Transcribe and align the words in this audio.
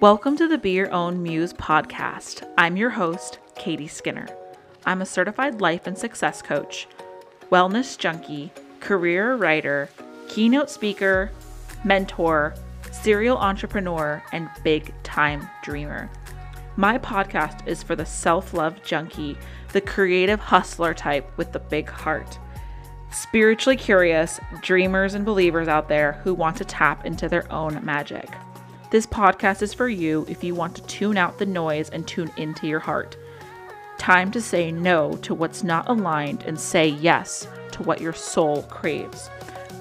Welcome 0.00 0.36
to 0.36 0.46
the 0.46 0.58
Be 0.58 0.72
Your 0.72 0.92
Own 0.92 1.22
Muse 1.22 1.54
podcast. 1.54 2.46
I'm 2.58 2.76
your 2.76 2.90
host, 2.90 3.38
Katie 3.54 3.88
Skinner. 3.88 4.28
I'm 4.84 5.00
a 5.00 5.06
certified 5.06 5.62
life 5.62 5.86
and 5.86 5.96
success 5.96 6.42
coach, 6.42 6.86
wellness 7.50 7.96
junkie, 7.96 8.52
career 8.80 9.36
writer, 9.36 9.88
keynote 10.28 10.68
speaker, 10.68 11.30
mentor, 11.82 12.54
serial 12.92 13.38
entrepreneur, 13.38 14.22
and 14.32 14.50
big 14.62 14.92
time 15.02 15.48
dreamer. 15.62 16.10
My 16.76 16.98
podcast 16.98 17.66
is 17.66 17.82
for 17.82 17.96
the 17.96 18.04
self 18.04 18.52
love 18.52 18.82
junkie, 18.82 19.38
the 19.72 19.80
creative 19.80 20.40
hustler 20.40 20.92
type 20.92 21.26
with 21.38 21.52
the 21.52 21.58
big 21.58 21.88
heart. 21.88 22.38
Spiritually 23.10 23.78
curious 23.78 24.40
dreamers 24.60 25.14
and 25.14 25.24
believers 25.24 25.68
out 25.68 25.88
there 25.88 26.20
who 26.22 26.34
want 26.34 26.58
to 26.58 26.66
tap 26.66 27.06
into 27.06 27.30
their 27.30 27.50
own 27.50 27.82
magic. 27.82 28.28
This 28.88 29.06
podcast 29.06 29.62
is 29.62 29.74
for 29.74 29.88
you 29.88 30.24
if 30.28 30.44
you 30.44 30.54
want 30.54 30.76
to 30.76 30.82
tune 30.82 31.16
out 31.16 31.38
the 31.38 31.46
noise 31.46 31.90
and 31.90 32.06
tune 32.06 32.30
into 32.36 32.68
your 32.68 32.78
heart. 32.78 33.16
Time 33.98 34.30
to 34.30 34.40
say 34.40 34.70
no 34.70 35.16
to 35.22 35.34
what's 35.34 35.64
not 35.64 35.88
aligned 35.88 36.44
and 36.44 36.58
say 36.58 36.86
yes 36.86 37.48
to 37.72 37.82
what 37.82 38.00
your 38.00 38.12
soul 38.12 38.62
craves. 38.64 39.28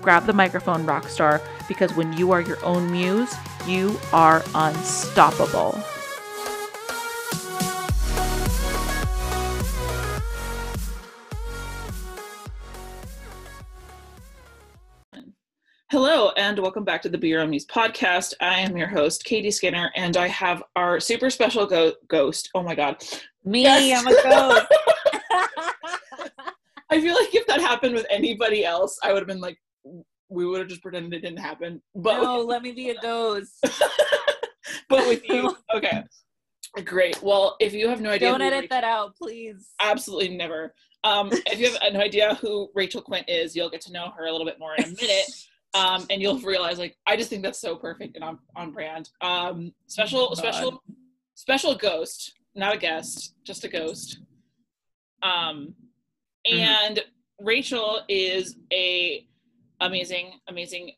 Grab 0.02 0.26
the 0.26 0.34
microphone, 0.34 0.88
rockstar, 0.88 1.40
because 1.68 1.96
when 1.96 2.14
you 2.14 2.32
are 2.32 2.42
your 2.42 2.64
own 2.66 2.92
muse, 2.92 3.34
you 3.68 3.96
are 4.12 4.44
unstoppable. 4.56 5.80
And 16.46 16.60
welcome 16.60 16.84
back 16.84 17.02
to 17.02 17.10
the 17.10 17.18
Be 17.18 17.30
Your 17.30 17.42
Own 17.42 17.50
Muse 17.50 17.66
podcast. 17.66 18.36
I 18.40 18.60
am 18.60 18.78
your 18.78 18.86
host, 18.86 19.26
Katie 19.26 19.50
Skinner, 19.50 19.90
and 19.96 20.16
I 20.16 20.28
have 20.28 20.62
our 20.76 21.00
super 21.00 21.32
special 21.32 21.66
go- 21.66 21.96
ghost. 22.08 22.52
Oh 22.54 22.62
my 22.62 22.76
God. 22.76 23.04
Me, 23.44 23.64
yes. 23.64 24.06
I'm 24.06 24.08
a 24.08 24.14
ghost. 24.30 24.68
I 26.92 27.02
feel 27.02 27.16
like 27.16 27.34
if 27.34 27.48
that 27.48 27.62
happened 27.62 27.96
with 27.96 28.06
anybody 28.12 28.64
else, 28.64 29.00
I 29.02 29.12
would 29.12 29.22
have 29.22 29.28
been 29.28 29.42
like, 29.42 29.58
we 30.30 30.46
would 30.46 30.60
have 30.60 30.68
just 30.68 30.84
pretended 30.84 31.16
it 31.16 31.22
didn't 31.22 31.40
happen. 31.40 31.82
But 31.96 32.22
no, 32.22 32.42
let 32.42 32.62
me 32.62 32.74
be 32.74 32.92
a 32.92 33.02
ghost. 33.02 33.58
but 34.88 35.08
with 35.08 35.28
you, 35.28 35.58
okay. 35.74 36.04
Great. 36.84 37.24
Well, 37.24 37.56
if 37.60 37.74
you 37.74 37.90
have 37.90 38.02
no 38.02 38.12
idea, 38.12 38.30
don't 38.30 38.44
edit 38.44 38.54
Rachel, 38.54 38.68
that 38.70 38.84
out, 38.84 39.16
please. 39.16 39.72
Absolutely 39.82 40.38
never. 40.38 40.76
Um, 41.04 41.30
if 41.32 41.60
you 41.60 41.72
have 41.72 41.94
no 41.94 42.02
idea 42.02 42.36
who 42.36 42.70
Rachel 42.76 43.02
Quint 43.02 43.28
is, 43.28 43.56
you'll 43.56 43.72
get 43.72 43.82
to 43.82 43.92
know 43.92 44.12
her 44.16 44.28
a 44.28 44.32
little 44.32 44.46
bit 44.46 44.60
more 44.60 44.76
in 44.76 44.84
a 44.84 44.88
minute 44.90 45.26
um, 45.76 46.06
and 46.10 46.22
you'll 46.22 46.40
realize 46.40 46.80
like 46.80 46.98
I 47.06 47.18
just 47.18 47.30
think 47.30 47.44
that's 47.44 47.60
so 47.60 47.76
perfect 47.76 48.16
and 48.16 48.24
on 48.24 48.40
on 48.56 48.72
brand. 48.72 49.10
Um, 49.22 49.74
special 49.88 50.30
oh 50.32 50.36
special 50.36 50.82
special 51.36 51.76
ghost, 51.76 52.34
not 52.56 52.74
a 52.74 52.78
guest, 52.78 53.36
just 53.44 53.64
a 53.66 53.68
ghost. 53.68 54.20
Um, 55.22 55.76
mm-hmm. 56.48 56.58
and 56.58 56.98
mm-hmm. 56.98 57.46
Rachel 57.46 58.02
is 58.08 58.56
a 58.72 59.28
amazing 59.82 60.40
amazing 60.48 60.92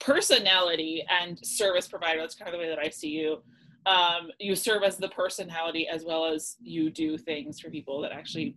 personality 0.00 1.04
and 1.08 1.38
service 1.44 1.86
provider. 1.86 2.20
That's 2.20 2.34
kind 2.34 2.48
of 2.48 2.52
the 2.52 2.58
way 2.58 2.68
that 2.68 2.78
I 2.78 2.88
see 2.88 3.10
you. 3.10 3.42
Um, 3.86 4.30
you 4.38 4.56
serve 4.56 4.82
as 4.82 4.96
the 4.96 5.10
personality 5.10 5.86
as 5.86 6.04
well 6.04 6.24
as 6.24 6.56
you 6.62 6.88
do 6.88 7.18
things 7.18 7.60
for 7.60 7.68
people 7.68 8.00
that 8.00 8.12
actually 8.12 8.56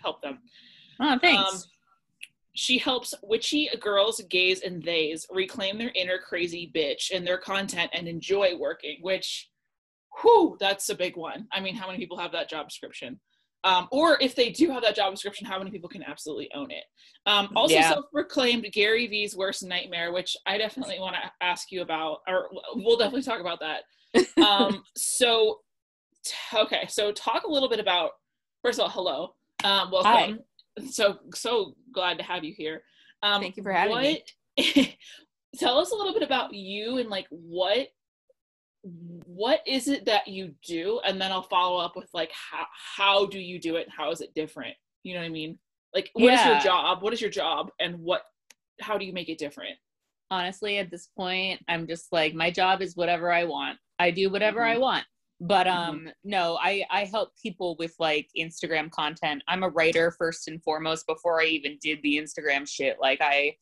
help 0.00 0.22
them. 0.22 0.38
Oh, 1.00 1.18
thanks. 1.20 1.54
Um, 1.54 1.60
she 2.54 2.78
helps 2.78 3.14
witchy 3.22 3.68
girls, 3.80 4.22
gays, 4.30 4.62
and 4.62 4.82
theys 4.82 5.26
reclaim 5.30 5.76
their 5.76 5.90
inner 5.94 6.18
crazy 6.18 6.70
bitch 6.74 7.10
in 7.10 7.24
their 7.24 7.38
content 7.38 7.90
and 7.92 8.06
enjoy 8.06 8.56
working, 8.56 8.98
which, 9.02 9.50
whew, 10.20 10.56
that's 10.60 10.88
a 10.88 10.94
big 10.94 11.16
one. 11.16 11.48
I 11.52 11.60
mean, 11.60 11.74
how 11.74 11.86
many 11.86 11.98
people 11.98 12.16
have 12.16 12.32
that 12.32 12.48
job 12.48 12.68
description? 12.68 13.20
Um, 13.64 13.88
or 13.90 14.18
if 14.20 14.36
they 14.36 14.50
do 14.50 14.70
have 14.70 14.82
that 14.82 14.94
job 14.94 15.12
description, 15.12 15.46
how 15.46 15.58
many 15.58 15.70
people 15.70 15.88
can 15.88 16.04
absolutely 16.04 16.48
own 16.54 16.70
it? 16.70 16.84
Um, 17.26 17.48
also, 17.56 17.74
yeah. 17.74 17.88
self-proclaimed 17.88 18.66
Gary 18.72 19.08
Vee's 19.08 19.36
worst 19.36 19.64
nightmare, 19.64 20.12
which 20.12 20.36
I 20.46 20.56
definitely 20.58 21.00
want 21.00 21.16
to 21.16 21.44
ask 21.44 21.72
you 21.72 21.82
about, 21.82 22.18
or 22.28 22.50
we'll 22.74 22.98
definitely 22.98 23.22
talk 23.22 23.40
about 23.40 23.60
that. 23.60 23.82
um, 24.46 24.84
so, 24.96 25.60
t- 26.24 26.34
okay, 26.56 26.86
so 26.88 27.10
talk 27.10 27.44
a 27.44 27.50
little 27.50 27.68
bit 27.68 27.80
about. 27.80 28.10
First 28.62 28.78
of 28.78 28.84
all, 28.84 28.90
hello, 28.90 29.34
um, 29.64 29.90
welcome. 29.90 30.12
Hi 30.12 30.34
so 30.90 31.18
so 31.34 31.74
glad 31.92 32.18
to 32.18 32.24
have 32.24 32.44
you 32.44 32.54
here. 32.56 32.82
Um, 33.22 33.40
Thank 33.40 33.56
you 33.56 33.62
for 33.62 33.72
having 33.72 33.92
what, 33.92 34.22
me. 34.58 34.96
tell 35.56 35.78
us 35.78 35.92
a 35.92 35.94
little 35.94 36.12
bit 36.12 36.22
about 36.22 36.52
you 36.52 36.98
and 36.98 37.08
like 37.08 37.26
what 37.30 37.88
what 38.82 39.60
is 39.66 39.88
it 39.88 40.04
that 40.06 40.28
you 40.28 40.54
do? 40.66 41.00
And 41.04 41.20
then 41.20 41.32
i'll 41.32 41.42
follow 41.42 41.78
up 41.78 41.96
with 41.96 42.08
like 42.12 42.30
how 42.32 42.66
how 42.96 43.26
do 43.26 43.38
you 43.38 43.58
do 43.58 43.76
it? 43.76 43.88
How 43.88 44.10
is 44.10 44.20
it 44.20 44.34
different? 44.34 44.74
You 45.02 45.14
know 45.14 45.20
what 45.20 45.26
i 45.26 45.30
mean? 45.30 45.58
Like 45.94 46.10
what 46.14 46.24
yeah. 46.24 46.40
is 46.40 46.46
your 46.46 46.72
job? 46.72 47.02
What 47.02 47.12
is 47.12 47.20
your 47.20 47.30
job? 47.30 47.70
And 47.80 47.98
what 48.00 48.22
how 48.80 48.98
do 48.98 49.04
you 49.04 49.12
make 49.12 49.28
it 49.28 49.38
different? 49.38 49.76
Honestly 50.30 50.78
at 50.78 50.90
this 50.90 51.08
point 51.16 51.60
i'm 51.68 51.86
just 51.86 52.12
like 52.12 52.34
my 52.34 52.50
job 52.50 52.82
is 52.82 52.96
whatever 52.96 53.30
i 53.30 53.44
want. 53.44 53.78
I 53.98 54.10
do 54.10 54.28
whatever 54.28 54.60
mm-hmm. 54.60 54.76
i 54.76 54.78
want 54.78 55.04
but 55.44 55.66
mm-hmm. 55.66 55.90
um 55.90 56.08
no 56.24 56.58
i 56.62 56.84
i 56.90 57.04
help 57.04 57.30
people 57.40 57.76
with 57.78 57.94
like 57.98 58.28
instagram 58.36 58.90
content. 58.90 59.42
I'm 59.46 59.62
a 59.62 59.68
writer 59.68 60.10
first 60.10 60.48
and 60.48 60.62
foremost 60.62 61.06
before 61.06 61.40
i 61.40 61.44
even 61.44 61.78
did 61.80 62.00
the 62.02 62.18
instagram 62.18 62.68
shit. 62.68 62.96
Like 63.00 63.20
i 63.20 63.54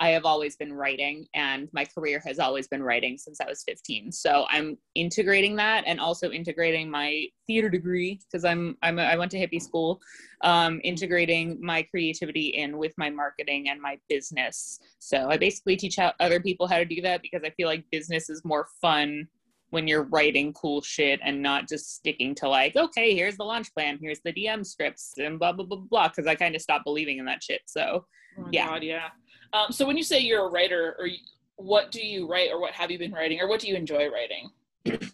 i 0.00 0.08
have 0.08 0.24
always 0.24 0.56
been 0.56 0.72
writing 0.72 1.26
and 1.34 1.68
my 1.72 1.84
career 1.84 2.22
has 2.24 2.38
always 2.38 2.66
been 2.68 2.82
writing 2.82 3.18
since 3.18 3.40
i 3.40 3.46
was 3.46 3.62
15 3.68 4.10
so 4.10 4.46
i'm 4.48 4.78
integrating 4.94 5.56
that 5.56 5.84
and 5.86 6.00
also 6.00 6.30
integrating 6.30 6.90
my 6.90 7.26
theater 7.46 7.68
degree 7.68 8.18
because 8.24 8.44
i'm 8.44 8.78
i'm 8.82 8.98
a, 8.98 9.02
i 9.02 9.16
went 9.16 9.30
to 9.30 9.36
hippie 9.36 9.60
school 9.60 10.00
um 10.42 10.80
integrating 10.84 11.58
my 11.60 11.82
creativity 11.82 12.48
in 12.48 12.78
with 12.78 12.92
my 12.96 13.10
marketing 13.10 13.68
and 13.68 13.80
my 13.80 13.98
business. 14.08 14.78
So 14.98 15.28
i 15.30 15.36
basically 15.36 15.76
teach 15.76 15.96
how 15.96 16.12
other 16.20 16.40
people 16.40 16.66
how 16.66 16.78
to 16.78 16.84
do 16.84 17.02
that 17.02 17.20
because 17.20 17.42
i 17.44 17.50
feel 17.50 17.68
like 17.68 17.84
business 17.90 18.30
is 18.30 18.44
more 18.44 18.68
fun 18.80 19.28
when 19.70 19.88
you're 19.88 20.04
writing 20.04 20.52
cool 20.52 20.80
shit 20.80 21.20
and 21.22 21.42
not 21.42 21.68
just 21.68 21.96
sticking 21.96 22.34
to 22.36 22.48
like, 22.48 22.76
okay, 22.76 23.14
here's 23.14 23.36
the 23.36 23.44
launch 23.44 23.72
plan, 23.74 23.98
here's 24.00 24.20
the 24.24 24.32
DM 24.32 24.64
scripts, 24.64 25.14
and 25.18 25.38
blah 25.38 25.52
blah 25.52 25.64
blah 25.64 25.78
blah. 25.78 26.08
Because 26.08 26.26
I 26.26 26.34
kind 26.34 26.54
of 26.54 26.62
stopped 26.62 26.84
believing 26.84 27.18
in 27.18 27.24
that 27.26 27.42
shit. 27.42 27.62
So, 27.66 28.06
oh 28.38 28.48
yeah, 28.52 28.68
God, 28.68 28.82
yeah. 28.82 29.08
Um, 29.52 29.72
so 29.72 29.86
when 29.86 29.96
you 29.96 30.04
say 30.04 30.20
you're 30.20 30.46
a 30.46 30.50
writer, 30.50 30.96
or 30.98 31.08
what 31.56 31.90
do 31.90 32.04
you 32.06 32.28
write, 32.28 32.50
or 32.52 32.60
what 32.60 32.72
have 32.72 32.90
you 32.90 32.98
been 32.98 33.12
writing, 33.12 33.40
or 33.40 33.48
what 33.48 33.60
do 33.60 33.68
you 33.68 33.74
enjoy 33.74 34.08
writing? 34.08 34.50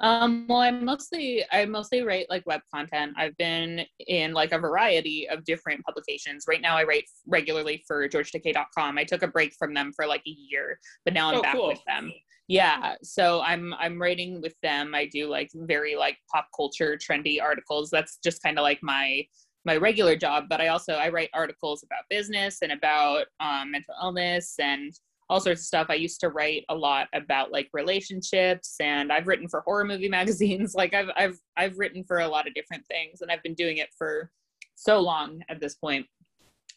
um, 0.00 0.46
well, 0.46 0.58
I 0.58 0.70
mostly 0.70 1.44
I 1.50 1.64
mostly 1.64 2.02
write 2.02 2.26
like 2.28 2.46
web 2.46 2.60
content. 2.72 3.14
I've 3.16 3.36
been 3.38 3.80
in 4.06 4.34
like 4.34 4.52
a 4.52 4.58
variety 4.58 5.26
of 5.28 5.44
different 5.44 5.82
publications. 5.84 6.44
Right 6.46 6.60
now, 6.60 6.76
I 6.76 6.84
write 6.84 7.04
regularly 7.26 7.82
for 7.86 8.06
GeorgeDecay.com. 8.08 8.98
I 8.98 9.04
took 9.04 9.22
a 9.22 9.28
break 9.28 9.54
from 9.58 9.72
them 9.72 9.92
for 9.96 10.06
like 10.06 10.22
a 10.26 10.30
year, 10.30 10.78
but 11.04 11.14
now 11.14 11.30
I'm 11.30 11.36
oh, 11.36 11.42
back 11.42 11.54
cool. 11.54 11.68
with 11.68 11.84
them 11.86 12.12
yeah 12.48 12.94
so 13.02 13.40
i'm 13.42 13.74
i'm 13.74 14.00
writing 14.00 14.40
with 14.40 14.54
them. 14.62 14.94
I 14.94 15.06
do 15.06 15.28
like 15.28 15.50
very 15.54 15.96
like 15.96 16.18
pop 16.32 16.48
culture 16.54 16.96
trendy 16.96 17.42
articles. 17.42 17.90
That's 17.90 18.18
just 18.22 18.42
kind 18.42 18.58
of 18.58 18.62
like 18.62 18.80
my 18.82 19.26
my 19.64 19.76
regular 19.76 20.14
job 20.14 20.44
but 20.48 20.60
i 20.60 20.68
also 20.68 20.92
i 20.92 21.08
write 21.08 21.28
articles 21.34 21.82
about 21.82 22.04
business 22.08 22.58
and 22.62 22.70
about 22.70 23.26
um, 23.40 23.72
mental 23.72 23.96
illness 24.00 24.54
and 24.60 24.92
all 25.28 25.40
sorts 25.40 25.62
of 25.62 25.66
stuff. 25.66 25.86
I 25.90 25.94
used 25.94 26.20
to 26.20 26.28
write 26.28 26.64
a 26.68 26.74
lot 26.74 27.08
about 27.12 27.50
like 27.50 27.68
relationships 27.72 28.76
and 28.80 29.12
i've 29.12 29.26
written 29.26 29.48
for 29.48 29.60
horror 29.62 29.84
movie 29.84 30.08
magazines. 30.20 30.74
Like 30.74 30.94
i've 30.94 31.10
i've 31.16 31.38
i've 31.56 31.78
written 31.78 32.04
for 32.04 32.18
a 32.18 32.28
lot 32.28 32.46
of 32.46 32.54
different 32.54 32.86
things 32.86 33.20
and 33.20 33.30
i've 33.30 33.42
been 33.42 33.54
doing 33.54 33.78
it 33.78 33.88
for 33.96 34.30
so 34.76 35.00
long 35.00 35.42
at 35.48 35.60
this 35.60 35.74
point. 35.74 36.06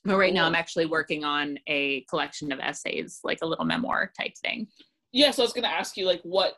But 0.05 0.17
right 0.17 0.33
now 0.33 0.45
i'm 0.45 0.55
actually 0.55 0.85
working 0.85 1.23
on 1.23 1.59
a 1.67 2.01
collection 2.09 2.51
of 2.51 2.59
essays 2.59 3.19
like 3.23 3.39
a 3.41 3.45
little 3.45 3.65
memoir 3.65 4.11
type 4.19 4.33
thing 4.41 4.67
yeah 5.11 5.31
so 5.31 5.43
i 5.43 5.45
was 5.45 5.53
going 5.53 5.63
to 5.63 5.69
ask 5.69 5.97
you 5.97 6.05
like 6.05 6.21
what 6.23 6.57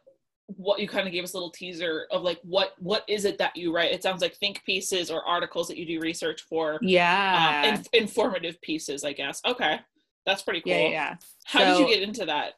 what 0.58 0.80
you 0.80 0.88
kind 0.88 1.08
of 1.08 1.14
gave 1.14 1.24
us 1.24 1.34
a 1.34 1.38
little 1.38 1.52
teaser 1.52 2.08
of 2.12 2.24
like 2.24 2.40
what 2.44 2.74
what 2.80 3.04
is 3.08 3.26
it 3.26 3.38
that 3.38 3.56
you 3.56 3.74
write? 3.74 3.92
It 3.92 4.04
sounds 4.04 4.22
like 4.22 4.36
think 4.36 4.64
pieces 4.66 5.12
or 5.12 5.24
articles 5.26 5.68
that 5.68 5.78
you 5.78 5.86
do 5.86 6.00
research 6.00 6.42
for 6.42 6.80
yeah. 6.82 7.64
um, 7.66 7.84
in, 7.94 8.04
informative 8.04 8.60
pieces 8.62 9.04
i 9.04 9.14
guess. 9.14 9.42
Okay. 9.46 9.80
That's 10.26 10.44
pretty 10.44 10.62
cool 10.62 10.74
yeah, 10.74 10.90
yeah. 10.90 11.16
how 11.46 11.60
so, 11.60 11.66
did 11.66 11.80
you 11.80 11.96
get 11.96 12.08
into 12.08 12.26
that? 12.26 12.54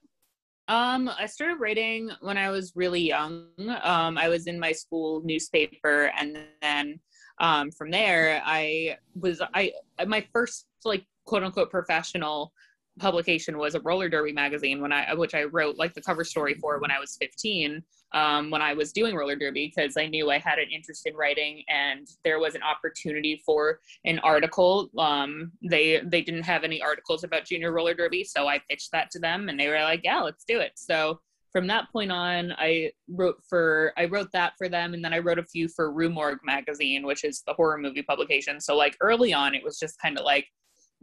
Um 0.68 1.10
i 1.20 1.26
started 1.26 1.60
writing 1.60 2.10
when 2.22 2.38
i 2.38 2.50
was 2.50 2.74
really 2.76 3.02
young. 3.02 3.48
Um 3.82 4.18
i 4.18 4.28
was 4.28 4.48
in 4.48 4.60
my 4.60 4.72
school 4.72 5.22
newspaper 5.24 6.12
and 6.18 6.38
then 6.62 7.00
um 7.40 7.72
from 7.72 7.92
there 7.92 8.42
i 8.46 8.98
was 9.16 9.42
i 9.54 9.72
my 10.06 10.26
first 10.32 10.66
like 10.86 11.06
quote 11.26 11.44
unquote 11.44 11.72
professional 11.72 12.54
publication 13.00 13.58
was 13.58 13.76
a 13.76 13.80
roller 13.82 14.08
derby 14.08 14.32
magazine 14.32 14.80
when 14.82 14.92
I 14.92 15.14
which 15.14 15.34
I 15.34 15.44
wrote 15.44 15.78
like 15.78 15.94
the 15.94 16.02
cover 16.02 16.24
story 16.24 16.54
for 16.54 16.80
when 16.80 16.92
I 16.92 17.00
was 17.00 17.18
15 17.20 17.82
um, 18.14 18.52
when 18.52 18.62
I 18.62 18.74
was 18.74 18.92
doing 18.92 19.16
roller 19.16 19.36
derby 19.36 19.72
because 19.76 19.98
I 19.98 20.06
knew 20.06 20.30
I 20.30 20.38
had 20.38 20.60
an 20.60 20.70
interest 20.72 21.08
in 21.08 21.16
writing 21.16 21.64
and 21.70 22.08
there 22.24 22.40
was 22.40 22.54
an 22.54 22.62
opportunity 22.62 23.42
for 23.46 23.80
an 24.06 24.20
article 24.20 24.90
um, 24.98 25.52
they 25.68 26.02
they 26.06 26.22
didn't 26.22 26.44
have 26.44 26.64
any 26.64 26.82
articles 26.82 27.24
about 27.24 27.46
junior 27.46 27.72
roller 27.72 27.96
derby 27.96 28.24
so 28.24 28.48
I 28.48 28.60
pitched 28.70 28.92
that 28.92 29.10
to 29.12 29.20
them 29.20 29.50
and 29.50 29.60
they 29.60 29.70
were 29.70 29.82
like 29.82 30.02
yeah 30.04 30.22
let's 30.22 30.46
do 30.46 30.60
it 30.60 30.74
so 30.76 31.20
from 31.54 31.68
that 31.68 31.90
point 31.92 32.12
on, 32.12 32.52
I 32.58 32.92
wrote 33.08 33.36
for 33.48 33.94
I 33.96 34.06
wrote 34.06 34.32
that 34.34 34.54
for 34.58 34.68
them, 34.68 34.96
and 34.96 35.06
then 35.06 35.14
I 35.14 35.20
wrote 35.20 35.38
a 35.38 35.44
few 35.44 35.68
for 35.70 35.94
Rue 35.94 36.10
Morgue 36.10 36.40
magazine, 36.44 37.06
which 37.06 37.24
is 37.24 37.44
the 37.46 37.54
horror 37.54 37.78
movie 37.78 38.02
publication. 38.02 38.60
So 38.60 38.76
like 38.76 38.98
early 39.02 39.34
on, 39.34 39.54
it 39.54 39.64
was 39.64 39.78
just 39.78 40.02
kind 40.02 40.18
of 40.18 40.26
like 40.26 40.48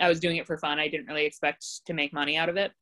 I 0.00 0.08
was 0.08 0.20
doing 0.20 0.37
it 0.37 0.47
for 0.47 0.58
fun. 0.58 0.79
I 0.79 0.88
didn't 0.88 1.06
really 1.06 1.25
expect 1.25 1.87
to 1.87 1.93
make 1.93 2.12
money 2.12 2.37
out 2.37 2.49
of 2.49 2.56
it. 2.56 2.73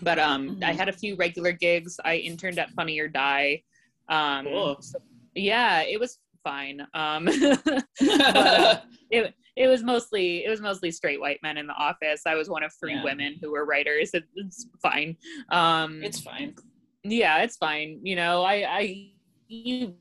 But 0.00 0.18
um, 0.18 0.50
mm-hmm. 0.50 0.64
I 0.64 0.72
had 0.72 0.88
a 0.88 0.92
few 0.92 1.16
regular 1.16 1.52
gigs. 1.52 1.98
I 2.04 2.16
interned 2.16 2.58
at 2.58 2.70
Funny 2.70 2.98
or 3.00 3.08
Die. 3.08 3.62
Um, 4.08 4.46
cool. 4.46 4.76
so, 4.80 4.98
yeah, 5.34 5.82
it 5.82 5.98
was 5.98 6.18
fine. 6.44 6.86
Um, 6.94 7.24
but, 7.40 7.84
uh, 8.36 8.80
it 9.10 9.34
it 9.56 9.66
was 9.66 9.82
mostly 9.82 10.44
it 10.44 10.50
was 10.50 10.60
mostly 10.60 10.90
straight 10.90 11.20
white 11.20 11.40
men 11.42 11.56
in 11.56 11.66
the 11.66 11.74
office. 11.74 12.22
I 12.26 12.34
was 12.34 12.48
one 12.48 12.62
of 12.62 12.72
three 12.80 12.94
yeah. 12.94 13.02
women 13.02 13.36
who 13.42 13.50
were 13.50 13.64
writers. 13.64 14.10
It, 14.14 14.24
it's 14.36 14.66
fine. 14.80 15.16
Um, 15.50 16.02
it's 16.02 16.20
fine. 16.20 16.54
Yeah, 17.02 17.38
it's 17.38 17.56
fine. 17.56 18.00
You 18.02 18.16
know, 18.16 18.42
I 18.42 18.54
I 18.54 19.10
you 19.48 19.94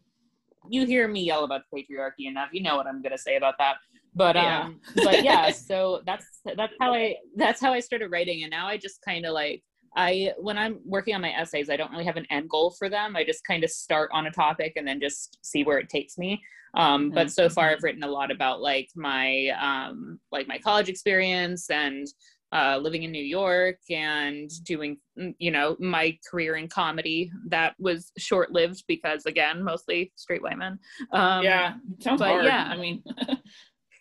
you 0.69 0.85
hear 0.85 1.07
me 1.07 1.21
yell 1.21 1.43
about 1.43 1.61
the 1.71 1.83
patriarchy 1.83 2.27
enough. 2.27 2.50
You 2.51 2.61
know 2.61 2.75
what 2.75 2.88
I'm 2.88 3.01
gonna 3.01 3.17
say 3.17 3.35
about 3.35 3.55
that. 3.57 3.77
But 4.17 4.35
yeah. 4.35 4.61
um, 4.63 4.79
but 4.95 5.23
yeah. 5.23 5.51
So 5.51 6.01
that's 6.05 6.25
that's 6.55 6.73
how 6.81 6.93
I 6.93 7.15
that's 7.35 7.61
how 7.61 7.71
I 7.71 7.79
started 7.79 8.09
writing, 8.11 8.43
and 8.43 8.51
now 8.51 8.67
I 8.67 8.77
just 8.77 9.01
kind 9.03 9.25
of 9.25 9.33
like 9.33 9.63
I 9.95 10.33
when 10.39 10.57
I'm 10.57 10.79
working 10.83 11.15
on 11.15 11.21
my 11.21 11.31
essays, 11.31 11.69
I 11.69 11.77
don't 11.77 11.91
really 11.91 12.05
have 12.05 12.17
an 12.17 12.27
end 12.29 12.49
goal 12.49 12.71
for 12.71 12.89
them. 12.89 13.15
I 13.15 13.23
just 13.23 13.45
kind 13.45 13.63
of 13.63 13.69
start 13.69 14.09
on 14.13 14.27
a 14.27 14.31
topic 14.31 14.73
and 14.75 14.87
then 14.87 14.99
just 14.99 15.37
see 15.43 15.63
where 15.63 15.77
it 15.77 15.89
takes 15.89 16.17
me. 16.17 16.41
Um, 16.73 17.09
but 17.09 17.31
so 17.31 17.49
far, 17.49 17.69
I've 17.69 17.83
written 17.83 18.03
a 18.03 18.07
lot 18.07 18.31
about 18.31 18.61
like 18.61 18.89
my 18.95 19.47
um, 19.59 20.19
like 20.31 20.47
my 20.47 20.57
college 20.57 20.89
experience 20.89 21.69
and 21.69 22.07
uh, 22.53 22.77
living 22.81 23.03
in 23.03 23.11
New 23.11 23.23
York 23.23 23.79
and 23.89 24.49
doing 24.63 24.97
mm, 25.19 25.33
you 25.39 25.51
know 25.51 25.75
my 25.79 26.17
career 26.29 26.55
in 26.55 26.67
comedy 26.67 27.31
that 27.47 27.75
was 27.79 28.11
short 28.17 28.51
lived 28.51 28.83
because 28.87 29.25
again 29.25 29.63
mostly 29.63 30.11
straight 30.15 30.41
white 30.41 30.57
men. 30.57 30.79
Um, 31.11 31.43
yeah, 31.43 31.73
sounds 31.99 32.19
but 32.19 32.29
hard. 32.29 32.45
Yeah, 32.45 32.69
I 32.71 32.77
mean. 32.77 33.03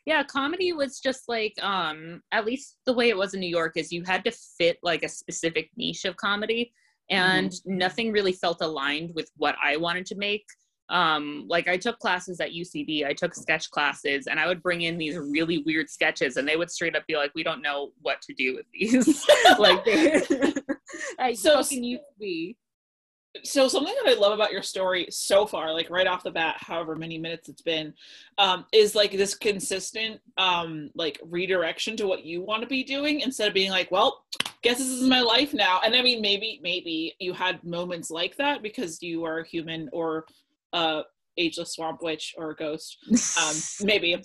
yeah 0.07 0.23
comedy 0.23 0.73
was 0.73 1.01
just 1.01 1.25
like 1.29 1.53
um 1.63 2.23
at 2.33 2.47
least 2.47 2.79
the 2.87 2.93
way 2.93 3.09
it 3.09 3.17
was 3.17 3.35
in 3.35 3.41
new 3.41 3.49
york 3.49 3.73
is 3.77 3.93
you 3.93 4.03
had 4.05 4.25
to 4.25 4.31
fit 4.31 4.79
like 4.83 5.03
a 5.03 5.09
specific 5.09 5.69
niche 5.77 6.05
of 6.05 6.17
comedy 6.17 6.73
and 7.11 7.51
mm-hmm. 7.51 7.77
nothing 7.77 8.13
really 8.13 8.33
felt 8.33 8.63
aligned 8.63 9.11
with 9.15 9.31
what 9.37 9.55
i 9.63 9.77
wanted 9.77 10.07
to 10.07 10.17
make. 10.17 10.45
Um 10.89 11.47
like 11.49 11.67
i 11.67 11.77
took 11.77 11.99
classes 11.99 12.39
at 12.41 12.53
ucb 12.53 13.05
i 13.05 13.13
took 13.13 13.35
sketch 13.35 13.69
classes 13.73 14.29
and 14.29 14.39
i 14.39 14.47
would 14.47 14.63
bring 14.63 14.83
in 14.83 14.97
these 14.97 15.17
really 15.17 15.59
weird 15.67 15.91
sketches 15.91 16.37
and 16.37 16.47
they 16.47 16.57
would 16.57 16.71
straight 16.71 16.95
up 16.95 17.05
be 17.09 17.17
like 17.17 17.33
we 17.35 17.43
don't 17.43 17.61
know 17.61 17.91
what 18.03 18.23
to 18.23 18.33
do 18.35 18.55
with 18.55 18.67
these. 18.73 19.27
Like 19.59 19.83
I 21.19 21.33
so 21.35 21.63
fucking 21.63 21.83
UCB 21.83 22.57
so 23.43 23.69
something 23.69 23.95
that 24.05 24.17
I 24.17 24.19
love 24.19 24.33
about 24.33 24.53
your 24.53 24.63
story 24.63 25.07
so 25.11 25.47
far, 25.47 25.73
like 25.73 25.91
right 25.91 26.07
off 26.07 26.23
the 26.23 26.31
bat, 26.31 26.57
however 26.59 26.97
many 26.97 27.19
minutes 27.19 27.49
it's 27.49 27.63
been, 27.63 27.95
um, 28.39 28.67
is 28.73 28.95
like 28.95 29.13
this 29.13 29.35
consistent 29.35 30.21
um, 30.37 30.91
like 30.95 31.21
redirection 31.25 31.97
to 31.97 32.07
what 32.07 32.25
you 32.25 32.43
want 32.43 32.63
to 32.63 32.69
be 32.69 32.85
doing 32.85 33.21
instead 33.21 33.49
of 33.49 33.55
being 33.55 33.71
like, 33.71 33.91
well, 33.91 34.25
guess 34.63 34.79
this 34.79 34.89
is 34.89 35.09
my 35.09 35.21
life 35.21 35.55
now. 35.55 35.81
And 35.85 35.95
I 35.95 36.03
mean, 36.03 36.21
maybe 36.21 36.61
maybe 36.63 37.15
you 37.19 37.33
had 37.33 37.63
moments 37.65 38.11
like 38.11 38.37
that 38.37 38.63
because 38.63 39.03
you 39.03 39.25
are 39.25 39.41
a 39.41 39.47
human 39.47 39.89
or 39.93 40.27
a 40.73 41.03
ageless 41.39 41.75
swamp 41.75 42.03
witch 42.03 42.35
or 42.37 42.51
a 42.51 42.57
ghost. 42.57 42.99
Um, 43.41 43.57
maybe 43.87 44.17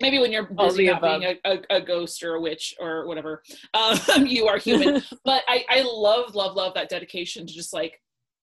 maybe 0.00 0.18
when 0.18 0.32
you're 0.32 0.44
busy 0.44 0.90
being 1.00 1.24
a, 1.24 1.38
a, 1.44 1.76
a, 1.76 1.80
ghost 1.80 2.22
or 2.22 2.34
a 2.34 2.40
witch 2.40 2.74
or 2.80 3.06
whatever 3.06 3.42
um, 3.74 4.26
you 4.26 4.46
are 4.46 4.58
human 4.58 5.02
but 5.24 5.42
I, 5.46 5.64
I 5.68 5.82
love 5.82 6.34
love 6.34 6.56
love 6.56 6.74
that 6.74 6.88
dedication 6.88 7.46
to 7.46 7.52
just 7.52 7.72
like 7.72 8.00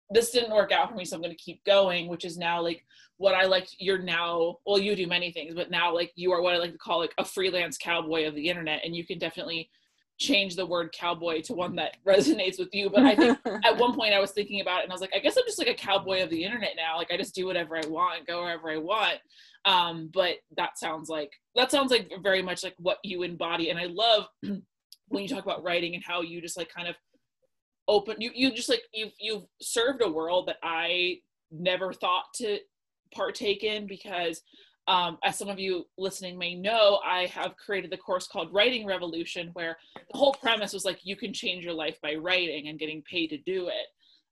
this 0.10 0.32
didn't 0.32 0.54
work 0.54 0.72
out 0.72 0.90
for 0.90 0.96
me 0.96 1.06
so 1.06 1.16
i'm 1.16 1.22
going 1.22 1.36
to 1.36 1.44
keep 1.44 1.64
going 1.66 2.08
which 2.08 2.26
is 2.26 2.38
now 2.38 2.62
like 2.62 2.86
what 3.18 3.34
i 3.34 3.46
like 3.46 3.68
you're 3.80 4.02
now 4.02 4.58
well 4.66 4.80
you 4.80 4.96
do 4.96 5.08
many 5.08 5.32
things 5.32 5.54
but 5.54 5.72
now 5.72 5.94
like 5.94 6.12
you 6.16 6.32
are 6.32 6.42
what 6.42 6.54
i 6.54 6.58
like 6.58 6.72
to 6.72 6.78
call 6.78 7.00
like 7.00 7.14
a 7.18 7.26
freelance 7.26 7.78
cowboy 7.78 8.28
of 8.28 8.36
the 8.36 8.50
internet 8.50 8.82
and 8.84 8.96
you 8.96 9.06
can 9.06 9.18
definitely 9.18 9.70
change 10.20 10.56
the 10.56 10.66
word 10.66 10.94
cowboy 10.94 11.42
to 11.42 11.54
one 11.54 11.76
that 11.76 11.98
resonates 12.08 12.60
with 12.60 12.70
you 12.74 12.90
but 12.90 13.04
i 13.04 13.16
think 13.16 13.38
at 13.66 13.78
one 13.78 13.94
point 13.96 14.14
i 14.14 14.20
was 14.20 14.32
thinking 14.32 14.62
about 14.62 14.80
it 14.80 14.84
and 14.84 14.92
i 14.92 14.96
was 14.96 15.02
like 15.02 15.14
i 15.16 15.20
guess 15.20 15.38
i'm 15.38 15.44
just 15.46 15.60
like 15.60 15.68
a 15.68 15.74
cowboy 15.74 16.22
of 16.22 16.30
the 16.30 16.44
internet 16.44 16.72
now 16.76 16.98
like 16.98 17.12
i 17.12 17.18
just 17.18 17.36
do 17.36 17.46
whatever 17.46 17.76
i 17.76 17.86
want 17.88 18.28
go 18.28 18.44
wherever 18.44 18.70
i 18.70 18.78
want 18.78 19.18
um 19.66 20.10
but 20.14 20.36
that 20.56 20.78
sounds 20.78 21.10
like 21.10 21.32
that 21.56 21.72
sounds 21.72 21.92
like 21.92 22.12
very 22.22 22.42
much 22.42 22.64
like 22.64 22.76
what 22.78 22.98
you 23.04 23.24
embody 23.24 23.70
and 23.70 23.80
i 23.80 23.86
love 23.86 24.28
when 25.08 25.24
you 25.24 25.30
talk 25.30 25.44
about 25.44 25.64
writing 25.64 25.96
and 25.96 26.04
how 26.04 26.22
you 26.22 26.42
just 26.42 26.58
like 26.58 26.74
kind 26.74 26.88
of 26.88 26.96
open 27.88 28.16
you 28.20 28.32
you 28.34 28.52
just 28.52 28.70
like 28.70 28.84
you've 28.94 29.12
you've 29.20 29.44
served 29.62 30.02
a 30.02 30.10
world 30.10 30.48
that 30.48 30.58
I 30.64 31.20
never 31.52 31.94
thought 31.94 32.26
to 32.36 32.60
partake 33.14 33.64
in 33.64 33.88
because 33.88 34.42
um, 34.88 35.18
as 35.24 35.38
some 35.38 35.48
of 35.48 35.60
you 35.60 35.88
listening 35.98 36.38
may 36.38 36.56
know, 36.56 37.00
I 37.06 37.28
have 37.28 37.56
created 37.56 37.90
the 37.90 37.98
course 37.98 38.28
called 38.28 38.54
Writing 38.54 38.86
Revolution, 38.86 39.52
where 39.54 39.78
the 40.12 40.18
whole 40.18 40.34
premise 40.34 40.74
was 40.74 40.84
like 40.84 41.06
you 41.06 41.16
can 41.16 41.32
change 41.32 41.64
your 41.64 41.74
life 41.74 41.98
by 42.02 42.16
writing 42.16 42.68
and 42.68 42.80
getting 42.80 43.02
paid 43.04 43.28
to 43.28 43.38
do 43.38 43.68
it. 43.68 43.88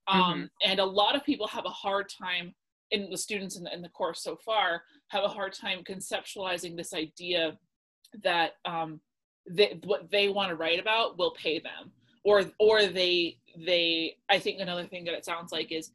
Um, 0.08 0.20
mm-hmm. 0.20 0.70
And 0.70 0.80
a 0.80 0.84
lot 0.84 1.16
of 1.16 1.24
people 1.24 1.46
have 1.46 1.64
a 1.64 1.70
hard 1.70 2.10
time, 2.10 2.54
in 2.90 3.08
the 3.08 3.16
students 3.16 3.56
in 3.56 3.64
the, 3.64 3.72
in 3.72 3.80
the 3.80 3.88
course 3.88 4.22
so 4.22 4.36
far, 4.44 4.82
have 5.08 5.24
a 5.24 5.28
hard 5.28 5.54
time 5.54 5.84
conceptualizing 5.88 6.76
this 6.76 6.92
idea 6.92 7.56
that 8.22 8.52
um, 8.66 9.00
they, 9.48 9.80
what 9.84 10.10
they 10.10 10.28
want 10.28 10.50
to 10.50 10.56
write 10.56 10.80
about 10.80 11.16
will 11.18 11.32
pay 11.32 11.60
them 11.60 11.92
or 12.24 12.44
or 12.58 12.86
they 12.86 13.36
they 13.66 14.16
i 14.30 14.38
think 14.38 14.60
another 14.60 14.84
thing 14.84 15.04
that 15.04 15.14
it 15.14 15.24
sounds 15.24 15.52
like 15.52 15.72
is 15.72 15.92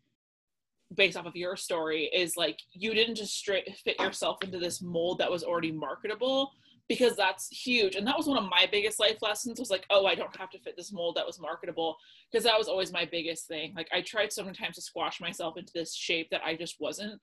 based 0.95 1.17
off 1.17 1.25
of 1.25 1.35
your 1.35 1.55
story 1.55 2.09
is 2.13 2.37
like 2.37 2.59
you 2.71 2.93
didn't 2.93 3.15
just 3.15 3.35
straight 3.35 3.75
fit 3.83 3.99
yourself 3.99 4.37
into 4.43 4.57
this 4.57 4.81
mold 4.81 5.17
that 5.17 5.31
was 5.31 5.43
already 5.43 5.71
marketable 5.71 6.51
because 6.87 7.17
that's 7.17 7.49
huge. 7.49 7.95
And 7.95 8.07
that 8.07 8.17
was 8.17 8.27
one 8.27 8.37
of 8.37 8.49
my 8.49 8.67
biggest 8.71 8.99
life 8.99 9.17
lessons 9.21 9.59
was 9.59 9.69
like 9.69 9.85
oh 9.89 10.05
i 10.05 10.15
don't 10.15 10.35
have 10.37 10.49
to 10.51 10.59
fit 10.59 10.77
this 10.77 10.93
mold 10.93 11.15
that 11.15 11.25
was 11.25 11.39
marketable 11.39 11.97
because 12.31 12.43
that 12.45 12.57
was 12.57 12.67
always 12.67 12.93
my 12.93 13.05
biggest 13.05 13.47
thing. 13.47 13.73
Like 13.75 13.89
i 13.93 14.01
tried 14.01 14.31
so 14.31 14.43
many 14.43 14.55
times 14.55 14.75
to 14.75 14.81
squash 14.81 15.19
myself 15.19 15.57
into 15.57 15.73
this 15.73 15.93
shape 15.93 16.29
that 16.31 16.41
i 16.45 16.55
just 16.55 16.79
wasn't. 16.79 17.19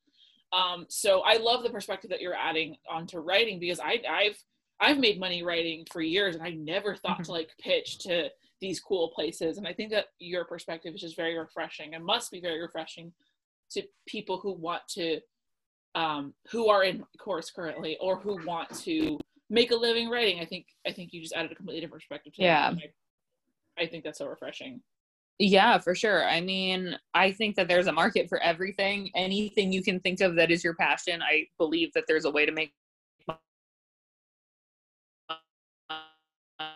Um, 0.53 0.87
so 0.89 1.23
i 1.23 1.37
love 1.37 1.63
the 1.63 1.71
perspective 1.71 2.11
that 2.11 2.21
you're 2.21 2.35
adding 2.35 2.77
onto 2.89 3.19
writing 3.19 3.59
because 3.59 3.81
i 3.81 3.99
i've 4.09 4.39
i've 4.79 4.99
made 4.99 5.19
money 5.19 5.43
writing 5.43 5.85
for 5.91 6.01
years 6.01 6.37
and 6.37 6.45
i 6.45 6.51
never 6.51 6.95
thought 6.95 7.15
mm-hmm. 7.15 7.23
to 7.25 7.33
like 7.33 7.51
pitch 7.59 7.99
to 8.01 8.29
these 8.65 8.81
cool 8.81 9.11
places. 9.15 9.59
And 9.59 9.69
I 9.69 9.75
think 9.75 9.91
that 9.91 10.07
your 10.19 10.45
perspective 10.47 10.95
is 10.95 11.01
just 11.03 11.17
very 11.17 11.39
refreshing 11.39 11.95
and 11.95 12.05
must 12.05 12.31
be 12.31 12.41
very 12.41 12.61
refreshing 12.61 13.13
to 13.73 13.83
people 14.09 14.39
who 14.39 14.55
want 14.55 14.83
to, 14.91 15.21
um, 15.95 16.33
who 16.51 16.69
are 16.69 16.83
in 16.83 17.05
course 17.19 17.51
currently 17.51 17.99
or 18.01 18.19
who 18.19 18.43
want 18.47 18.71
to 18.85 19.19
make 19.51 19.71
a 19.71 19.77
living 19.77 20.09
writing. 20.09 20.41
I 20.41 20.47
think 20.47 20.67
I 20.87 20.93
think 20.93 21.13
you 21.13 21.21
just 21.21 21.35
added 21.35 21.53
a 21.53 21.55
completely 21.55 21.83
different 21.83 22.01
perspective. 22.01 22.33
To 22.35 22.43
yeah, 22.43 22.73
I, 23.79 23.83
I 23.83 23.87
think 23.87 24.03
that's 24.03 24.19
so 24.19 24.27
refreshing. 24.27 24.81
Yeah, 25.39 25.79
for 25.79 25.95
sure. 25.95 26.25
I 26.25 26.41
mean, 26.41 26.97
I 27.13 27.33
think 27.33 27.57
that 27.57 27.69
there's 27.69 27.89
a 27.89 27.93
market 27.93 28.29
for 28.29 28.41
everything. 28.41 29.11
Anything 29.15 29.73
you 29.73 29.83
can 29.83 30.01
think 30.01 30.21
of 30.21 30.37
that 30.37 30.51
is 30.51 30.63
your 30.63 30.75
passion, 30.75 31.21
I 31.23 31.49
believe 31.59 31.93
that 31.95 32.05
there's 32.07 32.25
a 32.25 32.31
way 32.31 32.47
to 32.47 32.53
make 32.53 32.73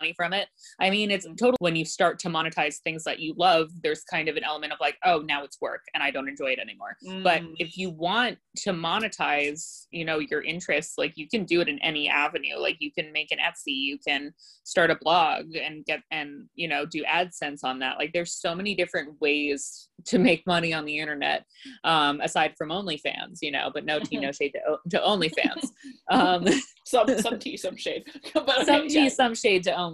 money 0.01 0.13
from 0.15 0.33
it. 0.33 0.49
I 0.81 0.91
mean, 0.91 1.11
it's 1.11 1.27
total 1.39 1.57
when 1.61 1.77
you 1.77 1.85
start 1.85 2.19
to 2.21 2.29
monetize 2.29 2.77
things 2.79 3.05
that 3.05 3.21
you 3.21 3.35
love, 3.37 3.71
there's 3.83 4.03
kind 4.05 4.29
of 4.29 4.37
an 4.37 4.45
element 4.45 4.73
of 4.73 4.79
like, 4.81 4.97
oh, 5.05 5.21
now 5.21 5.45
it's 5.45 5.61
work 5.61 5.83
and 5.95 6.03
I 6.03 6.11
don't 6.11 6.29
enjoy 6.29 6.49
it 6.49 6.59
anymore. 6.59 6.97
Mm. 7.07 7.23
But 7.23 7.43
if 7.57 7.77
you 7.77 7.91
want 7.91 8.39
to 8.59 8.73
monetize, 8.73 9.87
you 9.91 10.05
know, 10.05 10.19
your 10.19 10.43
interests, 10.43 10.95
like 10.99 11.13
you 11.17 11.29
can 11.29 11.45
do 11.45 11.61
it 11.61 11.69
in 11.69 11.79
any 11.81 12.09
avenue. 12.09 12.59
Like 12.59 12.77
you 12.81 12.93
can 12.93 13.13
make 13.13 13.33
an 13.33 13.39
Etsy, 13.39 13.75
you 13.75 13.99
can 13.99 14.33
start 14.65 14.91
a 14.91 14.97
blog 14.97 15.55
and 15.57 15.85
get 15.85 16.01
and 16.11 16.47
you 16.55 16.69
know, 16.69 16.85
do 16.85 17.05
AdSense 17.05 17.65
on 17.65 17.79
that. 17.81 17.99
Like 17.99 18.13
there's 18.13 18.35
so 18.35 18.55
many 18.55 18.75
different 18.75 19.21
ways 19.21 19.89
to 20.07 20.19
make 20.19 20.47
money 20.47 20.73
on 20.73 20.85
the 20.85 20.99
internet, 20.99 21.45
um, 21.85 22.21
aside 22.21 22.55
from 22.57 22.71
OnlyFans, 22.71 23.39
you 23.43 23.51
know, 23.51 23.71
but 23.73 23.85
no 23.85 23.99
tea, 23.99 24.19
no 24.19 24.33
shade 24.39 24.53
to, 24.55 24.79
to 24.91 24.99
OnlyFans. 25.05 25.69
Um, 26.11 26.47
some 26.89 27.19
some 27.19 27.39
tea, 27.41 27.57
some 27.57 27.77
shade. 27.77 28.05
but 28.35 28.49
okay, 28.49 28.65
some 28.65 28.89
tea, 28.89 29.05
yeah. 29.05 29.09
some 29.09 29.35
shade 29.35 29.63
to 29.65 29.73
OnlyFans. 29.73 29.88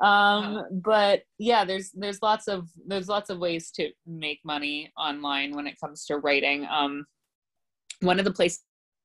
Um, 0.00 0.56
uh-huh. 0.56 0.62
but 0.72 1.22
yeah, 1.38 1.64
there's 1.64 1.90
there's 1.92 2.22
lots 2.22 2.48
of 2.48 2.68
there's 2.86 3.08
lots 3.08 3.30
of 3.30 3.38
ways 3.38 3.70
to 3.72 3.90
make 4.06 4.40
money 4.44 4.92
online 4.98 5.54
when 5.54 5.66
it 5.66 5.78
comes 5.80 6.04
to 6.06 6.18
writing. 6.18 6.66
Um, 6.70 7.04
one 8.00 8.18
of 8.18 8.24
the 8.24 8.32
places 8.32 8.62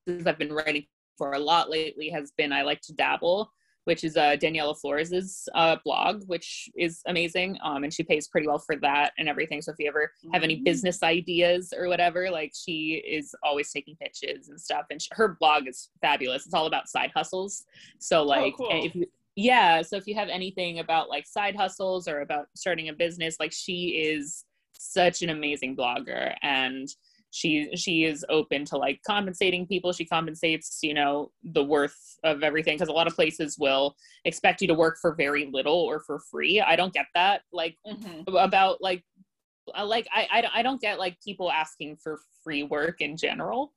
I've 0.08 0.39
been 0.39 0.54
writing 0.54 0.86
for 1.18 1.34
a 1.34 1.39
lot 1.39 1.70
lately 1.70 2.10
has 2.10 2.32
been 2.38 2.51
I 2.54 2.62
like 2.62 2.82
to 2.82 2.94
dabble 2.94 3.51
which 3.89 4.04
is 4.04 4.16
uh, 4.18 4.36
Daniela 4.39 4.80
Flores's 4.80 5.50
uh, 5.56 5.78
blog, 5.84 6.24
which 6.28 6.70
is 6.78 7.01
amazing. 7.08 7.58
Um, 7.63 7.84
and 7.84 7.92
she 7.92 8.04
pays 8.04 8.28
pretty 8.28 8.46
well 8.46 8.60
for 8.60 8.75
that 8.84 9.13
and 9.18 9.28
everything. 9.28 9.63
So 9.63 9.72
if 9.72 9.78
you 9.80 9.88
ever 9.88 10.12
have 10.32 10.44
any 10.44 10.58
mm-hmm. 10.58 10.63
business 10.63 11.01
ideas 11.01 11.74
or 11.75 11.88
whatever, 11.88 12.30
like 12.30 12.51
she 12.56 13.04
is 13.08 13.34
always 13.42 13.72
taking 13.72 13.96
pitches 13.96 14.50
and 14.50 14.62
stuff. 14.62 14.86
And 14.92 15.01
she, 15.01 15.10
her 15.13 15.36
blog 15.39 15.68
is 15.68 15.89
fabulous. 16.01 16.46
It's 16.46 16.54
all 16.54 16.68
about 16.68 16.88
side 16.88 17.12
hustles. 17.16 17.66
So 17.98 18.20
oh, 18.20 18.25
like, 18.25 18.54
oh, 18.60 18.68
cool. 18.70 18.86
if 18.86 18.94
you 18.94 19.08
yeah, 19.39 19.81
so 19.81 19.96
if 19.96 20.05
you 20.05 20.15
have 20.15 20.27
anything 20.27 20.79
about 20.79 21.10
like 21.10 21.25
side 21.25 21.55
hustles 21.55 22.08
or 22.10 22.22
about 22.22 22.48
starting 22.55 22.89
a 22.89 22.93
business, 22.93 23.38
like 23.39 23.53
she 23.53 23.89
is 23.89 24.43
such 24.74 25.22
an 25.22 25.29
amazing 25.29 25.77
blogger 25.77 26.36
and 26.41 26.89
she 27.31 27.69
she 27.75 28.03
is 28.03 28.25
open 28.27 28.65
to 28.65 28.77
like 28.77 29.00
compensating 29.08 29.65
people. 29.65 29.93
She 29.93 30.03
compensates 30.03 30.79
you 30.81 30.93
know 30.93 31.31
the 31.43 31.63
worth 31.63 32.17
of 32.25 32.43
everything 32.43 32.75
because 32.75 32.89
a 32.89 32.93
lot 32.93 33.08
of 33.08 33.15
places 33.15 33.58
will 33.58 33.96
expect 34.25 34.62
you 34.62 34.67
to 34.67 34.74
work 34.74 34.98
for 35.00 35.15
very 35.15 35.50
little 35.51 35.77
or 35.77 36.01
for 36.01 36.19
free. 36.19 36.60
I 36.60 36.75
don't 36.75 36.93
get 36.93 37.05
that 37.15 37.43
like 37.53 37.77
mm-hmm. 37.88 38.36
about 38.36 38.81
like 38.81 39.03
like 39.86 40.08
I, 40.12 40.27
I 40.31 40.60
i 40.60 40.62
don't 40.63 40.81
get 40.81 40.98
like 40.98 41.22
people 41.24 41.51
asking 41.51 41.98
for 41.98 42.19
free 42.43 42.63
work 42.63 43.00
in 43.00 43.15
general. 43.15 43.74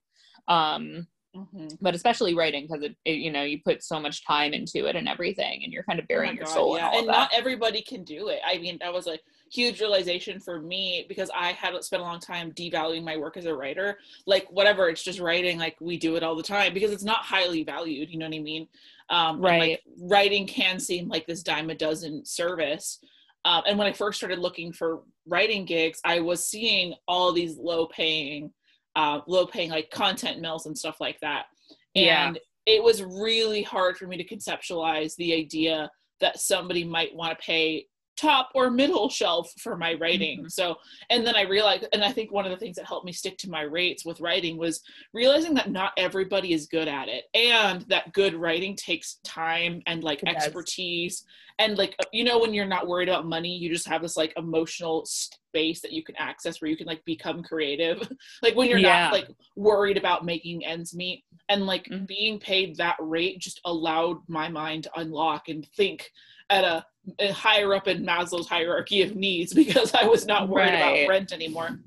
Um 0.48 1.06
mm-hmm. 1.34 1.68
but 1.80 1.94
especially 1.94 2.34
writing 2.34 2.66
because 2.66 2.82
it, 2.82 2.96
it, 3.04 3.18
you 3.18 3.30
know 3.30 3.42
you 3.42 3.60
put 3.64 3.82
so 3.82 3.98
much 4.00 4.26
time 4.26 4.52
into 4.52 4.86
it 4.86 4.96
and 4.96 5.08
everything 5.08 5.62
and 5.64 5.72
you're 5.72 5.82
kind 5.84 5.98
of 5.98 6.08
burying 6.08 6.32
oh 6.32 6.36
your 6.36 6.44
God, 6.44 6.54
soul 6.54 6.76
yeah. 6.76 6.90
and 6.94 7.06
not 7.06 7.30
everybody 7.34 7.82
can 7.82 8.04
do 8.04 8.28
it 8.28 8.40
i 8.46 8.58
mean 8.58 8.78
that 8.80 8.92
was 8.92 9.06
a 9.06 9.18
huge 9.52 9.80
realization 9.80 10.40
for 10.40 10.60
me 10.60 11.04
because 11.08 11.30
I 11.34 11.52
had 11.52 11.74
spent 11.84 12.02
a 12.02 12.06
long 12.06 12.20
time 12.20 12.52
devaluing 12.52 13.04
my 13.04 13.18
work 13.18 13.36
as 13.36 13.44
a 13.44 13.54
writer. 13.54 13.98
Like 14.26 14.50
whatever, 14.50 14.88
it's 14.88 15.02
just 15.02 15.20
writing. 15.20 15.58
Like 15.58 15.76
we 15.78 15.98
do 15.98 16.16
it 16.16 16.22
all 16.22 16.34
the 16.34 16.42
time 16.42 16.72
because 16.72 16.90
it's 16.90 17.04
not 17.04 17.18
highly 17.18 17.62
valued. 17.62 18.08
You 18.08 18.18
know 18.18 18.26
what 18.26 18.34
I 18.34 18.40
mean? 18.40 18.66
Um, 19.10 19.40
right. 19.42 19.60
Like, 19.60 19.82
writing 20.00 20.46
can 20.46 20.80
seem 20.80 21.08
like 21.08 21.26
this 21.26 21.42
dime 21.42 21.68
a 21.68 21.74
dozen 21.74 22.24
service. 22.24 22.98
Um, 23.44 23.62
and 23.66 23.76
when 23.76 23.86
I 23.86 23.92
first 23.92 24.18
started 24.18 24.38
looking 24.38 24.72
for 24.72 25.02
writing 25.26 25.66
gigs, 25.66 26.00
I 26.04 26.20
was 26.20 26.46
seeing 26.46 26.94
all 27.06 27.32
these 27.32 27.58
low 27.58 27.86
paying, 27.86 28.52
uh, 28.96 29.20
low 29.26 29.46
paying 29.46 29.70
like 29.70 29.90
content 29.90 30.40
mills 30.40 30.66
and 30.66 30.76
stuff 30.76 31.00
like 31.00 31.18
that. 31.20 31.46
And 31.94 32.36
yeah. 32.66 32.74
it 32.74 32.82
was 32.82 33.02
really 33.02 33.62
hard 33.62 33.96
for 33.96 34.06
me 34.06 34.16
to 34.16 34.24
conceptualize 34.24 35.16
the 35.16 35.34
idea 35.34 35.90
that 36.20 36.40
somebody 36.40 36.84
might 36.84 37.14
want 37.14 37.36
to 37.36 37.44
pay 37.44 37.86
top 38.16 38.50
or 38.54 38.70
middle 38.70 39.08
shelf 39.08 39.52
for 39.58 39.76
my 39.76 39.94
writing. 39.94 40.40
Mm-hmm. 40.40 40.48
So, 40.48 40.76
and 41.10 41.26
then 41.26 41.34
I 41.34 41.42
realized, 41.42 41.86
and 41.92 42.04
I 42.04 42.12
think 42.12 42.30
one 42.30 42.44
of 42.44 42.50
the 42.50 42.56
things 42.56 42.76
that 42.76 42.86
helped 42.86 43.06
me 43.06 43.12
stick 43.12 43.38
to 43.38 43.50
my 43.50 43.62
rates 43.62 44.04
with 44.04 44.20
writing 44.20 44.56
was 44.56 44.80
realizing 45.12 45.54
that 45.54 45.70
not 45.70 45.92
everybody 45.96 46.52
is 46.52 46.66
good 46.66 46.88
at 46.88 47.08
it 47.08 47.24
and 47.34 47.82
that 47.88 48.12
good 48.12 48.34
writing 48.34 48.76
takes 48.76 49.18
time 49.24 49.82
and 49.86 50.04
like 50.04 50.22
it 50.22 50.28
expertise. 50.28 51.24
And 51.62 51.78
like, 51.78 51.94
uh, 52.00 52.04
you 52.12 52.24
know, 52.24 52.40
when 52.40 52.52
you're 52.52 52.66
not 52.66 52.88
worried 52.88 53.08
about 53.08 53.26
money, 53.26 53.56
you 53.56 53.70
just 53.70 53.86
have 53.86 54.02
this 54.02 54.16
like 54.16 54.32
emotional 54.36 55.06
space 55.06 55.80
that 55.80 55.92
you 55.92 56.02
can 56.02 56.16
access 56.16 56.60
where 56.60 56.68
you 56.70 56.76
can 56.76 56.88
like 56.88 57.04
become 57.04 57.42
creative. 57.42 58.10
like 58.42 58.56
when 58.56 58.68
you're 58.68 58.78
yeah. 58.78 59.04
not 59.04 59.12
like 59.12 59.28
worried 59.56 59.96
about 59.96 60.24
making 60.24 60.64
ends 60.64 60.94
meet 60.94 61.24
and 61.48 61.66
like 61.66 61.84
mm-hmm. 61.84 62.04
being 62.04 62.40
paid 62.40 62.76
that 62.76 62.96
rate 62.98 63.38
just 63.38 63.60
allowed 63.64 64.18
my 64.26 64.48
mind 64.48 64.84
to 64.84 64.90
unlock 64.96 65.48
and 65.48 65.66
think 65.76 66.10
at 66.50 66.64
a 66.64 67.32
higher 67.32 67.74
up 67.74 67.86
in 67.86 68.04
Maslow's 68.04 68.48
hierarchy 68.48 69.02
of 69.02 69.14
needs 69.14 69.54
because 69.62 69.94
I 69.94 70.04
was 70.06 70.26
not 70.26 70.48
worried 70.48 70.70
right. 70.70 71.04
about 71.04 71.08
rent 71.08 71.32
anymore. 71.32 71.78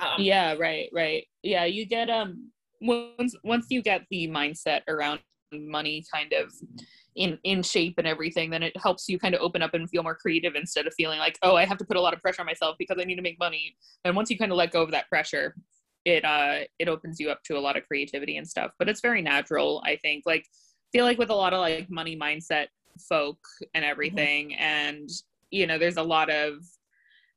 Um, 0.00 0.18
yeah, 0.18 0.54
right, 0.58 0.90
right. 0.92 1.24
Yeah, 1.42 1.64
you 1.64 1.86
get 1.86 2.10
um 2.10 2.50
once 2.82 3.34
once 3.44 3.66
you 3.70 3.82
get 3.82 4.02
the 4.10 4.28
mindset 4.28 4.82
around 4.88 5.20
money 5.52 6.04
kind 6.12 6.32
of 6.32 6.52
in 7.16 7.38
in 7.44 7.62
shape 7.62 7.94
and 7.98 8.06
everything 8.06 8.48
then 8.50 8.62
it 8.62 8.76
helps 8.76 9.08
you 9.08 9.18
kind 9.18 9.34
of 9.34 9.40
open 9.40 9.60
up 9.60 9.74
and 9.74 9.88
feel 9.90 10.02
more 10.02 10.14
creative 10.14 10.54
instead 10.54 10.86
of 10.86 10.94
feeling 10.94 11.18
like 11.18 11.38
oh 11.42 11.56
i 11.56 11.64
have 11.64 11.76
to 11.76 11.84
put 11.84 11.96
a 11.96 12.00
lot 12.00 12.14
of 12.14 12.20
pressure 12.20 12.40
on 12.40 12.46
myself 12.46 12.74
because 12.78 12.96
i 12.98 13.04
need 13.04 13.16
to 13.16 13.22
make 13.22 13.38
money 13.38 13.76
and 14.04 14.16
once 14.16 14.30
you 14.30 14.38
kind 14.38 14.50
of 14.50 14.56
let 14.56 14.70
go 14.70 14.82
of 14.82 14.90
that 14.90 15.08
pressure 15.08 15.54
it 16.04 16.24
uh 16.24 16.60
it 16.78 16.88
opens 16.88 17.20
you 17.20 17.30
up 17.30 17.42
to 17.44 17.56
a 17.56 17.60
lot 17.60 17.76
of 17.76 17.86
creativity 17.86 18.38
and 18.38 18.48
stuff 18.48 18.72
but 18.78 18.88
it's 18.88 19.00
very 19.00 19.20
natural 19.20 19.82
i 19.84 19.96
think 19.96 20.24
like 20.26 20.46
feel 20.92 21.04
like 21.04 21.18
with 21.18 21.30
a 21.30 21.34
lot 21.34 21.52
of 21.52 21.60
like 21.60 21.90
money 21.90 22.16
mindset 22.16 22.66
folk 23.08 23.38
and 23.74 23.82
mm-hmm. 23.82 23.90
everything 23.90 24.50
mm-hmm. 24.50 24.62
and 24.62 25.10
you 25.50 25.66
know 25.66 25.78
there's 25.78 25.96
a 25.96 26.02
lot 26.02 26.30
of 26.30 26.54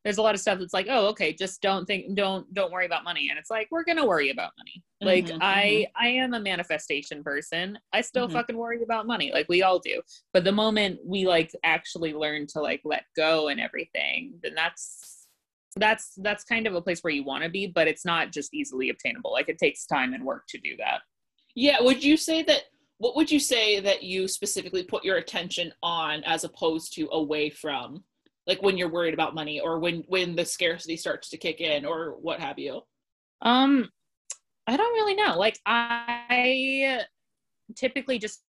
there's 0.05 0.19
a 0.19 0.21
lot 0.21 0.35
of 0.35 0.39
stuff 0.39 0.59
that's 0.59 0.74
like 0.74 0.85
oh 0.88 1.07
okay 1.07 1.33
just 1.33 1.62
don't 1.63 1.85
think 1.85 2.15
don't 2.15 2.51
don't 2.53 2.71
worry 2.71 2.85
about 2.85 3.03
money. 3.03 3.27
And 3.29 3.39
it's 3.39 3.50
like 3.50 3.67
we're 3.71 3.83
gonna 3.83 4.05
worry 4.05 4.29
about 4.29 4.51
money. 4.57 4.83
Like 5.01 5.25
mm-hmm, 5.25 5.39
i 5.41 5.88
mm-hmm. 5.88 6.05
i 6.05 6.07
am 6.07 6.35
a 6.35 6.39
manifestation 6.39 7.24
person. 7.24 7.77
I 7.91 8.01
still 8.01 8.27
mm-hmm. 8.27 8.35
fucking 8.35 8.55
worry 8.55 8.83
about 8.83 9.07
money. 9.07 9.31
Like 9.33 9.47
we 9.50 9.63
all 9.63 9.79
do. 9.79 10.01
But 10.31 10.43
the 10.43 10.51
moment 10.51 11.00
we 11.03 11.25
like 11.25 11.51
actually 11.63 12.13
learn 12.13 12.45
to 12.50 12.62
like 12.62 12.81
let 12.85 13.03
go 13.17 13.50
and 13.50 13.59
everything 13.59 14.35
then 14.43 14.53
that's 14.55 15.27
that's 15.75 16.13
that's 16.17 16.45
kind 16.45 16.67
of 16.67 16.75
a 16.75 16.81
place 16.81 17.01
where 17.01 17.12
you 17.12 17.25
want 17.25 17.43
to 17.43 17.50
be 17.50 17.67
but 17.67 17.88
it's 17.88 18.05
not 18.05 18.31
just 18.31 18.53
easily 18.53 18.89
obtainable. 18.89 19.33
Like 19.33 19.50
it 19.50 19.57
takes 19.57 19.88
time 19.88 20.13
and 20.13 20.24
work 20.24 20.43
to 20.50 20.59
do 20.59 20.77
that. 20.77 21.01
Yeah 21.55 21.81
would 21.81 22.03
you 22.03 22.15
say 22.15 22.43
that 22.43 22.62
what 23.00 23.15
would 23.15 23.31
you 23.31 23.39
say 23.39 23.79
that 23.79 24.03
you 24.03 24.27
specifically 24.27 24.83
put 24.83 25.03
your 25.03 25.17
attention 25.17 25.74
on 25.81 26.24
as 26.25 26.43
opposed 26.43 26.93
to 26.93 27.09
away 27.12 27.50
from 27.50 28.03
like 28.47 28.61
when 28.61 28.77
you're 28.77 28.91
worried 28.91 29.13
about 29.13 29.35
money 29.35 29.59
or 29.59 29.79
when 29.79 30.03
when 30.07 30.35
the 30.35 30.45
scarcity 30.45 30.97
starts 30.97 31.29
to 31.29 31.37
kick 31.37 31.61
in 31.61 31.85
or 31.85 32.15
what 32.21 32.39
have 32.39 32.59
you? 32.59 32.81
Um 33.41 33.89
i 34.67 34.77
don't 34.77 34.93
really 34.93 35.15
know. 35.15 35.37
Like 35.37 35.59
i 35.65 37.01
typically 37.75 38.19
just 38.19 38.41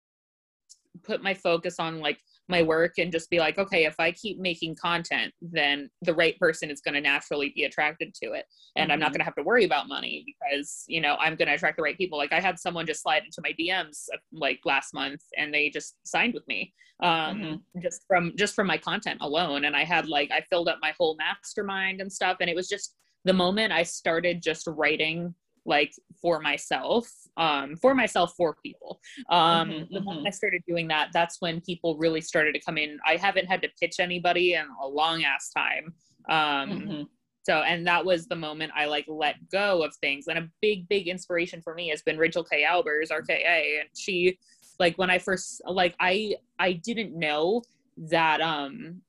put 1.03 1.23
my 1.23 1.35
focus 1.35 1.79
on 1.79 2.01
like 2.01 2.19
my 2.49 2.63
work 2.63 2.95
and 2.99 3.11
just 3.11 3.31
be 3.31 3.39
like, 3.39 3.59
okay, 3.59 3.85
if 3.87 3.95
I 3.99 4.13
keep 4.13 4.39
making 4.39 4.77
content, 4.77 5.33
then 5.41 5.89
the 6.03 6.15
right 6.15 6.39
person 6.39 6.71
is 6.71 6.81
going 6.81 6.95
to 6.95 7.01
naturally 7.01 7.53
be 7.55 7.65
attracted 7.65 8.15
to 8.23 8.33
it. 8.33 8.45
And 8.77 8.85
mm-hmm. 8.85 8.93
I'm 8.93 8.99
not 8.99 9.07
mm-hmm. 9.07 9.13
going 9.13 9.21
to 9.21 9.25
have 9.25 9.35
to 9.37 9.43
worry 9.43 9.65
about 9.65 9.89
money 9.89 10.25
because, 10.27 10.85
you 10.87 11.01
know, 11.01 11.17
I'm 11.19 11.37
going 11.37 11.49
to 11.49 11.55
attract 11.55 11.77
the 11.77 11.83
right 11.83 11.97
people. 11.97 12.19
Like 12.19 12.33
I 12.33 12.41
had 12.41 12.59
someone 12.59 12.87
just 12.87 13.03
slide 13.03 13.23
into 13.25 13.43
my 13.43 13.53
DMs 13.59 14.05
uh, 14.13 14.19
like 14.33 14.61
last 14.65 14.93
month 14.93 15.23
and 15.37 15.55
they 15.55 15.71
just 15.71 15.97
signed 16.05 16.35
with 16.35 16.47
me 16.47 16.75
um, 17.03 17.11
mm-hmm. 17.11 17.81
just 17.81 18.03
from, 18.07 18.33
just 18.37 18.55
from 18.55 18.67
my 18.67 18.79
content 18.79 19.19
alone. 19.23 19.65
And 19.65 19.75
I 19.75 19.85
had 19.85 20.09
like, 20.09 20.31
I 20.31 20.43
filled 20.51 20.69
up 20.69 20.79
my 20.83 20.93
whole 20.99 21.17
mastermind 21.17 22.01
and 22.01 22.13
stuff. 22.13 22.39
And 22.41 22.51
it 22.51 22.57
was 22.57 22.69
just 22.69 22.95
the 23.25 23.33
moment 23.33 23.73
I 23.73 23.85
started 23.85 24.43
just 24.43 24.67
writing 24.67 25.35
like 25.67 25.93
for 26.21 26.41
myself 26.41 27.11
um, 27.37 27.77
for 27.77 27.95
myself 27.95 28.35
for 28.37 28.57
people. 28.63 29.01
Um, 29.29 29.71
mm-hmm, 29.71 29.95
the 29.95 30.01
moment 30.01 30.21
mm-hmm. 30.21 30.29
i 30.29 30.31
started 30.31 30.63
doing 30.69 30.89
that 30.89 31.11
that's 31.13 31.41
when 31.41 31.61
people 31.61 31.97
really 31.97 32.21
started 32.21 32.53
to 32.55 32.61
come 32.61 32.79
in. 32.79 32.99
I 33.07 33.17
haven't 33.17 33.47
had 33.47 33.63
to 33.63 33.69
pitch 33.81 33.97
anybody 33.99 34.55
in 34.55 34.67
a 34.83 34.87
long 34.87 35.25
ass 35.25 35.51
time. 35.51 35.95
Um, 36.29 36.71
mm-hmm. 36.71 37.03
so 37.43 37.59
and 37.63 37.87
that 37.87 38.05
was 38.05 38.27
the 38.27 38.37
moment 38.37 38.73
i 38.75 38.87
like 38.87 39.05
let 39.09 39.37
go 39.51 39.83
of 39.83 39.95
things. 39.97 40.27
And 40.29 40.39
a 40.39 40.49
big 40.61 40.89
big 40.89 41.09
inspiration 41.09 41.61
for 41.63 41.75
me 41.75 41.89
has 41.89 42.03
been 42.03 42.19
rachel 42.19 42.45
k. 42.45 42.65
Albers 42.65 43.11
rka 43.11 43.81
and 43.81 43.89
she 43.97 44.39
like 44.79 44.97
when 44.97 45.11
i 45.11 45.19
first 45.19 45.61
like 45.67 45.95
i 46.01 46.35
i 46.59 46.73
didn't 46.73 47.17
know 47.17 47.63
that 47.97 48.41
um 48.41 49.03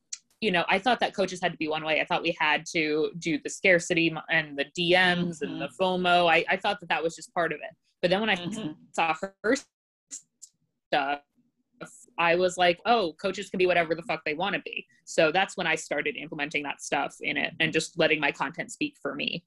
you 0.46 0.52
know, 0.52 0.64
I 0.70 0.78
thought 0.78 1.00
that 1.00 1.16
coaches 1.16 1.40
had 1.42 1.52
to 1.54 1.58
be 1.58 1.68
one 1.68 1.84
way. 1.84 2.00
I 2.00 2.06
thought 2.06 2.22
we 2.22 2.38
had 2.40 2.68
to 2.68 3.10
do 3.18 3.40
the 3.44 3.50
scarcity 3.50 4.16
and 4.30 4.56
the 4.56 4.66
DMs 4.78 5.42
mm-hmm. 5.42 5.44
and 5.44 5.60
the 5.60 5.70
mm-hmm. 5.70 5.84
FOMO. 5.84 6.32
I, 6.32 6.46
I 6.48 6.56
thought 6.56 6.80
that 6.82 6.90
that 6.90 7.02
was 7.02 7.16
just 7.16 7.34
part 7.34 7.52
of 7.52 7.58
it. 7.64 7.76
But 8.04 8.12
then 8.12 8.20
when 8.22 8.30
I 8.30 8.36
mm-hmm. 8.36 8.74
saw 8.92 9.16
her 9.44 9.56
stuff, 10.92 11.22
I 12.20 12.36
was 12.36 12.58
like, 12.58 12.80
oh, 12.86 13.16
coaches 13.20 13.50
can 13.50 13.58
be 13.58 13.66
whatever 13.66 13.96
the 13.96 14.04
fuck 14.04 14.22
they 14.24 14.36
want 14.36 14.54
to 14.54 14.62
be. 14.62 14.86
So 15.04 15.32
that's 15.32 15.58
when 15.58 15.66
I 15.66 15.74
started 15.74 16.16
implementing 16.16 16.62
that 16.64 16.80
stuff 16.80 17.16
in 17.22 17.38
it 17.38 17.54
and 17.60 17.74
just 17.74 17.98
letting 17.98 18.20
my 18.20 18.32
content 18.32 18.72
speak 18.72 18.98
for 19.02 19.16
me. 19.16 19.44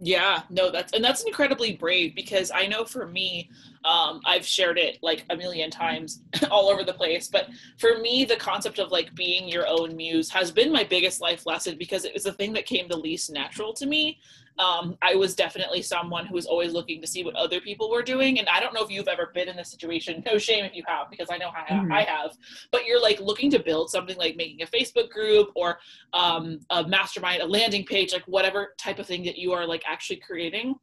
Yeah, 0.00 0.42
no, 0.48 0.70
that's 0.70 0.92
and 0.92 1.02
that's 1.02 1.24
incredibly 1.24 1.72
brave 1.74 2.14
because 2.14 2.52
I 2.54 2.68
know 2.68 2.84
for 2.84 3.08
me, 3.08 3.50
um, 3.84 4.20
I've 4.24 4.46
shared 4.46 4.78
it 4.78 4.98
like 5.02 5.24
a 5.28 5.36
million 5.36 5.70
times 5.72 6.20
all 6.52 6.68
over 6.68 6.84
the 6.84 6.92
place. 6.92 7.26
But 7.26 7.48
for 7.78 7.98
me, 7.98 8.24
the 8.24 8.36
concept 8.36 8.78
of 8.78 8.92
like 8.92 9.12
being 9.16 9.48
your 9.48 9.66
own 9.66 9.96
muse 9.96 10.30
has 10.30 10.52
been 10.52 10.70
my 10.70 10.84
biggest 10.84 11.20
life 11.20 11.46
lesson 11.46 11.76
because 11.78 12.04
it 12.04 12.14
was 12.14 12.22
the 12.22 12.32
thing 12.32 12.52
that 12.52 12.64
came 12.64 12.86
the 12.86 12.96
least 12.96 13.32
natural 13.32 13.72
to 13.72 13.86
me 13.86 14.20
um, 14.58 14.96
I 15.02 15.14
was 15.14 15.34
definitely 15.34 15.82
someone 15.82 16.26
who 16.26 16.34
was 16.34 16.46
always 16.46 16.72
looking 16.72 17.00
to 17.00 17.06
see 17.06 17.24
what 17.24 17.34
other 17.34 17.60
people 17.60 17.90
were 17.90 18.02
doing. 18.02 18.38
And 18.38 18.48
I 18.48 18.60
don't 18.60 18.74
know 18.74 18.82
if 18.82 18.90
you've 18.90 19.08
ever 19.08 19.30
been 19.34 19.48
in 19.48 19.56
this 19.56 19.70
situation. 19.70 20.22
No 20.26 20.38
shame 20.38 20.64
if 20.64 20.74
you 20.74 20.82
have, 20.86 21.10
because 21.10 21.28
I 21.30 21.36
know 21.36 21.50
I 21.50 21.72
have. 21.72 21.84
Mm-hmm. 21.84 21.92
I 21.92 22.02
have. 22.02 22.36
But 22.72 22.84
you're 22.84 23.00
like 23.00 23.20
looking 23.20 23.50
to 23.52 23.58
build 23.58 23.90
something 23.90 24.16
like 24.16 24.36
making 24.36 24.62
a 24.62 24.66
Facebook 24.66 25.10
group 25.10 25.50
or 25.54 25.78
um, 26.12 26.60
a 26.70 26.86
mastermind, 26.86 27.42
a 27.42 27.46
landing 27.46 27.84
page, 27.84 28.12
like 28.12 28.24
whatever 28.26 28.74
type 28.78 28.98
of 28.98 29.06
thing 29.06 29.24
that 29.24 29.38
you 29.38 29.52
are 29.52 29.66
like 29.66 29.82
actually 29.86 30.16
creating 30.16 30.74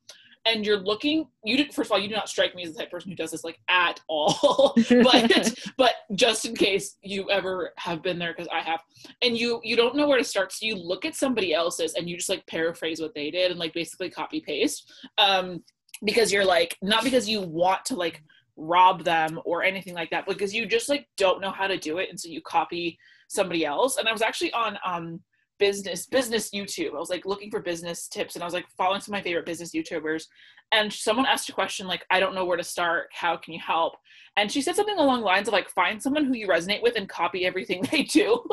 and 0.46 0.66
you're 0.66 0.78
looking 0.78 1.28
you 1.44 1.58
did 1.58 1.74
first 1.74 1.88
of 1.88 1.92
all 1.92 2.00
you 2.00 2.08
do 2.08 2.16
not 2.16 2.30
strike 2.30 2.56
me 2.56 2.64
as 2.64 2.72
the 2.72 2.78
type 2.78 2.88
of 2.88 2.92
person 2.92 3.10
who 3.10 3.16
does 3.16 3.32
this 3.32 3.44
like 3.44 3.60
at 3.70 4.00
all. 4.10 4.76
But 4.90 5.56
but 5.78 5.94
just 6.14 6.46
in 6.46 6.56
case 6.56 6.98
you 7.02 7.30
ever 7.30 7.74
have 7.78 8.02
been 8.02 8.20
there 8.20 8.34
because 8.34 8.48
i 8.54 8.62
have 8.62 8.82
and 9.22 9.38
you 9.38 9.60
you 9.64 9.76
don't 9.76 9.96
know 9.96 10.08
where 10.08 10.18
to 10.18 10.24
start 10.24 10.52
so 10.52 10.66
you 10.66 10.76
look 10.76 11.06
at 11.06 11.16
somebody 11.16 11.54
else's 11.54 11.94
and 11.96 12.10
you 12.10 12.18
just 12.18 12.30
like 12.30 12.46
paraphrase 12.48 13.02
what 13.02 13.14
they 13.14 13.32
did 13.32 13.52
and 13.52 13.60
like 13.60 13.74
basically 13.74 14.10
copy 14.10 14.40
paste 14.40 14.92
um 15.18 15.64
because 16.04 16.32
you're 16.32 16.46
like 16.46 16.78
not 16.82 17.04
because 17.04 17.28
you 17.28 17.42
want 17.42 17.84
to 17.86 17.96
like 17.96 18.22
rob 18.58 19.04
them 19.04 19.40
or 19.46 19.64
anything 19.64 19.94
like 19.94 20.10
that 20.10 20.26
but 20.26 20.38
because 20.38 20.54
you 20.54 20.66
just 20.66 20.90
like 20.90 21.08
don't 21.18 21.42
know 21.42 21.52
how 21.52 21.68
to 21.68 21.78
do 21.78 21.98
it 21.98 22.10
and 22.10 22.20
so 22.20 22.30
you 22.30 22.42
copy 22.42 22.98
somebody 23.28 23.66
else 23.66 23.98
and 23.98 24.08
i 24.08 24.12
was 24.12 24.22
actually 24.22 24.52
on 24.54 24.78
um 24.86 25.20
business 25.60 26.06
business 26.08 26.50
YouTube. 26.52 26.96
I 26.96 27.00
was 27.00 27.10
like 27.10 27.26
looking 27.26 27.50
for 27.52 27.60
business 27.60 28.08
tips 28.08 28.36
and 28.36 28.44
I 28.44 28.46
was 28.46 28.54
like 28.54 28.66
following 28.78 29.02
some 29.02 29.14
of 29.14 29.20
my 29.20 29.24
favorite 29.24 29.46
business 29.46 29.74
YouTubers. 29.74 30.26
And 30.72 30.92
someone 30.92 31.26
asked 31.28 31.48
a 31.50 31.54
question 31.54 31.88
like, 31.88 32.04
I 32.10 32.20
don't 32.20 32.34
know 32.36 32.46
where 32.46 32.58
to 32.58 32.64
start. 32.64 33.08
How 33.14 33.38
can 33.38 33.54
you 33.54 33.60
help? 33.66 33.94
And 34.36 34.52
she 34.52 34.62
said 34.62 34.76
something 34.76 34.98
along 34.98 35.20
the 35.20 35.26
lines 35.26 35.48
of 35.48 35.54
like, 35.54 35.70
find 35.70 36.02
someone 36.02 36.26
who 36.26 36.34
you 36.36 36.48
resonate 36.48 36.82
with 36.82 36.96
and 36.98 37.08
copy 37.08 37.46
everything 37.46 37.84
they 37.92 38.04
do. 38.04 38.44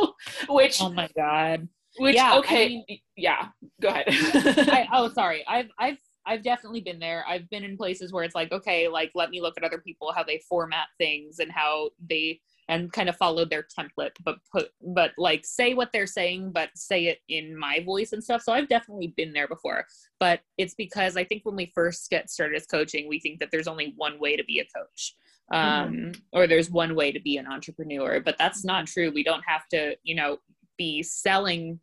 Which 0.48 0.80
oh 0.80 0.90
my 0.92 1.08
god. 1.16 1.68
Which 1.98 2.16
Yeah, 2.16 2.34
I 2.34 2.38
okay, 2.38 2.68
mean- 2.88 2.98
yeah. 3.16 3.48
Go 3.80 3.88
ahead. 3.88 4.04
I, 4.08 4.86
oh, 4.92 5.08
sorry. 5.10 5.44
I've 5.48 5.68
I've 5.78 5.98
I've 6.24 6.42
definitely 6.44 6.80
been 6.82 6.98
there. 7.00 7.24
I've 7.28 7.50
been 7.50 7.64
in 7.64 7.76
places 7.76 8.12
where 8.12 8.22
it's 8.24 8.34
like, 8.34 8.52
okay, 8.52 8.86
like 8.88 9.10
let 9.14 9.30
me 9.30 9.40
look 9.40 9.54
at 9.56 9.64
other 9.64 9.78
people 9.78 10.12
how 10.14 10.22
they 10.22 10.40
format 10.48 10.86
things 10.98 11.38
and 11.40 11.50
how 11.50 11.90
they 12.08 12.40
and 12.68 12.92
kind 12.92 13.08
of 13.08 13.16
follow 13.16 13.44
their 13.44 13.66
template, 13.78 14.12
but 14.24 14.36
put 14.50 14.68
but 14.94 15.12
like 15.18 15.44
say 15.44 15.74
what 15.74 15.90
they're 15.92 16.06
saying, 16.06 16.52
but 16.52 16.70
say 16.74 17.06
it 17.06 17.18
in 17.28 17.56
my 17.56 17.82
voice 17.84 18.12
and 18.12 18.22
stuff. 18.22 18.42
So 18.42 18.52
I've 18.52 18.68
definitely 18.68 19.14
been 19.16 19.32
there 19.32 19.48
before. 19.48 19.84
But 20.20 20.40
it's 20.58 20.74
because 20.74 21.16
I 21.16 21.24
think 21.24 21.44
when 21.44 21.56
we 21.56 21.72
first 21.74 22.08
get 22.08 22.30
started 22.30 22.56
as 22.56 22.66
coaching, 22.66 23.08
we 23.08 23.20
think 23.20 23.40
that 23.40 23.50
there's 23.50 23.68
only 23.68 23.94
one 23.96 24.18
way 24.20 24.36
to 24.36 24.44
be 24.44 24.60
a 24.60 24.78
coach. 24.78 25.16
Um, 25.52 26.12
or 26.32 26.46
there's 26.46 26.70
one 26.70 26.94
way 26.94 27.12
to 27.12 27.20
be 27.20 27.36
an 27.36 27.46
entrepreneur, 27.46 28.20
but 28.20 28.36
that's 28.38 28.64
not 28.64 28.86
true. 28.86 29.10
We 29.12 29.22
don't 29.22 29.42
have 29.46 29.68
to, 29.68 29.96
you 30.02 30.14
know, 30.14 30.38
be 30.78 31.02
selling 31.02 31.78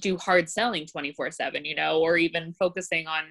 do 0.00 0.16
hard 0.16 0.48
selling 0.48 0.84
24 0.84 1.30
7 1.30 1.64
you 1.64 1.76
know 1.76 2.00
or 2.00 2.16
even 2.16 2.52
focusing 2.54 3.06
on 3.06 3.22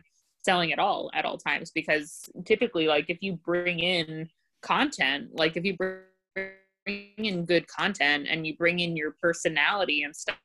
selling 0.43 0.71
at 0.71 0.79
all 0.79 1.09
at 1.13 1.25
all 1.25 1.37
times 1.37 1.71
because 1.71 2.21
typically 2.45 2.87
like 2.87 3.09
if 3.09 3.17
you 3.21 3.33
bring 3.33 3.79
in 3.79 4.29
content 4.61 5.29
like 5.33 5.57
if 5.57 5.65
you 5.65 5.75
bring 5.75 6.01
in 6.87 7.45
good 7.45 7.67
content 7.67 8.27
and 8.29 8.45
you 8.45 8.55
bring 8.57 8.79
in 8.79 8.95
your 8.95 9.15
personality 9.21 10.03
and 10.03 10.15
stuff 10.15 10.37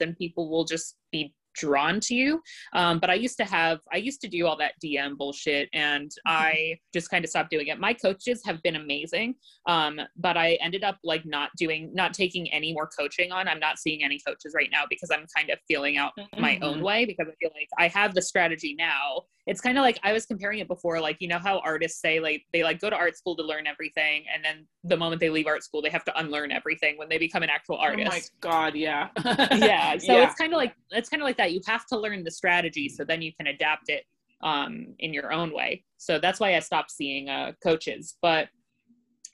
then 0.00 0.14
people 0.14 0.48
will 0.50 0.64
just 0.64 0.96
be 1.12 1.34
drawn 1.54 2.00
to 2.00 2.14
you. 2.14 2.40
Um, 2.74 2.98
but 2.98 3.08
i 3.08 3.14
used 3.14 3.38
to 3.38 3.44
have 3.44 3.80
i 3.92 3.96
used 3.96 4.20
to 4.20 4.28
do 4.28 4.46
all 4.46 4.56
that 4.58 4.74
dm 4.84 5.16
bullshit 5.16 5.68
and 5.72 6.10
i 6.26 6.76
just 6.92 7.10
kind 7.10 7.24
of 7.24 7.30
stopped 7.30 7.50
doing 7.50 7.68
it. 7.68 7.80
My 7.80 7.94
coaches 7.94 8.42
have 8.44 8.62
been 8.62 8.76
amazing 8.76 9.34
um, 9.66 9.98
but 10.16 10.36
i 10.36 10.54
ended 10.62 10.84
up 10.84 10.98
like 11.02 11.24
not 11.24 11.50
doing 11.56 11.90
not 11.94 12.12
taking 12.12 12.52
any 12.52 12.72
more 12.74 12.88
coaching 12.98 13.32
on. 13.32 13.48
I'm 13.48 13.60
not 13.60 13.78
seeing 13.78 14.04
any 14.04 14.20
coaches 14.26 14.52
right 14.54 14.68
now 14.70 14.84
because 14.88 15.10
i'm 15.10 15.26
kind 15.34 15.50
of 15.50 15.58
feeling 15.66 15.96
out 15.96 16.12
my 16.38 16.58
own 16.62 16.80
Mhm. 16.80 16.82
way 16.82 17.04
because 17.06 17.26
i 17.28 17.34
feel 17.40 17.50
like 17.54 17.68
i 17.78 17.88
have 17.88 18.14
the 18.14 18.22
strategy 18.22 18.74
now 18.78 19.22
it's 19.46 19.60
kind 19.60 19.78
of 19.78 19.82
like 19.82 19.98
i 20.02 20.12
was 20.12 20.26
comparing 20.26 20.58
it 20.58 20.68
before 20.68 21.00
like 21.00 21.16
you 21.20 21.28
know 21.28 21.38
how 21.38 21.58
artists 21.60 22.00
say 22.00 22.18
like 22.20 22.42
they 22.52 22.62
like 22.64 22.80
go 22.80 22.90
to 22.90 22.96
art 22.96 23.16
school 23.16 23.36
to 23.36 23.42
learn 23.42 23.66
everything 23.66 24.24
and 24.34 24.44
then 24.44 24.66
the 24.84 24.96
moment 24.96 25.20
they 25.20 25.30
leave 25.30 25.46
art 25.46 25.62
school 25.62 25.80
they 25.80 25.88
have 25.90 26.04
to 26.04 26.18
unlearn 26.18 26.50
everything 26.50 26.98
when 26.98 27.08
they 27.08 27.18
become 27.18 27.42
an 27.42 27.50
actual 27.50 27.76
artist. 27.76 28.06
oh 28.06 28.10
my 28.10 28.20
god, 28.40 28.74
yeah. 28.74 29.08
yeah 29.56 29.96
so 29.98 30.12
Yeah. 30.12 30.24
it's 30.24 30.34
kind 30.34 30.52
of 30.52 30.56
like 30.58 30.74
it's 30.90 31.08
kind 31.08 31.22
of 31.22 31.24
like 31.26 31.36
that 31.36 31.52
you 31.52 31.60
have 31.66 31.86
to 31.86 31.98
learn 31.98 32.24
the 32.24 32.30
strategy 32.30 32.88
so 32.88 33.04
then 33.04 33.22
you 33.22 33.32
can 33.38 33.46
adapt 33.48 33.88
it 33.88 34.04
um 34.42 34.94
in 34.98 35.14
your 35.14 35.32
own 35.32 35.52
way 35.54 35.82
so 35.96 36.18
that's 36.18 36.38
why 36.40 36.54
i 36.56 36.60
stopped 36.60 36.90
seeing 36.90 37.28
uh 37.30 37.52
coaches 37.62 38.16
but 38.20 38.48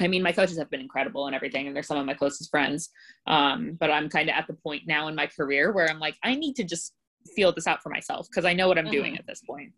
i 0.00 0.06
mean 0.06 0.22
my 0.22 0.30
coaches 0.30 0.56
have 0.56 0.70
been 0.70 0.80
incredible 0.80 1.26
and 1.26 1.34
everything 1.34 1.66
and 1.66 1.74
they're 1.74 1.82
some 1.82 1.98
of 1.98 2.06
my 2.06 2.14
closest 2.14 2.50
friends 2.50 2.88
um 3.26 3.76
but 3.80 3.90
i'm 3.90 4.08
kind 4.08 4.28
of 4.28 4.34
at 4.36 4.46
the 4.46 4.54
point 4.54 4.82
now 4.86 5.08
in 5.08 5.14
my 5.14 5.26
career 5.26 5.72
where 5.72 5.88
i'm 5.90 5.98
like 5.98 6.16
i 6.22 6.34
need 6.36 6.54
to 6.54 6.62
just 6.64 6.94
feel 7.34 7.52
this 7.52 7.66
out 7.66 7.82
for 7.82 7.88
myself 7.88 8.28
because 8.30 8.44
i 8.44 8.52
know 8.54 8.68
what 8.68 8.78
i'm 8.78 8.90
doing 8.90 9.14
Mhm. 9.14 9.18
at 9.18 9.26
this 9.26 9.42
point 9.48 9.72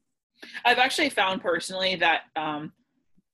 I've 0.65 0.79
actually 0.79 1.11
found 1.11 1.43
personally 1.43 1.97
that 1.97 2.23
um, 2.37 2.73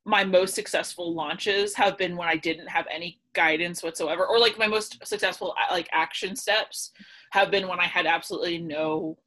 my 0.04 0.25
most 0.25 0.54
successful 0.54 1.14
launches 1.14 1.75
have 1.75 1.99
been 1.99 2.16
when 2.16 2.28
I 2.28 2.37
didn't 2.37 2.69
have 2.69 2.87
any 2.90 3.21
guidance 3.35 3.83
whatsoever, 3.83 4.26
or 4.26 4.38
like 4.38 4.59
my 4.59 4.66
most 4.66 5.07
successful 5.07 5.54
uh, 5.59 5.73
like 5.73 5.88
action 5.92 6.35
steps 6.37 6.92
have 7.33 7.50
been 7.50 7.69
when 7.69 7.80
I 7.80 7.87
had 7.87 8.07
absolutely 8.07 8.59
no. 8.59 9.19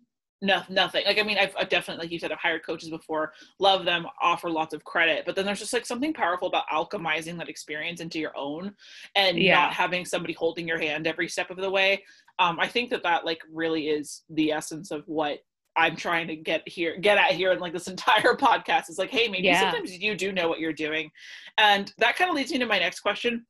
No, 0.46 0.62
nothing. 0.68 1.06
Like 1.06 1.18
I 1.18 1.24
mean, 1.24 1.38
I've, 1.38 1.56
I've 1.58 1.70
definitely, 1.70 2.04
like 2.04 2.12
you 2.12 2.20
said, 2.20 2.34
I've 2.34 2.38
hired 2.38 2.66
coaches 2.66 2.90
before, 2.90 3.32
love 3.60 3.86
them, 3.86 4.06
offer 4.22 4.50
lots 4.50 4.74
of 4.74 4.84
credit, 4.84 5.24
but 5.26 5.38
then 5.38 5.46
there's 5.46 5.60
just 5.60 5.72
like 5.72 5.86
something 5.86 6.12
powerful 6.14 6.50
about 6.50 6.68
alchemizing 6.68 7.38
that 7.38 7.48
experience 7.48 8.02
into 8.02 8.20
your 8.20 8.36
own, 8.36 8.76
and 9.16 9.38
Yeah. 9.38 9.54
not 9.54 9.72
having 9.74 10.04
somebody 10.04 10.34
holding 10.34 10.68
your 10.68 10.78
hand 10.78 11.08
every 11.08 11.30
step 11.30 11.50
of 11.50 11.56
the 11.56 11.70
way. 11.70 12.04
Um, 12.40 12.60
I 12.60 12.68
think 12.68 12.90
that 12.90 13.04
that 13.04 13.24
like 13.24 13.42
really 13.50 13.88
is 13.88 14.24
the 14.30 14.52
essence 14.52 14.92
of 14.92 15.08
what 15.08 15.40
I'm 15.76 15.96
trying 15.96 16.28
to 16.28 16.36
get 16.36 16.68
here, 16.68 16.98
get 17.00 17.18
at 17.18 17.32
here 17.32 17.52
and 17.52 17.60
like 17.62 17.74
this 17.74 17.88
entire 17.96 18.36
podcast. 18.36 18.90
is 18.90 18.98
like, 19.00 19.10
hey, 19.10 19.28
maybe 19.28 19.48
Yeah. 19.48 19.60
sometimes 19.72 19.98
you 19.98 20.16
do 20.16 20.32
know 20.32 20.48
what 20.48 20.60
you're 20.60 20.74
doing. 20.74 21.10
And 21.58 21.92
that 21.98 22.16
kind 22.16 22.30
of 22.30 22.36
leads 22.36 22.52
me 22.52 22.60
to 22.60 22.66
my 22.66 22.80
next 22.80 23.00
question. 23.00 23.46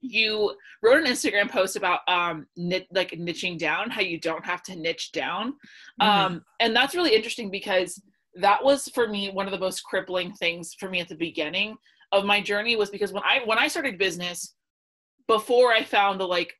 You 0.00 0.54
wrote 0.82 0.96
an 0.98 1.04
Instagram 1.12 1.50
post 1.50 1.76
about 1.76 2.00
um 2.08 2.46
nit, 2.56 2.86
like 2.92 3.10
niching 3.10 3.58
down, 3.58 3.90
how 3.90 4.00
you 4.00 4.18
don't 4.18 4.44
have 4.44 4.62
to 4.64 4.74
niche 4.76 5.12
down. 5.12 5.54
Mhm. 6.00 6.06
Um, 6.06 6.44
and 6.58 6.74
that's 6.74 6.94
really 6.94 7.14
interesting 7.14 7.50
because 7.50 8.02
that 8.34 8.64
was 8.64 8.88
for 8.94 9.08
me 9.08 9.30
one 9.30 9.46
of 9.46 9.52
the 9.52 9.58
most 9.58 9.82
crippling 9.82 10.32
things 10.34 10.74
for 10.78 10.88
me 10.88 11.00
at 11.00 11.08
the 11.08 11.16
beginning 11.16 11.76
of 12.12 12.24
my 12.24 12.40
journey 12.40 12.76
was 12.76 12.88
because 12.88 13.12
when 13.12 13.22
I 13.24 13.40
when 13.44 13.58
I 13.58 13.68
started 13.68 13.98
business, 13.98 14.54
before 15.26 15.72
I 15.72 15.84
found 15.84 16.18
the 16.20 16.26
like 16.26 16.54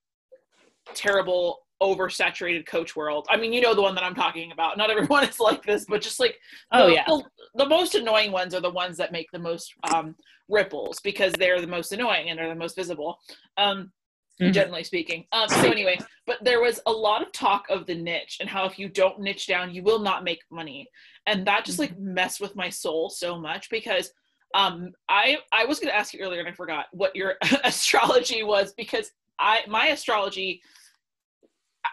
terrible 0.94 1.61
oversaturated 1.82 2.66
coach 2.66 2.94
world. 2.94 3.26
I 3.30 3.36
mean, 3.36 3.52
you 3.52 3.60
know 3.60 3.74
the 3.74 3.82
one 3.82 3.94
that 3.94 4.04
I'm 4.04 4.14
talking 4.14 4.52
about. 4.52 4.76
Not 4.76 4.90
everyone 4.90 5.24
is 5.28 5.40
like 5.40 5.64
this, 5.64 5.84
but 5.86 6.02
just 6.02 6.20
like 6.20 6.38
oh 6.72 6.86
the, 6.86 6.94
yeah 6.94 7.04
the, 7.06 7.22
the 7.56 7.68
most 7.68 7.94
annoying 7.94 8.32
ones 8.32 8.54
are 8.54 8.60
the 8.60 8.70
ones 8.70 8.96
that 8.98 9.12
make 9.12 9.30
the 9.32 9.38
most 9.38 9.74
um, 9.84 10.14
ripples 10.48 11.00
because 11.00 11.32
they're 11.34 11.60
the 11.60 11.66
most 11.66 11.92
annoying 11.92 12.30
and 12.30 12.38
are 12.40 12.48
the 12.48 12.54
most 12.54 12.76
visible. 12.76 13.18
Um, 13.56 13.92
Mhm. 14.40 14.54
generally 14.54 14.84
speaking. 14.84 15.26
Um, 15.32 15.48
so 15.48 15.70
anyway, 15.70 15.98
but 16.26 16.42
there 16.42 16.62
was 16.62 16.80
a 16.86 16.92
lot 16.92 17.20
of 17.20 17.30
talk 17.32 17.68
of 17.68 17.86
the 17.86 17.94
niche 17.94 18.38
and 18.40 18.48
how 18.48 18.64
if 18.64 18.78
you 18.78 18.88
don't 18.88 19.20
niche 19.20 19.46
down, 19.46 19.74
you 19.74 19.82
will 19.82 19.98
not 19.98 20.24
make 20.24 20.40
money, 20.50 20.88
and 21.26 21.46
that 21.46 21.66
just 21.66 21.78
like 21.78 21.98
messed 21.98 22.40
with 22.40 22.56
my 22.56 22.70
soul 22.70 23.10
so 23.10 23.38
much 23.38 23.68
because 23.68 24.12
um, 24.54 24.92
I 25.08 25.38
I 25.52 25.66
was 25.66 25.78
going 25.78 25.92
to 25.92 25.96
ask 25.96 26.14
you 26.14 26.20
earlier 26.20 26.40
and 26.40 26.48
I 26.48 26.52
forgot 26.52 26.86
what 26.92 27.14
your 27.14 27.36
astrology 27.64 28.42
was 28.42 28.72
because 28.72 29.10
I 29.38 29.60
my 29.68 29.88
astrology 29.88 30.62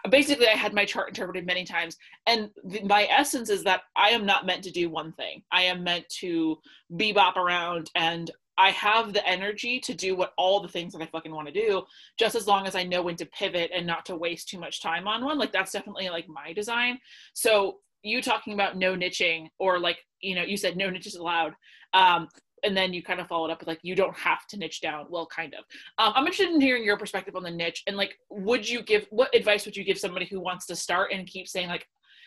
basically 0.07 0.47
I 0.47 0.55
had 0.55 0.73
my 0.73 0.85
chart 0.85 1.09
interpreted 1.09 1.45
many 1.45 1.63
times 1.63 1.97
and 2.25 2.49
the, 2.63 2.81
my 2.83 3.07
essence 3.09 3.49
is 3.49 3.63
that 3.63 3.81
I 3.95 4.09
am 4.09 4.25
not 4.25 4.45
meant 4.45 4.63
to 4.63 4.71
do 4.71 4.89
one 4.89 5.11
thing. 5.13 5.43
I 5.51 5.63
am 5.63 5.83
meant 5.83 6.07
to 6.19 6.57
bebop 6.93 7.35
around 7.35 7.89
and 7.95 8.31
I 8.57 8.71
have 8.71 9.13
the 9.13 9.27
energy 9.27 9.79
to 9.81 9.93
do 9.93 10.15
what 10.15 10.33
all 10.37 10.59
the 10.59 10.67
things 10.67 10.93
that 10.93 11.01
I 11.01 11.05
fucking 11.05 11.31
want 11.31 11.47
to 11.47 11.53
do, 11.53 11.83
just 12.17 12.35
as 12.35 12.47
long 12.47 12.65
as 12.65 12.75
I 12.75 12.83
know 12.83 13.03
when 13.03 13.15
to 13.17 13.25
pivot 13.27 13.71
and 13.73 13.85
not 13.85 14.05
to 14.07 14.15
waste 14.15 14.49
too 14.49 14.59
much 14.59 14.81
time 14.81 15.07
on 15.07 15.23
one. 15.23 15.37
Like 15.37 15.51
that's 15.51 15.71
definitely 15.71 16.09
like 16.09 16.27
my 16.27 16.53
design. 16.53 16.97
So 17.33 17.77
you 18.01 18.21
talking 18.21 18.53
about 18.53 18.77
no 18.77 18.95
niching 18.95 19.47
or 19.59 19.79
like, 19.79 19.99
you 20.21 20.35
know, 20.35 20.43
you 20.43 20.57
said 20.57 20.75
no 20.75 20.89
niches 20.89 21.15
allowed. 21.15 21.53
Um, 21.93 22.27
and 22.63 22.75
then 22.75 22.93
you 22.93 23.03
kind 23.03 23.19
of 23.19 23.27
followed 23.27 23.51
up 23.51 23.59
with 23.59 23.67
like, 23.67 23.79
you 23.83 23.95
don't 23.95 24.17
have 24.17 24.47
to 24.47 24.57
niche 24.57 24.81
down. 24.81 25.05
Well, 25.09 25.27
kind 25.27 25.53
of. 25.53 25.65
Um, 25.97 26.13
I'm 26.15 26.25
interested 26.25 26.53
in 26.53 26.61
hearing 26.61 26.83
your 26.83 26.97
perspective 26.97 27.35
on 27.35 27.43
the 27.43 27.51
niche 27.51 27.83
and 27.87 27.95
like, 27.95 28.17
would 28.29 28.67
you 28.67 28.81
give, 28.81 29.07
what 29.09 29.33
advice 29.35 29.65
would 29.65 29.77
you 29.77 29.83
give 29.83 29.97
somebody 29.97 30.25
who 30.25 30.39
wants 30.39 30.65
to 30.67 30.75
start 30.75 31.11
and 31.11 31.27
keep 31.27 31.47
saying 31.47 31.67
like, 31.67 31.85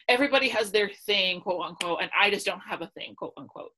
everybody 0.08 0.48
has 0.48 0.70
their 0.70 0.90
thing, 1.06 1.40
quote 1.40 1.64
unquote, 1.64 1.98
and 2.02 2.10
I 2.18 2.30
just 2.30 2.46
don't 2.46 2.60
have 2.60 2.82
a 2.82 2.88
thing, 2.88 3.14
quote 3.14 3.34
unquote. 3.36 3.70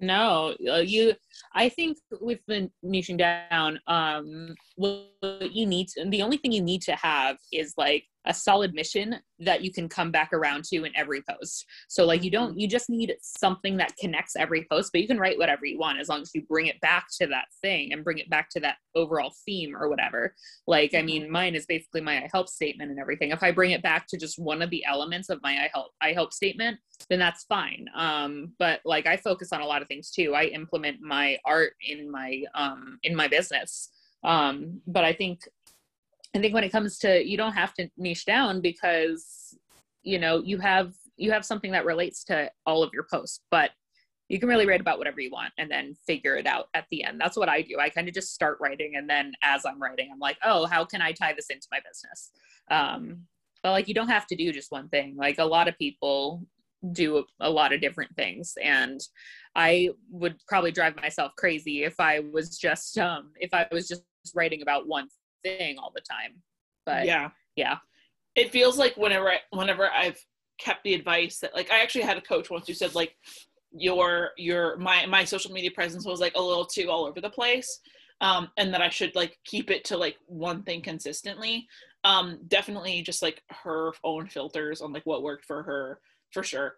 No, 0.00 0.54
uh, 0.68 0.78
you. 0.78 1.14
I 1.54 1.68
think 1.68 1.96
with 2.20 2.40
the 2.48 2.68
niching 2.84 3.16
down, 3.16 3.78
um, 3.86 4.54
what 4.74 5.12
you 5.52 5.64
need, 5.64 5.88
to, 5.88 6.04
the 6.08 6.22
only 6.22 6.38
thing 6.38 6.50
you 6.50 6.60
need 6.60 6.82
to 6.82 6.96
have 6.96 7.36
is 7.52 7.74
like 7.76 8.04
a 8.26 8.34
solid 8.34 8.74
mission 8.74 9.16
that 9.40 9.62
you 9.62 9.72
can 9.72 9.88
come 9.88 10.10
back 10.10 10.32
around 10.32 10.64
to 10.64 10.84
in 10.84 10.92
every 10.96 11.22
post. 11.28 11.66
So 11.88 12.04
like 12.04 12.22
you 12.22 12.30
don't, 12.30 12.58
you 12.58 12.68
just 12.68 12.88
need 12.88 13.14
something 13.20 13.76
that 13.78 13.96
connects 13.96 14.36
every 14.36 14.66
post, 14.70 14.92
but 14.92 15.00
you 15.00 15.08
can 15.08 15.18
write 15.18 15.38
whatever 15.38 15.66
you 15.66 15.78
want 15.78 15.98
as 15.98 16.08
long 16.08 16.22
as 16.22 16.30
you 16.34 16.42
bring 16.42 16.66
it 16.66 16.80
back 16.80 17.06
to 17.20 17.26
that 17.28 17.46
thing 17.60 17.92
and 17.92 18.04
bring 18.04 18.18
it 18.18 18.30
back 18.30 18.48
to 18.50 18.60
that 18.60 18.76
overall 18.94 19.34
theme 19.44 19.74
or 19.74 19.88
whatever. 19.88 20.34
Like 20.66 20.94
I 20.94 21.02
mean, 21.02 21.30
mine 21.30 21.54
is 21.54 21.66
basically 21.66 22.00
my 22.00 22.22
I 22.22 22.28
help 22.32 22.48
statement 22.48 22.90
and 22.90 23.00
everything. 23.00 23.30
If 23.30 23.42
I 23.42 23.50
bring 23.50 23.72
it 23.72 23.82
back 23.82 24.06
to 24.08 24.18
just 24.18 24.38
one 24.38 24.62
of 24.62 24.70
the 24.70 24.84
elements 24.84 25.28
of 25.28 25.42
my 25.42 25.52
I 25.52 25.70
help 25.72 25.92
I 26.00 26.12
help 26.12 26.32
statement, 26.32 26.78
then 27.08 27.18
that's 27.18 27.44
fine. 27.44 27.86
Um, 27.96 28.52
but 28.58 28.80
like 28.84 29.06
I 29.06 29.16
focus 29.16 29.52
on 29.52 29.60
a 29.60 29.66
lot 29.66 29.82
of 29.82 29.88
things 29.88 30.10
too. 30.10 30.34
I 30.34 30.44
implement 30.44 31.00
my 31.00 31.38
art 31.44 31.72
in 31.86 32.10
my 32.10 32.42
um 32.54 32.98
in 33.02 33.16
my 33.16 33.28
business. 33.28 33.90
Um, 34.24 34.80
but 34.86 35.04
I 35.04 35.12
think 35.12 35.40
I 36.34 36.38
think 36.38 36.54
when 36.54 36.64
it 36.64 36.72
comes 36.72 36.98
to 37.00 37.24
you 37.24 37.36
don't 37.36 37.52
have 37.52 37.74
to 37.74 37.88
niche 37.96 38.24
down 38.24 38.60
because 38.60 39.56
you 40.02 40.18
know 40.18 40.42
you 40.42 40.58
have 40.58 40.94
you 41.16 41.30
have 41.30 41.44
something 41.44 41.72
that 41.72 41.84
relates 41.84 42.24
to 42.24 42.50
all 42.66 42.82
of 42.82 42.90
your 42.92 43.06
posts, 43.10 43.40
but 43.50 43.70
you 44.28 44.40
can 44.40 44.48
really 44.48 44.66
write 44.66 44.80
about 44.80 44.96
whatever 44.98 45.20
you 45.20 45.30
want 45.30 45.52
and 45.58 45.70
then 45.70 45.94
figure 46.06 46.36
it 46.36 46.46
out 46.46 46.68
at 46.72 46.86
the 46.90 47.04
end. 47.04 47.20
That's 47.20 47.36
what 47.36 47.50
I 47.50 47.60
do. 47.60 47.78
I 47.78 47.90
kind 47.90 48.08
of 48.08 48.14
just 48.14 48.32
start 48.32 48.56
writing 48.62 48.94
and 48.96 49.08
then 49.08 49.34
as 49.42 49.66
I'm 49.66 49.80
writing, 49.80 50.08
I'm 50.10 50.18
like, 50.18 50.38
oh, 50.42 50.64
how 50.64 50.86
can 50.86 51.02
I 51.02 51.12
tie 51.12 51.34
this 51.34 51.50
into 51.50 51.66
my 51.70 51.80
business? 51.86 52.30
Um, 52.70 53.26
but 53.62 53.72
like 53.72 53.88
you 53.88 53.94
don't 53.94 54.08
have 54.08 54.26
to 54.28 54.36
do 54.36 54.50
just 54.50 54.72
one 54.72 54.88
thing. 54.88 55.16
Like 55.16 55.38
a 55.38 55.44
lot 55.44 55.68
of 55.68 55.76
people 55.76 56.46
do 56.92 57.24
a 57.40 57.50
lot 57.50 57.72
of 57.72 57.80
different 57.80 58.14
things 58.16 58.54
and 58.62 59.00
I 59.54 59.90
would 60.10 60.36
probably 60.48 60.72
drive 60.72 60.96
myself 60.96 61.32
crazy 61.36 61.84
if 61.84 62.00
I 62.00 62.20
was 62.32 62.58
just 62.58 62.98
um 62.98 63.30
if 63.36 63.54
I 63.54 63.68
was 63.70 63.86
just 63.86 64.02
writing 64.34 64.62
about 64.62 64.88
one 64.88 65.08
thing 65.42 65.78
all 65.78 65.92
the 65.94 66.00
time. 66.00 66.42
But 66.86 67.06
yeah. 67.06 67.30
yeah. 67.56 67.78
It 68.34 68.50
feels 68.50 68.78
like 68.78 68.96
whenever 68.96 69.30
I, 69.30 69.38
whenever 69.50 69.90
I've 69.90 70.18
kept 70.58 70.84
the 70.84 70.94
advice 70.94 71.38
that 71.40 71.54
like 71.54 71.70
I 71.72 71.82
actually 71.82 72.02
had 72.04 72.16
a 72.18 72.22
coach 72.22 72.50
once 72.50 72.66
who 72.66 72.74
said 72.74 72.94
like 72.94 73.16
your 73.72 74.30
your 74.36 74.76
my 74.78 75.06
my 75.06 75.24
social 75.24 75.52
media 75.52 75.70
presence 75.70 76.04
was 76.04 76.20
like 76.20 76.34
a 76.36 76.42
little 76.42 76.66
too 76.66 76.88
all 76.90 77.06
over 77.06 77.20
the 77.20 77.30
place 77.30 77.80
um 78.20 78.48
and 78.58 78.72
that 78.72 78.82
I 78.82 78.90
should 78.90 79.14
like 79.14 79.38
keep 79.44 79.70
it 79.70 79.84
to 79.86 79.96
like 79.96 80.16
one 80.26 80.62
thing 80.62 80.82
consistently 80.82 81.66
Um, 82.04 82.38
definitely 82.48 83.02
just 83.02 83.22
like 83.22 83.42
her 83.64 83.92
own 84.02 84.26
filters 84.28 84.80
on 84.80 84.92
like 84.92 85.06
what 85.06 85.22
worked 85.22 85.44
for 85.44 85.62
her 85.62 86.00
for 86.32 86.42
sure. 86.42 86.74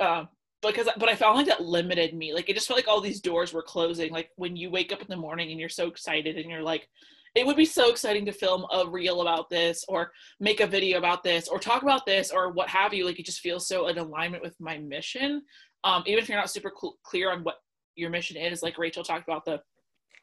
Uh, 0.00 0.24
because 0.62 0.88
but 0.98 1.08
I 1.08 1.14
felt 1.16 1.36
like 1.36 1.46
that 1.46 1.62
limited 1.64 2.14
me. 2.14 2.34
Like 2.34 2.48
it 2.50 2.54
just 2.54 2.66
felt 2.68 2.78
like 2.78 2.88
all 2.88 3.00
these 3.00 3.20
doors 3.20 3.52
were 3.52 3.62
closing. 3.62 4.12
Like 4.12 4.30
when 4.36 4.56
you 4.56 4.70
wake 4.70 4.92
up 4.92 5.00
in 5.02 5.06
the 5.08 5.16
morning 5.16 5.50
and 5.50 5.60
you're 5.60 5.68
so 5.68 5.88
excited 5.88 6.36
and 6.36 6.50
you're 6.50 6.62
like, 6.62 6.88
it 7.34 7.46
would 7.46 7.56
be 7.56 7.64
so 7.64 7.90
exciting 7.90 8.24
to 8.26 8.32
film 8.32 8.66
a 8.72 8.88
reel 8.88 9.22
about 9.22 9.48
this 9.50 9.84
or 9.88 10.10
make 10.40 10.60
a 10.60 10.66
video 10.66 10.98
about 10.98 11.22
this 11.22 11.48
or 11.48 11.58
talk 11.58 11.82
about 11.82 12.04
this 12.06 12.30
or 12.30 12.52
what 12.52 12.68
have 12.68 12.92
you. 12.92 13.04
Like 13.04 13.20
it 13.20 13.26
just 13.26 13.40
feels 13.40 13.68
so 13.68 13.88
in 13.88 13.98
alignment 13.98 14.42
with 14.42 14.56
my 14.58 14.78
mission. 14.78 15.42
Um, 15.84 16.02
even 16.06 16.22
if 16.22 16.28
you're 16.28 16.38
not 16.38 16.50
super 16.50 16.72
cl- 16.78 16.98
clear 17.04 17.30
on 17.30 17.44
what 17.44 17.56
your 17.94 18.10
mission 18.10 18.36
is, 18.36 18.62
like 18.62 18.78
Rachel 18.78 19.04
talked 19.04 19.28
about 19.28 19.44
the 19.44 19.60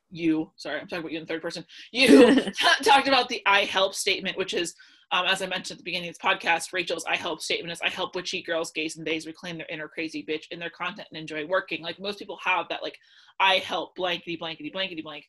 you 0.09 0.51
sorry 0.55 0.79
i'm 0.79 0.87
talking 0.87 0.99
about 0.99 1.11
you 1.11 1.19
in 1.19 1.25
third 1.25 1.41
person 1.41 1.65
you 1.91 2.35
talked 2.83 3.07
about 3.07 3.27
the 3.27 3.41
i 3.45 3.65
help 3.65 3.93
statement 3.93 4.37
which 4.37 4.53
is 4.53 4.73
um, 5.11 5.25
as 5.25 5.41
i 5.41 5.45
mentioned 5.45 5.75
at 5.75 5.77
the 5.79 5.83
beginning 5.83 6.09
of 6.09 6.15
this 6.15 6.23
podcast 6.23 6.71
rachel's 6.71 7.05
i 7.05 7.15
help 7.15 7.41
statement 7.41 7.71
is 7.71 7.81
i 7.81 7.89
help 7.89 8.15
witchy 8.15 8.41
girls 8.41 8.71
gays 8.71 8.95
and 8.97 9.05
days 9.05 9.27
reclaim 9.27 9.57
their 9.57 9.67
inner 9.69 9.87
crazy 9.87 10.25
bitch 10.27 10.45
in 10.51 10.59
their 10.59 10.69
content 10.69 11.07
and 11.11 11.19
enjoy 11.19 11.45
working 11.45 11.81
like 11.83 11.99
most 11.99 12.19
people 12.19 12.39
have 12.41 12.67
that 12.69 12.83
like 12.83 12.97
i 13.39 13.55
help 13.55 13.95
blankety 13.95 14.37
blankety 14.37 14.69
blankety 14.69 15.01
blank 15.01 15.25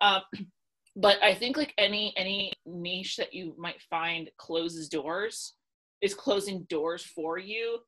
um, 0.00 0.22
but 0.96 1.22
i 1.22 1.34
think 1.34 1.56
like 1.56 1.74
any 1.78 2.12
any 2.16 2.52
niche 2.66 3.16
that 3.16 3.32
you 3.32 3.54
might 3.58 3.80
find 3.82 4.30
closes 4.36 4.88
doors 4.88 5.54
is 6.00 6.14
closing 6.14 6.64
doors 6.64 7.02
for 7.02 7.38
you 7.38 7.78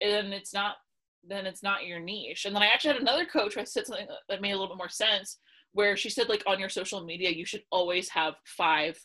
and 0.00 0.32
it's 0.32 0.52
not 0.52 0.76
then 1.24 1.46
it's 1.46 1.62
not 1.62 1.86
your 1.86 2.00
niche. 2.00 2.44
And 2.44 2.54
then 2.54 2.62
i 2.62 2.66
actually 2.66 2.94
had 2.94 3.02
another 3.02 3.24
coach 3.24 3.54
who 3.54 3.64
said 3.64 3.86
something 3.86 4.06
that 4.28 4.40
made 4.40 4.50
a 4.50 4.54
little 4.54 4.74
bit 4.74 4.78
more 4.78 4.88
sense 4.88 5.38
where 5.72 5.96
she 5.96 6.10
said 6.10 6.28
like 6.28 6.42
on 6.46 6.60
your 6.60 6.68
social 6.68 7.04
media 7.04 7.30
you 7.30 7.44
should 7.44 7.62
always 7.70 8.08
have 8.10 8.34
five 8.44 8.98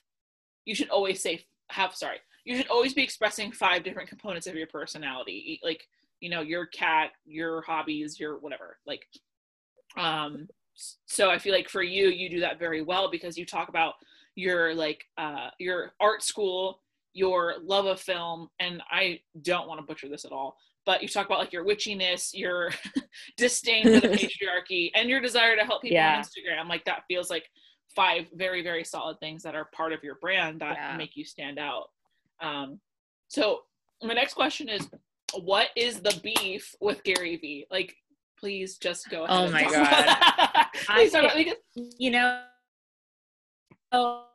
you 0.66 0.76
should 0.76 0.90
always 0.90 1.22
say 1.22 1.46
have 1.70 1.96
sorry 1.96 2.18
you 2.44 2.56
should 2.56 2.68
always 2.70 2.94
be 2.94 3.04
expressing 3.04 3.52
five 3.52 3.84
different 3.84 4.10
components 4.10 4.48
of 4.48 4.56
your 4.56 4.68
personality 4.68 5.60
like 5.64 5.88
you 6.20 6.30
know 6.30 6.42
your 6.42 6.66
cat 6.66 7.12
your 7.26 7.62
hobbies 7.62 8.20
your 8.20 8.40
whatever 8.40 8.78
like 8.86 9.06
um 9.98 10.48
so 11.06 11.30
i 11.30 11.38
feel 11.38 11.54
like 11.54 11.70
for 11.70 11.84
you 11.84 12.10
you 12.10 12.30
do 12.30 12.40
that 12.40 12.60
very 12.60 12.82
well 12.82 13.10
because 13.10 13.38
you 13.38 13.46
talk 13.46 13.70
about 13.70 13.96
your 14.36 14.74
like 14.74 15.04
uh 15.18 15.50
your 15.60 15.94
art 16.00 16.24
school 16.24 16.82
your 17.14 17.56
love 17.64 17.86
of 17.86 18.00
film 18.00 18.48
and 18.60 18.82
i 18.92 19.20
don't 19.42 19.68
want 19.68 19.80
to 19.80 19.86
butcher 19.86 20.08
this 20.08 20.26
at 20.26 20.32
all 20.32 20.58
but 20.88 21.02
you 21.02 21.10
talk 21.10 21.26
about 21.26 21.40
like 21.40 21.52
your 21.52 21.66
witchiness, 21.66 22.32
your 22.34 22.72
disdain 23.38 23.84
for 23.84 24.08
the 24.08 24.08
patriarchy, 24.16 24.90
and 24.96 25.10
your 25.10 25.20
desire 25.20 25.58
to 25.58 25.66
help 25.66 25.82
people 25.82 25.98
yeah. 25.98 26.16
on 26.16 26.24
Instagram. 26.24 26.70
Like 26.70 26.86
that 26.86 27.04
feels 27.10 27.30
like 27.30 27.44
five 27.94 28.28
very 28.34 28.64
very 28.64 28.86
solid 28.86 29.20
things 29.20 29.44
that 29.44 29.54
are 29.54 29.66
part 29.66 29.92
of 29.92 30.02
your 30.02 30.16
brand 30.16 30.62
that 30.62 30.76
yeah. 30.76 30.96
make 30.96 31.16
you 31.18 31.26
stand 31.26 31.60
out. 31.60 31.90
Um, 32.42 32.80
so 33.28 33.64
my 34.02 34.14
next 34.14 34.34
question 34.34 34.70
is, 34.70 34.88
what 35.42 35.68
is 35.76 36.00
the 36.00 36.18
beef 36.24 36.74
with 36.80 37.04
Gary 37.04 37.36
Vee? 37.36 37.68
Like, 37.70 37.94
please 38.40 38.78
just 38.78 39.10
go 39.10 39.26
oh 39.28 39.46
ahead. 39.46 39.48
Oh 39.48 39.52
my 39.52 39.64
god! 39.72 40.68
I, 40.90 41.04
about, 41.04 41.56
you 41.98 42.12
know, 42.12 42.42
oh, 43.92 44.26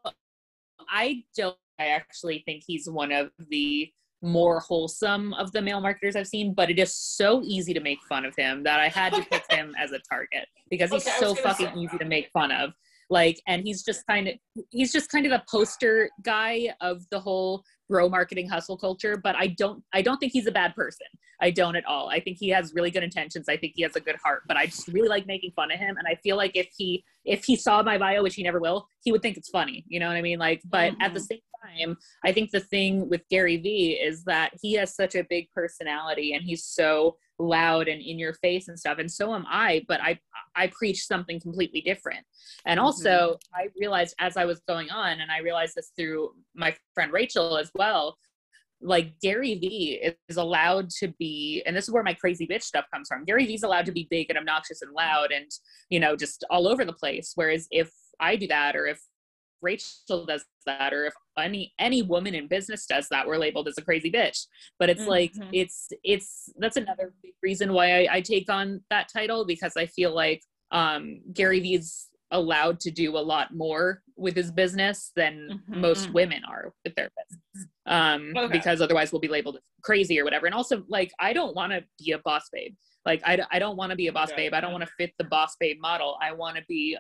I 0.89 1.25
don't. 1.37 1.57
I 1.79 1.89
actually 1.89 2.43
think 2.47 2.63
he's 2.67 2.89
one 2.89 3.13
of 3.13 3.31
the 3.49 3.91
more 4.23 4.61
wholesome 4.61 5.35
of 5.35 5.51
the 5.53 5.61
male 5.61 5.81
marketers 5.81 6.15
I've 6.15 6.29
seen, 6.29 6.55
but 6.55 6.71
it 6.71 6.79
is 6.79 6.95
so 6.95 7.43
easy 7.45 7.75
to 7.75 7.81
make 7.81 7.99
fun 8.09 8.25
of 8.25 8.35
him 8.37 8.63
that 8.63 8.79
I 8.79 8.89
had 8.89 9.13
to 9.15 9.23
pick 9.23 9.43
him 9.51 9.75
as 9.79 9.91
a 9.91 9.99
target 10.09 10.47
because 10.71 10.91
he's 10.91 11.07
okay, 11.07 11.17
so 11.19 11.35
fucking 11.35 11.77
easy 11.77 11.99
to 11.99 12.05
make 12.05 12.31
fun 12.33 12.53
of. 12.53 12.73
Like, 13.11 13.43
and 13.47 13.63
he's 13.63 13.83
just 13.83 14.07
kind 14.07 14.29
of 14.29 14.35
he's 14.71 14.93
just 14.93 15.11
kind 15.11 15.27
of 15.27 15.33
the 15.33 15.43
poster 15.51 16.09
guy 16.23 16.69
of 16.81 17.03
the 17.11 17.21
whole 17.21 17.63
bro 17.93 18.09
marketing 18.09 18.49
hustle 18.49 18.77
culture. 18.77 19.17
But 19.17 19.37
I 19.37 19.49
don't 19.49 19.85
I 19.93 20.03
don't 20.03 20.19
think 20.19 20.33
he's 20.33 20.47
a 20.47 20.53
bad 20.53 20.75
person. 20.75 21.07
I 21.41 21.51
don't 21.51 21.77
at 21.77 21.85
all. 21.87 22.09
I 22.09 22.21
think 22.21 22.39
he 22.39 22.49
has 22.51 22.73
really 22.75 22.91
good 22.91 23.03
intentions. 23.03 23.49
I 23.49 23.57
think 23.57 23.75
he 23.77 23.83
has 23.83 23.97
a 23.97 24.01
good 24.01 24.17
heart. 24.25 24.43
But 24.49 24.57
I 24.57 24.67
just 24.67 24.89
really 24.89 25.09
like 25.09 25.27
making 25.27 25.53
fun 25.55 25.71
of 25.71 25.79
him, 25.79 25.97
and 25.99 26.07
I 26.09 26.15
feel 26.23 26.37
like 26.37 26.57
if 26.57 26.69
he 26.77 27.05
if 27.25 27.45
he 27.45 27.57
saw 27.57 27.83
my 27.83 27.99
bio, 27.99 28.23
which 28.23 28.35
he 28.35 28.43
never 28.43 28.61
will, 28.61 28.89
he 29.03 29.13
would 29.13 29.23
think 29.23 29.37
it's 29.37 29.51
funny. 29.51 29.85
You 29.87 30.01
know 30.01 30.09
what 30.09 30.17
I 30.17 30.23
mean? 30.23 30.39
Like, 30.39 30.63
but 30.69 30.93
mm-hmm. 30.93 31.03
at 31.03 31.15
the 31.15 31.21
mm-hmm. 31.21 31.27
same 31.27 31.41
time, 31.63 31.97
I 32.25 32.33
think 32.33 32.51
the 32.51 32.61
thing 32.61 33.09
with 33.09 33.29
Gary 33.29 33.59
Vee 33.59 33.93
is 33.93 34.25
that 34.25 34.53
he 34.61 34.75
has 34.75 34.95
such 34.95 35.15
a 35.15 35.25
big 35.29 35.49
personality 35.55 36.33
and 36.33 36.43
he's 36.43 36.65
so 36.65 37.17
loud 37.39 37.89
and 37.89 38.01
in 38.01 38.19
your 38.19 38.35
face 38.35 38.69
and 38.69 38.79
stuff 38.79 38.99
and 38.99 39.11
so 39.11 39.35
am 39.35 39.45
i 39.49 39.85
but 39.89 40.01
i 40.01 40.19
i 40.55 40.67
preach 40.69 41.07
something 41.07 41.41
completely 41.41 41.81
different 41.81 42.25
and 42.67 42.79
also 42.79 43.11
mm-hmm. 43.11 43.55
i 43.57 43.69
realized 43.81 44.15
as 44.21 44.37
i 44.37 44.45
was 44.45 44.61
going 44.69 44.91
on 44.91 45.21
and 45.21 45.31
i 45.31 45.39
realized 45.39 45.75
this 45.75 45.93
through 45.97 46.31
my 46.55 46.75
friend 46.95 47.13
rachel 47.13 47.57
as 47.57 47.71
well 47.75 48.17
like 48.83 49.13
Gary 49.21 49.55
Vee 49.55 50.13
is 50.29 50.37
allowed 50.37 50.91
to 50.91 51.09
be, 51.19 51.63
and 51.67 51.77
this 51.77 51.85
is 51.85 51.95
where 51.95 52.03
my 52.03 52.15
crazy 52.15 52.47
bitch 52.47 52.65
stuff 52.65 52.85
comes 52.93 53.09
from. 53.09 53.25
Gary 53.25 53.47
Vee's 53.47 53.63
allowed 53.63 53.87
to 53.87 53.93
be 53.93 54.09
big 54.11 54.29
and 54.29 54.39
obnoxious 54.39 54.83
and 54.83 54.93
loud 54.93 55.31
and, 55.31 55.51
you 55.89 56.01
know, 56.01 56.17
just 56.17 56.45
all 56.51 56.67
over 56.67 56.85
the 56.85 56.93
place. 56.93 57.33
Whereas 57.35 57.69
if 57.71 57.91
I 58.19 58.37
do 58.37 58.49
that 58.49 58.75
or 58.75 58.87
if 58.87 59.01
Rachel 59.63 60.27
does 60.27 60.45
that 60.67 60.93
or 60.93 61.07
if 61.07 61.15
any 61.39 61.73
any 61.79 62.03
woman 62.03 62.35
in 62.35 62.49
business 62.49 62.87
does 62.87 63.09
that 63.09 63.27
we're 63.27 63.39
labeled 63.39 63.69
as 63.69 63.79
a 63.79 63.83
crazy 63.83 64.11
bitch 64.11 64.47
but 64.79 64.91
it's 64.91 65.03
mm-hmm. 65.03 65.11
like 65.11 65.33
it's 65.53 65.89
it's 66.03 66.51
that's 66.59 66.77
another 66.77 67.15
reason 67.43 67.73
why 67.73 68.05
I, 68.05 68.17
I, 68.17 68.21
take 68.21 68.51
on 68.51 68.83
that 68.91 69.09
title 69.13 69.45
because 69.45 69.77
i 69.77 69.87
feel 69.87 70.15
like 70.15 70.43
um 70.71 71.21
gary 71.33 71.61
vee's 71.61 72.09
allowed 72.31 72.81
to 72.81 72.91
do 72.91 73.17
a 73.17 73.21
lot 73.21 73.55
more 73.55 74.03
with 74.17 74.35
his 74.35 74.51
business 74.51 75.13
than 75.17 75.61
mm-hmm. 75.69 75.81
most 75.81 76.05
mm-hmm. 76.05 76.15
women 76.15 76.43
are 76.49 76.73
with 76.85 76.95
their 76.95 77.11
business 77.17 77.69
um 77.87 78.33
okay. 78.37 78.53
because 78.53 78.81
otherwise 78.81 79.13
we'll 79.13 79.21
be 79.21 79.29
labeled 79.29 79.59
crazy 79.83 80.19
or 80.21 80.25
whatever 80.25 80.47
and 80.47 80.55
also 80.55 80.83
like 80.89 81.13
i 81.19 81.33
don't 81.33 81.55
want 81.55 81.73
to 81.73 81.83
be 81.99 82.13
a 82.13 82.19
boss 82.19 82.49
babe 82.53 82.75
like 83.05 83.21
i, 83.25 83.39
I 83.51 83.59
don't 83.59 83.77
want 83.77 83.91
to 83.91 83.97
be 83.97 84.07
a 84.07 84.13
boss 84.13 84.33
okay. 84.33 84.45
babe 84.45 84.55
i 84.55 84.61
don't 84.61 84.73
want 84.73 84.85
to 84.85 84.91
fit 84.97 85.13
the 85.19 85.25
boss 85.25 85.57
babe 85.59 85.81
model 85.81 86.17
i 86.23 86.33
want 86.33 86.57
to 86.57 86.63
be 86.69 86.97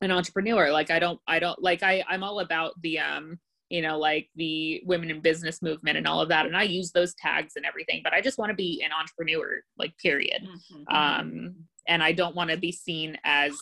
an 0.00 0.10
entrepreneur 0.10 0.70
like 0.70 0.90
i 0.90 0.98
don't 0.98 1.20
i 1.26 1.38
don't 1.38 1.62
like 1.62 1.82
i 1.82 2.02
i'm 2.08 2.22
all 2.22 2.40
about 2.40 2.72
the 2.82 2.98
um 2.98 3.38
you 3.70 3.80
know 3.82 3.98
like 3.98 4.28
the 4.36 4.82
women 4.84 5.10
in 5.10 5.20
business 5.20 5.62
movement 5.62 5.96
and 5.96 6.06
all 6.06 6.20
of 6.20 6.28
that 6.28 6.46
and 6.46 6.56
i 6.56 6.62
use 6.62 6.92
those 6.92 7.14
tags 7.14 7.54
and 7.56 7.64
everything 7.64 8.00
but 8.04 8.12
i 8.12 8.20
just 8.20 8.38
want 8.38 8.50
to 8.50 8.54
be 8.54 8.82
an 8.84 8.90
entrepreneur 8.98 9.60
like 9.78 9.96
period 9.98 10.42
mm-hmm. 10.42 10.94
um 10.94 11.54
and 11.88 12.02
i 12.02 12.12
don't 12.12 12.36
want 12.36 12.50
to 12.50 12.56
be 12.56 12.72
seen 12.72 13.16
as 13.24 13.52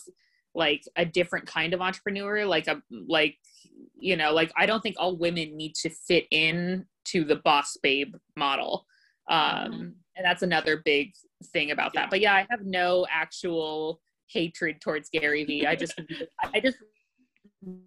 like 0.55 0.83
a 0.97 1.05
different 1.05 1.47
kind 1.47 1.73
of 1.73 1.81
entrepreneur 1.81 2.45
like 2.45 2.67
a 2.67 2.81
like 3.07 3.35
you 3.95 4.15
know 4.15 4.31
like 4.33 4.51
i 4.57 4.65
don't 4.65 4.81
think 4.81 4.95
all 4.99 5.17
women 5.17 5.55
need 5.55 5.73
to 5.73 5.89
fit 5.89 6.25
in 6.31 6.85
to 7.05 7.23
the 7.23 7.37
boss 7.37 7.77
babe 7.81 8.13
model 8.35 8.85
um 9.29 9.37
mm-hmm. 9.39 9.81
and 10.15 10.25
that's 10.25 10.43
another 10.43 10.81
big 10.83 11.11
thing 11.51 11.71
about 11.71 11.91
yeah. 11.93 12.01
that 12.01 12.09
but 12.09 12.19
yeah 12.19 12.33
i 12.33 12.45
have 12.49 12.65
no 12.65 13.05
actual 13.09 13.99
hatred 14.29 14.81
towards 14.81 15.09
Gary 15.09 15.43
Vee. 15.43 15.65
I 15.65 15.75
just 15.75 15.99
I 16.53 16.59
just 16.59 16.77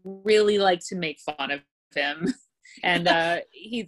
really 0.04 0.58
like 0.58 0.80
to 0.88 0.96
make 0.96 1.18
fun 1.20 1.50
of 1.50 1.60
him. 1.94 2.32
And 2.82 3.06
uh 3.06 3.38
he's 3.52 3.86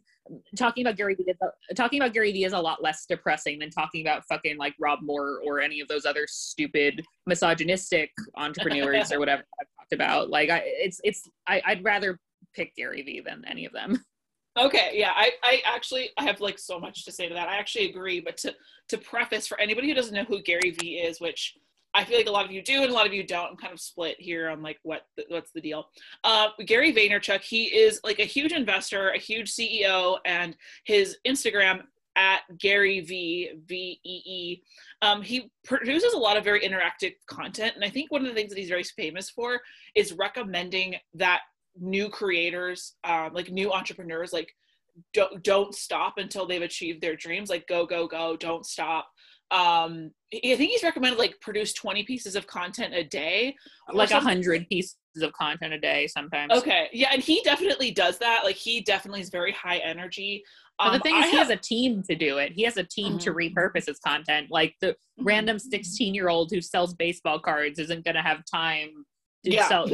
talking 0.56 0.86
about 0.86 0.96
Gary 0.96 1.14
Vee 1.14 1.34
talking 1.74 2.00
about 2.00 2.14
Gary 2.14 2.32
Vee 2.32 2.44
is 2.44 2.52
a 2.52 2.58
lot 2.58 2.82
less 2.82 3.06
depressing 3.06 3.58
than 3.58 3.70
talking 3.70 4.00
about 4.00 4.22
fucking 4.28 4.56
like 4.56 4.74
Rob 4.80 5.00
Moore 5.02 5.40
or 5.44 5.60
any 5.60 5.80
of 5.80 5.88
those 5.88 6.06
other 6.06 6.26
stupid 6.28 7.02
misogynistic 7.26 8.10
entrepreneurs 8.36 9.12
or 9.12 9.18
whatever 9.18 9.42
I've 9.60 9.66
talked 9.78 9.92
about. 9.92 10.30
Like 10.30 10.48
I 10.48 10.62
it's 10.64 11.00
it's 11.02 11.28
I, 11.46 11.60
I'd 11.66 11.84
rather 11.84 12.18
pick 12.54 12.74
Gary 12.76 13.02
Vee 13.02 13.20
than 13.20 13.44
any 13.46 13.66
of 13.66 13.72
them. 13.72 14.02
Okay, 14.58 14.90
yeah, 14.94 15.12
I, 15.14 15.30
I 15.44 15.62
actually 15.64 16.10
I 16.18 16.24
have 16.24 16.40
like 16.40 16.58
so 16.58 16.80
much 16.80 17.04
to 17.04 17.12
say 17.12 17.28
to 17.28 17.34
that. 17.34 17.48
I 17.48 17.58
actually 17.58 17.90
agree, 17.90 18.20
but 18.20 18.36
to 18.38 18.54
to 18.88 18.98
preface 18.98 19.46
for 19.46 19.60
anybody 19.60 19.88
who 19.88 19.94
doesn't 19.94 20.14
know 20.14 20.24
who 20.24 20.42
Gary 20.42 20.74
Vee 20.80 20.96
is, 20.96 21.20
which 21.20 21.54
I 21.98 22.04
feel 22.04 22.16
like 22.16 22.28
a 22.28 22.30
lot 22.30 22.44
of 22.44 22.52
you 22.52 22.62
do 22.62 22.82
and 22.82 22.92
a 22.92 22.94
lot 22.94 23.08
of 23.08 23.12
you 23.12 23.24
don't. 23.24 23.50
I'm 23.50 23.56
kind 23.56 23.72
of 23.72 23.80
split 23.80 24.14
here 24.20 24.48
on 24.50 24.62
like 24.62 24.78
what 24.84 25.02
the, 25.16 25.24
what's 25.28 25.50
the 25.50 25.60
deal. 25.60 25.88
Uh, 26.22 26.50
Gary 26.64 26.94
Vaynerchuk, 26.94 27.40
he 27.42 27.64
is 27.64 28.00
like 28.04 28.20
a 28.20 28.24
huge 28.24 28.52
investor, 28.52 29.10
a 29.10 29.18
huge 29.18 29.50
CEO, 29.50 30.18
and 30.24 30.56
his 30.84 31.16
Instagram 31.26 31.82
at 32.14 32.42
Gary 32.56 33.00
V 33.00 33.50
V 33.66 34.00
E 34.04 34.22
E. 34.24 34.62
Um, 35.02 35.22
he 35.22 35.50
produces 35.64 36.12
a 36.12 36.18
lot 36.18 36.36
of 36.36 36.44
very 36.44 36.60
interactive 36.60 37.14
content, 37.26 37.74
and 37.74 37.84
I 37.84 37.90
think 37.90 38.12
one 38.12 38.20
of 38.20 38.28
the 38.28 38.34
things 38.34 38.50
that 38.50 38.58
he's 38.58 38.68
very 38.68 38.84
famous 38.84 39.28
for 39.28 39.60
is 39.96 40.12
recommending 40.12 40.94
that 41.14 41.40
new 41.80 42.08
creators, 42.08 42.94
um, 43.02 43.30
like 43.34 43.50
new 43.50 43.72
entrepreneurs, 43.72 44.32
like 44.32 44.54
don't 45.14 45.42
don't 45.42 45.74
stop 45.74 46.14
until 46.18 46.46
they've 46.46 46.62
achieved 46.62 47.00
their 47.00 47.16
dreams. 47.16 47.50
Like 47.50 47.66
go 47.66 47.86
go 47.86 48.06
go, 48.06 48.36
don't 48.36 48.64
stop 48.64 49.08
um 49.50 50.10
i 50.34 50.56
think 50.56 50.70
he's 50.70 50.82
recommended 50.82 51.18
like 51.18 51.34
produce 51.40 51.72
20 51.72 52.04
pieces 52.04 52.36
of 52.36 52.46
content 52.46 52.92
a 52.94 53.02
day 53.04 53.54
like 53.92 54.10
a 54.10 54.20
hundred 54.20 54.68
pieces 54.68 54.96
of 55.22 55.32
content 55.32 55.72
a 55.72 55.80
day 55.80 56.06
sometimes 56.06 56.52
okay 56.52 56.88
yeah 56.92 57.08
and 57.12 57.22
he 57.22 57.40
definitely 57.44 57.90
does 57.90 58.18
that 58.18 58.42
like 58.44 58.56
he 58.56 58.82
definitely 58.82 59.20
is 59.20 59.30
very 59.30 59.52
high 59.52 59.78
energy 59.78 60.44
um, 60.80 60.92
the 60.92 61.00
thing 61.00 61.16
is, 61.16 61.24
I 61.24 61.30
he 61.30 61.36
have... 61.36 61.48
has 61.48 61.56
a 61.56 61.60
team 61.60 62.02
to 62.04 62.14
do 62.14 62.38
it. 62.38 62.52
He 62.52 62.62
has 62.62 62.76
a 62.76 62.84
team 62.84 63.14
mm-hmm. 63.14 63.18
to 63.18 63.32
repurpose 63.32 63.86
his 63.86 63.98
content. 63.98 64.48
Like 64.50 64.74
the 64.80 64.88
mm-hmm. 64.88 65.24
random 65.24 65.58
16 65.58 66.14
year 66.14 66.28
old 66.28 66.50
who 66.52 66.60
sells 66.60 66.94
baseball 66.94 67.40
cards 67.40 67.78
isn't 67.78 68.04
going 68.04 68.14
to 68.14 68.22
have 68.22 68.42
time 68.48 69.04
yeah. 69.42 69.68
sell 69.68 69.88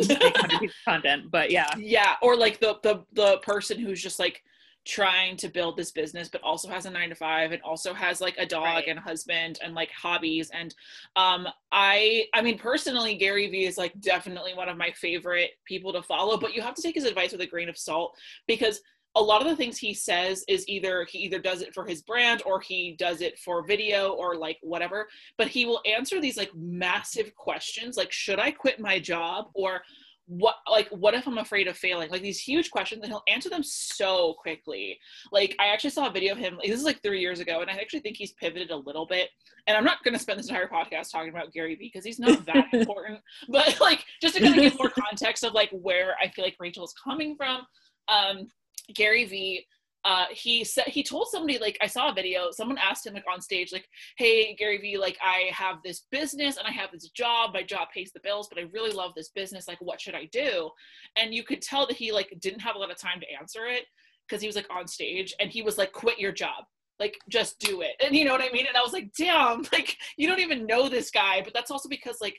content. 0.85 1.31
But 1.31 1.51
yeah, 1.51 1.71
yeah, 1.79 2.14
or 2.23 2.37
like 2.37 2.61
the 2.61 2.79
the 2.83 3.05
the 3.12 3.38
person 3.38 3.79
who's 3.79 4.03
just 4.03 4.19
like 4.19 4.43
trying 4.85 5.37
to 5.38 5.49
build 5.49 5.77
this 5.77 5.90
business 5.90 6.29
but 6.29 6.42
also 6.42 6.68
has 6.68 6.87
a 6.87 6.90
9 6.90 7.09
to 7.09 7.14
5 7.14 7.53
and 7.53 7.62
also 7.62 7.94
has 7.94 8.20
like 8.20 8.37
a 8.38 8.47
dog 8.47 8.64
right. 8.64 8.88
and 8.88 8.99
a 8.99 9.03
husband 9.03 9.59
and 9.62 9.75
like 9.75 9.90
hobbies 9.90 10.51
and 10.53 10.75
um 11.16 11.47
I 11.73 12.27
I 12.35 12.42
mean 12.42 12.59
personally 12.59 13.14
Gary 13.16 13.49
Vee 13.49 13.66
is 13.66 13.79
like 13.79 13.99
definitely 14.01 14.55
one 14.55 14.68
of 14.68 14.77
my 14.77 14.90
favorite 14.92 15.53
people 15.64 15.92
to 15.92 16.03
follow 16.03 16.37
but 16.37 16.55
you 16.55 16.62
have 16.62 16.75
to 16.75 16.83
take 16.83 16.94
his 16.94 17.05
advice 17.05 17.33
with 17.33 17.40
a 17.40 17.47
grain 17.47 17.68
of 17.68 17.79
salt 17.79 18.16
because 18.47 18.81
a 19.16 19.23
lot 19.23 19.40
of 19.40 19.49
the 19.49 19.57
things 19.57 19.79
he 19.79 19.94
says 19.94 20.44
is 20.49 20.68
either 20.68 21.07
he 21.09 21.18
either 21.18 21.38
does 21.38 21.62
it 21.62 21.73
for 21.73 21.87
his 21.87 22.03
brand 22.03 22.42
or 22.44 22.61
he 22.61 22.97
does 22.99 23.20
it 23.20 23.38
for 23.38 23.66
video 23.66 24.12
or 24.12 24.37
like 24.37 24.59
whatever 24.62 25.09
but 25.38 25.49
he 25.49 25.64
will 25.64 25.81
answer 25.87 26.20
these 26.20 26.37
like 26.37 26.55
massive 26.55 27.35
questions 27.37 27.97
like 27.97 28.12
should 28.12 28.38
i 28.38 28.51
quit 28.51 28.81
my 28.81 28.99
job 28.99 29.47
or 29.55 29.83
what 30.27 30.57
like 30.71 30.89
what 30.89 31.15
if 31.15 31.27
i'm 31.27 31.39
afraid 31.39 31.69
of 31.69 31.77
failing? 31.77 32.11
Like 32.11 32.23
these 32.23 32.41
huge 32.41 32.71
questions 32.71 33.03
and 33.03 33.13
he'll 33.13 33.23
answer 33.29 33.51
them 33.51 33.63
so 33.63 34.35
quickly. 34.35 34.99
Like 35.33 35.55
i 35.61 35.67
actually 35.67 35.91
saw 35.91 36.09
a 36.09 36.13
video 36.13 36.33
of 36.33 36.39
him 36.39 36.59
this 36.63 36.79
is 36.79 36.85
like 36.85 37.03
three 37.03 37.21
years 37.21 37.41
ago 37.41 37.61
and 37.61 37.71
i 37.71 37.75
actually 37.75 38.01
think 38.01 38.17
he's 38.17 38.33
pivoted 38.33 38.71
a 38.71 38.77
little 38.77 39.07
bit. 39.07 39.29
And 39.67 39.77
i'm 39.77 39.85
not 39.85 40.03
going 40.03 40.15
to 40.15 40.21
spend 40.21 40.39
this 40.39 40.49
entire 40.49 40.69
podcast 40.69 41.11
talking 41.11 41.31
about 41.31 41.53
gary 41.53 41.75
vee 41.75 41.91
because 41.93 42.05
he's 42.05 42.19
not 42.19 42.45
that 42.47 42.67
important. 42.73 43.21
But 43.49 43.81
like 43.81 44.05
just 44.23 44.35
to 44.37 44.41
kind 44.41 44.57
of 44.57 44.63
give 44.63 44.79
more 44.79 44.91
context 44.91 45.45
of 45.45 45.53
like 45.53 45.71
where 45.71 46.17
i 46.23 46.29
feel 46.29 46.45
like 46.45 46.57
rachel 46.59 46.85
is 46.85 46.95
coming 47.05 47.37
from 47.37 47.63
um 48.09 48.49
Gary 48.93 49.25
Vee 49.25 49.67
uh, 50.05 50.27
he 50.31 50.64
said 50.64 50.85
he 50.87 51.03
told 51.03 51.29
somebody 51.29 51.59
like 51.59 51.79
I 51.81 51.87
saw 51.87 52.11
a 52.11 52.14
video. 52.14 52.51
Someone 52.51 52.79
asked 52.79 53.07
him 53.07 53.14
like 53.14 53.25
on 53.33 53.40
stage 53.40 53.73
like, 53.73 53.88
"Hey 54.17 54.55
Gary 54.55 54.79
Vee, 54.79 54.99
like 54.99 55.19
I 55.23 55.51
have 55.53 55.79
this 55.83 56.07
business 56.11 56.59
and 56.59 56.67
I 56.67 56.71
have 56.73 56.93
this 56.93 57.09
job. 57.09 57.55
My 57.55 57.62
job 57.62 57.88
pays 57.93 58.12
the 58.12 58.21
bills, 58.21 58.49
but 58.49 58.59
I 58.59 58.67
really 58.73 58.93
love 58.93 59.12
this 59.14 59.31
business. 59.31 59.67
Like, 59.67 59.81
what 59.81 60.01
should 60.01 60.14
I 60.14 60.27
do?" 60.27 60.71
And 61.17 61.35
you 61.35 61.43
could 61.43 61.62
tell 61.62 61.87
that 61.87 61.97
he 61.97 62.12
like 62.12 62.35
didn't 62.40 62.61
have 62.61 62.77
a 62.77 62.79
lot 62.79 62.90
of 62.90 62.99
time 62.99 63.21
to 63.21 63.27
answer 63.40 63.67
it 63.67 63.85
because 64.29 64.43
he 64.43 64.47
was 64.49 64.57
like 64.57 64.69
on 64.71 64.87
stage 64.87 65.35
and 65.40 65.51
he 65.51 65.62
was 65.62 65.79
like, 65.79 65.93
"Quit 65.93 66.19
your 66.19 66.33
job." 66.33 66.64
Like 67.01 67.19
just 67.29 67.59
do 67.59 67.81
it. 67.81 67.97
And 68.05 68.14
you 68.14 68.25
know 68.25 68.33
what 68.33 68.43
I 68.43 68.53
mean? 68.53 68.67
And 68.67 68.77
I 68.77 68.83
was 68.83 68.93
like, 68.93 69.12
damn, 69.19 69.62
like 69.73 69.97
you 70.17 70.29
don't 70.29 70.40
even 70.40 70.67
know 70.67 70.88
this 70.88 71.11
guy. 71.11 71.40
But 71.43 71.55
that's 71.55 71.71
also 71.71 71.88
because 71.88 72.19
like 72.21 72.37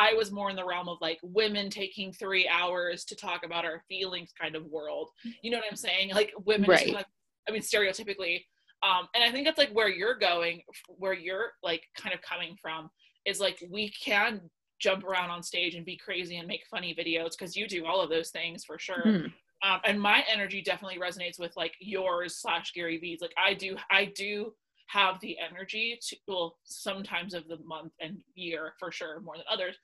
I 0.00 0.14
was 0.14 0.32
more 0.32 0.48
in 0.48 0.56
the 0.56 0.64
realm 0.64 0.88
of 0.88 0.96
like 1.02 1.18
women 1.22 1.68
taking 1.68 2.10
three 2.10 2.48
hours 2.48 3.04
to 3.04 3.14
talk 3.14 3.44
about 3.44 3.66
our 3.66 3.82
feelings 3.86 4.32
kind 4.40 4.56
of 4.56 4.64
world. 4.64 5.10
You 5.42 5.50
know 5.50 5.58
what 5.58 5.66
I'm 5.70 5.76
saying? 5.76 6.14
Like 6.14 6.32
women, 6.46 6.70
right. 6.70 7.06
I 7.46 7.52
mean, 7.52 7.60
stereotypically. 7.60 8.44
Um, 8.82 9.08
and 9.14 9.22
I 9.22 9.30
think 9.30 9.44
that's 9.44 9.58
like 9.58 9.72
where 9.72 9.90
you're 9.90 10.18
going, 10.18 10.62
where 10.88 11.12
you're 11.12 11.52
like 11.62 11.82
kind 11.94 12.14
of 12.14 12.22
coming 12.22 12.56
from 12.62 12.88
is 13.26 13.40
like 13.40 13.62
we 13.70 13.90
can 13.90 14.40
jump 14.78 15.04
around 15.04 15.28
on 15.28 15.42
stage 15.42 15.74
and 15.74 15.84
be 15.84 15.98
crazy 15.98 16.38
and 16.38 16.48
make 16.48 16.62
funny 16.70 16.96
videos 16.98 17.32
because 17.38 17.54
you 17.54 17.68
do 17.68 17.84
all 17.84 18.00
of 18.00 18.08
those 18.08 18.30
things 18.30 18.64
for 18.64 18.78
sure. 18.78 19.02
Hmm. 19.02 19.26
Um, 19.62 19.80
and 19.84 20.00
my 20.00 20.24
energy 20.32 20.62
definitely 20.62 20.98
resonates 20.98 21.38
with 21.38 21.54
like 21.58 21.74
yours 21.78 22.40
slash 22.40 22.72
Gary 22.72 22.96
Vee's. 22.96 23.20
Like 23.20 23.34
I 23.36 23.52
do, 23.52 23.76
I 23.90 24.06
do 24.06 24.54
have 24.86 25.20
the 25.20 25.36
energy 25.38 25.98
to 26.00 26.16
well 26.26 26.56
sometimes 26.64 27.34
of 27.34 27.46
the 27.48 27.58
month 27.58 27.92
and 28.00 28.16
year 28.34 28.72
for 28.80 28.90
sure 28.90 29.20
more 29.20 29.36
than 29.36 29.44
others 29.50 29.76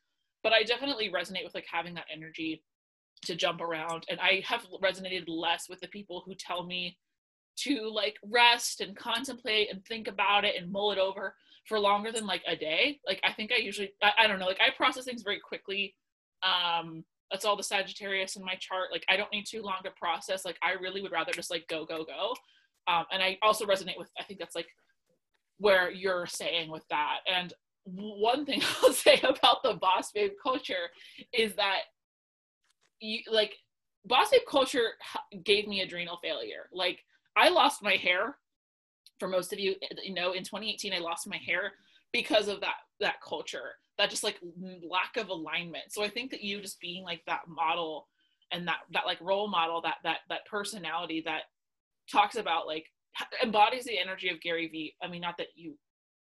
but 0.46 0.52
i 0.52 0.62
definitely 0.62 1.10
resonate 1.10 1.42
with 1.42 1.54
like 1.54 1.66
having 1.68 1.94
that 1.94 2.06
energy 2.14 2.62
to 3.22 3.34
jump 3.34 3.60
around 3.60 4.04
and 4.08 4.20
i 4.20 4.40
have 4.46 4.64
resonated 4.80 5.24
less 5.26 5.68
with 5.68 5.80
the 5.80 5.88
people 5.88 6.22
who 6.24 6.34
tell 6.36 6.64
me 6.64 6.96
to 7.56 7.90
like 7.90 8.16
rest 8.30 8.80
and 8.80 8.96
contemplate 8.96 9.72
and 9.72 9.84
think 9.84 10.08
about 10.08 10.44
it 10.44 10.54
and 10.60 10.70
mull 10.70 10.92
it 10.92 10.98
over 10.98 11.34
for 11.66 11.80
longer 11.80 12.12
than 12.12 12.26
like 12.26 12.42
a 12.46 12.54
day. 12.54 13.00
Like 13.06 13.20
i 13.24 13.32
think 13.32 13.50
i 13.52 13.56
usually 13.56 13.92
i, 14.02 14.12
I 14.18 14.26
don't 14.26 14.38
know 14.38 14.46
like 14.46 14.60
i 14.60 14.70
process 14.76 15.04
things 15.04 15.22
very 15.22 15.40
quickly. 15.40 15.94
Um 16.42 17.04
that's 17.30 17.44
all 17.44 17.56
the 17.56 17.62
sagittarius 17.62 18.36
in 18.36 18.44
my 18.44 18.54
chart. 18.60 18.92
Like 18.92 19.04
i 19.08 19.16
don't 19.16 19.32
need 19.32 19.46
too 19.46 19.62
long 19.62 19.78
to 19.84 19.90
process. 19.92 20.44
Like 20.44 20.58
i 20.62 20.72
really 20.72 21.02
would 21.02 21.12
rather 21.12 21.32
just 21.32 21.50
like 21.50 21.66
go 21.68 21.84
go 21.84 22.04
go. 22.04 22.34
Um, 22.92 23.04
and 23.10 23.22
i 23.22 23.38
also 23.42 23.66
resonate 23.66 23.98
with 23.98 24.10
i 24.20 24.22
think 24.22 24.38
that's 24.38 24.54
like 24.54 24.68
where 25.58 25.90
you're 25.90 26.26
saying 26.26 26.70
with 26.70 26.84
that. 26.90 27.18
And 27.26 27.52
one 27.86 28.44
thing 28.44 28.60
I'll 28.82 28.92
say 28.92 29.20
about 29.22 29.62
the 29.62 29.74
boss 29.74 30.12
babe 30.12 30.32
culture 30.42 30.90
is 31.32 31.54
that 31.54 31.80
you 33.00 33.20
like 33.30 33.54
boss 34.04 34.30
babe 34.30 34.40
culture 34.48 34.90
gave 35.44 35.66
me 35.68 35.80
adrenal 35.80 36.18
failure. 36.22 36.68
Like 36.72 37.00
I 37.36 37.48
lost 37.48 37.82
my 37.82 37.92
hair 37.92 38.36
for 39.18 39.28
most 39.28 39.52
of 39.52 39.58
you, 39.58 39.76
you 40.02 40.14
know, 40.14 40.32
in 40.32 40.42
2018 40.42 40.92
I 40.92 40.98
lost 40.98 41.28
my 41.28 41.38
hair 41.38 41.72
because 42.12 42.48
of 42.48 42.60
that 42.60 42.74
that 43.00 43.20
culture, 43.20 43.74
that 43.98 44.10
just 44.10 44.24
like 44.24 44.40
lack 44.88 45.16
of 45.16 45.28
alignment. 45.28 45.84
So 45.90 46.02
I 46.02 46.08
think 46.08 46.30
that 46.30 46.42
you 46.42 46.60
just 46.60 46.80
being 46.80 47.04
like 47.04 47.22
that 47.26 47.42
model 47.48 48.08
and 48.52 48.66
that 48.68 48.78
that 48.92 49.06
like 49.06 49.20
role 49.20 49.48
model, 49.48 49.80
that 49.82 49.96
that 50.02 50.18
that 50.28 50.46
personality 50.50 51.22
that 51.24 51.42
talks 52.10 52.36
about 52.36 52.66
like 52.66 52.86
embodies 53.42 53.84
the 53.84 53.98
energy 53.98 54.28
of 54.28 54.40
Gary 54.40 54.68
Vee. 54.68 54.94
I 55.02 55.08
mean, 55.08 55.20
not 55.20 55.38
that 55.38 55.48
you 55.54 55.76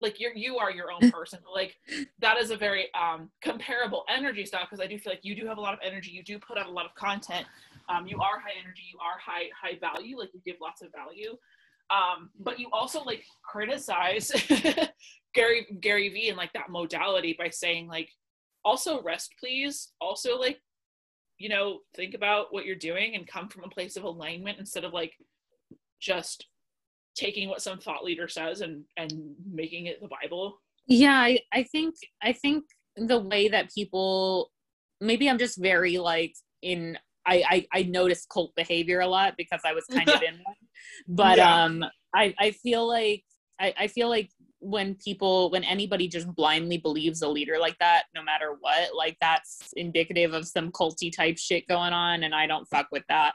like 0.03 0.21
you're 0.21 0.35
you 0.35 0.59
are 0.59 0.71
your 0.71 0.91
own 0.91 1.11
person 1.13 1.39
like 1.53 1.77
that 2.19 2.39
is 2.39 2.51
a 2.51 2.57
very 2.57 2.89
um 2.95 3.31
comparable 3.43 4.05
energy 4.15 4.45
style 4.45 4.63
because 4.65 4.81
i 4.81 4.87
do 4.87 4.99
feel 4.99 5.13
like 5.13 5.25
you 5.25 5.35
do 5.35 5.47
have 5.47 5.59
a 5.59 5.61
lot 5.61 5.73
of 5.73 5.81
energy 5.83 6.11
you 6.11 6.23
do 6.23 6.39
put 6.39 6.59
out 6.59 6.67
a 6.67 6.71
lot 6.71 6.85
of 6.85 6.95
content 6.95 7.47
um 7.89 8.07
you 8.07 8.19
are 8.21 8.39
high 8.39 8.55
energy 8.61 8.83
you 8.93 8.99
are 8.99 9.19
high 9.19 9.49
high 9.61 9.79
value 9.79 10.19
like 10.19 10.31
you 10.35 10.41
give 10.45 10.57
lots 10.61 10.83
of 10.83 10.89
value. 10.93 11.37
Um 11.91 12.31
but 12.39 12.59
you 12.59 12.69
also 12.73 13.03
like 13.03 13.25
criticize 13.45 14.31
gary 15.35 15.67
gary 15.81 16.09
vee 16.09 16.29
and 16.29 16.37
like 16.37 16.53
that 16.53 16.71
modality 16.71 17.37
by 17.39 17.51
saying 17.51 17.87
like 17.89 18.11
also 18.65 19.03
rest 19.03 19.35
please. 19.39 19.93
Also 20.01 20.39
like 20.39 20.61
you 21.39 21.49
know 21.49 21.81
think 21.95 22.15
about 22.15 22.53
what 22.53 22.67
you're 22.67 22.75
doing 22.75 23.15
and 23.15 23.27
come 23.27 23.49
from 23.49 23.65
a 23.65 23.69
place 23.69 23.97
of 23.97 24.05
alignment 24.05 24.59
instead 24.59 24.85
of 24.85 24.93
like 24.93 25.13
just 26.01 26.47
taking 27.17 27.49
what 27.49 27.63
some 27.63 27.79
thought 27.79 28.05
leader 28.05 28.29
says 28.29 28.61
and 28.61 28.85
and 28.97 29.13
making 29.51 29.87
it 29.87 30.01
the 30.01 30.09
bible 30.09 30.61
yeah 30.87 31.19
i, 31.19 31.39
I 31.53 31.63
think 31.65 31.95
i 32.23 32.33
think 32.33 32.65
the 32.97 33.19
way 33.19 33.49
that 33.49 33.73
people 33.75 34.51
maybe 35.01 35.29
i'm 35.29 35.39
just 35.39 35.59
very 35.61 35.99
like 35.99 36.35
in 36.63 36.99
I, 37.27 37.67
I 37.73 37.81
i 37.81 37.83
notice 37.83 38.27
cult 38.27 38.55
behavior 38.55 39.01
a 39.01 39.07
lot 39.07 39.35
because 39.37 39.61
i 39.65 39.73
was 39.73 39.85
kind 39.91 40.09
of 40.09 40.23
in 40.23 40.35
one 40.35 40.55
but 41.09 41.39
yeah. 41.39 41.65
um 41.65 41.85
i 42.15 42.35
i 42.39 42.51
feel 42.53 42.87
like 42.87 43.25
I, 43.59 43.75
I 43.81 43.87
feel 43.87 44.09
like 44.09 44.31
when 44.61 44.95
people 44.97 45.51
when 45.51 45.65
anybody 45.65 46.09
just 46.09 46.33
blindly 46.35 46.79
believes 46.79 47.23
a 47.23 47.29
leader 47.29 47.59
like 47.59 47.79
that 47.79 48.05
no 48.15 48.23
matter 48.23 48.57
what 48.61 48.95
like 48.97 49.17
that's 49.21 49.73
indicative 49.77 50.35
of 50.35 50.47
some 50.47 50.73
culty 50.73 51.15
type 51.15 51.39
shit 51.39 51.67
going 51.69 51.93
on 51.93 52.23
and 52.23 52.35
i 52.35 52.47
don't 52.47 52.67
fuck 52.67 52.89
with 52.91 53.05
that 53.09 53.35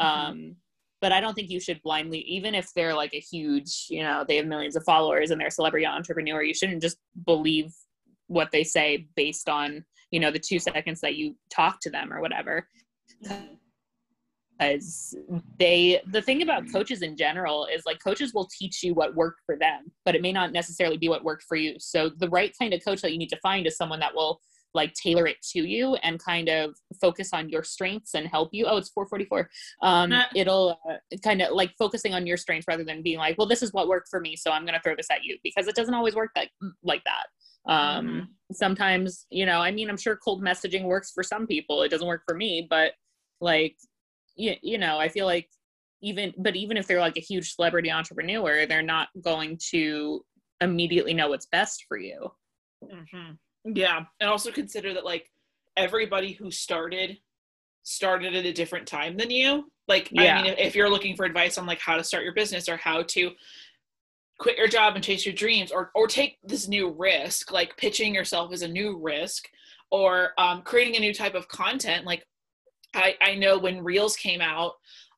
mm-hmm. 0.00 0.30
um 0.30 0.56
but 1.02 1.12
I 1.12 1.20
don't 1.20 1.34
think 1.34 1.50
you 1.50 1.60
should 1.60 1.82
blindly, 1.82 2.20
even 2.20 2.54
if 2.54 2.72
they're 2.74 2.94
like 2.94 3.12
a 3.12 3.18
huge, 3.18 3.86
you 3.90 4.04
know, 4.04 4.24
they 4.26 4.36
have 4.36 4.46
millions 4.46 4.76
of 4.76 4.84
followers 4.84 5.30
and 5.30 5.40
they're 5.40 5.48
a 5.48 5.50
celebrity 5.50 5.84
entrepreneur, 5.84 6.44
you 6.44 6.54
shouldn't 6.54 6.80
just 6.80 6.96
believe 7.26 7.74
what 8.28 8.52
they 8.52 8.62
say 8.62 9.08
based 9.16 9.48
on, 9.48 9.84
you 10.12 10.20
know, 10.20 10.30
the 10.30 10.38
two 10.38 10.60
seconds 10.60 11.00
that 11.00 11.16
you 11.16 11.34
talk 11.50 11.80
to 11.80 11.90
them 11.90 12.12
or 12.12 12.20
whatever. 12.20 12.68
Because 14.60 15.16
they, 15.58 16.00
the 16.12 16.22
thing 16.22 16.42
about 16.42 16.70
coaches 16.72 17.02
in 17.02 17.16
general 17.16 17.66
is 17.66 17.82
like 17.84 17.98
coaches 18.02 18.32
will 18.32 18.48
teach 18.56 18.84
you 18.84 18.94
what 18.94 19.16
worked 19.16 19.40
for 19.44 19.56
them, 19.56 19.90
but 20.04 20.14
it 20.14 20.22
may 20.22 20.32
not 20.32 20.52
necessarily 20.52 20.98
be 20.98 21.08
what 21.08 21.24
worked 21.24 21.42
for 21.48 21.56
you. 21.56 21.74
So 21.80 22.10
the 22.16 22.28
right 22.28 22.54
kind 22.56 22.72
of 22.72 22.84
coach 22.84 23.02
that 23.02 23.10
you 23.10 23.18
need 23.18 23.30
to 23.30 23.40
find 23.42 23.66
is 23.66 23.76
someone 23.76 23.98
that 23.98 24.14
will 24.14 24.40
like 24.74 24.94
tailor 24.94 25.26
it 25.26 25.36
to 25.52 25.60
you 25.60 25.94
and 25.96 26.22
kind 26.22 26.48
of 26.48 26.74
focus 27.00 27.30
on 27.32 27.48
your 27.48 27.62
strengths 27.62 28.14
and 28.14 28.26
help 28.26 28.50
you. 28.52 28.66
Oh, 28.66 28.76
it's 28.76 28.90
444. 28.90 29.50
Um, 29.82 30.12
it'll 30.34 30.78
uh, 30.88 31.16
kind 31.22 31.42
of 31.42 31.52
like 31.52 31.74
focusing 31.78 32.14
on 32.14 32.26
your 32.26 32.36
strengths 32.36 32.66
rather 32.66 32.84
than 32.84 33.02
being 33.02 33.18
like, 33.18 33.36
well, 33.38 33.46
this 33.46 33.62
is 33.62 33.72
what 33.72 33.88
worked 33.88 34.08
for 34.08 34.20
me, 34.20 34.36
so 34.36 34.50
I'm 34.50 34.64
going 34.64 34.74
to 34.74 34.80
throw 34.80 34.96
this 34.96 35.10
at 35.10 35.24
you 35.24 35.38
because 35.42 35.68
it 35.68 35.74
doesn't 35.74 35.94
always 35.94 36.14
work 36.14 36.30
that 36.34 36.48
like 36.82 37.02
that. 37.04 37.26
Um, 37.70 38.06
mm-hmm. 38.06 38.24
Sometimes, 38.52 39.26
you 39.30 39.46
know, 39.46 39.60
I 39.60 39.70
mean, 39.70 39.88
I'm 39.88 39.96
sure 39.96 40.16
cold 40.16 40.42
messaging 40.42 40.84
works 40.84 41.12
for 41.12 41.22
some 41.22 41.46
people. 41.46 41.82
It 41.82 41.90
doesn't 41.90 42.06
work 42.06 42.22
for 42.26 42.34
me, 42.34 42.66
but 42.68 42.92
like, 43.40 43.76
you, 44.36 44.54
you 44.62 44.78
know, 44.78 44.98
I 44.98 45.08
feel 45.08 45.26
like 45.26 45.48
even, 46.00 46.34
but 46.38 46.56
even 46.56 46.76
if 46.76 46.86
they're 46.86 47.00
like 47.00 47.16
a 47.16 47.20
huge 47.20 47.54
celebrity 47.54 47.90
entrepreneur, 47.90 48.66
they're 48.66 48.82
not 48.82 49.08
going 49.20 49.58
to 49.70 50.24
immediately 50.60 51.14
know 51.14 51.28
what's 51.28 51.46
best 51.46 51.84
for 51.88 51.98
you. 51.98 52.30
Mm-hmm. 52.84 53.32
Yeah, 53.64 54.04
and 54.20 54.30
also 54.30 54.50
consider 54.50 54.94
that 54.94 55.04
like 55.04 55.30
everybody 55.76 56.32
who 56.32 56.50
started 56.50 57.18
started 57.84 58.34
at 58.34 58.44
a 58.44 58.52
different 58.52 58.86
time 58.86 59.16
than 59.16 59.30
you. 59.30 59.70
Like, 59.88 60.08
yeah. 60.12 60.38
I 60.38 60.42
mean, 60.42 60.52
if, 60.52 60.58
if 60.58 60.76
you're 60.76 60.90
looking 60.90 61.16
for 61.16 61.24
advice 61.24 61.58
on 61.58 61.66
like 61.66 61.80
how 61.80 61.96
to 61.96 62.04
start 62.04 62.24
your 62.24 62.34
business 62.34 62.68
or 62.68 62.76
how 62.76 63.02
to 63.02 63.32
quit 64.38 64.56
your 64.56 64.68
job 64.68 64.94
and 64.94 65.04
chase 65.04 65.26
your 65.26 65.34
dreams, 65.34 65.72
or 65.72 65.90
or 65.94 66.06
take 66.06 66.38
this 66.42 66.68
new 66.68 66.90
risk, 66.90 67.52
like 67.52 67.76
pitching 67.76 68.14
yourself 68.14 68.52
as 68.52 68.62
a 68.62 68.68
new 68.68 68.98
risk, 68.98 69.48
or 69.90 70.30
um, 70.38 70.62
creating 70.62 70.96
a 70.96 71.00
new 71.00 71.14
type 71.14 71.34
of 71.34 71.48
content. 71.48 72.06
Like, 72.06 72.26
I 72.94 73.14
I 73.20 73.34
know 73.34 73.58
when 73.58 73.84
reels 73.84 74.16
came 74.16 74.40
out, 74.40 74.72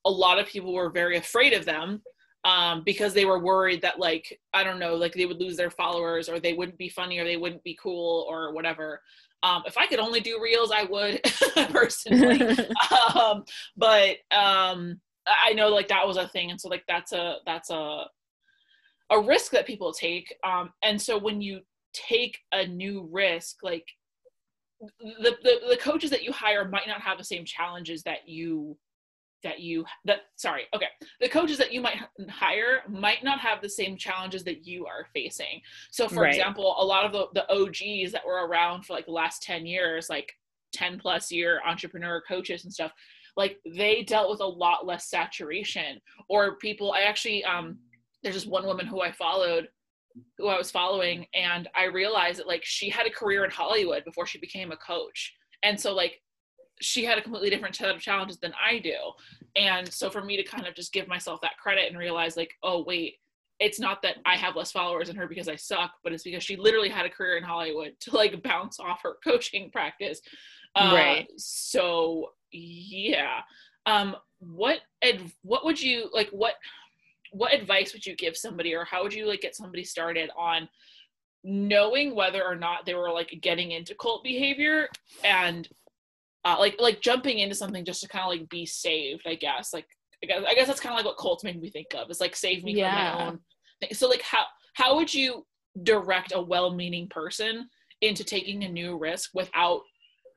a 0.05 0.11
lot 0.11 0.39
of 0.39 0.47
people 0.47 0.73
were 0.73 0.91
very 0.91 1.17
afraid 1.17 1.53
of 1.53 1.65
them 1.65 2.03
um, 2.45 2.83
because 2.85 3.15
they 3.15 3.25
were 3.25 3.39
worried 3.39 3.83
that 3.83 3.99
like 3.99 4.39
I 4.53 4.65
don't 4.65 4.79
know, 4.79 4.95
like 4.95 5.15
they 5.15 5.27
would 5.27 5.41
lose 5.41 5.57
their 5.57 5.71
followers 5.71 6.29
or 6.29 6.39
they 6.39 6.53
wouldn't 6.53 6.79
be 6.79 6.89
funny 6.89 7.19
or 7.19 7.25
they 7.25 7.37
wouldn't 7.37 7.65
be 7.65 7.79
cool 7.83 8.27
or 8.29 8.53
whatever. 8.53 9.01
Um, 9.43 9.63
if 9.67 9.77
I 9.77 9.87
could 9.87 9.99
only 9.99 10.21
do 10.21 10.41
reels, 10.43 10.71
I 10.71 10.85
would 10.85 11.23
personally. 11.71 12.41
um, 13.15 13.45
but 13.77 14.17
um, 14.31 15.01
I 15.27 15.53
know 15.55 15.69
like 15.69 15.89
that 15.89 16.07
was 16.07 16.17
a 16.17 16.29
thing, 16.29 16.51
and 16.51 16.61
so 16.61 16.69
like 16.69 16.85
that's 16.89 17.13
a 17.13 17.37
that's 17.47 17.71
a 17.71 18.05
a 19.11 19.21
risk 19.21 19.53
that 19.53 19.67
people 19.67 19.93
take. 19.93 20.35
Um, 20.45 20.71
and 20.83 21.01
so 21.01 21.19
when 21.19 21.41
you 21.41 21.61
take 21.93 22.39
a 22.53 22.67
new 22.67 23.09
risk, 23.11 23.57
like 23.63 23.87
the, 25.01 25.37
the 25.43 25.61
the 25.71 25.79
coaches 25.79 26.11
that 26.11 26.25
you 26.25 26.33
hire 26.33 26.69
might 26.69 26.89
not 26.89 27.01
have 27.01 27.19
the 27.19 27.25
same 27.25 27.45
challenges 27.45 28.03
that 28.03 28.29
you 28.29 28.77
that 29.45 29.61
you 29.61 29.85
that 30.05 30.23
sorry 30.35 30.63
okay. 30.75 30.87
The 31.21 31.29
coaches 31.29 31.59
that 31.59 31.73
you 31.73 31.81
might 31.81 31.99
hire 32.29 32.83
might 32.89 33.23
not 33.23 33.39
have 33.39 33.63
the 33.63 33.69
same 33.69 33.97
challenges 33.97 34.43
that 34.45 34.67
you 34.67 34.87
are 34.87 35.07
facing. 35.15 35.61
So 35.93 36.09
for 36.09 36.23
right. 36.23 36.35
example 36.35 36.75
a 36.79 36.85
lot 36.85 37.05
of 37.05 37.13
the, 37.13 37.27
the 37.35 37.53
og's 37.53 38.13
that 38.13 38.27
were 38.27 38.47
around 38.47 38.85
for 38.85 38.95
like 38.95 39.07
the 39.07 39.13
last 39.13 39.43
10 39.43 39.67
years 39.67 40.11
like 40.11 40.33
10 40.73 40.99
plus 40.99 41.31
year 41.31 41.61
entrepreneur 41.65 42.23
coaches 42.27 42.65
and 42.65 42.73
stuff 42.73 42.93
like 43.37 43.59
they 43.65 44.03
dealt 44.03 44.31
with 44.31 44.41
a 44.41 44.47
lot 44.47 44.87
less 44.87 45.09
saturation. 45.09 46.01
Or 46.29 46.57
people 46.57 46.93
i 46.93 47.03
actually 47.03 47.45
um 47.45 47.79
there's 48.23 48.35
just 48.35 48.49
one 48.49 48.67
woman 48.67 48.87
who 48.87 49.03
i 49.03 49.13
followed 49.13 49.69
who 50.39 50.47
i 50.49 50.57
was 50.57 50.71
following 50.71 51.27
and 51.35 51.69
i 51.77 51.85
realized 51.85 52.39
that 52.39 52.47
like 52.47 52.65
she 52.65 52.89
had 52.89 53.07
a 53.07 53.11
career 53.11 53.45
in 53.45 53.51
hollywood 53.51 54.05
before 54.05 54.27
she 54.27 54.39
became 54.39 54.73
a 54.73 54.77
coach. 54.77 55.35
And 55.63 55.79
so 55.79 55.95
like 55.95 56.21
she 56.85 57.05
had 57.05 57.19
a 57.19 57.23
completely 57.23 57.51
different 57.51 57.75
set 57.75 57.95
of 57.95 58.01
challenges 58.01 58.39
than 58.39 58.53
I 58.63 58.79
do. 58.79 58.97
And 59.57 59.91
so 59.93 60.11
for 60.11 60.23
me 60.23 60.37
to 60.37 60.43
kind 60.43 60.67
of 60.67 60.75
just 60.75 60.93
give 60.93 61.09
myself 61.09 61.41
that 61.41 61.59
credit 61.59 61.89
and 61.89 61.99
realize 61.99 62.37
like, 62.37 62.55
oh 62.63 62.85
wait, 62.85 63.17
it's 63.61 63.79
not 63.79 64.03
that 64.03 64.17
I 64.27 64.37
have 64.37 64.57
less 64.57 64.73
followers 64.73 65.09
than 65.09 65.17
her 65.17 65.27
because 65.27 65.49
I 65.49 65.57
suck, 65.57 65.93
but 66.03 66.13
it's 66.13 66.25
because 66.25 66.43
she 66.43 66.57
literally 66.57 66.89
had 66.89 67.07
a 67.07 67.11
career 67.11 67.37
in 67.37 67.45
Hollywood 67.45 67.95
to 68.01 68.15
like 68.15 68.43
bounce 68.43 68.81
off 68.81 69.03
her 69.03 69.17
coaching 69.25 69.71
practice. 69.71 70.21
Uh, 70.75 70.93
right. 70.95 71.29
So 71.37 72.33
yeah. 72.53 73.41
Um, 73.87 74.17
what 74.41 74.81
ad- 75.03 75.31
what 75.43 75.65
would 75.65 75.81
you 75.81 76.11
like? 76.13 76.29
What 76.31 76.55
what 77.31 77.55
advice 77.55 77.93
would 77.93 78.07
you 78.07 78.15
give 78.15 78.37
somebody, 78.37 78.75
or 78.75 78.85
how 78.85 79.03
would 79.03 79.15
you 79.15 79.27
like 79.27 79.41
get 79.41 79.57
somebody 79.57 79.85
started 79.85 80.31
on 80.37 80.69
knowing 81.45 82.15
whether 82.15 82.43
or 82.43 82.57
not 82.57 82.87
they 82.87 82.95
were 82.95 83.11
like 83.11 83.39
getting 83.43 83.73
into 83.73 83.95
cult 83.95 84.25
behavior 84.25 84.89
and 85.23 85.69
uh, 86.45 86.57
like 86.59 86.77
like 86.79 87.01
jumping 87.01 87.39
into 87.39 87.55
something 87.55 87.85
just 87.85 88.03
to 88.03 88.09
kind 88.09 88.25
of 88.25 88.29
like 88.29 88.49
be 88.49 88.67
saved 88.67 89.23
i 89.27 89.35
guess 89.35 89.73
like 89.73 89.87
i 90.23 90.27
guess, 90.27 90.43
I 90.47 90.55
guess 90.55 90.67
that's 90.67 90.81
kind 90.81 90.93
of 90.93 90.97
like 90.97 91.07
what 91.07 91.19
cults 91.19 91.45
made 91.45 91.61
me 91.61 91.71
think 91.71 91.95
of 91.95 92.11
is 92.11 92.21
like 92.21 92.37
save 92.37 92.65
me 92.65 92.75
yeah. 92.75 93.13
from 93.13 93.19
my 93.19 93.27
own 93.27 93.39
thing. 93.81 93.95
so 93.95 94.09
like 94.09 94.23
how 94.23 94.45
how 94.75 94.97
would 94.97 95.13
you 95.13 95.47
direct 95.83 96.33
a 96.35 96.41
well-meaning 96.41 97.09
person 97.09 97.69
into 98.01 98.23
taking 98.25 98.65
a 98.65 98.69
new 98.69 98.97
risk 98.97 99.31
without 99.35 99.81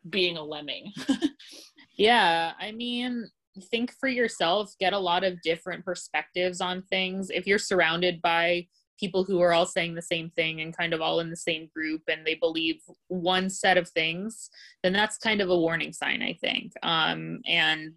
being 0.09 0.37
a 0.37 0.43
lemming 0.43 0.91
yeah 1.97 2.53
i 2.59 2.71
mean 2.71 3.29
think 3.71 3.91
for 3.99 4.07
yourself 4.07 4.73
get 4.79 4.93
a 4.93 4.99
lot 4.99 5.23
of 5.23 5.41
different 5.41 5.83
perspectives 5.83 6.61
on 6.61 6.81
things 6.83 7.29
if 7.29 7.47
you're 7.47 7.57
surrounded 7.57 8.21
by 8.21 8.65
people 8.99 9.23
who 9.23 9.41
are 9.41 9.53
all 9.53 9.65
saying 9.65 9.95
the 9.95 10.01
same 10.01 10.29
thing 10.31 10.61
and 10.61 10.75
kind 10.75 10.93
of 10.93 11.01
all 11.01 11.19
in 11.19 11.29
the 11.29 11.35
same 11.35 11.69
group 11.75 12.01
and 12.07 12.25
they 12.25 12.35
believe 12.35 12.81
one 13.07 13.49
set 13.49 13.77
of 13.77 13.89
things 13.89 14.49
then 14.83 14.93
that's 14.93 15.17
kind 15.17 15.41
of 15.41 15.49
a 15.49 15.57
warning 15.57 15.93
sign 15.93 16.21
i 16.21 16.33
think 16.41 16.71
um 16.83 17.39
and 17.45 17.93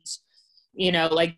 you 0.72 0.92
know 0.92 1.08
like 1.08 1.36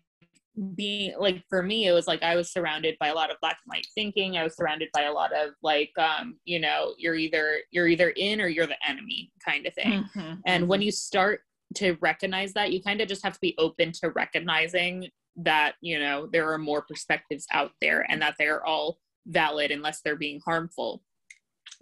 being 0.75 1.13
like 1.17 1.43
for 1.49 1.63
me 1.63 1.87
it 1.87 1.93
was 1.93 2.05
like 2.05 2.21
i 2.21 2.35
was 2.35 2.51
surrounded 2.51 2.95
by 2.99 3.07
a 3.07 3.13
lot 3.13 3.31
of 3.31 3.37
black 3.41 3.57
and 3.65 3.75
white 3.75 3.87
thinking 3.95 4.37
i 4.37 4.43
was 4.43 4.55
surrounded 4.55 4.87
by 4.93 5.03
a 5.03 5.11
lot 5.11 5.33
of 5.33 5.49
like 5.63 5.91
um 5.97 6.35
you 6.45 6.59
know 6.59 6.93
you're 6.97 7.15
either 7.15 7.57
you're 7.71 7.87
either 7.87 8.09
in 8.17 8.39
or 8.39 8.47
you're 8.47 8.67
the 8.67 8.87
enemy 8.87 9.31
kind 9.43 9.65
of 9.65 9.73
thing 9.73 10.05
mm-hmm. 10.15 10.33
and 10.45 10.67
when 10.67 10.79
mm-hmm. 10.79 10.85
you 10.85 10.91
start 10.91 11.41
to 11.73 11.97
recognize 12.01 12.53
that 12.53 12.71
you 12.71 12.83
kind 12.83 13.01
of 13.01 13.07
just 13.07 13.23
have 13.23 13.33
to 13.33 13.39
be 13.41 13.55
open 13.57 13.91
to 13.91 14.11
recognizing 14.11 15.07
that 15.35 15.73
you 15.81 15.97
know 15.97 16.27
there 16.31 16.51
are 16.51 16.59
more 16.59 16.83
perspectives 16.83 17.47
out 17.51 17.71
there 17.81 18.05
and 18.09 18.21
that 18.21 18.35
they're 18.37 18.63
all 18.63 18.99
valid 19.27 19.71
unless 19.71 20.01
they're 20.01 20.15
being 20.15 20.39
harmful 20.45 21.01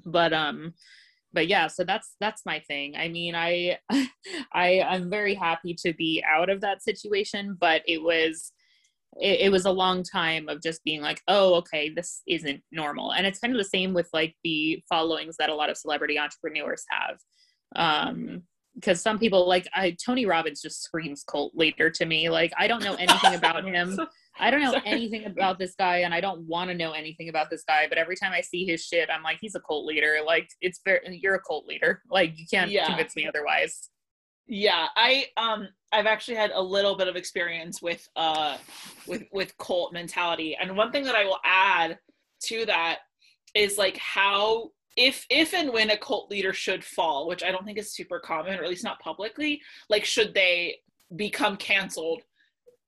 but 0.05 0.33
um 0.33 0.73
but 1.33 1.47
yeah 1.47 1.67
so 1.67 1.83
that's 1.83 2.15
that's 2.19 2.45
my 2.45 2.59
thing 2.59 2.95
i 2.95 3.07
mean 3.07 3.35
i 3.35 3.77
i 4.53 4.81
i'm 4.81 5.09
very 5.09 5.33
happy 5.33 5.73
to 5.73 5.93
be 5.93 6.23
out 6.27 6.49
of 6.49 6.61
that 6.61 6.83
situation 6.83 7.57
but 7.59 7.81
it 7.87 8.01
was 8.01 8.51
it, 9.19 9.41
it, 9.41 9.51
was 9.51 9.65
a 9.65 9.71
long 9.71 10.03
time 10.03 10.47
of 10.47 10.61
just 10.61 10.81
being 10.85 11.01
like 11.01 11.21
oh 11.27 11.55
okay 11.55 11.89
this 11.89 12.21
isn't 12.27 12.61
normal 12.71 13.11
and 13.11 13.27
it's 13.27 13.39
kind 13.39 13.53
of 13.53 13.57
the 13.57 13.63
same 13.63 13.93
with 13.93 14.07
like 14.13 14.35
the 14.43 14.81
followings 14.87 15.35
that 15.37 15.49
a 15.49 15.55
lot 15.55 15.69
of 15.69 15.77
celebrity 15.77 16.17
entrepreneurs 16.17 16.85
have 16.89 17.17
um 17.75 18.41
because 18.75 19.01
some 19.01 19.19
people 19.19 19.47
like 19.47 19.67
I 19.73 19.95
Tony 20.03 20.25
Robbins 20.25 20.61
just 20.61 20.81
screams 20.81 21.23
cult 21.23 21.53
leader 21.55 21.89
to 21.89 22.05
me. 22.05 22.29
Like 22.29 22.53
I 22.57 22.67
don't 22.67 22.83
know 22.83 22.95
anything 22.95 23.35
about 23.35 23.65
him. 23.65 23.99
I 24.39 24.49
don't 24.51 24.61
know 24.61 24.71
Sorry. 24.71 24.83
anything 24.85 25.25
about 25.25 25.59
this 25.59 25.75
guy 25.77 25.97
and 25.99 26.13
I 26.13 26.21
don't 26.21 26.41
want 26.41 26.69
to 26.69 26.75
know 26.75 26.91
anything 26.91 27.29
about 27.29 27.49
this 27.49 27.63
guy, 27.63 27.87
but 27.87 27.97
every 27.97 28.15
time 28.15 28.31
I 28.33 28.41
see 28.41 28.65
his 28.65 28.83
shit, 28.83 29.09
I'm 29.09 29.23
like, 29.23 29.37
he's 29.41 29.55
a 29.55 29.59
cult 29.61 29.85
leader. 29.85 30.17
Like 30.25 30.49
it's 30.61 30.79
very 30.83 30.99
you're 31.21 31.35
a 31.35 31.41
cult 31.41 31.65
leader. 31.67 32.01
Like 32.11 32.37
you 32.37 32.45
can't 32.49 32.69
yeah. 32.69 32.87
convince 32.87 33.15
me 33.15 33.27
otherwise. 33.27 33.89
Yeah, 34.47 34.87
I 34.95 35.27
um 35.37 35.67
I've 35.91 36.05
actually 36.05 36.35
had 36.35 36.51
a 36.51 36.61
little 36.61 36.97
bit 36.97 37.07
of 37.07 37.15
experience 37.15 37.81
with 37.81 38.05
uh 38.15 38.57
with 39.07 39.23
with 39.31 39.57
cult 39.57 39.93
mentality. 39.93 40.57
And 40.59 40.75
one 40.75 40.91
thing 40.91 41.03
that 41.05 41.15
I 41.15 41.25
will 41.25 41.39
add 41.45 41.97
to 42.45 42.65
that 42.65 42.99
is 43.55 43.77
like 43.77 43.97
how 43.97 44.71
if 44.97 45.25
if 45.29 45.53
and 45.53 45.71
when 45.71 45.89
a 45.91 45.97
cult 45.97 46.29
leader 46.29 46.53
should 46.53 46.83
fall, 46.83 47.27
which 47.27 47.43
I 47.43 47.51
don't 47.51 47.65
think 47.65 47.77
is 47.77 47.93
super 47.93 48.19
common, 48.19 48.59
or 48.59 48.63
at 48.63 48.69
least 48.69 48.83
not 48.83 48.99
publicly, 48.99 49.61
like 49.89 50.05
should 50.05 50.33
they 50.33 50.77
become 51.15 51.55
canceled? 51.57 52.21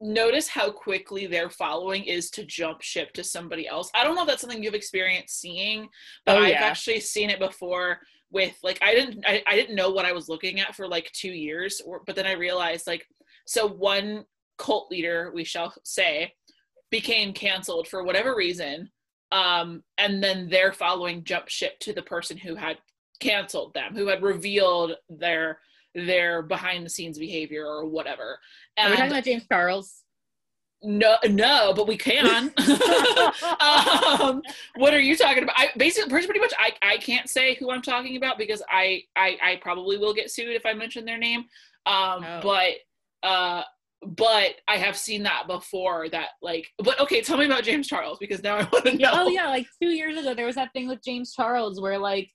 Notice 0.02 0.48
how 0.48 0.72
quickly 0.72 1.28
their 1.28 1.50
following 1.50 2.04
is 2.04 2.30
to 2.32 2.46
jump 2.46 2.82
ship 2.82 3.14
to 3.14 3.24
somebody 3.24 3.68
else. 3.68 3.90
I 3.96 4.04
don't 4.04 4.16
know 4.16 4.24
if 4.24 4.28
that's 4.28 4.42
something 4.42 4.62
you've 4.62 4.74
experienced 4.74 5.40
seeing, 5.40 5.88
but 6.26 6.38
oh, 6.38 6.42
I've 6.42 6.56
actually 6.56 7.00
seen 7.00 7.30
it 7.30 7.40
before 7.40 8.00
with 8.32 8.58
like 8.64 8.80
I 8.82 8.94
didn't 8.94 9.24
I, 9.26 9.44
I 9.48 9.56
didn't 9.56 9.76
know 9.76 9.92
what 9.92 10.06
I 10.06 10.12
was 10.12 10.28
looking 10.28 10.60
at 10.60 10.76
for 10.76 10.88
like 10.88 11.12
two 11.14 11.32
years, 11.32 11.82
or, 11.86 12.02
but 12.06 12.16
then 12.16 12.28
I 12.28 12.34
realized 12.34 12.88
like 12.88 13.06
so 13.46 13.68
one 13.68 14.26
cult 14.58 14.92
leader, 14.92 15.32
we 15.34 15.44
shall 15.44 15.74
say, 15.84 16.34
became 16.90 17.34
canceled 17.34 17.88
for 17.88 18.04
whatever 18.04 18.36
reason 18.36 18.90
um, 19.34 19.84
and 19.98 20.24
then 20.24 20.48
their 20.48 20.72
following 20.72 21.24
jump 21.24 21.50
ship 21.50 21.80
to 21.80 21.92
the 21.92 22.04
person 22.04 22.38
who 22.38 22.56
had 22.56 22.78
canceled 23.20 23.74
them, 23.74 23.96
who 23.96 24.08
had 24.08 24.22
revealed 24.22 24.94
their 25.10 25.60
their 25.96 26.42
behind 26.42 26.86
the 26.86 26.90
scenes 26.90 27.20
behavior 27.20 27.66
or 27.66 27.86
whatever. 27.86 28.40
And 28.78 28.88
Are 28.88 28.92
we 28.92 28.98
talking 28.98 29.12
about 29.12 29.24
James 29.24 29.48
Charles? 29.48 30.04
No, 30.86 31.16
no, 31.30 31.74
but 31.74 31.88
we 31.88 31.96
can. 31.96 32.54
um, 33.62 34.42
what 34.76 34.94
are 34.94 35.00
you 35.00 35.16
talking 35.16 35.44
about? 35.44 35.56
I 35.58 35.70
basically, 35.78 36.10
pretty 36.10 36.40
much, 36.42 36.54
I, 36.60 36.74
I 36.82 36.98
can't 36.98 37.30
say 37.30 37.56
who 37.56 37.72
I'm 37.72 37.82
talking 37.82 38.18
about 38.18 38.38
because 38.38 38.62
I, 38.70 39.04
I, 39.16 39.38
I 39.42 39.60
probably 39.62 39.98
will 39.98 40.14
get 40.14 40.30
sued 40.30 40.54
if 40.54 40.66
I 40.66 40.74
mention 40.74 41.06
their 41.06 41.18
name. 41.18 41.46
Um, 41.86 42.26
oh. 42.26 42.40
but 42.44 42.74
uh, 43.28 43.64
but 44.06 44.56
I 44.68 44.78
have 44.78 44.98
seen 44.98 45.24
that 45.24 45.48
before 45.48 46.10
that 46.10 46.30
like 46.42 46.68
but 46.84 47.00
okay 47.00 47.22
tell 47.22 47.38
me 47.38 47.46
about 47.46 47.64
James 47.64 47.88
Charles 47.88 48.20
because 48.20 48.44
now 48.44 48.58
I 48.58 48.64
want 48.72 48.86
to 48.86 48.98
know. 48.98 49.10
Oh 49.14 49.30
yeah, 49.30 49.48
like 49.48 49.68
2 49.82 49.90
years 49.90 50.18
ago 50.18 50.34
there 50.34 50.46
was 50.46 50.56
that 50.56 50.74
thing 50.74 50.88
with 50.88 51.04
James 51.04 51.34
Charles 51.34 51.80
where 51.80 51.98
like 51.98 52.30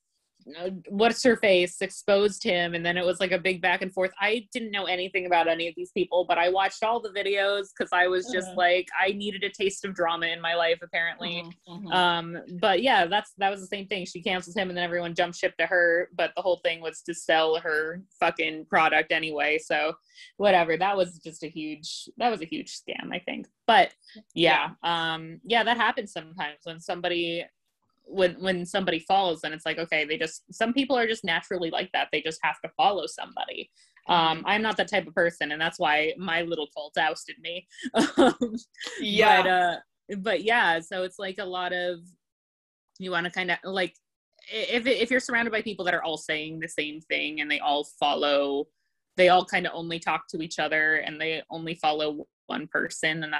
what's 0.88 1.22
her 1.22 1.37
face 1.37 1.81
exposed 1.81 2.42
him 2.42 2.74
and 2.74 2.85
then 2.85 2.96
it 2.96 3.05
was 3.05 3.20
like 3.20 3.33
a 3.33 3.38
big 3.38 3.61
back 3.61 3.83
and 3.83 3.92
forth 3.92 4.11
i 4.20 4.46
didn't 4.53 4.70
know 4.70 4.85
anything 4.85 5.27
about 5.27 5.48
any 5.48 5.68
of 5.68 5.74
these 5.77 5.90
people 5.92 6.24
but 6.27 6.38
i 6.38 6.48
watched 6.48 6.83
all 6.83 7.01
the 7.01 7.11
videos 7.11 7.66
because 7.77 7.90
i 7.92 8.07
was 8.07 8.31
just 8.33 8.48
uh-huh. 8.48 8.57
like 8.57 8.88
i 8.98 9.12
needed 9.12 9.42
a 9.44 9.51
taste 9.51 9.85
of 9.85 9.94
drama 9.94 10.27
in 10.27 10.40
my 10.40 10.55
life 10.55 10.79
apparently 10.83 11.44
uh-huh. 11.68 11.88
um 11.96 12.38
but 12.61 12.83
yeah 12.83 13.07
that's 13.07 13.33
that 13.38 13.51
was 13.51 13.61
the 13.61 13.66
same 13.66 13.87
thing 13.87 14.07
she 14.07 14.22
cancels 14.22 14.57
him 14.57 14.68
and 14.68 14.77
then 14.77 14.85
everyone 14.85 15.14
jumps 15.14 15.38
ship 15.38 15.57
to 15.59 15.66
her 15.66 16.09
but 16.16 16.33
the 16.37 16.42
whole 16.42 16.61
thing 16.64 16.81
was 16.81 17.03
to 17.03 17.12
sell 17.12 17.59
her 17.59 18.03
fucking 18.18 18.64
product 18.66 19.12
anyway 19.12 19.59
so 19.59 19.92
whatever 20.37 20.77
that 20.77 20.96
was 20.96 21.18
just 21.18 21.42
a 21.42 21.48
huge 21.48 22.08
that 22.17 22.31
was 22.31 22.40
a 22.40 22.46
huge 22.46 22.79
scam 22.79 23.13
i 23.13 23.19
think 23.19 23.46
but 23.67 23.92
yeah, 24.35 24.71
yeah. 24.83 25.15
um 25.15 25.40
yeah 25.44 25.63
that 25.63 25.77
happens 25.77 26.13
sometimes 26.13 26.58
when 26.65 26.81
somebody 26.81 27.44
when 28.11 28.35
when 28.40 28.65
somebody 28.65 28.98
falls 29.00 29.40
then 29.42 29.52
it's 29.52 29.67
like 29.67 29.79
okay 29.79 30.04
they 30.04 30.17
just 30.17 30.42
some 30.52 30.73
people 30.73 30.96
are 30.96 31.06
just 31.06 31.25
naturally 31.25 31.71
like 31.71 31.90
that. 31.92 32.09
They 32.11 32.23
just 32.23 32.40
have 32.42 32.61
to 32.65 32.71
follow 32.77 33.06
somebody. 33.06 33.71
Um 34.09 34.42
i'm 34.46 34.63
not 34.63 34.77
that 34.79 34.88
type 34.88 35.06
of 35.06 35.15
person 35.15 35.52
and 35.52 35.61
that's 35.61 35.79
why 35.79 36.15
my 36.19 36.42
little 36.42 36.69
cult 36.75 36.96
ousted 36.98 37.37
me. 37.40 37.67
Yeah. 39.00 39.42
but, 39.42 39.50
uh 39.50 39.77
but 40.21 40.42
yeah 40.42 40.81
so 40.81 41.02
it's 41.02 41.19
like 41.19 41.37
a 41.38 41.44
lot 41.44 41.73
of 41.73 41.98
you 42.98 43.11
want 43.11 43.27
to 43.27 43.31
kind 43.31 43.50
of 43.50 43.59
like 43.65 43.94
if 44.50 44.87
if 44.87 45.11
you're 45.11 45.21
surrounded 45.21 45.50
by 45.50 45.63
people 45.63 45.85
that 45.85 45.94
are 45.94 46.02
all 46.02 46.17
saying 46.17 46.59
the 46.59 46.69
same 46.69 47.00
thing 47.02 47.40
and 47.40 47.50
they 47.50 47.61
all 47.61 47.85
follow 48.00 48.67
they 49.17 49.29
all 49.29 49.44
kind 49.44 49.67
of 49.67 49.73
only 49.75 49.98
talk 49.98 50.23
to 50.29 50.40
each 50.40 50.59
other 50.59 50.96
and 50.96 51.21
they 51.21 51.42
only 51.50 51.75
follow 51.75 52.27
one 52.46 52.67
person 52.69 53.25
and 53.25 53.35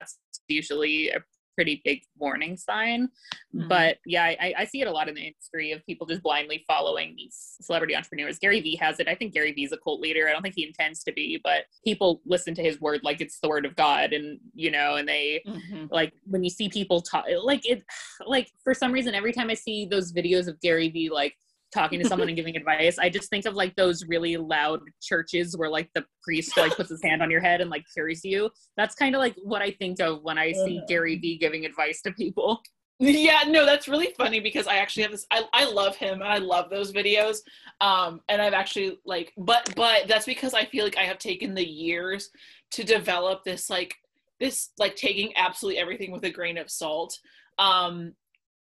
that's 0.00 0.18
usually 0.48 1.10
a 1.10 1.20
pretty 1.58 1.82
big 1.84 2.02
warning 2.16 2.56
sign. 2.56 3.08
Mhm. 3.52 3.68
But 3.68 3.98
yeah, 4.06 4.22
I, 4.22 4.54
I 4.58 4.64
see 4.64 4.80
it 4.80 4.86
a 4.86 4.92
lot 4.92 5.08
in 5.08 5.16
the 5.16 5.22
industry 5.26 5.72
of 5.72 5.84
people 5.86 6.06
just 6.06 6.22
blindly 6.22 6.62
following 6.68 7.16
these 7.16 7.56
celebrity 7.60 7.96
entrepreneurs. 7.96 8.38
Gary 8.38 8.60
Vee 8.60 8.76
has 8.76 9.00
it. 9.00 9.08
I 9.08 9.16
think 9.16 9.34
Gary 9.34 9.50
Vee's 9.50 9.72
a 9.72 9.76
cult 9.76 10.00
leader. 10.00 10.28
I 10.28 10.32
don't 10.32 10.42
think 10.42 10.54
he 10.54 10.64
intends 10.64 11.02
to 11.02 11.12
be, 11.12 11.40
but 11.42 11.64
people 11.84 12.20
listen 12.24 12.54
to 12.54 12.62
his 12.62 12.80
word 12.80 13.00
like 13.02 13.20
it's 13.20 13.40
the 13.40 13.48
word 13.48 13.66
of 13.66 13.74
God, 13.74 14.12
and 14.12 14.38
you 14.54 14.70
know, 14.70 14.94
and 14.94 15.08
they 15.08 15.42
Mhm. 15.48 15.88
like 15.90 16.12
when 16.26 16.44
you 16.44 16.50
see 16.50 16.68
people 16.68 17.00
talk 17.02 17.24
like 17.42 17.68
it 17.68 17.82
like 18.24 18.52
for 18.62 18.72
some 18.72 18.92
reason 18.92 19.14
every 19.16 19.32
time 19.32 19.50
i 19.50 19.54
see 19.54 19.86
those 19.86 20.12
videos 20.12 20.46
of 20.48 20.60
gary 20.60 20.88
vee 20.90 21.08
like 21.10 21.34
talking 21.74 22.00
to 22.00 22.08
someone 22.08 22.28
and 22.28 22.36
giving 22.36 22.56
advice 22.56 22.98
i 22.98 23.08
just 23.08 23.28
think 23.30 23.44
of 23.44 23.54
like 23.54 23.74
those 23.76 24.04
really 24.06 24.36
loud 24.36 24.80
churches 25.02 25.56
where 25.56 25.68
like 25.70 25.90
the 25.94 26.04
priest 26.22 26.56
like 26.56 26.74
puts 26.76 26.90
his 26.90 27.02
hand 27.02 27.22
on 27.22 27.30
your 27.30 27.40
head 27.40 27.60
and 27.60 27.70
like 27.70 27.84
carries 27.94 28.24
you 28.24 28.48
that's 28.76 28.94
kind 28.94 29.14
of 29.14 29.18
like 29.18 29.36
what 29.42 29.62
i 29.62 29.70
think 29.72 30.00
of 30.00 30.22
when 30.22 30.38
i 30.38 30.52
see 30.52 30.80
Uh. 30.82 30.86
gary 30.86 31.16
vee 31.18 31.36
giving 31.38 31.64
advice 31.64 32.00
to 32.02 32.12
people 32.12 32.60
Yeah, 33.00 33.44
no, 33.46 33.64
that's 33.64 33.86
really 33.86 34.12
funny 34.18 34.40
because 34.40 34.66
I 34.66 34.78
actually 34.78 35.04
have 35.04 35.12
this. 35.12 35.24
I, 35.30 35.44
I 35.52 35.70
love 35.70 35.94
him 35.94 36.14
and 36.14 36.24
I 36.28 36.38
love 36.38 36.68
those 36.68 36.92
videos. 36.92 37.36
Um, 37.80 38.22
and 38.28 38.42
I've 38.42 38.54
actually 38.54 38.98
like, 39.06 39.32
but 39.38 39.72
but 39.76 40.08
that's 40.08 40.26
because 40.26 40.52
I 40.52 40.64
feel 40.64 40.82
like 40.84 40.98
I 40.98 41.04
have 41.04 41.18
taken 41.18 41.54
the 41.54 41.64
years 41.64 42.28
to 42.72 42.82
develop 42.82 43.44
this 43.44 43.70
like 43.70 43.94
this 44.40 44.70
like 44.78 44.96
taking 44.96 45.32
absolutely 45.36 45.80
everything 45.80 46.10
with 46.10 46.24
a 46.24 46.30
grain 46.30 46.58
of 46.58 46.72
salt. 46.72 47.16
Um, 47.60 48.14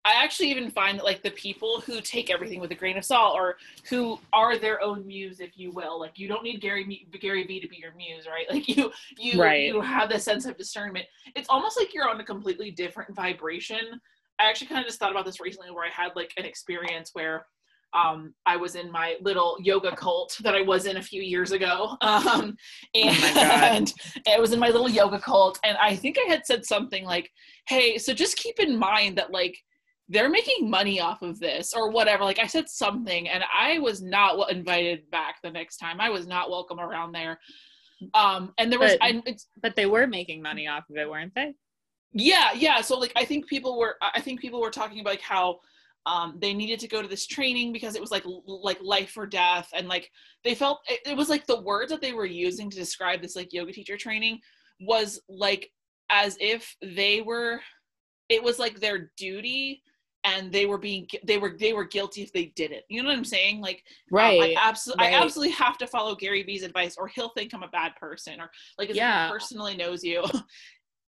I 0.05 0.23
actually 0.23 0.51
even 0.51 0.71
find 0.71 0.99
that 0.99 1.05
like 1.05 1.23
the 1.23 1.31
people 1.33 1.83
who 1.83 2.01
take 2.01 2.31
everything 2.31 2.59
with 2.59 2.71
a 2.71 2.75
grain 2.75 2.97
of 2.97 3.05
salt 3.05 3.35
or 3.35 3.57
who 3.89 4.19
are 4.33 4.57
their 4.59 4.83
own 4.83 5.07
muse, 5.07 5.41
if 5.41 5.59
you 5.59 5.73
will, 5.73 6.01
like 6.01 6.19
you 6.19 6.27
don't 6.27 6.43
need 6.43 6.61
Gary 6.61 7.07
Gary 7.21 7.45
Vee 7.45 7.61
to 7.61 7.69
be 7.69 7.77
your 7.77 7.95
muse, 7.95 8.27
right? 8.27 8.47
Like 8.51 8.67
you 8.69 8.91
you 9.19 9.41
Right. 9.41 9.67
you 9.67 9.81
have 9.81 10.09
this 10.09 10.25
sense 10.25 10.47
of 10.47 10.57
discernment. 10.57 11.05
It's 11.37 11.49
almost 11.51 11.79
like 11.79 11.93
you're 11.93 12.09
on 12.09 12.21
a 12.21 12.25
completely 12.25 12.71
different 12.71 13.15
vibration. 13.15 14.01
I 14.39 14.49
actually 14.49 14.69
kind 14.69 14.81
of 14.81 14.87
just 14.87 14.99
thought 14.99 15.11
about 15.11 15.27
this 15.27 15.39
recently 15.39 15.71
where 15.71 15.85
I 15.85 15.91
had 15.91 16.13
like 16.17 16.33
an 16.39 16.47
experience 16.47 17.11
where 17.13 17.47
um, 17.93 18.35
I 18.47 18.57
was 18.57 18.77
in 18.77 18.91
my 18.91 19.17
little 19.21 19.59
yoga 19.61 19.95
cult 19.95 20.39
that 20.43 20.55
I 20.55 20.63
was 20.63 20.87
in 20.87 20.97
a 20.97 21.03
few 21.03 21.23
years 21.23 21.53
ago. 21.53 21.97
Um, 22.03 22.57
and 22.95 23.15
Oh 23.15 23.33
my 23.35 23.93
I 24.35 24.39
was 24.41 24.53
in 24.53 24.59
my 24.59 24.69
little 24.69 24.89
yoga 24.89 25.19
cult. 25.19 25.59
And 25.65 25.77
I 25.77 25.95
think 25.97 26.17
I 26.19 26.29
had 26.29 26.47
said 26.47 26.65
something 26.65 27.05
like, 27.05 27.31
hey, 27.69 27.99
so 27.99 28.15
just 28.15 28.37
keep 28.37 28.59
in 28.61 28.79
mind 28.79 29.19
that 29.19 29.31
like 29.31 29.59
they're 30.11 30.29
making 30.29 30.69
money 30.69 31.01
off 31.01 31.23
of 31.23 31.39
this 31.41 31.73
or 31.73 31.91
whatever. 31.91 32.25
Like 32.25 32.41
I 32.41 32.47
said 32.47 32.69
something 32.69 33.29
and 33.29 33.43
I 33.57 33.79
was 33.79 34.03
not 34.03 34.51
invited 34.51 35.09
back 35.11 35.37
the 35.43 35.51
next 35.51 35.77
time. 35.79 36.01
I 36.01 36.11
was 36.11 36.27
not 36.27 36.51
welcome 36.51 36.81
around 36.81 37.13
there. 37.13 37.39
Um, 38.15 38.53
and 38.59 38.71
there 38.73 38.79
was, 38.81 38.93
But- 38.93 39.03
I, 39.03 39.23
it's, 39.25 39.47
but 39.63 39.77
they 39.77 39.87
were 39.87 40.07
making 40.07 40.43
money 40.43 40.67
off 40.67 40.85
of 40.91 40.97
it 40.97 41.09
weren't 41.09 41.35
they 41.35 41.55
yeah 42.13 42.51
yeah 42.55 42.81
so 42.81 42.99
like 42.99 43.13
i 43.15 43.25
think 43.25 43.47
people 43.47 43.79
were 43.79 43.95
i 44.03 44.21
think 44.21 44.41
people 44.41 44.61
were 44.61 44.71
talking 44.71 44.99
about 45.01 45.11
like 45.11 45.21
how 45.21 45.59
um, 46.07 46.39
they 46.41 46.55
needed 46.55 46.81
to 46.81 46.89
go 46.89 47.03
to 47.03 47.09
this 47.09 47.27
training 47.27 47.73
because 47.75 47.95
it 47.95 48.01
was 48.01 48.11
like 48.11 48.25
l- 48.25 48.43
like 48.47 48.79
life 48.83 49.17
or 49.19 49.27
death 49.27 49.69
and 49.75 49.87
like 49.87 50.11
they 50.43 50.55
felt 50.55 50.81
it, 50.89 50.99
it 51.07 51.17
was 51.17 51.29
like 51.29 51.47
the 51.47 51.61
words 51.61 51.93
that 51.93 52.01
they 52.01 52.15
were 52.15 52.25
using 52.27 52.71
to 52.71 52.77
describe 52.77 53.21
this 53.21 53.37
like 53.37 53.53
yoga 53.53 53.71
teacher 53.71 53.99
training 53.99 54.41
was 54.81 55.21
like 55.29 55.71
as 56.11 56.39
if 56.41 56.75
they 56.83 57.21
were 57.21 57.61
it 58.31 58.43
was 58.43 58.59
like 58.59 58.81
their 58.81 59.13
duty 59.19 59.83
and 60.25 60.53
they 60.53 60.67
were 60.67 60.79
being 60.79 61.07
they 61.25 61.39
were 61.39 61.57
they 61.59 61.73
were 61.73 61.85
guilty 61.85 62.23
if 62.23 62.33
they 62.33 62.47
did 62.57 62.73
it 62.73 62.85
you 62.89 63.03
know 63.03 63.09
what 63.09 63.17
i'm 63.17 63.25
saying 63.25 63.61
like 63.61 63.83
um, 64.13 64.43
I 64.43 64.55
absolutely, 64.61 65.05
right. 65.07 65.15
I 65.15 65.23
absolutely 65.23 65.55
have 65.55 65.79
to 65.79 65.87
follow 65.87 66.15
Gary 66.15 66.43
Vee's 66.43 66.63
advice, 66.63 66.97
or 66.99 67.09
he'll 67.09 67.31
think 67.31 67.55
I'm 67.55 67.63
a 67.63 67.69
bad 67.69 67.95
person, 67.97 68.41
or 68.41 68.51
like 68.79 68.91
if 68.91 68.97
Yeah. 68.97 69.27
he 69.27 69.33
personally 69.33 69.77
knows 69.77 70.03
you. 70.05 70.23
um, 70.33 70.43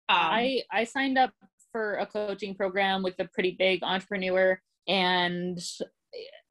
I 0.10 0.62
I 0.72 0.84
signed 0.84 1.18
up 1.18 1.34
for 1.72 1.96
a 1.96 2.06
coaching 2.06 2.56
program 2.56 3.02
with 3.02 3.16
a 3.20 3.26
pretty 3.26 3.56
big 3.58 3.82
entrepreneur 3.84 4.60
and 4.88 5.58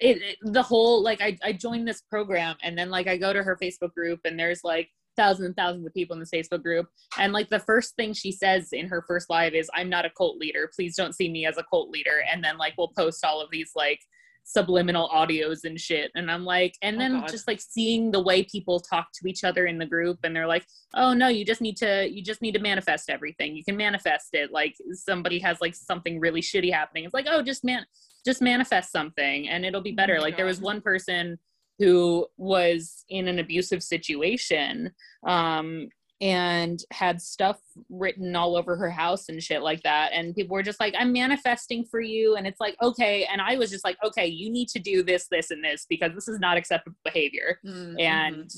it, 0.01 0.23
it 0.23 0.37
the 0.43 0.63
whole 0.63 1.03
like 1.03 1.21
I, 1.21 1.39
I 1.43 1.53
joined 1.53 1.87
this 1.87 2.03
program 2.03 2.57
and 2.63 2.77
then 2.79 2.91
like 2.91 3.07
I 3.07 3.17
go 3.17 3.33
to 3.33 3.43
her 3.43 3.59
Facebook 3.61 3.93
group 3.93 4.21
and 4.25 4.39
there's 4.39 4.65
like 4.65 4.89
thousands 5.17 5.47
and 5.47 5.57
thousands 5.57 5.87
of 5.87 5.93
people 5.95 6.15
in 6.15 6.21
this 6.21 6.31
Facebook 6.31 6.63
group. 6.63 6.87
And 7.19 7.33
like 7.33 7.49
the 7.51 7.59
first 7.59 7.97
thing 7.97 8.13
she 8.13 8.33
says 8.33 8.69
in 8.73 8.89
her 8.89 9.05
first 9.07 9.29
live 9.31 9.55
is 9.55 9.71
I'm 9.75 9.89
not 9.91 10.05
a 10.07 10.11
cult 10.11 10.39
leader. 10.39 10.71
Please 10.75 10.97
don't 10.97 11.15
see 11.15 11.29
me 11.31 11.47
as 11.47 11.59
a 11.59 11.65
cult 11.65 11.91
leader. 11.91 12.23
And 12.33 12.43
then 12.43 12.57
like 12.59 12.75
we'll 12.79 12.93
post 12.97 13.25
all 13.25 13.41
of 13.41 13.51
these 13.51 13.73
like 13.75 14.01
subliminal 14.45 15.09
audios 15.11 15.65
and 15.65 15.79
shit. 15.79 16.11
And 16.15 16.31
I'm 16.31 16.45
like 16.45 16.75
and 16.83 16.97
Oh, 16.97 16.99
then 16.99 17.21
God. 17.21 17.29
just 17.29 17.47
like 17.47 17.61
seeing 17.61 18.11
the 18.11 18.23
way 18.23 18.43
people 18.43 18.81
talk 18.81 19.09
to 19.15 19.29
each 19.29 19.45
other 19.45 19.67
in 19.67 19.79
the 19.79 19.87
group 19.87 20.19
and 20.25 20.35
they're 20.35 20.47
like 20.47 20.65
oh 20.95 21.13
no 21.13 21.29
you 21.29 21.45
just 21.45 21.61
need 21.61 21.77
to 21.77 22.09
you 22.11 22.23
just 22.23 22.43
need 22.43 22.53
to 22.55 22.59
manifest 22.61 23.11
everything. 23.11 23.55
You 23.55 23.63
can 23.65 23.77
manifest 23.77 24.29
it. 24.33 24.51
Like 24.51 24.75
somebody 24.93 25.39
has 25.41 25.61
like 25.61 25.75
something 25.75 26.19
really 26.19 26.41
shitty 26.41 26.73
happening. 26.73 27.05
It's 27.05 27.15
like 27.15 27.27
oh 27.29 27.43
just 27.43 27.65
man 27.65 27.85
just 28.25 28.43
manifest 28.43 28.91
something 28.93 29.49
and 29.49 29.65
it'll 29.65 29.83
be 29.83 29.93
Oh 29.93 29.97
better. 29.97 30.15
my 30.17 30.21
like 30.21 30.37
there 30.37 30.47
was 30.47 30.61
one 30.61 30.81
person 30.81 31.39
who 31.81 32.27
was 32.37 33.05
in 33.09 33.27
an 33.27 33.41
abusive 33.41 33.83
situation 33.83 34.93
um 35.27 35.89
and 36.23 36.85
had 36.93 37.23
stuff 37.23 37.59
written 37.89 38.37
all 38.37 38.55
over 38.55 38.77
her 38.77 38.91
house 38.91 39.31
and 39.31 39.43
shit 39.43 39.63
like 39.63 39.83
that. 39.85 40.13
And 40.13 40.35
people 40.35 40.53
were 40.53 40.63
just 40.63 40.79
like 40.79 40.95
i'm 40.99 41.13
manifesting 41.13 41.85
for 41.85 42.01
you. 42.01 42.37
And 42.37 42.47
it's 42.47 42.61
like 42.61 42.77
okay. 42.83 43.27
And 43.31 43.41
i 43.41 43.57
was 43.57 43.71
just 43.71 43.85
like 43.85 43.97
okay 44.05 44.27
you 44.27 44.51
need 44.51 44.69
to 44.69 44.79
do 44.79 45.03
this 45.03 45.27
this 45.29 45.51
and 45.51 45.65
this 45.65 45.87
because 45.89 46.13
this 46.15 46.29
is 46.29 46.39
not 46.39 46.57
acceptable 46.57 46.99
behavior. 47.05 47.59
Mm, 47.67 48.01
and 48.01 48.51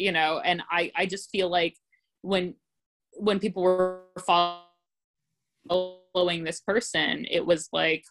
you 0.00 0.12
know 0.12 0.40
and 0.44 0.62
i 0.70 0.90
i 0.96 1.04
just 1.06 1.30
feel 1.30 1.50
like 1.50 1.76
when 2.22 2.54
when 3.12 3.38
people 3.38 3.62
were 3.62 4.00
following 4.26 4.64
this 6.42 6.60
person 6.60 7.26
it 7.30 7.44
was 7.44 7.68
like 7.72 8.04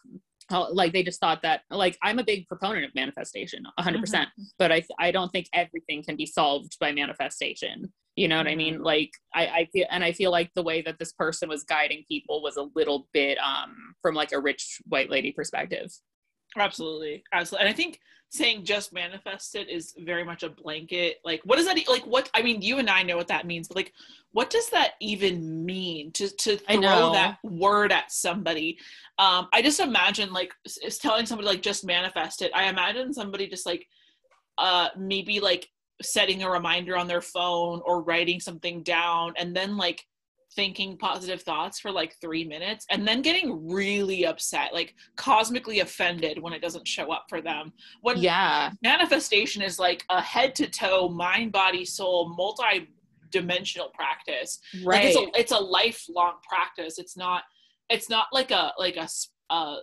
like 0.72 0.92
they 0.92 1.02
just 1.02 1.20
thought 1.20 1.42
that 1.42 1.62
like 1.70 1.96
i'm 2.02 2.18
a 2.18 2.24
big 2.24 2.46
proponent 2.48 2.84
of 2.84 2.94
manifestation 2.94 3.62
100%. 3.78 4.26
But 4.58 4.72
i 4.72 4.82
i 4.98 5.10
don't 5.10 5.30
think 5.30 5.46
everything 5.54 6.02
can 6.02 6.16
be 6.16 6.26
solved 6.26 6.76
by 6.80 6.92
manifestation. 6.92 7.92
You 8.16 8.28
know 8.28 8.36
what 8.36 8.48
i 8.48 8.54
mean? 8.54 8.82
Like 8.82 9.10
i 9.34 9.46
i 9.46 9.68
feel 9.72 9.86
and 9.90 10.04
i 10.04 10.12
feel 10.12 10.30
like 10.30 10.50
the 10.54 10.62
way 10.62 10.82
that 10.82 10.98
this 10.98 11.12
person 11.12 11.48
was 11.48 11.64
guiding 11.64 12.04
people 12.08 12.42
was 12.42 12.56
a 12.56 12.68
little 12.74 13.08
bit 13.12 13.38
um 13.38 13.74
from 14.02 14.14
like 14.14 14.32
a 14.32 14.40
rich 14.40 14.78
white 14.86 15.10
lady 15.10 15.32
perspective 15.32 15.90
absolutely. 16.56 17.22
Absolutely. 17.32 17.66
And 17.66 17.74
i 17.74 17.76
think 17.76 18.00
saying 18.32 18.64
just 18.64 18.92
manifested 18.92 19.68
is 19.68 19.92
very 19.98 20.24
much 20.24 20.44
a 20.44 20.48
blanket 20.48 21.16
like 21.24 21.40
what 21.44 21.56
does 21.56 21.66
that 21.66 21.76
like 21.88 22.06
what 22.06 22.30
i 22.32 22.40
mean 22.40 22.62
you 22.62 22.78
and 22.78 22.88
i 22.88 23.02
know 23.02 23.16
what 23.16 23.26
that 23.26 23.44
means 23.44 23.66
but 23.66 23.76
like 23.76 23.92
what 24.32 24.50
does 24.50 24.70
that 24.70 24.92
even 25.00 25.64
mean 25.64 26.12
to 26.12 26.28
to 26.36 26.56
throw 26.56 27.12
that 27.12 27.38
word 27.42 27.92
at 27.92 28.12
somebody? 28.12 28.78
Um 29.18 29.48
i 29.52 29.60
just 29.62 29.80
imagine 29.80 30.32
like 30.32 30.52
is 30.84 30.98
telling 30.98 31.26
somebody 31.26 31.48
like 31.48 31.62
just 31.62 31.84
manifest 31.84 32.42
it. 32.42 32.52
I 32.54 32.68
imagine 32.68 33.12
somebody 33.12 33.48
just 33.48 33.66
like 33.66 33.86
uh 34.58 34.88
maybe 34.96 35.40
like 35.40 35.68
setting 36.02 36.42
a 36.42 36.50
reminder 36.50 36.96
on 36.96 37.08
their 37.08 37.20
phone 37.20 37.82
or 37.84 38.02
writing 38.02 38.40
something 38.40 38.82
down 38.82 39.34
and 39.36 39.54
then 39.54 39.76
like 39.76 40.06
thinking 40.54 40.96
positive 40.96 41.42
thoughts 41.42 41.78
for 41.78 41.90
like 41.90 42.16
three 42.20 42.44
minutes 42.44 42.86
and 42.90 43.06
then 43.06 43.22
getting 43.22 43.70
really 43.70 44.26
upset 44.26 44.72
like 44.72 44.94
cosmically 45.16 45.80
offended 45.80 46.42
when 46.42 46.52
it 46.52 46.60
doesn't 46.60 46.86
show 46.86 47.12
up 47.12 47.26
for 47.28 47.40
them. 47.40 47.72
When 48.02 48.18
yeah. 48.18 48.70
manifestation 48.82 49.62
is 49.62 49.78
like 49.78 50.04
a 50.10 50.20
head 50.20 50.54
to 50.56 50.68
toe 50.68 51.08
mind 51.08 51.52
body 51.52 51.84
soul 51.84 52.34
multi 52.36 52.88
dimensional 53.30 53.90
practice. 53.90 54.58
Like 54.74 54.86
right 54.86 55.04
it's 55.06 55.16
a 55.16 55.40
it's 55.40 55.52
a 55.52 55.58
lifelong 55.58 56.34
practice. 56.48 56.98
It's 56.98 57.16
not 57.16 57.44
it's 57.88 58.08
not 58.08 58.26
like 58.32 58.50
a 58.50 58.72
like 58.78 58.96
a, 58.96 59.08
uh 59.50 59.76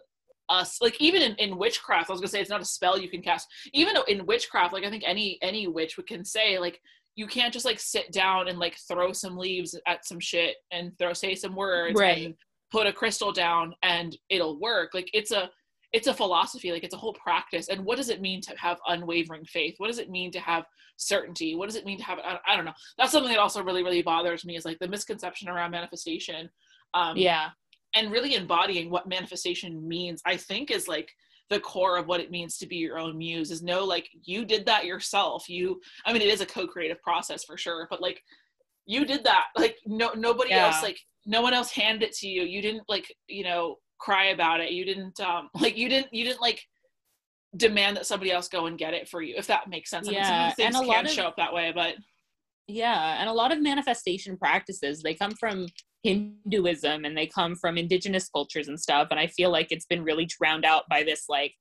us 0.50 0.82
like 0.82 1.00
even 1.02 1.22
in, 1.22 1.36
in 1.36 1.58
witchcraft 1.58 2.10
i 2.10 2.14
was 2.14 2.22
gonna 2.22 2.30
say 2.30 2.40
it's 2.40 2.50
not 2.50 2.62
a 2.62 2.66
spell 2.66 2.98
you 2.98 3.10
can 3.10 3.22
cast. 3.22 3.48
Even 3.74 3.96
in 4.08 4.26
witchcraft 4.26 4.74
like 4.74 4.84
i 4.84 4.90
think 4.90 5.04
any 5.06 5.38
any 5.42 5.68
witch 5.68 5.98
would 5.98 6.08
can 6.08 6.24
say 6.24 6.58
like 6.60 6.82
you 7.18 7.28
can't 7.28 7.52
just 7.54 7.66
like 7.66 7.80
sit 7.80 8.12
down 8.14 8.48
and 8.48 8.60
like 8.60 8.78
throw 8.88 9.12
some 9.12 9.38
leaves 9.38 9.78
at 9.88 10.06
some 10.06 10.20
shit 10.20 10.56
and 10.72 10.98
throw 10.98 11.12
say 11.14 11.36
some 11.36 11.56
words 11.56 12.00
Right. 12.00 12.28
and 12.28 12.36
put 12.72 12.88
a 12.88 12.94
crystal 12.94 13.32
down 13.34 13.74
and 13.84 14.16
it'll 14.30 14.60
work. 14.60 14.92
Like 14.94 15.10
it's 15.14 15.32
a 15.32 15.50
it's 15.94 16.08
a 16.08 16.14
philosophy. 16.14 16.72
Like 16.72 16.84
it's 16.84 16.94
a 16.94 16.98
whole 16.98 17.14
practice. 17.14 17.70
And 17.70 17.84
what 17.84 17.98
does 17.98 18.10
it 18.10 18.22
mean 18.22 18.40
to 18.42 18.54
have 18.58 18.78
unwavering 18.88 19.46
faith? 19.46 19.76
What 19.78 19.88
does 19.88 20.00
it 20.00 20.10
mean 20.12 20.32
to 20.32 20.40
have 20.40 20.66
certainty? 20.98 21.56
What 21.56 21.68
does 21.68 21.76
it 21.76 21.86
mean 21.86 21.98
to 21.98 22.04
have 22.04 22.20
i, 22.24 22.38
I 22.48 22.56
don't 22.56 22.66
know. 22.66 22.74
That's 22.98 23.12
something 23.12 23.32
that 23.32 23.40
also 23.40 23.64
really 23.64 23.84
really 23.84 24.04
bothers 24.04 24.46
me 24.46 24.56
is 24.56 24.66
like 24.66 24.80
the 24.80 24.88
misconception 24.88 25.50
around 25.50 25.72
manifestation. 25.72 26.50
Um 26.94 27.18
yeah. 27.18 27.50
and 27.96 28.12
really 28.12 28.36
embodying 28.36 28.90
what 28.92 29.08
manifestation 29.08 29.88
means 29.88 30.22
i 30.26 30.36
think 30.38 30.70
is 30.72 30.88
like 30.88 31.10
the 31.50 31.60
core 31.60 31.98
of 31.98 32.08
what 32.08 32.20
it 32.20 32.32
means 32.32 32.58
to 32.58 32.68
be 32.68 32.76
your 32.76 32.98
own 33.00 33.18
muse 33.18 33.52
is 33.52 33.62
know 33.64 33.84
like 33.86 34.10
you 34.24 34.46
did 34.46 34.66
that 34.66 34.86
yourself. 34.86 35.48
You 35.50 35.80
i 36.06 36.12
mean 36.14 36.22
it 36.22 36.28
is 36.30 36.42
a 36.42 36.46
co-creative 36.46 37.02
process 37.02 37.44
for 37.46 37.58
sure 37.58 37.88
but 37.90 38.02
like 38.02 38.22
you 38.86 39.06
did 39.06 39.24
that. 39.26 39.48
Like 39.58 39.76
no 39.86 40.12
nobody 40.14 40.52
Yeah. 40.52 40.68
else 40.68 40.82
like 40.84 41.00
no 41.26 41.42
one 41.42 41.54
else 41.54 41.72
handed 41.72 42.04
it 42.08 42.16
to 42.18 42.28
you. 42.28 42.44
You 42.44 42.62
didn't 42.62 42.84
like 42.88 43.14
you 43.28 43.44
know 43.44 43.76
cry 44.00 44.26
about 44.28 44.62
it. 44.62 44.72
You 44.72 44.86
didn't 44.86 45.20
um 45.20 45.50
like 45.60 45.78
you 45.78 45.90
didn't 45.90 46.14
you 46.14 46.24
didn't 46.24 46.42
like 46.42 46.62
demand 47.56 47.98
that 47.98 48.06
somebody 48.06 48.32
else 48.32 48.48
go 48.50 48.66
and 48.68 48.78
get 48.78 48.94
it 48.94 49.08
for 49.08 49.22
you 49.22 49.36
if 49.38 49.48
that 49.48 49.70
makes 49.70 49.90
sense. 49.90 50.08
I 50.08 50.12
mean, 50.12 50.20
Yeah, 50.22 50.54
and 50.60 50.76
a 50.76 50.80
can 50.80 50.88
lot 50.88 51.06
of- 51.06 51.12
show 51.12 51.24
up 51.28 51.38
that 51.38 51.54
way 51.54 51.72
but 51.74 51.96
yeah 52.68 53.20
and 53.22 53.30
a 53.30 53.34
lot 53.34 53.52
of 53.54 53.62
manifestation 53.62 54.38
practices 54.38 55.02
they 55.02 55.14
come 55.14 55.32
from 55.32 55.66
Hinduism 56.08 57.06
and 57.06 57.18
they 57.18 57.28
come 57.28 57.56
from 57.56 57.78
indigenous 57.78 58.30
cultures 58.30 58.68
and 58.68 58.80
stuff. 58.80 59.10
And 59.12 59.20
I 59.20 59.28
feel 59.28 59.52
like 59.52 59.72
it's 59.72 59.86
been 59.86 60.04
really 60.04 60.26
drowned 60.26 60.66
out 60.66 60.84
by 60.90 61.04
this 61.04 61.26
like 61.28 61.54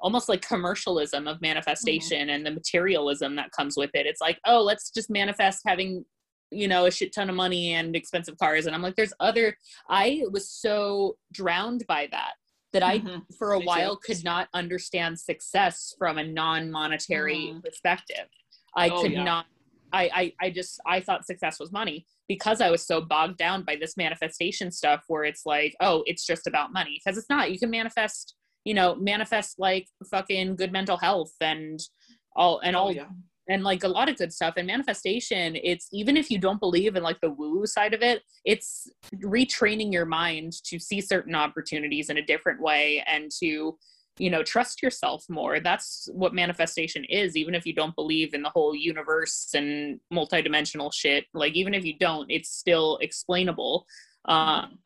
almost 0.00 0.28
like 0.28 0.42
commercialism 0.42 1.28
of 1.28 1.40
manifestation 1.40 2.22
mm-hmm. 2.22 2.30
and 2.30 2.46
the 2.46 2.50
materialism 2.50 3.36
that 3.36 3.52
comes 3.52 3.76
with 3.76 3.90
it. 3.94 4.06
It's 4.06 4.20
like, 4.20 4.38
oh, 4.46 4.60
let's 4.60 4.90
just 4.90 5.08
manifest 5.08 5.62
having, 5.64 6.04
you 6.50 6.66
know, 6.66 6.86
a 6.86 6.90
shit 6.90 7.14
ton 7.14 7.30
of 7.30 7.36
money 7.36 7.74
and 7.74 7.94
expensive 7.94 8.36
cars. 8.36 8.66
And 8.66 8.74
I'm 8.74 8.82
like, 8.82 8.96
there's 8.96 9.14
other, 9.20 9.56
I 9.88 10.24
was 10.30 10.50
so 10.50 11.16
drowned 11.32 11.84
by 11.86 12.08
that 12.10 12.32
that 12.72 12.82
I, 12.82 12.98
mm-hmm. 12.98 13.18
for 13.38 13.52
a 13.52 13.60
Me 13.60 13.66
while, 13.66 13.96
too. 13.96 14.14
could 14.14 14.24
not 14.24 14.48
understand 14.54 15.20
success 15.20 15.94
from 15.98 16.18
a 16.18 16.24
non 16.24 16.70
monetary 16.70 17.50
mm-hmm. 17.50 17.60
perspective. 17.60 18.26
I 18.76 18.88
oh, 18.88 19.02
could 19.02 19.12
yeah. 19.12 19.24
not. 19.24 19.46
I, 19.92 20.10
I 20.14 20.46
I 20.46 20.50
just 20.50 20.80
I 20.86 21.00
thought 21.00 21.26
success 21.26 21.58
was 21.60 21.72
money 21.72 22.06
because 22.28 22.60
I 22.60 22.70
was 22.70 22.86
so 22.86 23.00
bogged 23.00 23.38
down 23.38 23.64
by 23.64 23.76
this 23.76 23.96
manifestation 23.96 24.70
stuff 24.70 25.04
where 25.08 25.24
it's 25.24 25.46
like, 25.46 25.74
oh, 25.80 26.02
it's 26.06 26.26
just 26.26 26.46
about 26.46 26.72
money. 26.72 27.00
Because 27.04 27.18
it's 27.18 27.28
not. 27.28 27.52
You 27.52 27.58
can 27.58 27.70
manifest 27.70 28.34
you 28.64 28.74
know 28.74 28.94
manifest 28.96 29.58
like 29.58 29.88
fucking 30.10 30.56
good 30.56 30.72
mental 30.72 30.96
health 30.96 31.32
and 31.40 31.80
all 32.36 32.60
and 32.60 32.76
oh, 32.76 32.80
all 32.80 32.92
yeah. 32.92 33.06
and 33.48 33.64
like 33.64 33.84
a 33.84 33.88
lot 33.88 34.08
of 34.08 34.16
good 34.16 34.32
stuff 34.32 34.54
and 34.56 34.66
manifestation 34.66 35.56
it's 35.56 35.88
even 35.92 36.16
if 36.16 36.30
you 36.30 36.38
don't 36.38 36.60
believe 36.60 36.96
in 36.96 37.02
like 37.02 37.20
the 37.20 37.30
woo 37.30 37.58
woo 37.58 37.66
side 37.66 37.94
of 37.94 38.02
it 38.02 38.22
it's 38.44 38.88
retraining 39.24 39.92
your 39.92 40.06
mind 40.06 40.52
to 40.64 40.78
see 40.78 41.00
certain 41.00 41.34
opportunities 41.34 42.08
in 42.08 42.18
a 42.18 42.24
different 42.24 42.60
way 42.60 43.02
and 43.06 43.30
to 43.30 43.76
you 44.18 44.30
know 44.30 44.42
trust 44.42 44.82
yourself 44.82 45.24
more. 45.28 45.60
That's 45.60 46.08
what 46.12 46.34
manifestation 46.34 47.04
is 47.04 47.36
even 47.36 47.54
if 47.54 47.66
you 47.66 47.74
don't 47.74 47.94
believe 47.94 48.34
in 48.34 48.42
the 48.42 48.50
whole 48.50 48.74
universe 48.74 49.50
and 49.54 50.00
multidimensional 50.12 50.92
shit 50.92 51.24
like 51.34 51.54
even 51.54 51.74
if 51.74 51.84
you 51.84 51.98
don't 51.98 52.30
it's 52.30 52.50
still 52.50 52.98
explainable. 53.00 53.86
Um, 54.26 54.78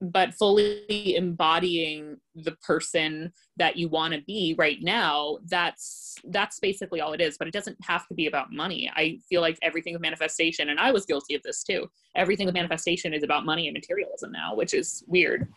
but 0.00 0.32
fully 0.34 1.16
embodying 1.16 2.18
the 2.36 2.52
person 2.64 3.32
that 3.56 3.76
you 3.76 3.88
want 3.88 4.14
to 4.14 4.20
be 4.22 4.54
right 4.56 4.78
now 4.80 5.38
that's 5.46 6.14
that's 6.30 6.60
basically 6.60 7.00
all 7.00 7.12
it 7.12 7.20
is 7.20 7.36
but 7.36 7.48
it 7.48 7.54
doesn't 7.54 7.76
have 7.82 8.06
to 8.06 8.14
be 8.14 8.26
about 8.26 8.52
money. 8.52 8.90
I 8.94 9.18
feel 9.28 9.40
like 9.40 9.58
everything 9.62 9.94
with 9.94 10.02
manifestation 10.02 10.68
and 10.68 10.78
i 10.78 10.92
was 10.92 11.06
guilty 11.06 11.34
of 11.34 11.42
this 11.42 11.64
too 11.64 11.90
everything 12.14 12.46
with 12.46 12.54
manifestation 12.54 13.12
is 13.12 13.22
about 13.22 13.44
money 13.44 13.66
and 13.66 13.74
materialism 13.74 14.30
now 14.30 14.54
which 14.54 14.74
is 14.74 15.02
weird 15.08 15.48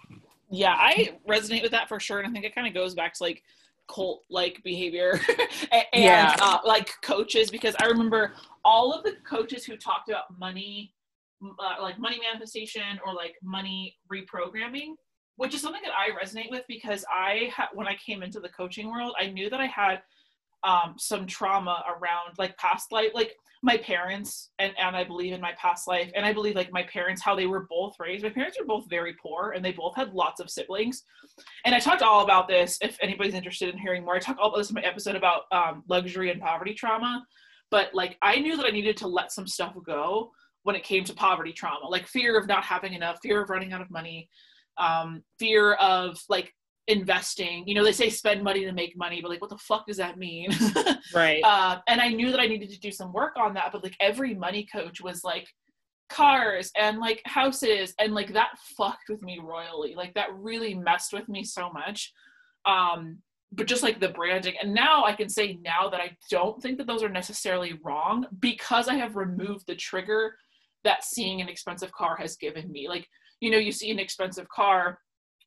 yeah 0.52 0.76
i 0.78 1.18
resonate 1.28 1.62
with 1.62 1.72
that 1.72 1.88
for 1.88 1.99
sure 1.99 2.20
and 2.20 2.28
i 2.28 2.32
think 2.32 2.45
it 2.45 2.54
kind 2.54 2.68
of 2.68 2.74
goes 2.74 2.93
back 2.93 3.14
to 3.14 3.24
like 3.24 3.43
cult 3.88 4.24
like 4.30 4.62
behavior 4.64 5.20
and 5.72 5.86
yeah. 5.93 6.36
uh, 6.39 6.60
like 6.66 6.93
coaches 7.02 7.49
because 7.49 7.76
i 7.82 7.86
remember 7.86 8.34
all 8.64 8.93
of 8.93 9.04
the 9.04 9.14
coaches 9.28 9.66
who 9.66 9.76
talked 9.76 10.10
about 10.10 10.26
money 10.39 10.93
uh, 11.43 11.82
like 11.82 11.97
money 11.99 12.20
manifestation 12.22 12.99
or 13.06 13.14
like 13.14 13.36
money 13.41 13.97
reprogramming 14.12 14.93
which 15.38 15.56
is 15.56 15.62
something 15.62 15.82
that 15.84 15.93
i 15.93 16.10
resonate 16.24 16.52
with 16.52 16.64
because 16.68 17.04
i 17.12 17.49
ha- 17.54 17.70
when 17.74 17.88
i 17.88 17.95
came 17.95 18.22
into 18.22 18.39
the 18.39 18.49
coaching 18.49 18.89
world 18.89 19.14
i 19.20 19.26
knew 19.26 19.49
that 19.49 19.60
i 19.60 19.66
had 19.66 20.02
um, 20.64 20.95
some 20.97 21.26
trauma 21.26 21.84
around 21.88 22.34
like 22.38 22.55
past 22.57 22.91
life 22.91 23.12
like 23.14 23.36
my 23.64 23.78
parents 23.78 24.51
and, 24.59 24.74
and 24.80 24.95
i 24.95 25.03
believe 25.03 25.34
in 25.34 25.41
my 25.41 25.53
past 25.57 25.88
life 25.88 26.12
and 26.16 26.26
i 26.26 26.34
believe 26.34 26.55
like 26.55 26.72
my 26.72 26.84
parents 26.84 27.22
how 27.22 27.36
they 27.36 27.45
were 27.45 27.68
both 27.70 27.95
raised. 27.99 28.24
My 28.24 28.30
parents 28.30 28.57
were 28.59 28.66
both 28.66 28.89
very 28.89 29.14
poor 29.22 29.53
and 29.55 29.64
they 29.64 29.72
both 29.72 29.95
had 29.95 30.14
lots 30.14 30.39
of 30.39 30.49
siblings. 30.49 31.03
And 31.66 31.76
i 31.76 31.80
talked 31.80 32.01
all 32.01 32.24
about 32.24 32.47
this 32.47 32.78
if 32.82 32.97
anybody's 33.01 33.34
interested 33.34 33.70
in 33.70 33.78
hearing 33.78 34.03
more 34.03 34.16
i 34.16 34.20
talked 34.20 34.39
all 34.39 34.49
about 34.49 34.57
this 34.57 34.70
in 34.70 34.76
my 34.76 34.82
episode 34.82 35.16
about 35.16 35.43
um, 35.51 35.84
luxury 35.88 36.32
and 36.32 36.41
poverty 36.41 36.74
trauma. 36.74 37.26
But 37.70 37.93
like 37.93 38.18
i 38.22 38.38
knew 38.38 38.57
that 38.57 38.66
i 38.66 38.72
needed 38.72 38.97
to 38.97 39.07
let 39.07 39.32
some 39.32 39.47
stuff 39.47 39.76
go 39.86 40.32
when 40.64 40.76
it 40.76 40.84
came 40.84 41.03
to 41.03 41.14
poverty 41.14 41.51
trauma, 41.51 41.88
like 41.88 42.07
fear 42.07 42.38
of 42.38 42.47
not 42.47 42.64
having 42.64 42.93
enough, 42.93 43.20
fear 43.22 43.41
of 43.41 43.49
running 43.49 43.74
out 43.74 43.82
of 43.82 43.89
money, 43.89 44.30
um, 44.78 45.24
fear 45.39 45.74
of 45.74 46.20
like 46.30 46.53
investing. 46.88 47.67
You 47.67 47.75
know, 47.75 47.84
they 47.84 47.91
say 47.91 48.09
spend 48.09 48.43
money 48.43 48.65
to 48.65 48.71
make 48.71 48.97
money, 48.97 49.21
but 49.21 49.29
like, 49.29 49.41
what 49.41 49.49
the 49.49 49.57
fuck 49.57 49.88
does 49.88 49.97
that 49.97 50.17
mean? 50.17 50.49
right. 51.15 51.41
Uh, 51.43 51.79
and 51.88 52.01
I 52.01 52.09
knew 52.09 52.32
that 52.32 52.39
I 52.39 52.47
needed 52.47 52.69
to 52.71 52.79
do 52.79 52.91
some 52.91 53.13
work 53.13 53.34
on 53.38 53.53
that, 53.55 53.71
but 53.71 53.84
like 53.84 53.95
every 53.99 54.36
money 54.36 54.67
coach 54.71 55.01
was 55.01 55.23
like 55.23 55.47
cars 56.09 56.71
and 56.77 56.99
like 56.99 57.21
houses, 57.25 57.93
and 57.99 58.13
like 58.13 58.34
that 58.34 58.57
fucked 58.77 59.09
with 59.09 59.21
me 59.21 59.39
royally. 59.41 59.95
Like 59.95 60.13
that 60.15 60.34
really 60.34 60.73
messed 60.73 61.13
with 61.13 61.29
me 61.29 61.43
so 61.43 61.71
much. 61.71 62.11
Um, 62.65 63.19
but 63.53 63.67
just 63.67 63.84
like 63.84 63.99
the 63.99 64.07
branding 64.07 64.53
and 64.61 64.73
now 64.73 65.03
i 65.03 65.11
can 65.11 65.27
say 65.27 65.59
now 65.61 65.89
that 65.89 65.99
i 65.99 66.15
don't 66.29 66.61
think 66.61 66.77
that 66.77 66.88
those 66.88 67.03
are 67.03 67.09
necessarily 67.09 67.77
wrong 67.84 68.25
because 68.39 68.88
i 68.88 68.93
have 68.93 69.17
removed 69.17 69.67
the 69.67 69.75
trigger 69.75 70.36
that 70.84 71.03
seeing 71.03 71.41
an 71.41 71.49
expensive 71.49 71.91
car 71.91 72.17
has 72.17 72.36
given 72.36 72.71
me. 72.71 72.88
Like, 72.88 73.07
you 73.39 73.51
know, 73.51 73.57
you 73.57 73.71
see 73.71 73.91
an 73.91 73.99
expensive 73.99 74.47
car. 74.49 74.99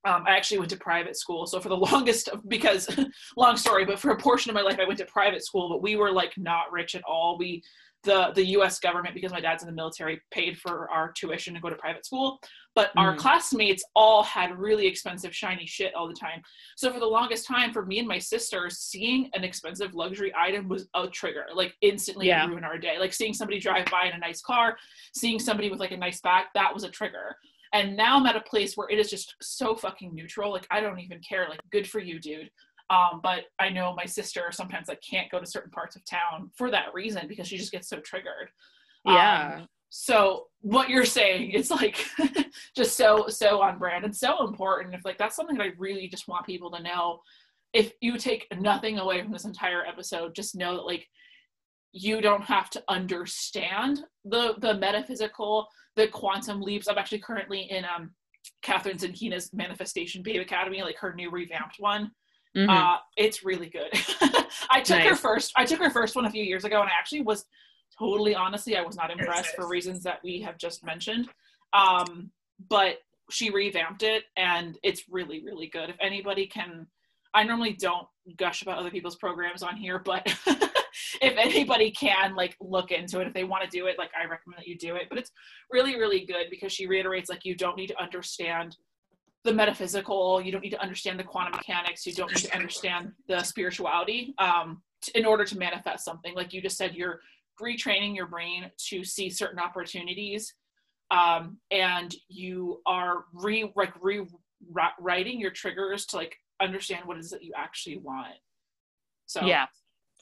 Um, 0.04 0.24
I 0.26 0.36
actually 0.36 0.58
went 0.58 0.70
to 0.70 0.76
private 0.76 1.16
school. 1.16 1.46
So 1.46 1.60
for 1.60 1.68
the 1.68 1.76
longest, 1.92 2.28
because 2.48 2.88
long 3.36 3.56
story, 3.56 3.84
but 3.84 3.98
for 3.98 4.10
a 4.10 4.16
portion 4.16 4.50
of 4.50 4.54
my 4.54 4.62
life, 4.62 4.78
I 4.78 4.84
went 4.84 4.98
to 4.98 5.06
private 5.06 5.44
school, 5.44 5.68
but 5.68 5.82
we 5.82 5.96
were 5.96 6.12
like 6.12 6.34
not 6.36 6.70
rich 6.72 6.94
at 6.94 7.02
all. 7.04 7.38
We 7.38 7.62
the 8.04 8.30
the 8.34 8.44
U.S. 8.48 8.78
government, 8.78 9.14
because 9.14 9.32
my 9.32 9.40
dad's 9.40 9.62
in 9.62 9.66
the 9.66 9.74
military, 9.74 10.20
paid 10.30 10.58
for 10.58 10.88
our 10.90 11.10
tuition 11.12 11.54
to 11.54 11.60
go 11.60 11.70
to 11.70 11.76
private 11.76 12.06
school. 12.06 12.38
But 12.74 12.88
mm. 12.88 13.00
our 13.00 13.16
classmates 13.16 13.84
all 13.96 14.22
had 14.22 14.56
really 14.58 14.86
expensive, 14.86 15.34
shiny 15.34 15.66
shit 15.66 15.94
all 15.94 16.06
the 16.06 16.14
time. 16.14 16.42
So 16.76 16.92
for 16.92 17.00
the 17.00 17.06
longest 17.06 17.46
time, 17.46 17.72
for 17.72 17.84
me 17.84 17.98
and 17.98 18.08
my 18.08 18.18
sister, 18.18 18.68
seeing 18.70 19.30
an 19.32 19.42
expensive 19.44 19.94
luxury 19.94 20.32
item 20.38 20.68
was 20.68 20.86
a 20.94 21.08
trigger. 21.08 21.46
Like 21.54 21.74
instantly 21.80 22.28
yeah. 22.28 22.46
ruin 22.46 22.64
our 22.64 22.78
day. 22.78 22.98
Like 22.98 23.12
seeing 23.12 23.34
somebody 23.34 23.58
drive 23.58 23.86
by 23.86 24.06
in 24.06 24.14
a 24.14 24.18
nice 24.18 24.40
car, 24.40 24.76
seeing 25.14 25.38
somebody 25.38 25.70
with 25.70 25.80
like 25.80 25.92
a 25.92 25.96
nice 25.96 26.20
bag, 26.20 26.46
that 26.54 26.72
was 26.72 26.84
a 26.84 26.90
trigger. 26.90 27.36
And 27.74 27.96
now 27.96 28.16
I'm 28.16 28.26
at 28.26 28.36
a 28.36 28.40
place 28.40 28.76
where 28.76 28.88
it 28.88 28.98
is 28.98 29.10
just 29.10 29.34
so 29.42 29.74
fucking 29.74 30.14
neutral. 30.14 30.52
Like 30.52 30.66
I 30.70 30.80
don't 30.80 31.00
even 31.00 31.20
care. 31.20 31.46
Like 31.50 31.60
good 31.70 31.86
for 31.86 31.98
you, 31.98 32.18
dude. 32.18 32.50
Um, 32.88 33.20
but 33.22 33.44
I 33.58 33.68
know 33.68 33.94
my 33.94 34.04
sister 34.04 34.44
sometimes 34.52 34.88
like 34.88 35.02
can't 35.02 35.30
go 35.30 35.40
to 35.40 35.46
certain 35.46 35.70
parts 35.70 35.96
of 35.96 36.04
town 36.04 36.50
for 36.56 36.70
that 36.70 36.94
reason 36.94 37.26
because 37.28 37.48
she 37.48 37.56
just 37.56 37.72
gets 37.72 37.88
so 37.88 37.98
triggered. 37.98 38.48
Yeah. 39.04 39.56
Um, 39.56 39.68
so 39.90 40.46
what 40.60 40.88
you're 40.88 41.04
saying 41.04 41.50
is 41.50 41.70
like 41.70 42.04
just 42.76 42.96
so 42.96 43.26
so 43.28 43.60
on 43.60 43.78
brand 43.78 44.04
and 44.04 44.14
so 44.14 44.46
important. 44.46 44.94
If 44.94 45.04
like 45.04 45.18
that's 45.18 45.36
something 45.36 45.56
that 45.56 45.64
I 45.64 45.70
really 45.78 46.08
just 46.08 46.28
want 46.28 46.46
people 46.46 46.70
to 46.72 46.82
know. 46.82 47.20
If 47.72 47.92
you 48.00 48.18
take 48.18 48.46
nothing 48.56 48.98
away 48.98 49.20
from 49.20 49.32
this 49.32 49.46
entire 49.46 49.84
episode, 49.84 50.34
just 50.34 50.54
know 50.54 50.76
that 50.76 50.86
like 50.86 51.08
you 51.92 52.20
don't 52.20 52.42
have 52.42 52.70
to 52.70 52.82
understand 52.88 54.04
the 54.24 54.54
the 54.58 54.74
metaphysical, 54.74 55.68
the 55.96 56.08
quantum 56.08 56.60
leaps. 56.60 56.88
I'm 56.88 56.98
actually 56.98 57.20
currently 57.20 57.62
in 57.70 57.84
um 57.84 58.10
Kathrin 58.62 58.98
Zenkina's 58.98 59.52
Manifestation 59.52 60.22
Babe 60.22 60.40
Academy, 60.40 60.82
like 60.82 60.98
her 60.98 61.14
new 61.14 61.30
revamped 61.30 61.76
one. 61.78 62.10
Mm-hmm. 62.56 62.70
Uh, 62.70 62.98
it's 63.16 63.44
really 63.44 63.68
good. 63.68 63.90
I 64.70 64.80
took 64.80 64.98
nice. 64.98 65.08
her 65.08 65.16
first. 65.16 65.52
I 65.56 65.64
took 65.64 65.80
her 65.80 65.90
first 65.90 66.14
one 66.14 66.26
a 66.26 66.30
few 66.30 66.44
years 66.44 66.64
ago, 66.64 66.80
and 66.80 66.88
I 66.88 66.92
actually 66.98 67.22
was 67.22 67.46
totally 67.98 68.34
honestly, 68.34 68.76
I 68.76 68.82
was 68.82 68.96
not 68.96 69.10
impressed 69.10 69.54
for 69.56 69.68
reasons 69.68 70.02
that 70.04 70.20
we 70.22 70.40
have 70.42 70.58
just 70.58 70.84
mentioned. 70.84 71.28
Um, 71.72 72.30
but 72.68 72.98
she 73.30 73.50
revamped 73.50 74.02
it, 74.02 74.24
and 74.36 74.78
it's 74.82 75.04
really, 75.10 75.42
really 75.44 75.66
good. 75.66 75.90
If 75.90 75.96
anybody 76.00 76.46
can, 76.46 76.86
I 77.32 77.42
normally 77.42 77.72
don't 77.72 78.06
gush 78.36 78.62
about 78.62 78.78
other 78.78 78.90
people's 78.90 79.16
programs 79.16 79.62
on 79.62 79.76
here, 79.76 79.98
but 79.98 80.32
if 81.22 81.36
anybody 81.36 81.90
can 81.90 82.34
like 82.34 82.56
look 82.60 82.90
into 82.90 83.20
it, 83.20 83.26
if 83.26 83.34
they 83.34 83.44
want 83.44 83.64
to 83.64 83.70
do 83.70 83.86
it, 83.86 83.98
like 83.98 84.10
I 84.18 84.28
recommend 84.28 84.58
that 84.58 84.66
you 84.66 84.76
do 84.76 84.96
it. 84.96 85.08
But 85.08 85.18
it's 85.18 85.30
really, 85.70 85.96
really 85.96 86.24
good 86.24 86.46
because 86.50 86.72
she 86.72 86.86
reiterates 86.86 87.28
like 87.28 87.44
you 87.44 87.54
don't 87.54 87.76
need 87.76 87.88
to 87.88 88.02
understand 88.02 88.76
the 89.44 89.52
metaphysical. 89.52 90.40
You 90.40 90.52
don't 90.52 90.62
need 90.62 90.70
to 90.70 90.82
understand 90.82 91.18
the 91.18 91.24
quantum 91.24 91.52
mechanics. 91.52 92.06
You 92.06 92.14
don't 92.14 92.30
need 92.30 92.44
to 92.44 92.54
understand 92.54 93.12
the 93.28 93.42
spirituality 93.42 94.34
um, 94.38 94.82
in 95.14 95.26
order 95.26 95.44
to 95.44 95.58
manifest 95.58 96.04
something. 96.04 96.34
Like 96.34 96.52
you 96.52 96.62
just 96.62 96.76
said 96.76 96.94
you're 96.94 97.20
retraining 97.60 98.16
your 98.16 98.26
brain 98.26 98.70
to 98.88 99.04
see 99.04 99.30
certain 99.30 99.58
opportunities 99.58 100.54
um, 101.10 101.58
and 101.70 102.14
you 102.28 102.80
are 102.86 103.26
re 103.32 103.70
like 103.76 103.92
rewriting 104.00 105.38
your 105.40 105.50
triggers 105.50 106.06
to 106.06 106.16
like 106.16 106.34
understand 106.60 107.04
what 107.04 107.16
it 107.16 107.20
is 107.20 107.30
that 107.30 107.44
you 107.44 107.52
actually 107.56 107.98
want. 107.98 108.34
So 109.26 109.44
yeah 109.44 109.66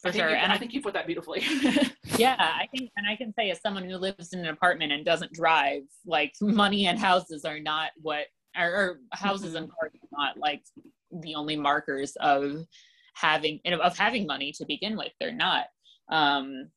for 0.02 0.12
sure 0.12 0.30
you, 0.30 0.36
and 0.36 0.52
I, 0.52 0.56
I 0.56 0.58
think 0.58 0.72
you 0.72 0.82
put 0.82 0.94
that 0.94 1.06
beautifully 1.06 1.42
yeah 2.18 2.36
i 2.38 2.66
think 2.74 2.90
and 2.96 3.06
i 3.08 3.16
can 3.16 3.32
say 3.38 3.50
as 3.50 3.60
someone 3.60 3.84
who 3.84 3.96
lives 3.96 4.32
in 4.32 4.40
an 4.40 4.48
apartment 4.48 4.92
and 4.92 5.04
doesn't 5.04 5.32
drive 5.32 5.82
like 6.06 6.32
money 6.40 6.86
and 6.86 6.98
houses 6.98 7.44
are 7.44 7.60
not 7.60 7.90
what 8.00 8.26
or, 8.58 8.66
or 8.66 9.00
houses 9.12 9.54
and 9.54 9.68
cars 9.68 9.92
are 9.94 10.08
not 10.12 10.36
like 10.38 10.62
the 11.20 11.34
only 11.34 11.56
markers 11.56 12.16
of 12.20 12.66
having 13.14 13.60
of 13.66 13.96
having 13.96 14.26
money 14.26 14.52
to 14.52 14.64
begin 14.66 14.96
with. 14.96 15.12
They're 15.20 15.32
not. 15.32 15.66
Um, 16.10 16.70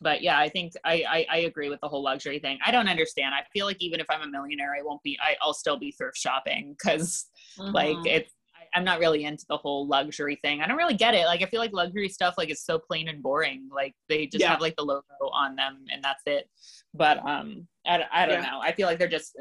but 0.00 0.22
yeah, 0.22 0.38
I 0.38 0.48
think 0.48 0.72
I, 0.84 1.04
I, 1.08 1.26
I 1.30 1.36
agree 1.40 1.68
with 1.68 1.80
the 1.80 1.88
whole 1.88 2.02
luxury 2.02 2.40
thing. 2.40 2.58
I 2.66 2.72
don't 2.72 2.88
understand. 2.88 3.34
I 3.34 3.44
feel 3.52 3.66
like 3.66 3.76
even 3.80 4.00
if 4.00 4.06
I'm 4.10 4.22
a 4.22 4.26
millionaire, 4.30 4.74
I 4.76 4.82
won't 4.82 5.02
be. 5.02 5.16
I, 5.22 5.36
I'll 5.40 5.54
still 5.54 5.78
be 5.78 5.92
thrift 5.92 6.16
shopping 6.16 6.74
because 6.78 7.26
mm-hmm. 7.58 7.72
like 7.72 7.98
it's. 8.04 8.32
I'm 8.74 8.84
not 8.84 8.98
really 9.00 9.24
into 9.24 9.44
the 9.48 9.56
whole 9.56 9.86
luxury 9.86 10.36
thing. 10.42 10.60
I 10.62 10.66
don't 10.66 10.76
really 10.78 10.94
get 10.94 11.14
it. 11.14 11.26
Like 11.26 11.42
I 11.42 11.46
feel 11.46 11.60
like 11.60 11.72
luxury 11.72 12.08
stuff 12.08 12.34
like 12.38 12.50
is 12.50 12.62
so 12.64 12.78
plain 12.78 13.08
and 13.08 13.22
boring. 13.22 13.68
Like 13.70 13.94
they 14.08 14.26
just 14.26 14.40
Yeah. 14.40 14.50
have 14.50 14.60
like 14.60 14.76
the 14.76 14.84
logo 14.84 15.04
on 15.32 15.56
them 15.56 15.84
and 15.92 16.02
that's 16.02 16.22
it. 16.26 16.48
But 16.94 17.18
um, 17.26 17.66
I, 17.86 18.04
I 18.12 18.26
don't 18.26 18.42
Yeah. 18.42 18.50
know. 18.50 18.60
I 18.62 18.72
feel 18.72 18.86
like 18.86 18.98
they're 18.98 19.08
just. 19.08 19.36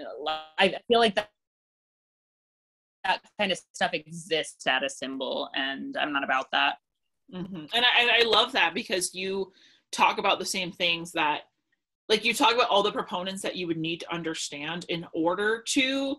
I 0.57 0.75
feel 0.87 0.99
like 0.99 1.15
that 1.15 1.29
that 3.03 3.21
kind 3.39 3.51
of 3.51 3.59
stuff 3.73 3.93
exists 3.93 4.67
at 4.67 4.83
a 4.83 4.89
symbol, 4.89 5.49
and 5.55 5.97
I'm 5.97 6.13
not 6.13 6.23
about 6.23 6.51
that. 6.51 6.77
Mhm. 7.33 7.67
And 7.73 7.85
I, 7.85 7.99
and 8.01 8.11
I 8.11 8.21
love 8.29 8.51
that 8.51 8.73
because 8.75 9.15
you 9.15 9.51
talk 9.91 10.19
about 10.19 10.37
the 10.37 10.45
same 10.45 10.71
things 10.71 11.11
that, 11.13 11.41
like, 12.09 12.23
you 12.23 12.33
talk 12.33 12.53
about 12.53 12.69
all 12.69 12.83
the 12.83 12.91
proponents 12.91 13.41
that 13.41 13.55
you 13.55 13.65
would 13.67 13.77
need 13.77 14.01
to 14.01 14.13
understand 14.13 14.85
in 14.89 15.07
order 15.13 15.63
to 15.69 16.17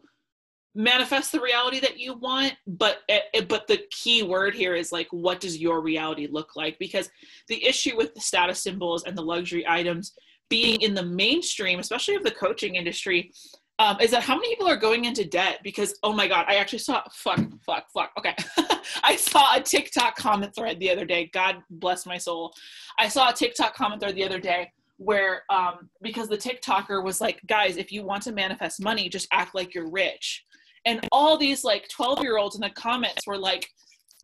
manifest 0.74 1.32
the 1.32 1.40
reality 1.40 1.80
that 1.80 1.98
you 1.98 2.14
want. 2.14 2.54
But 2.66 2.98
it, 3.08 3.24
it- 3.34 3.48
but 3.48 3.66
the 3.66 3.82
key 3.90 4.22
word 4.22 4.54
here 4.54 4.74
is 4.74 4.92
like, 4.92 5.08
what 5.10 5.40
does 5.40 5.58
your 5.58 5.80
reality 5.80 6.28
look 6.30 6.56
like? 6.56 6.78
Because 6.78 7.10
the 7.48 7.64
issue 7.64 7.96
with 7.96 8.14
the 8.14 8.20
status 8.20 8.62
symbols 8.62 9.04
and 9.04 9.16
the 9.16 9.22
luxury 9.22 9.64
items 9.68 10.12
being 10.48 10.80
in 10.82 10.94
the 10.94 11.02
mainstream, 11.02 11.78
especially 11.78 12.14
of 12.14 12.22
the 12.24 12.30
coaching 12.30 12.74
industry, 12.76 13.32
um, 13.78 13.98
is 14.00 14.10
that 14.10 14.22
how 14.22 14.34
many 14.36 14.50
people 14.50 14.68
are 14.68 14.76
going 14.76 15.06
into 15.06 15.24
debt 15.24 15.58
because 15.64 15.94
oh 16.02 16.12
my 16.12 16.28
god 16.28 16.44
i 16.46 16.56
actually 16.56 16.78
saw 16.78 17.02
fuck 17.12 17.40
fuck 17.64 17.86
fuck 17.92 18.10
okay 18.18 18.34
i 19.02 19.16
saw 19.16 19.56
a 19.56 19.60
tiktok 19.60 20.14
comment 20.14 20.54
thread 20.54 20.78
the 20.78 20.90
other 20.90 21.04
day 21.06 21.30
god 21.32 21.56
bless 21.70 22.04
my 22.06 22.18
soul 22.18 22.52
i 22.98 23.08
saw 23.08 23.30
a 23.30 23.32
tiktok 23.32 23.74
comment 23.74 24.00
thread 24.00 24.14
the 24.14 24.22
other 24.24 24.38
day 24.38 24.70
where 24.98 25.42
um, 25.50 25.88
because 26.02 26.28
the 26.28 26.36
tiktoker 26.36 27.02
was 27.02 27.20
like 27.20 27.40
guys 27.48 27.76
if 27.76 27.90
you 27.90 28.04
want 28.04 28.22
to 28.22 28.30
manifest 28.30 28.80
money 28.80 29.08
just 29.08 29.26
act 29.32 29.54
like 29.54 29.74
you're 29.74 29.90
rich 29.90 30.44
and 30.84 31.06
all 31.12 31.36
these 31.36 31.64
like 31.64 31.88
12 31.88 32.22
year 32.22 32.38
olds 32.38 32.54
in 32.54 32.60
the 32.60 32.70
comments 32.70 33.26
were 33.26 33.38
like 33.38 33.68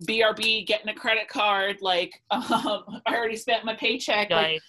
brb 0.05 0.67
getting 0.67 0.89
a 0.89 0.95
credit 0.95 1.29
card 1.29 1.77
like 1.81 2.13
um, 2.31 3.01
i 3.07 3.15
already 3.15 3.37
spent 3.37 3.65
my 3.65 3.75
paycheck 3.75 4.31
like, 4.31 4.53
Like, 4.53 4.61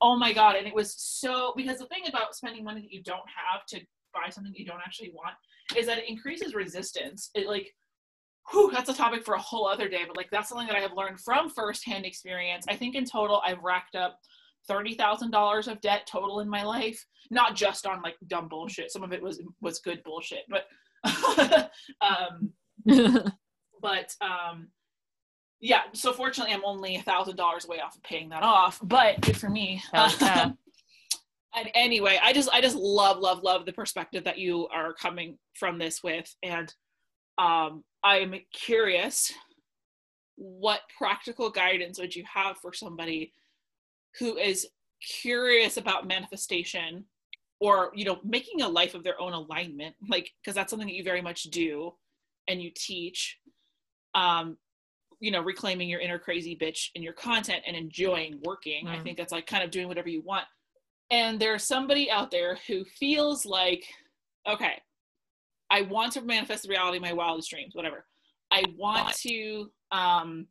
oh 0.00 0.16
my 0.16 0.32
god. 0.32 0.56
And 0.56 0.66
it 0.66 0.74
was 0.74 0.94
so 0.98 1.52
because 1.56 1.78
the 1.78 1.86
thing 1.86 2.02
about 2.08 2.34
spending 2.34 2.64
money 2.64 2.82
that 2.82 2.92
you 2.92 3.02
don't 3.02 3.18
have 3.18 3.64
to 3.66 3.80
buy 4.12 4.30
something 4.30 4.52
you 4.56 4.66
don't 4.66 4.80
actually 4.84 5.12
want 5.14 5.34
is 5.76 5.86
that 5.86 5.98
it 5.98 6.08
increases 6.08 6.54
resistance. 6.54 7.30
It 7.34 7.46
like 7.46 7.74
whew, 8.52 8.70
that's 8.72 8.90
a 8.90 8.94
topic 8.94 9.24
for 9.24 9.34
a 9.34 9.40
whole 9.40 9.66
other 9.66 9.88
day 9.88 10.02
but 10.06 10.16
like 10.16 10.30
that's 10.30 10.48
something 10.48 10.68
that 10.68 10.76
i 10.76 10.80
have 10.80 10.92
learned 10.96 11.20
from 11.20 11.50
firsthand 11.50 12.04
experience. 12.06 12.64
I 12.68 12.76
think 12.76 12.94
in 12.94 13.04
total 13.04 13.42
i've 13.44 13.62
racked 13.62 13.96
up 13.96 14.18
$30000 14.70 15.68
of 15.68 15.80
debt 15.80 16.08
total 16.10 16.40
in 16.40 16.48
my 16.48 16.64
life 16.64 17.04
not 17.30 17.56
just 17.56 17.86
on 17.86 18.02
like 18.02 18.16
dumb 18.28 18.48
bullshit. 18.48 18.92
Some 18.92 19.02
of 19.02 19.12
it 19.12 19.22
was 19.22 19.42
was 19.60 19.80
good 19.80 20.02
bullshit 20.04 20.44
but 20.48 20.66
um 22.00 22.52
but 23.82 24.14
um 24.20 24.68
yeah 25.60 25.82
so 25.92 26.12
fortunately 26.12 26.52
i'm 26.52 26.64
only 26.64 26.96
a 26.96 27.02
thousand 27.02 27.36
dollars 27.36 27.64
away 27.64 27.80
off 27.80 27.96
of 27.96 28.02
paying 28.02 28.28
that 28.28 28.42
off 28.42 28.78
but 28.82 29.20
good 29.20 29.36
for 29.36 29.48
me. 29.50 29.82
And 31.58 31.70
anyway 31.74 32.18
i 32.22 32.34
just 32.34 32.50
i 32.52 32.60
just 32.60 32.76
love 32.76 33.18
love 33.18 33.42
love 33.42 33.64
the 33.64 33.72
perspective 33.72 34.24
that 34.24 34.36
you 34.36 34.68
are 34.68 34.92
coming 34.92 35.38
from 35.54 35.78
this 35.78 36.02
with 36.02 36.30
and 36.42 36.72
um 37.38 37.82
i'm 38.04 38.34
curious 38.52 39.32
what 40.36 40.80
practical 40.98 41.48
guidance 41.48 41.98
would 41.98 42.14
you 42.14 42.24
have 42.30 42.58
for 42.58 42.74
somebody 42.74 43.32
who 44.18 44.36
is 44.36 44.68
curious 45.00 45.76
about 45.76 46.06
manifestation 46.06 47.04
or 47.60 47.90
you 47.94 48.04
know 48.04 48.18
making 48.24 48.62
a 48.62 48.68
life 48.68 48.94
of 48.94 49.02
their 49.02 49.20
own 49.20 49.32
alignment 49.32 49.94
like 50.08 50.30
because 50.42 50.54
that's 50.54 50.70
something 50.70 50.88
that 50.88 50.94
you 50.94 51.02
very 51.04 51.22
much 51.22 51.44
do 51.44 51.92
and 52.48 52.60
you 52.62 52.70
teach 52.74 53.38
um 54.14 54.56
you 55.20 55.30
know 55.30 55.40
reclaiming 55.42 55.88
your 55.88 56.00
inner 56.00 56.18
crazy 56.18 56.54
bitch 56.56 56.90
in 56.94 57.02
your 57.02 57.14
content 57.14 57.62
and 57.66 57.74
enjoying 57.76 58.38
working. 58.44 58.86
I 58.86 58.96
Mm. 58.98 59.02
think 59.02 59.16
that's 59.16 59.32
like 59.32 59.46
kind 59.46 59.64
of 59.64 59.70
doing 59.70 59.88
whatever 59.88 60.08
you 60.10 60.20
want. 60.20 60.44
And 61.10 61.40
there's 61.40 61.64
somebody 61.64 62.10
out 62.10 62.30
there 62.30 62.58
who 62.66 62.84
feels 62.84 63.46
like 63.46 63.84
okay 64.46 64.80
i 65.70 65.80
want 65.82 66.12
to 66.12 66.20
manifest 66.20 66.62
the 66.64 66.68
reality 66.68 66.98
of 66.98 67.02
my 67.02 67.12
wildest 67.12 67.50
dreams 67.50 67.74
whatever. 67.74 68.06
I 68.52 68.64
want 68.76 69.14
to 69.26 69.70
um 69.90 70.46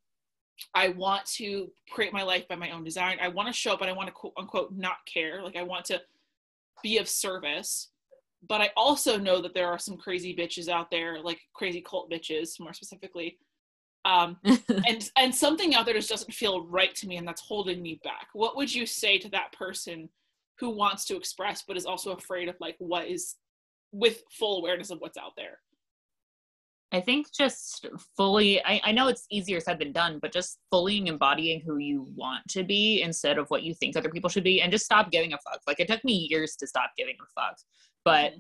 i 0.74 0.90
want 0.90 1.26
to 1.38 1.72
create 1.92 2.12
my 2.14 2.24
life 2.24 2.48
by 2.48 2.56
my 2.56 2.72
own 2.72 2.84
design. 2.84 3.18
I 3.22 3.28
want 3.28 3.48
to 3.48 3.54
show 3.54 3.74
up 3.74 3.82
and 3.82 3.90
i 3.90 3.94
want 3.94 4.08
to 4.08 4.14
quote 4.14 4.34
unquote 4.38 4.74
not 4.74 4.98
care. 5.06 5.44
Like 5.44 5.56
i 5.56 5.64
want 5.64 5.86
to 5.86 6.02
be 6.84 6.98
of 6.98 7.08
service 7.08 7.90
but 8.48 8.62
i 8.62 8.70
also 8.76 9.18
know 9.18 9.42
that 9.42 9.54
there 9.54 9.68
are 9.68 9.80
some 9.80 9.98
crazy 9.98 10.36
bitches 10.36 10.70
out 10.70 10.92
there 10.92 11.22
like 11.22 11.40
crazy 11.54 11.82
cult 11.82 12.10
bitches 12.12 12.60
more 12.60 12.74
specifically. 12.74 13.38
Um 14.04 14.38
and 14.44 15.10
and 15.18 15.34
something 15.34 15.74
out 15.74 15.86
there 15.86 15.96
just 15.96 16.10
doesn't 16.10 16.34
feel 16.34 16.66
right 16.68 16.94
to 16.96 17.08
me 17.08 17.18
and 17.18 17.28
that's 17.28 17.42
holding 17.42 17.82
me 17.82 18.00
back. 18.04 18.28
What 18.34 18.56
would 18.56 18.74
you 18.74 18.86
say 18.86 19.18
to 19.18 19.30
that 19.30 19.52
person 19.54 20.10
who 20.60 20.70
wants 20.70 21.06
to 21.06 21.18
express 21.18 21.64
but 21.68 21.78
is 21.78 21.86
also 21.86 22.12
afraid 22.12 22.48
of 22.48 22.56
like 22.60 22.76
what 22.80 23.08
is 23.08 23.36
with 23.92 24.22
full 24.32 24.60
awareness 24.60 24.92
of 24.92 25.00
what's 25.00 25.18
out 25.18 25.36
there 25.36 25.60
I 26.92 27.02
think 27.02 27.28
just 27.34 27.88
fully, 28.16 28.64
I, 28.64 28.80
I 28.86 28.92
know 28.92 29.08
it's 29.08 29.26
easier 29.30 29.60
said 29.60 29.80
than 29.80 29.92
done, 29.92 30.20
but 30.22 30.32
just 30.32 30.60
fully 30.72 31.06
embodying 31.08 31.62
who 31.66 31.78
you 31.78 32.08
want 32.16 32.48
to 32.50 32.64
be 32.64 33.02
instead 33.02 33.38
of 33.38 33.48
what 33.50 33.64
you 33.64 33.74
think 33.74 33.98
other 33.98 34.10
people 34.10 34.30
should 34.30 34.44
be 34.44 34.62
and 34.62 34.72
just 34.72 34.86
stop 34.86 35.12
giving 35.12 35.34
a 35.34 35.38
fuck. 35.38 35.62
Like 35.68 35.80
it 35.80 35.88
took 35.88 36.04
me 36.06 36.28
years 36.30 36.56
to 36.58 36.68
stop 36.68 36.92
giving 36.98 37.16
a 37.20 37.42
fuck. 37.42 37.58
But 38.06 38.34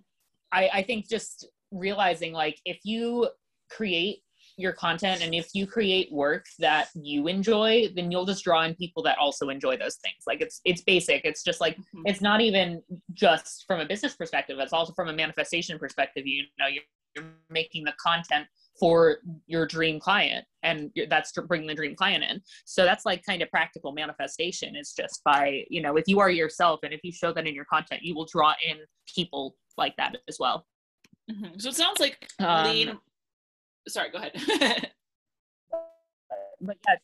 I, 0.52 0.70
I 0.74 0.84
think 0.84 1.10
just 1.10 1.48
realizing 1.72 2.34
like 2.34 2.60
if 2.66 2.80
you 2.84 3.30
create 3.70 4.20
your 4.58 4.72
content 4.72 5.22
and 5.22 5.36
if 5.36 5.50
you 5.54 5.68
create 5.68 6.10
work 6.14 6.46
that 6.60 6.88
you 6.94 7.28
enjoy, 7.28 7.90
then 7.94 8.10
you'll 8.10 8.26
just 8.26 8.44
draw 8.44 8.64
in 8.64 8.74
people 8.76 9.04
that 9.04 9.18
also 9.18 9.50
enjoy 9.50 9.76
those 9.76 9.98
things. 9.98 10.24
Like 10.26 10.40
it's 10.40 10.62
it's 10.64 10.82
basic. 10.82 11.26
It's 11.26 11.44
just 11.44 11.60
like 11.60 11.78
Mhm. 11.78 12.04
it's 12.06 12.22
not 12.22 12.40
even 12.40 12.82
just 13.14 13.66
from 13.68 13.82
a 13.82 13.86
business 13.86 14.16
perspective 14.16 14.58
it's 14.60 14.72
also 14.72 14.94
from 14.94 15.10
a 15.10 15.14
manifestation 15.14 15.78
perspective 15.78 16.26
you 16.26 16.44
know 16.60 16.68
you're, 16.68 16.84
you're 17.16 17.26
making 17.50 17.84
the 17.84 17.94
content 18.02 18.46
for 18.80 19.18
your 19.48 19.66
dream 19.66 20.00
client 20.00 20.46
and 20.64 20.92
that's 21.10 21.32
to 21.32 21.42
bring 21.42 21.66
the 21.66 21.74
dream 21.74 21.96
client 21.96 22.24
in 22.30 22.42
so 22.66 22.84
that's 22.84 23.06
like 23.06 23.24
kind 23.26 23.42
of 23.42 23.50
practical 23.50 23.94
manifestation 23.94 24.76
is 24.76 24.94
just 24.94 25.22
by 25.24 25.64
you 25.70 25.82
know 25.82 25.96
if 25.96 26.04
you 26.08 26.20
are 26.20 26.30
yourself 26.30 26.82
and 26.84 26.94
if 26.94 27.00
you 27.04 27.12
show 27.12 27.32
that 27.32 27.48
in 27.48 27.56
your 27.56 27.66
content 27.66 28.02
you 28.04 28.14
will 28.14 28.26
draw 28.26 28.54
in 28.68 28.78
people 29.14 29.56
like 29.78 29.96
that 29.98 30.18
as 30.28 30.38
well 30.40 30.66
Mhm. 31.32 31.60
so 31.60 31.70
it 31.70 31.76
sounds 31.76 32.00
like 32.00 32.28
Um, 32.40 32.64
lean 32.66 33.00
sorry 33.88 34.10
go 34.12 34.18
ahead 34.18 34.34
but 36.62 36.78
yeah 36.88 36.96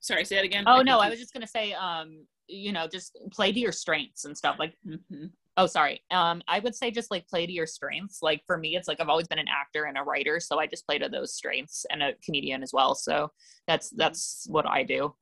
sorry 0.00 0.24
say 0.24 0.36
that 0.36 0.44
again 0.44 0.64
oh 0.66 0.80
no 0.82 0.98
i 1.00 1.08
was 1.10 1.18
just 1.18 1.32
gonna 1.32 1.46
say 1.46 1.72
um 1.72 2.24
you 2.46 2.72
know 2.72 2.86
just 2.86 3.16
play 3.32 3.52
to 3.52 3.58
your 3.58 3.72
strengths 3.72 4.24
and 4.26 4.36
stuff 4.36 4.56
like 4.58 4.74
Mhm. 4.86 5.30
Oh, 5.56 5.66
sorry. 5.66 6.02
Um, 6.10 6.42
I 6.48 6.58
would 6.58 6.74
say 6.74 6.90
just 6.90 7.10
like 7.10 7.28
play 7.28 7.46
to 7.46 7.52
your 7.52 7.66
strengths. 7.66 8.18
Like 8.22 8.42
for 8.46 8.58
me, 8.58 8.74
it's 8.76 8.88
like 8.88 9.00
I've 9.00 9.08
always 9.08 9.28
been 9.28 9.38
an 9.38 9.46
actor 9.48 9.84
and 9.84 9.96
a 9.96 10.02
writer, 10.02 10.40
so 10.40 10.58
I 10.58 10.66
just 10.66 10.86
play 10.86 10.98
to 10.98 11.08
those 11.08 11.32
strengths 11.34 11.86
and 11.90 12.02
a 12.02 12.12
comedian 12.24 12.62
as 12.62 12.72
well. 12.72 12.94
So 12.94 13.30
that's 13.68 13.90
that's 13.90 14.46
what 14.48 14.66
I 14.66 14.82
do. 14.82 15.14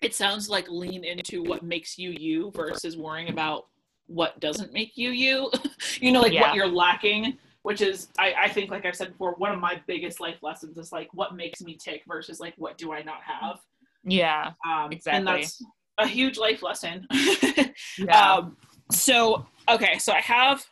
it 0.00 0.14
sounds 0.14 0.48
like 0.48 0.68
lean 0.68 1.04
into 1.04 1.42
what 1.42 1.62
makes 1.62 1.96
you 1.98 2.10
you 2.10 2.50
versus 2.56 2.96
worrying 2.96 3.28
about 3.28 3.66
what 4.06 4.40
doesn't 4.40 4.72
make 4.72 4.96
you 4.96 5.10
you 5.10 5.50
you 6.00 6.10
know 6.12 6.20
like 6.22 6.32
Yeah. 6.32 6.40
what 6.42 6.54
you're 6.54 6.66
lacking 6.66 7.38
which 7.62 7.80
is 7.82 8.08
I, 8.18 8.34
I 8.44 8.48
think 8.48 8.70
like 8.70 8.84
i've 8.84 8.96
said 8.96 9.12
before 9.12 9.34
one 9.38 9.52
of 9.52 9.60
my 9.60 9.80
biggest 9.86 10.18
life 10.18 10.38
lessons 10.42 10.76
is 10.76 10.90
like 10.92 11.08
what 11.14 11.34
makes 11.36 11.60
me 11.62 11.76
tick 11.76 12.02
versus 12.08 12.40
like 12.40 12.54
what 12.56 12.76
do 12.78 12.92
i 12.92 13.02
not 13.02 13.20
have 13.22 13.60
Yeah. 14.04 14.52
um 14.68 14.90
Exactly. 14.92 15.18
and 15.18 15.26
that's 15.28 15.62
a 15.98 16.06
huge 16.06 16.36
life 16.38 16.62
lesson 16.62 17.06
Yeah. 17.98 18.34
um 18.34 18.56
so 18.92 19.46
okay 19.68 19.98
so 19.98 20.12
i 20.12 20.20
have 20.20 20.64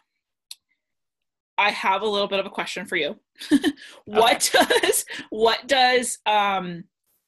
i 1.60 1.70
have 1.70 2.02
a 2.02 2.06
little 2.08 2.28
bit 2.28 2.40
of 2.40 2.46
a 2.46 2.50
question 2.50 2.86
for 2.86 2.96
you. 2.96 3.16
What 4.06 4.50
does 4.52 5.04
what 5.30 5.66
does 5.66 6.18
um 6.26 6.84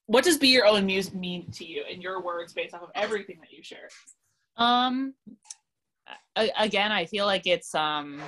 what 0.07 0.25
does 0.25 0.39
be 0.39 0.49
your 0.49 0.67
own 0.67 0.87
muse 0.87 1.13
mean 1.15 1.51
to 1.53 1.65
you 1.65 1.85
in 1.91 2.01
your 2.01 2.23
words 2.23 2.53
based 2.53 2.75
off 2.75 2.83
of 2.83 2.91
everything 2.95 3.39
that 3.41 3.53
you 3.53 3.63
share? 3.63 3.89
Um 4.57 5.15
again 6.37 6.91
i 6.93 7.05
feel 7.05 7.27
like 7.27 7.47
it's 7.47 7.75
um 7.75 8.21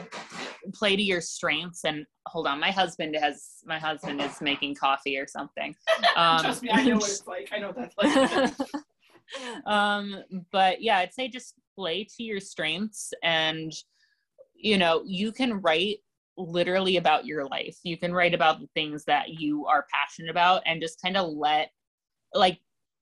play 0.75 0.95
to 0.95 1.03
your 1.03 1.21
strengths 1.21 1.85
and 1.85 2.07
hold 2.29 2.47
on 2.47 2.61
my 2.61 2.71
husband 2.71 3.17
has 3.17 3.63
my 3.67 3.79
husband 3.79 4.21
is 4.21 4.41
making 4.41 4.75
coffee 4.75 5.19
or 5.19 5.27
something. 5.27 5.75
Um 6.17 6.41
trust 6.41 6.63
me 6.63 6.71
i 6.71 6.85
know 6.85 6.97
what 6.97 7.09
it's 7.09 7.27
like. 7.35 7.49
I 7.53 7.59
know 7.59 7.73
what 7.73 7.93
that's 7.97 8.59
like. 8.59 9.67
Um 9.67 10.23
but 10.53 10.83
yeah 10.83 10.99
i'd 10.99 11.15
say 11.15 11.29
just 11.29 11.55
play 11.75 12.05
to 12.17 12.23
your 12.23 12.41
strengths 12.41 13.13
and 13.23 13.73
you 14.55 14.79
know 14.79 15.03
you 15.05 15.33
can 15.33 15.61
write 15.61 15.99
literally 16.37 16.97
about 16.97 17.25
your 17.25 17.47
life 17.47 17.77
you 17.85 17.97
can 17.97 18.13
write 18.13 18.35
about 18.35 18.61
the 18.61 18.69
things 18.75 19.05
that 19.05 19.29
you 19.29 19.67
are 19.67 19.87
passionate 19.93 20.31
about 20.31 20.63
and 20.67 20.81
just 20.81 21.01
kind 21.01 21.17
of 21.17 21.29
let 21.29 21.71
like 22.35 22.59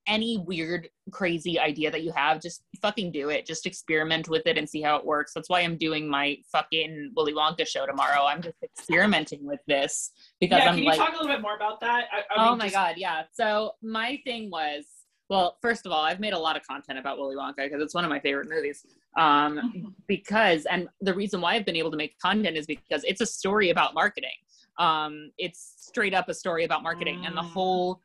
any 0.07 0.39
weird, 0.39 0.89
crazy 1.11 1.59
idea 1.59 1.91
that 1.91 2.03
you 2.03 2.12
have, 2.12 2.41
just 2.41 2.62
fucking 2.81 3.12
do 3.12 3.29
it. 3.31 3.47
Just 3.47 3.66
experiment 3.66 4.29
with 4.29 4.43
it 4.47 4.59
and 4.59 4.68
see 4.68 4.83
how 4.83 4.97
it 4.97 5.05
works. 5.05 5.33
That's 5.35 5.49
why 5.49 5.61
I'm 5.61 5.77
doing 5.77 6.09
my 6.09 6.39
fucking 6.51 7.12
Willy 7.16 7.33
Wonka 7.33 7.66
show 7.66 7.87
tomorrow. 7.87 8.25
I'm 8.25 8.43
just 8.43 8.57
experimenting 8.62 9.45
with 9.47 9.61
this 9.66 10.11
because 10.41 10.59
yeah, 10.59 10.70
I'm 10.70 10.77
can 10.77 10.85
like, 10.85 10.99
you 10.99 11.05
talk 11.05 11.14
a 11.14 11.16
little 11.16 11.29
bit 11.29 11.41
more 11.41 11.57
about 11.57 11.81
that? 11.81 12.07
I, 12.12 12.18
I 12.35 12.47
oh 12.47 12.51
mean, 12.51 12.59
my 12.59 12.64
just- 12.64 12.75
god, 12.75 12.95
yeah. 12.97 13.23
So 13.33 13.73
my 13.83 14.20
thing 14.25 14.51
was, 14.51 14.87
well, 15.29 15.57
first 15.62 15.87
of 15.87 15.93
all, 15.93 16.03
I've 16.03 16.20
made 16.20 16.33
a 16.35 16.39
lot 16.39 16.57
of 16.57 16.66
content 16.66 16.99
about 16.99 17.18
Willy 17.18 17.37
Wonka 17.37 17.57
because 17.57 17.81
it's 17.81 17.95
one 17.95 18.05
of 18.05 18.11
my 18.11 18.20
favorite 18.20 18.49
movies. 18.51 18.85
Um, 19.16 19.95
because, 20.07 20.66
and 20.66 20.89
the 21.01 21.14
reason 21.14 21.41
why 21.41 21.55
I've 21.55 21.64
been 21.64 21.77
able 21.77 21.91
to 21.91 21.97
make 21.97 22.18
content 22.18 22.57
is 22.57 22.66
because 22.66 23.03
it's 23.05 23.20
a 23.20 23.27
story 23.27 23.70
about 23.70 23.95
marketing. 23.95 24.31
Um, 24.79 25.31
it's 25.39 25.75
straight 25.79 26.14
up 26.14 26.29
a 26.29 26.35
story 26.35 26.64
about 26.64 26.83
marketing, 26.83 27.25
and 27.27 27.37
the 27.37 27.43
Mm. 27.43 27.51
whole 27.53 28.01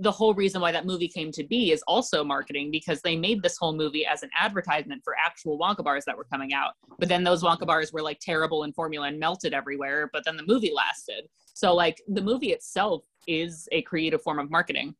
the 0.00 0.10
whole 0.10 0.32
reason 0.32 0.62
why 0.62 0.72
that 0.72 0.86
movie 0.86 1.06
came 1.06 1.30
to 1.30 1.44
be 1.44 1.72
is 1.72 1.82
also 1.86 2.24
marketing 2.24 2.70
because 2.70 3.02
they 3.02 3.14
made 3.14 3.42
this 3.42 3.58
whole 3.58 3.74
movie 3.74 4.06
as 4.06 4.22
an 4.22 4.30
advertisement 4.40 5.02
for 5.04 5.14
actual 5.22 5.58
Wonka 5.58 5.84
bars 5.84 6.04
that 6.06 6.16
were 6.16 6.24
coming 6.24 6.54
out. 6.54 6.72
But 6.98 7.10
then 7.10 7.22
those 7.22 7.42
Wonka 7.42 7.66
bars 7.66 7.92
were 7.92 8.00
like 8.00 8.18
terrible 8.18 8.64
in 8.64 8.72
formula 8.72 9.08
and 9.08 9.20
melted 9.20 9.52
everywhere. 9.52 10.08
But 10.10 10.24
then 10.24 10.38
the 10.38 10.42
movie 10.46 10.72
lasted. 10.74 11.28
So 11.52 11.74
like 11.74 12.00
the 12.08 12.22
movie 12.22 12.52
itself 12.52 13.04
is 13.26 13.68
a 13.70 13.82
creative 13.82 14.22
form 14.22 14.38
of 14.38 14.50
marketing. 14.50 14.94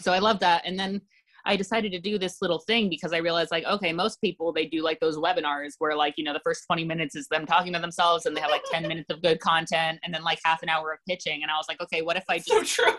So 0.00 0.12
I 0.12 0.18
love 0.18 0.40
that. 0.40 0.62
And 0.64 0.78
then 0.78 1.00
I 1.46 1.56
decided 1.56 1.92
to 1.92 2.00
do 2.00 2.18
this 2.18 2.40
little 2.40 2.58
thing 2.58 2.88
because 2.88 3.12
I 3.12 3.18
realized 3.18 3.50
like, 3.50 3.64
okay, 3.64 3.92
most 3.92 4.20
people 4.20 4.52
they 4.52 4.66
do 4.66 4.82
like 4.82 4.98
those 5.00 5.16
webinars 5.16 5.72
where 5.78 5.94
like, 5.94 6.14
you 6.16 6.24
know, 6.24 6.32
the 6.32 6.40
first 6.42 6.64
20 6.66 6.84
minutes 6.84 7.14
is 7.14 7.28
them 7.28 7.44
talking 7.44 7.72
to 7.74 7.78
themselves 7.78 8.26
and 8.26 8.36
they 8.36 8.40
have 8.40 8.50
like 8.50 8.64
10 8.72 8.88
minutes 8.88 9.10
of 9.10 9.22
good 9.22 9.40
content 9.40 9.98
and 10.02 10.14
then 10.14 10.22
like 10.22 10.38
half 10.44 10.62
an 10.62 10.68
hour 10.68 10.92
of 10.92 10.98
pitching. 11.06 11.42
And 11.42 11.50
I 11.50 11.56
was 11.56 11.66
like, 11.68 11.80
okay, 11.82 12.02
what 12.02 12.16
if 12.16 12.24
I 12.28 12.38
just 12.38 12.48
so 12.48 12.62
true. 12.62 12.96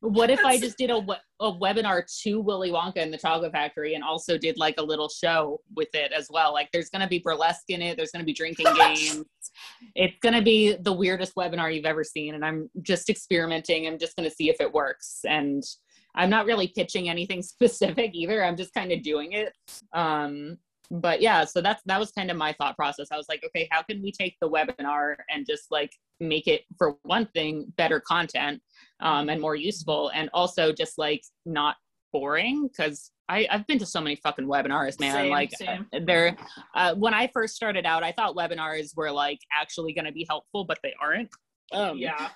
what 0.00 0.28
if 0.28 0.44
I 0.44 0.58
just 0.58 0.76
did 0.76 0.90
a, 0.90 0.98
a 1.40 1.50
webinar 1.50 2.02
to 2.22 2.40
Willy 2.40 2.70
Wonka 2.70 2.98
and 2.98 3.12
the 3.12 3.18
Chocolate 3.18 3.52
Factory 3.52 3.94
and 3.94 4.04
also 4.04 4.36
did 4.36 4.58
like 4.58 4.74
a 4.78 4.82
little 4.82 5.08
show 5.08 5.60
with 5.74 5.88
it 5.94 6.12
as 6.12 6.28
well? 6.30 6.52
Like 6.52 6.68
there's 6.72 6.90
going 6.90 7.02
to 7.02 7.08
be 7.08 7.20
burlesque 7.20 7.70
in 7.70 7.80
it. 7.80 7.96
There's 7.96 8.10
going 8.10 8.22
to 8.22 8.26
be 8.26 8.34
drinking 8.34 8.66
games. 8.76 9.24
It's 9.94 10.18
going 10.20 10.34
to 10.34 10.42
be 10.42 10.74
the 10.74 10.92
weirdest 10.92 11.34
webinar 11.36 11.74
you've 11.74 11.86
ever 11.86 12.04
seen. 12.04 12.34
And 12.34 12.44
I'm 12.44 12.68
just 12.82 13.08
experimenting. 13.08 13.86
I'm 13.86 13.98
just 13.98 14.14
going 14.14 14.28
to 14.28 14.34
see 14.34 14.50
if 14.50 14.60
it 14.60 14.72
works. 14.72 15.20
And 15.24 15.64
I'm 16.18 16.28
not 16.28 16.44
really 16.44 16.68
pitching 16.68 17.08
anything 17.08 17.42
specific 17.54 18.10
either. 18.14 18.44
I'm 18.44 18.56
just 18.56 18.74
kind 18.74 18.92
of 18.92 19.02
doing 19.02 19.32
it. 19.32 19.52
Um, 19.94 20.58
but 20.90 21.20
yeah, 21.20 21.44
so 21.44 21.60
that's 21.60 21.82
that 21.84 22.00
was 22.00 22.12
kind 22.12 22.30
of 22.30 22.36
my 22.36 22.52
thought 22.54 22.76
process. 22.76 23.08
I 23.12 23.16
was 23.16 23.26
like, 23.28 23.42
okay, 23.44 23.68
how 23.70 23.82
can 23.82 24.02
we 24.02 24.10
take 24.10 24.36
the 24.40 24.48
webinar 24.48 25.16
and 25.30 25.46
just 25.46 25.70
like 25.70 25.92
make 26.18 26.46
it 26.46 26.62
for 26.76 26.96
one 27.02 27.26
thing 27.34 27.72
better 27.76 28.00
content 28.00 28.60
um, 29.00 29.28
and 29.28 29.40
more 29.40 29.54
useful, 29.54 30.10
and 30.14 30.30
also 30.32 30.72
just 30.72 30.96
like 30.96 31.22
not 31.44 31.76
boring 32.12 32.68
because 32.68 33.10
I 33.28 33.46
I've 33.50 33.66
been 33.66 33.78
to 33.80 33.86
so 33.86 34.00
many 34.00 34.16
fucking 34.16 34.46
webinars, 34.46 34.98
man. 34.98 35.12
Same, 35.12 35.30
like 35.30 35.50
same. 35.56 35.86
they're 36.06 36.36
uh, 36.74 36.94
when 36.94 37.12
I 37.12 37.28
first 37.34 37.54
started 37.54 37.84
out, 37.84 38.02
I 38.02 38.12
thought 38.12 38.34
webinars 38.34 38.96
were 38.96 39.10
like 39.10 39.40
actually 39.54 39.92
going 39.92 40.06
to 40.06 40.12
be 40.12 40.26
helpful, 40.28 40.64
but 40.64 40.78
they 40.82 40.94
aren't. 41.02 41.28
Um, 41.72 41.98
yeah. 41.98 42.30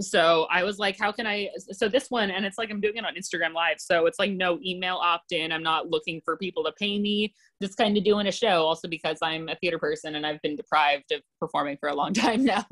So 0.00 0.46
I 0.50 0.62
was 0.64 0.78
like, 0.78 0.98
how 0.98 1.12
can 1.12 1.26
I? 1.26 1.50
So 1.72 1.88
this 1.88 2.10
one, 2.10 2.30
and 2.30 2.44
it's 2.44 2.58
like 2.58 2.70
I'm 2.70 2.80
doing 2.80 2.96
it 2.96 3.04
on 3.04 3.14
Instagram 3.14 3.52
Live. 3.54 3.76
So 3.78 4.06
it's 4.06 4.18
like 4.18 4.32
no 4.32 4.58
email 4.64 4.96
opt 4.96 5.32
in. 5.32 5.52
I'm 5.52 5.62
not 5.62 5.88
looking 5.90 6.20
for 6.24 6.36
people 6.36 6.64
to 6.64 6.72
pay 6.72 6.98
me. 6.98 7.34
Just 7.62 7.76
kind 7.76 7.96
of 7.96 8.04
doing 8.04 8.26
a 8.26 8.32
show. 8.32 8.64
Also 8.64 8.88
because 8.88 9.18
I'm 9.22 9.48
a 9.48 9.56
theater 9.56 9.78
person 9.78 10.14
and 10.14 10.26
I've 10.26 10.40
been 10.42 10.56
deprived 10.56 11.12
of 11.12 11.20
performing 11.38 11.76
for 11.78 11.88
a 11.88 11.94
long 11.94 12.12
time 12.14 12.44
now. 12.44 12.64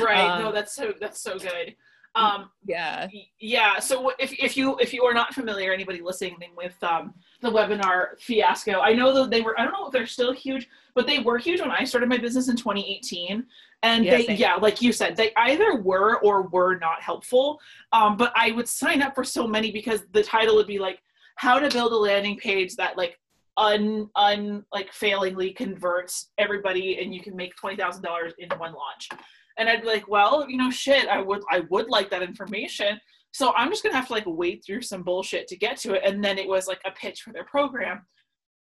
Right. 0.00 0.38
no, 0.40 0.48
Um, 0.48 0.54
that's 0.54 0.74
so 0.74 0.92
that's 1.00 1.20
so 1.20 1.38
good. 1.38 1.74
Um, 2.16 2.50
Yeah. 2.64 3.08
yeah. 3.40 3.78
So 3.80 4.12
if 4.18 4.32
if 4.38 4.56
you 4.56 4.78
if 4.78 4.92
you 4.92 5.02
are 5.04 5.14
not 5.14 5.34
familiar, 5.34 5.72
anybody 5.72 6.00
listening 6.00 6.36
with 6.56 6.74
um, 6.82 7.12
the 7.40 7.50
webinar 7.50 8.18
fiasco, 8.20 8.80
I 8.80 8.92
know 8.92 9.12
that 9.14 9.30
they 9.30 9.40
were. 9.40 9.58
I 9.58 9.64
don't 9.64 9.72
know 9.72 9.86
if 9.86 9.92
they're 9.92 10.06
still 10.06 10.32
huge, 10.32 10.68
but 10.94 11.06
they 11.06 11.18
were 11.18 11.38
huge 11.38 11.60
when 11.60 11.70
I 11.70 11.84
started 11.84 12.08
my 12.08 12.18
business 12.18 12.48
in 12.48 12.56
2018. 12.56 13.44
And 13.82 14.04
Yeah, 14.04 14.10
they, 14.16 14.26
same. 14.26 14.36
yeah, 14.36 14.54
like 14.54 14.80
you 14.80 14.92
said, 14.92 15.16
they 15.16 15.32
either 15.36 15.76
were 15.76 16.18
or 16.20 16.42
were 16.42 16.78
not 16.78 17.02
helpful. 17.02 17.60
Um, 17.92 18.16
but 18.16 18.32
I 18.34 18.52
would 18.52 18.68
sign 18.68 19.02
up 19.02 19.14
for 19.14 19.24
so 19.24 19.46
many 19.46 19.70
because 19.72 20.04
the 20.12 20.22
title 20.22 20.54
would 20.56 20.66
be 20.68 20.78
like 20.78 21.00
how 21.36 21.58
to 21.58 21.68
build 21.68 21.92
a 21.92 21.96
landing 21.96 22.36
page 22.38 22.76
that 22.76 22.96
like 22.96 23.18
un 23.56 24.08
un 24.16 24.64
like 24.72 24.92
failingly 24.92 25.52
converts 25.52 26.30
everybody 26.38 26.98
and 27.00 27.14
you 27.14 27.20
can 27.20 27.36
make 27.36 27.54
twenty 27.56 27.76
thousand 27.76 28.02
dollars 28.02 28.32
in 28.38 28.48
one 28.58 28.72
launch. 28.72 29.08
And 29.56 29.68
I'd 29.68 29.82
be 29.82 29.88
like, 29.88 30.08
well, 30.08 30.46
you 30.48 30.56
know, 30.56 30.70
shit, 30.70 31.08
I 31.08 31.20
would 31.20 31.42
I 31.50 31.60
would 31.70 31.88
like 31.88 32.10
that 32.10 32.22
information. 32.22 33.00
So 33.32 33.52
I'm 33.56 33.70
just 33.70 33.82
gonna 33.82 33.96
have 33.96 34.08
to 34.08 34.12
like 34.12 34.24
wade 34.26 34.62
through 34.64 34.82
some 34.82 35.02
bullshit 35.02 35.48
to 35.48 35.56
get 35.56 35.76
to 35.78 35.94
it. 35.94 36.02
And 36.04 36.22
then 36.22 36.38
it 36.38 36.48
was 36.48 36.66
like 36.66 36.80
a 36.84 36.90
pitch 36.90 37.22
for 37.22 37.32
their 37.32 37.44
program. 37.44 38.06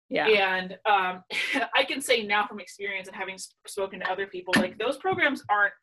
Yeah. 0.09 0.27
And 0.27 0.77
um, 0.85 1.23
I 1.75 1.83
can 1.83 2.01
say 2.01 2.23
now 2.23 2.45
from 2.45 2.59
experience 2.59 3.07
and 3.07 3.15
having 3.15 3.37
sp- 3.41 3.57
spoken 3.67 3.99
to 3.99 4.11
other 4.11 4.27
people, 4.27 4.53
like 4.57 4.77
those 4.77 4.97
programs 4.97 5.43
aren't 5.49 5.73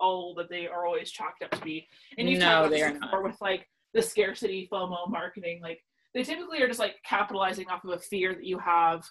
all 0.00 0.34
that 0.34 0.48
they 0.48 0.66
are 0.66 0.86
always 0.86 1.10
chalked 1.10 1.42
up 1.42 1.50
to 1.52 1.60
be. 1.60 1.86
And 2.18 2.28
you 2.28 2.38
No, 2.38 2.68
they 2.68 2.82
are 2.82 2.92
before 2.92 3.22
with 3.22 3.40
like 3.40 3.68
the 3.92 4.02
scarcity 4.02 4.68
FOMO 4.70 5.10
marketing. 5.10 5.60
Like 5.62 5.80
they 6.14 6.22
typically 6.22 6.62
are 6.62 6.68
just 6.68 6.80
like 6.80 6.96
capitalizing 7.04 7.68
off 7.68 7.84
of 7.84 7.90
a 7.90 7.98
fear 7.98 8.34
that 8.34 8.44
you 8.44 8.58
have 8.58 9.04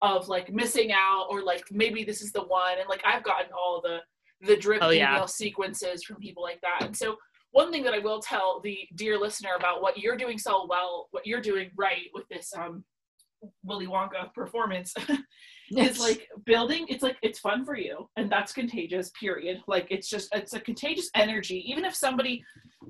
of 0.00 0.28
like 0.28 0.52
missing 0.52 0.92
out 0.92 1.26
or 1.30 1.42
like 1.42 1.64
maybe 1.70 2.04
this 2.04 2.22
is 2.22 2.32
the 2.32 2.42
one. 2.42 2.78
And 2.78 2.88
like 2.88 3.02
I've 3.04 3.24
gotten 3.24 3.50
all 3.52 3.80
the 3.82 3.98
the 4.40 4.56
drip 4.56 4.82
Oh, 4.82 4.90
yeah. 4.90 5.24
sequences 5.26 6.04
from 6.04 6.16
people 6.16 6.42
like 6.42 6.60
that. 6.62 6.84
And 6.84 6.96
so 6.96 7.16
one 7.50 7.72
thing 7.72 7.82
that 7.84 7.94
I 7.94 7.98
will 7.98 8.20
tell 8.20 8.60
the 8.62 8.78
dear 8.94 9.18
listener 9.18 9.50
about 9.56 9.82
what 9.82 9.98
you're 9.98 10.16
doing 10.16 10.38
so 10.38 10.66
well, 10.68 11.08
what 11.12 11.26
you're 11.26 11.40
doing 11.40 11.70
right 11.76 12.06
with 12.14 12.28
this 12.28 12.52
um 12.56 12.84
Willy 13.62 13.86
Wonka 13.86 14.32
performance 14.34 14.92
is 15.76 16.00
like 16.00 16.26
building 16.44 16.86
it's 16.88 17.02
like 17.02 17.16
it's 17.22 17.38
fun 17.38 17.64
for 17.64 17.76
you 17.76 18.08
and 18.16 18.32
that's 18.32 18.52
contagious 18.52 19.10
period 19.10 19.60
like 19.68 19.86
it's 19.90 20.08
just 20.08 20.28
it's 20.34 20.54
a 20.54 20.60
contagious 20.60 21.08
energy 21.14 21.62
even 21.70 21.84
if 21.84 21.94
somebody 21.94 22.42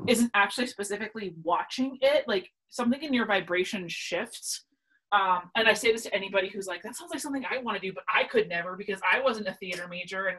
isn't 0.07 0.31
actually 0.35 0.67
specifically 0.67 1.35
watching 1.43 1.99
it 2.01 2.25
like 2.27 2.49
something 2.71 3.03
in 3.03 3.13
your 3.13 3.27
vibration 3.27 3.87
shifts 3.89 4.65
um 5.13 5.51
and 5.57 5.69
i 5.69 5.75
say 5.75 5.93
this 5.93 6.05
to 6.05 6.15
anybody 6.15 6.49
who's 6.49 6.67
like 6.69 6.83
that 6.83 6.97
sounds 6.97 7.11
like 7.11 7.21
something 7.21 7.45
i 7.51 7.59
want 7.59 7.77
to 7.79 7.87
do 7.87 7.93
but 7.93 8.05
i 8.15 8.23
could 8.25 8.49
never 8.49 8.77
because 8.77 9.01
i 9.13 9.21
wasn't 9.21 9.47
a 9.47 9.55
theater 9.55 9.87
major 9.89 10.27
and 10.27 10.39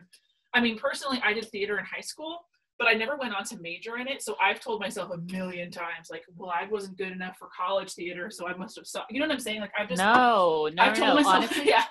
i 0.53 0.59
mean 0.59 0.77
personally 0.77 1.21
i 1.23 1.33
did 1.33 1.45
theater 1.49 1.77
in 1.77 1.85
high 1.85 2.01
school 2.01 2.39
but 2.77 2.87
i 2.87 2.93
never 2.93 3.17
went 3.17 3.33
on 3.33 3.43
to 3.43 3.57
major 3.59 3.97
in 3.97 4.07
it 4.07 4.21
so 4.21 4.35
i've 4.41 4.59
told 4.59 4.79
myself 4.79 5.11
a 5.11 5.17
million 5.31 5.71
times 5.71 6.09
like 6.09 6.23
well 6.35 6.51
i 6.51 6.67
wasn't 6.69 6.97
good 6.97 7.11
enough 7.11 7.37
for 7.37 7.49
college 7.55 7.91
theater 7.93 8.29
so 8.31 8.47
i 8.47 8.55
must 8.55 8.75
have 8.75 8.85
sucked 8.87 9.11
you 9.11 9.19
know 9.19 9.27
what 9.27 9.33
i'm 9.33 9.39
saying 9.39 9.61
like 9.61 9.71
i've 9.77 9.89
just 9.89 9.99
no, 9.99 10.69
no, 10.73 10.83
i've 10.83 10.97
no, 10.97 11.05
told 11.05 11.09
no. 11.09 11.15
myself 11.15 11.35
Honestly, 11.35 11.65
yeah 11.67 11.83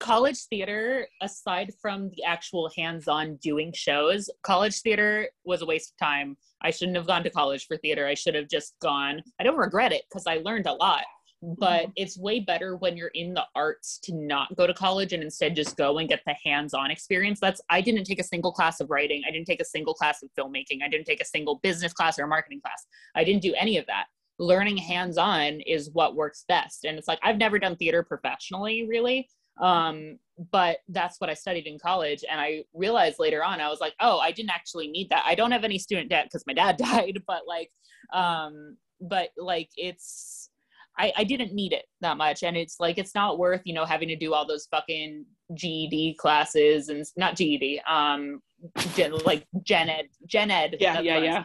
college 0.00 0.38
theater, 0.48 1.06
aside 1.22 1.72
from 1.80 2.10
the 2.16 2.24
actual 2.24 2.70
hands-on 2.76 3.36
doing 3.36 3.72
shows, 3.74 4.30
college 4.42 4.80
theater 4.80 5.28
was 5.44 5.62
a 5.62 5.66
waste 5.66 5.92
of 5.92 6.06
time. 6.06 6.36
I 6.62 6.70
shouldn't 6.70 6.96
have 6.96 7.06
gone 7.06 7.24
to 7.24 7.30
college 7.30 7.66
for 7.66 7.76
theater. 7.76 8.06
I 8.06 8.14
should 8.14 8.34
have 8.34 8.48
just 8.48 8.74
gone. 8.80 9.22
I 9.40 9.44
don't 9.44 9.56
regret 9.56 9.92
it 9.92 10.02
because 10.08 10.26
I 10.26 10.36
learned 10.44 10.66
a 10.66 10.72
lot. 10.72 11.04
But 11.40 11.86
it's 11.94 12.18
way 12.18 12.40
better 12.40 12.76
when 12.76 12.96
you're 12.96 13.12
in 13.14 13.32
the 13.32 13.44
arts 13.54 14.00
to 14.04 14.14
not 14.14 14.54
go 14.56 14.66
to 14.66 14.74
college 14.74 15.12
and 15.12 15.22
instead 15.22 15.54
just 15.54 15.76
go 15.76 15.98
and 15.98 16.08
get 16.08 16.20
the 16.26 16.34
hands-on 16.44 16.90
experience. 16.90 17.38
That's 17.38 17.60
I 17.70 17.80
didn't 17.80 18.04
take 18.04 18.20
a 18.20 18.24
single 18.24 18.52
class 18.52 18.80
of 18.80 18.90
writing. 18.90 19.22
I 19.26 19.30
didn't 19.30 19.46
take 19.46 19.60
a 19.60 19.64
single 19.64 19.94
class 19.94 20.22
of 20.22 20.30
filmmaking. 20.36 20.80
I 20.84 20.88
didn't 20.88 21.06
take 21.06 21.20
a 21.20 21.26
single 21.26 21.60
business 21.62 21.92
class 21.92 22.18
or 22.18 22.24
a 22.24 22.28
marketing 22.28 22.60
class. 22.60 22.86
I 23.14 23.22
didn't 23.22 23.42
do 23.42 23.54
any 23.56 23.78
of 23.78 23.86
that. 23.86 24.06
Learning 24.40 24.76
hands-on 24.76 25.60
is 25.60 25.90
what 25.92 26.16
works 26.16 26.44
best. 26.48 26.84
And 26.84 26.98
it's 26.98 27.08
like 27.08 27.20
I've 27.22 27.38
never 27.38 27.58
done 27.58 27.76
theater 27.76 28.02
professionally, 28.02 28.86
really 28.88 29.28
um 29.60 30.18
but 30.52 30.78
that's 30.88 31.20
what 31.20 31.28
i 31.28 31.34
studied 31.34 31.66
in 31.66 31.78
college 31.78 32.24
and 32.30 32.40
i 32.40 32.62
realized 32.74 33.18
later 33.18 33.42
on 33.44 33.60
i 33.60 33.68
was 33.68 33.80
like 33.80 33.94
oh 34.00 34.18
i 34.18 34.30
didn't 34.30 34.50
actually 34.50 34.88
need 34.88 35.08
that 35.10 35.24
i 35.26 35.34
don't 35.34 35.50
have 35.50 35.64
any 35.64 35.78
student 35.78 36.08
debt 36.08 36.26
because 36.26 36.44
my 36.46 36.52
dad 36.52 36.76
died 36.78 37.20
but 37.26 37.42
like 37.46 37.70
um 38.12 38.76
but 39.00 39.30
like 39.36 39.70
it's 39.76 40.37
I, 40.98 41.12
I 41.16 41.24
didn't 41.24 41.52
need 41.52 41.72
it 41.72 41.86
that 42.00 42.16
much 42.16 42.42
and 42.42 42.56
it's 42.56 42.80
like 42.80 42.98
it's 42.98 43.14
not 43.14 43.38
worth 43.38 43.62
you 43.64 43.74
know 43.74 43.84
having 43.84 44.08
to 44.08 44.16
do 44.16 44.34
all 44.34 44.46
those 44.46 44.66
fucking 44.66 45.24
ged 45.54 46.16
classes 46.18 46.88
and 46.88 47.04
not 47.16 47.36
ged 47.36 47.80
um 47.88 48.40
gen, 48.94 49.12
like 49.24 49.46
gen 49.62 49.88
ed 49.88 50.08
gen 50.26 50.50
ed 50.50 50.76
Yeah, 50.80 51.00
yeah, 51.00 51.18
yeah. 51.18 51.44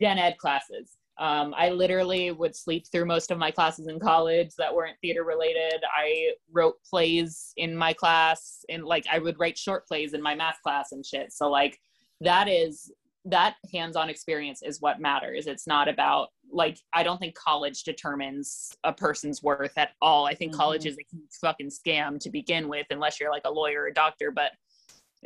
gen 0.00 0.18
ed 0.18 0.38
classes 0.38 0.96
um, 1.16 1.54
I 1.56 1.70
literally 1.70 2.32
would 2.32 2.56
sleep 2.56 2.86
through 2.90 3.04
most 3.04 3.30
of 3.30 3.38
my 3.38 3.50
classes 3.50 3.86
in 3.86 4.00
college 4.00 4.50
that 4.58 4.74
weren't 4.74 4.98
theater 5.00 5.22
related. 5.22 5.80
I 5.96 6.32
wrote 6.52 6.74
plays 6.88 7.52
in 7.56 7.76
my 7.76 7.92
class, 7.92 8.64
and 8.68 8.84
like 8.84 9.04
I 9.10 9.20
would 9.20 9.38
write 9.38 9.56
short 9.56 9.86
plays 9.86 10.12
in 10.12 10.20
my 10.20 10.34
math 10.34 10.60
class 10.62 10.90
and 10.90 11.06
shit. 11.06 11.32
So 11.32 11.48
like 11.48 11.78
that 12.20 12.48
is 12.48 12.92
that 13.26 13.56
hands-on 13.72 14.10
experience 14.10 14.62
is 14.62 14.80
what 14.80 15.00
matters. 15.00 15.46
It's 15.46 15.66
not 15.66 15.88
about 15.88 16.28
like 16.52 16.78
I 16.92 17.02
don't 17.02 17.18
think 17.18 17.34
college 17.34 17.82
determines 17.82 18.76
a 18.84 18.92
person's 18.92 19.42
worth 19.42 19.76
at 19.76 19.90
all. 20.02 20.26
I 20.26 20.34
think 20.34 20.54
college 20.54 20.82
Mhm. 20.84 20.88
is 20.88 20.98
a 20.98 21.06
huge 21.10 21.30
fucking 21.40 21.70
scam 21.70 22.20
to 22.20 22.30
begin 22.30 22.68
with, 22.68 22.86
unless 22.90 23.18
you're 23.18 23.30
like 23.30 23.46
a 23.46 23.50
lawyer 23.50 23.82
or 23.82 23.86
a 23.86 23.94
doctor. 23.94 24.30
But 24.30 24.52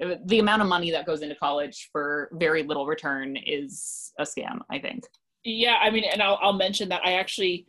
uh, 0.01 0.15
the 0.27 0.39
amount 0.39 0.63
of 0.63 0.69
money 0.69 0.93
that 0.93 1.07
goes 1.07 1.23
into 1.23 1.35
college 1.35 1.89
for 1.91 2.29
very 2.33 2.63
little 2.63 2.87
return 2.87 3.37
is 3.37 4.13
a 4.19 4.23
scam. 4.23 4.61
I 4.71 4.79
think. 4.79 5.05
Yeah, 5.45 5.77
I 5.81 5.91
mean, 5.91 6.05
and 6.05 6.23
I'll, 6.23 6.39
I'll 6.41 6.53
mention 6.53 6.89
that 6.91 7.01
I 7.05 7.15
actually 7.15 7.67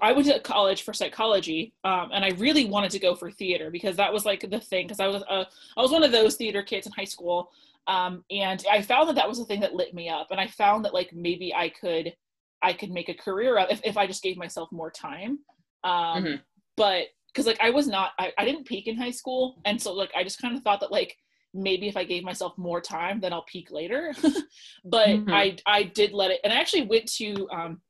I 0.00 0.12
went 0.12 0.26
to 0.28 0.38
college 0.40 0.82
for 0.82 0.92
psychology, 0.92 1.74
um, 1.82 2.10
and 2.12 2.24
I 2.24 2.30
really 2.36 2.64
wanted 2.64 2.90
to 2.92 2.98
go 3.00 3.14
for 3.16 3.30
theater 3.30 3.70
because 3.70 3.96
that 3.96 4.12
was 4.12 4.24
like 4.24 4.48
the 4.48 4.60
thing. 4.60 4.86
Because 4.86 5.00
I 5.00 5.08
was 5.08 5.22
a, 5.22 5.46
i 5.76 5.82
was 5.82 5.90
one 5.90 6.04
of 6.04 6.12
those 6.12 6.36
theater 6.36 6.62
kids 6.62 6.86
in 6.86 6.92
high 6.92 7.04
school, 7.04 7.50
um, 7.86 8.24
and 8.30 8.64
I 8.70 8.82
found 8.82 9.08
that 9.08 9.16
that 9.16 9.28
was 9.28 9.38
the 9.38 9.44
thing 9.44 9.60
that 9.60 9.74
lit 9.74 9.94
me 9.94 10.08
up. 10.08 10.28
And 10.30 10.40
I 10.40 10.46
found 10.46 10.84
that 10.84 10.94
like 10.94 11.12
maybe 11.12 11.54
I 11.54 11.68
could 11.68 12.14
I 12.62 12.72
could 12.72 12.90
make 12.90 13.08
a 13.08 13.14
career 13.14 13.58
of 13.58 13.70
if, 13.70 13.80
if 13.84 13.96
I 13.96 14.06
just 14.06 14.22
gave 14.22 14.36
myself 14.36 14.72
more 14.72 14.90
time. 14.90 15.40
Um, 15.82 16.24
mm-hmm. 16.24 16.36
But 16.76 17.06
because 17.32 17.46
like 17.46 17.60
I 17.60 17.70
was 17.70 17.86
not 17.86 18.12
I, 18.18 18.32
I 18.38 18.44
didn't 18.44 18.66
peak 18.66 18.86
in 18.86 18.96
high 18.96 19.10
school, 19.10 19.60
and 19.64 19.80
so 19.80 19.92
like 19.92 20.12
I 20.16 20.24
just 20.24 20.40
kind 20.40 20.56
of 20.56 20.62
thought 20.62 20.80
that 20.80 20.92
like 20.92 21.16
maybe 21.52 21.88
if 21.88 21.96
I 21.96 22.04
gave 22.04 22.24
myself 22.24 22.56
more 22.56 22.80
time, 22.80 23.20
then 23.20 23.32
I'll 23.32 23.44
peak 23.44 23.70
later. 23.70 24.14
but 24.84 25.08
mm-hmm. 25.08 25.32
I 25.32 25.56
I 25.66 25.84
did 25.84 26.12
let 26.12 26.30
it, 26.30 26.40
and 26.42 26.52
I 26.52 26.56
actually 26.56 26.86
went 26.86 27.10
to 27.16 27.48
um, 27.50 27.80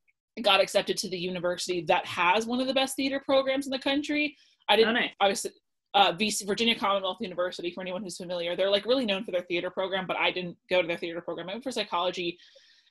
got 0.43 0.61
accepted 0.61 0.97
to 0.99 1.09
the 1.09 1.19
university 1.19 1.85
that 1.87 2.05
has 2.07 2.47
one 2.47 2.61
of 2.61 2.67
the 2.67 2.75
best 2.75 2.97
theater 2.97 3.23
programs 3.25 3.67
in 3.67 3.71
the 3.71 3.79
country. 3.79 4.37
I 4.69 4.77
didn't 4.77 4.97
oh, 4.97 5.01
nice. 5.01 5.11
obviously 5.21 5.53
uh, 5.95 6.13
VC, 6.13 6.47
Virginia 6.47 6.75
Commonwealth 6.75 7.19
University 7.21 7.71
for 7.71 7.81
anyone 7.81 8.03
who's 8.03 8.17
familiar. 8.17 8.57
They're 8.57 8.71
like 8.71 8.85
really 8.85 9.07
known 9.07 9.25
for 9.25 9.31
their 9.31 9.43
theater 9.43 9.71
program, 9.71 10.07
but 10.07 10.17
I 10.17 10.31
didn't 10.31 10.57
go 10.69 10.83
to 10.83 10.89
their 10.89 10.97
theater 10.97 11.21
program. 11.21 11.49
I 11.49 11.53
went 11.53 11.65
for 11.65 11.71
psychology, 11.71 12.39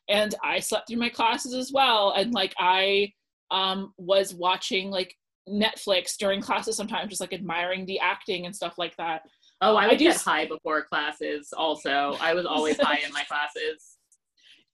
and 0.08 0.34
I 0.44 0.60
slept 0.60 0.88
through 0.88 0.98
my 0.98 1.10
classes 1.10 1.54
as 1.54 1.72
well. 1.72 2.14
And 2.16 2.34
like 2.34 2.54
I 2.58 3.12
um, 3.52 3.94
was 3.98 4.34
watching 4.34 4.90
like 4.90 5.16
Netflix 5.48 6.16
during 6.18 6.42
classes 6.42 6.78
sometimes, 6.78 7.10
just 7.10 7.22
like 7.22 7.34
admiring 7.34 7.86
the 7.86 8.00
acting 8.00 8.46
and 8.46 8.56
stuff 8.56 8.78
like 8.78 8.96
that. 8.98 9.24
Oh, 9.62 9.76
I 9.76 9.88
would 9.88 9.96
I 9.96 9.98
get 9.98 10.18
high 10.18 10.46
before 10.46 10.84
classes. 10.84 11.54
Also, 11.56 12.18
I 12.20 12.34
was 12.34 12.46
always 12.46 12.80
high 12.80 13.00
in 13.06 13.12
my 13.14 13.24
classes. 13.28 13.98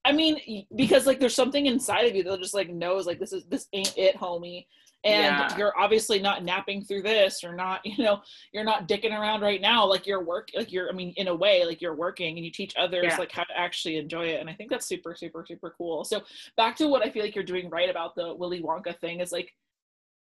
I 0.05 0.11
mean, 0.11 0.65
because 0.75 1.05
like 1.05 1.19
there's 1.19 1.35
something 1.35 1.65
inside 1.65 2.05
of 2.05 2.15
you 2.15 2.23
that 2.23 2.39
just 2.39 2.53
like 2.53 2.69
knows 2.69 3.05
like 3.05 3.19
this 3.19 3.33
is 3.33 3.45
this 3.45 3.67
ain't 3.73 3.97
it, 3.97 4.15
homie. 4.15 4.65
And 5.05 5.37
yeah. 5.37 5.57
you're 5.57 5.77
obviously 5.79 6.19
not 6.19 6.43
napping 6.43 6.83
through 6.83 7.03
this 7.03 7.43
or 7.43 7.55
not, 7.55 7.81
you 7.85 8.03
know, 8.03 8.21
you're 8.51 8.63
not 8.63 8.87
dicking 8.87 9.17
around 9.17 9.41
right 9.41 9.61
now. 9.61 9.85
Like 9.85 10.05
you're 10.05 10.23
work, 10.23 10.49
like 10.55 10.71
you're, 10.71 10.89
I 10.89 10.93
mean, 10.93 11.13
in 11.17 11.27
a 11.27 11.35
way, 11.35 11.65
like 11.65 11.81
you're 11.81 11.95
working 11.95 12.37
and 12.37 12.45
you 12.45 12.51
teach 12.51 12.73
others 12.77 13.05
yeah. 13.05 13.17
like 13.17 13.31
how 13.31 13.43
to 13.43 13.57
actually 13.57 13.97
enjoy 13.97 14.25
it. 14.25 14.41
And 14.41 14.49
I 14.49 14.53
think 14.53 14.69
that's 14.69 14.87
super, 14.87 15.15
super, 15.15 15.45
super 15.47 15.73
cool. 15.77 16.03
So 16.03 16.21
back 16.57 16.75
to 16.77 16.87
what 16.87 17.05
I 17.05 17.09
feel 17.09 17.23
like 17.23 17.35
you're 17.35 17.43
doing 17.43 17.69
right 17.69 17.89
about 17.89 18.15
the 18.15 18.35
Willy 18.35 18.61
Wonka 18.61 18.97
thing 18.99 19.21
is 19.21 19.31
like 19.31 19.53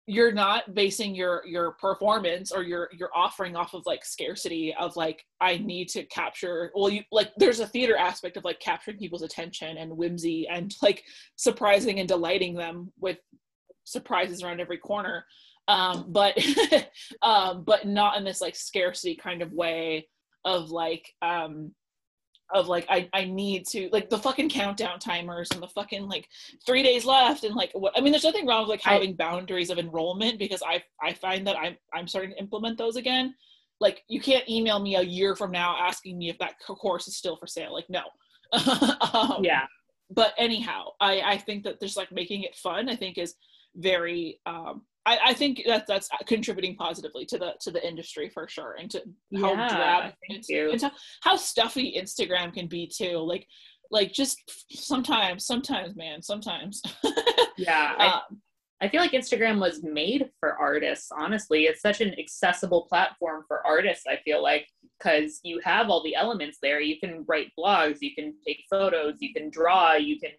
you're 0.07 0.31
not 0.31 0.73
basing 0.73 1.13
your 1.13 1.43
your 1.45 1.71
performance 1.73 2.51
or 2.51 2.63
your 2.63 2.89
your 2.91 3.09
offering 3.15 3.55
off 3.55 3.73
of 3.73 3.83
like 3.85 4.03
scarcity 4.03 4.73
of 4.79 4.95
like 4.95 5.23
i 5.39 5.57
need 5.57 5.87
to 5.87 6.03
capture 6.05 6.71
well 6.73 6.89
you 6.89 7.03
like 7.11 7.31
there's 7.37 7.59
a 7.59 7.67
theater 7.67 7.95
aspect 7.95 8.35
of 8.35 8.43
like 8.43 8.59
capturing 8.59 8.97
people's 8.97 9.21
attention 9.21 9.77
and 9.77 9.95
whimsy 9.95 10.47
and 10.51 10.75
like 10.81 11.03
surprising 11.35 11.99
and 11.99 12.09
delighting 12.09 12.55
them 12.55 12.91
with 12.99 13.19
surprises 13.91 14.43
around 14.43 14.59
every 14.59 14.77
corner 14.77 15.25
um 15.67 16.05
but 16.09 16.37
um 17.21 17.63
but 17.63 17.85
not 17.85 18.17
in 18.17 18.23
this 18.23 18.41
like 18.41 18.55
scarcity 18.55 19.15
kind 19.15 19.41
of 19.41 19.51
way 19.51 20.07
of 20.45 20.71
like 20.71 21.13
um 21.21 21.71
of 22.53 22.67
like 22.67 22.85
I, 22.89 23.09
I 23.13 23.25
need 23.25 23.65
to 23.67 23.89
like 23.91 24.09
the 24.09 24.17
fucking 24.17 24.49
countdown 24.49 24.99
timers 24.99 25.49
and 25.51 25.61
the 25.61 25.67
fucking 25.67 26.07
like 26.07 26.27
three 26.65 26.83
days 26.83 27.05
left 27.05 27.43
and 27.43 27.55
like 27.55 27.71
what 27.73 27.93
I 27.97 28.01
mean 28.01 28.11
there's 28.11 28.23
nothing 28.23 28.45
wrong 28.45 28.61
with 28.61 28.69
like 28.69 28.81
having 28.81 29.11
I, 29.11 29.13
boundaries 29.13 29.69
of 29.69 29.77
enrollment 29.77 30.39
because 30.39 30.61
I 30.65 30.83
I 31.01 31.13
find 31.13 31.45
that 31.47 31.57
I'm 31.57 31.77
I'm 31.93 32.07
starting 32.07 32.31
to 32.31 32.39
implement 32.39 32.77
those 32.77 32.95
again. 32.95 33.35
Like 33.79 34.03
you 34.07 34.19
can't 34.19 34.47
email 34.49 34.79
me 34.79 34.95
a 34.95 35.01
year 35.01 35.35
from 35.35 35.51
now 35.51 35.75
asking 35.79 36.17
me 36.17 36.29
if 36.29 36.37
that 36.39 36.59
course 36.59 37.07
is 37.07 37.17
still 37.17 37.37
for 37.37 37.47
sale. 37.47 37.73
Like 37.73 37.89
no. 37.89 38.03
um, 39.13 39.43
yeah. 39.43 39.65
But 40.09 40.33
anyhow, 40.37 40.89
I 40.99 41.21
I 41.21 41.37
think 41.37 41.63
that 41.63 41.79
there's 41.79 41.97
like 41.97 42.11
making 42.11 42.43
it 42.43 42.55
fun. 42.55 42.89
I 42.89 42.95
think 42.95 43.17
is 43.17 43.35
very 43.75 44.39
um 44.45 44.81
I, 45.05 45.17
I 45.27 45.33
think 45.33 45.63
that 45.65 45.87
that's 45.87 46.09
contributing 46.27 46.75
positively 46.75 47.25
to 47.25 47.37
the 47.37 47.53
to 47.61 47.71
the 47.71 47.85
industry 47.85 48.29
for 48.29 48.47
sure, 48.47 48.75
and 48.79 48.89
to 48.91 49.01
how 49.39 49.53
yeah, 49.53 49.69
drab 49.69 50.13
and, 50.29 50.45
and 50.49 50.91
how 51.21 51.35
stuffy 51.37 51.99
Instagram 51.99 52.53
can 52.53 52.67
be 52.67 52.87
too. 52.87 53.17
Like, 53.17 53.47
like 53.89 54.13
just 54.13 54.37
sometimes, 54.69 55.45
sometimes, 55.45 55.95
man, 55.95 56.21
sometimes. 56.21 56.83
yeah, 57.57 57.95
I, 57.97 58.07
um, 58.07 58.41
I 58.79 58.89
feel 58.89 59.01
like 59.01 59.11
Instagram 59.11 59.59
was 59.59 59.81
made 59.81 60.29
for 60.39 60.53
artists. 60.53 61.11
Honestly, 61.11 61.63
it's 61.63 61.81
such 61.81 62.01
an 62.01 62.13
accessible 62.19 62.85
platform 62.87 63.43
for 63.47 63.65
artists. 63.65 64.05
I 64.07 64.17
feel 64.17 64.43
like 64.43 64.67
because 64.99 65.39
you 65.43 65.59
have 65.63 65.89
all 65.89 66.03
the 66.03 66.15
elements 66.15 66.59
there. 66.61 66.79
You 66.79 66.99
can 66.99 67.25
write 67.27 67.51
blogs, 67.57 67.97
you 68.01 68.13
can 68.13 68.35
take 68.45 68.65
photos, 68.69 69.15
you 69.19 69.33
can 69.33 69.49
draw, 69.49 69.95
you 69.95 70.19
can 70.19 70.31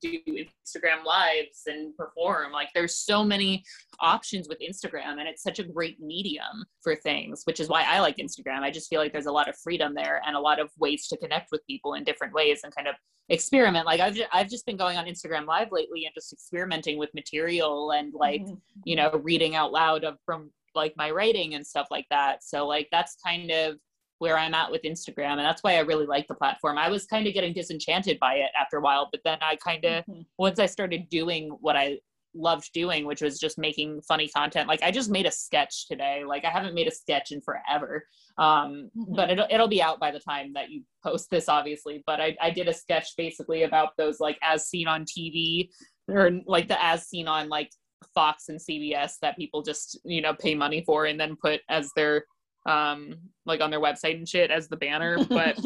do 0.00 0.18
Instagram 0.28 1.04
lives 1.04 1.62
and 1.66 1.96
perform. 1.96 2.52
Like 2.52 2.68
there's 2.74 2.96
so 2.96 3.24
many 3.24 3.64
options 4.00 4.48
with 4.48 4.58
Instagram 4.60 5.18
and 5.18 5.28
it's 5.28 5.42
such 5.42 5.58
a 5.58 5.64
great 5.64 6.00
medium 6.00 6.64
for 6.82 6.94
things, 6.96 7.42
which 7.44 7.60
is 7.60 7.68
why 7.68 7.84
I 7.84 8.00
like 8.00 8.16
Instagram. 8.16 8.60
I 8.60 8.70
just 8.70 8.88
feel 8.88 9.00
like 9.00 9.12
there's 9.12 9.26
a 9.26 9.32
lot 9.32 9.48
of 9.48 9.56
freedom 9.56 9.94
there 9.94 10.20
and 10.26 10.36
a 10.36 10.40
lot 10.40 10.60
of 10.60 10.70
ways 10.78 11.08
to 11.08 11.16
connect 11.16 11.48
with 11.52 11.66
people 11.66 11.94
in 11.94 12.04
different 12.04 12.34
ways 12.34 12.60
and 12.64 12.74
kind 12.74 12.88
of 12.88 12.94
experiment. 13.28 13.86
Like 13.86 14.00
I've 14.00 14.14
just, 14.14 14.28
I've 14.32 14.48
just 14.48 14.66
been 14.66 14.76
going 14.76 14.96
on 14.96 15.06
Instagram 15.06 15.46
live 15.46 15.68
lately 15.72 16.04
and 16.06 16.14
just 16.14 16.32
experimenting 16.32 16.98
with 16.98 17.12
material 17.14 17.92
and 17.92 18.12
like, 18.14 18.42
mm-hmm. 18.42 18.54
you 18.84 18.96
know, 18.96 19.10
reading 19.22 19.54
out 19.54 19.72
loud 19.72 20.04
of 20.04 20.16
from 20.24 20.50
like 20.74 20.94
my 20.96 21.10
writing 21.10 21.54
and 21.54 21.66
stuff 21.66 21.88
like 21.90 22.06
that. 22.10 22.42
So 22.42 22.66
like 22.66 22.88
that's 22.92 23.16
kind 23.24 23.50
of 23.50 23.76
where 24.18 24.36
I'm 24.36 24.54
at 24.54 24.70
with 24.70 24.82
Instagram. 24.82 25.32
And 25.32 25.40
that's 25.40 25.62
why 25.62 25.76
I 25.76 25.80
really 25.80 26.06
like 26.06 26.26
the 26.26 26.34
platform. 26.34 26.78
I 26.78 26.88
was 26.88 27.06
kind 27.06 27.26
of 27.26 27.34
getting 27.34 27.52
disenchanted 27.52 28.18
by 28.18 28.34
it 28.34 28.50
after 28.60 28.78
a 28.78 28.80
while, 28.80 29.08
but 29.10 29.20
then 29.24 29.38
I 29.40 29.56
kind 29.56 29.84
of, 29.84 30.04
mm-hmm. 30.04 30.22
once 30.38 30.58
I 30.58 30.66
started 30.66 31.08
doing 31.08 31.56
what 31.60 31.76
I 31.76 31.98
loved 32.34 32.72
doing, 32.72 33.06
which 33.06 33.22
was 33.22 33.38
just 33.38 33.58
making 33.58 34.02
funny 34.02 34.28
content, 34.28 34.68
like 34.68 34.82
I 34.82 34.90
just 34.90 35.10
made 35.10 35.26
a 35.26 35.30
sketch 35.30 35.86
today. 35.86 36.24
Like 36.26 36.44
I 36.44 36.50
haven't 36.50 36.74
made 36.74 36.88
a 36.88 36.92
sketch 36.92 37.32
in 37.32 37.40
forever. 37.40 38.04
Um, 38.36 38.90
mm-hmm. 38.96 39.14
but 39.14 39.30
it'll, 39.30 39.46
it'll 39.50 39.68
be 39.68 39.82
out 39.82 40.00
by 40.00 40.10
the 40.10 40.20
time 40.20 40.52
that 40.54 40.70
you 40.70 40.82
post 41.02 41.30
this, 41.30 41.48
obviously. 41.48 42.02
But 42.06 42.20
I, 42.20 42.36
I 42.40 42.50
did 42.50 42.68
a 42.68 42.74
sketch 42.74 43.14
basically 43.16 43.62
about 43.62 43.96
those 43.96 44.20
like 44.20 44.38
as 44.42 44.68
seen 44.68 44.88
on 44.88 45.04
TV 45.04 45.70
or 46.08 46.30
like 46.46 46.68
the 46.68 46.82
as 46.82 47.06
seen 47.06 47.28
on 47.28 47.48
like 47.48 47.70
Fox 48.14 48.48
and 48.48 48.60
CBS 48.60 49.14
that 49.22 49.36
people 49.36 49.62
just, 49.62 49.98
you 50.04 50.22
know, 50.22 50.34
pay 50.34 50.54
money 50.54 50.82
for 50.84 51.06
and 51.06 51.18
then 51.18 51.36
put 51.36 51.60
as 51.68 51.90
their 51.94 52.24
um 52.68 53.14
like 53.46 53.60
on 53.60 53.70
their 53.70 53.80
website 53.80 54.16
and 54.16 54.28
shit 54.28 54.50
as 54.50 54.68
the 54.68 54.76
banner 54.76 55.18
but 55.28 55.58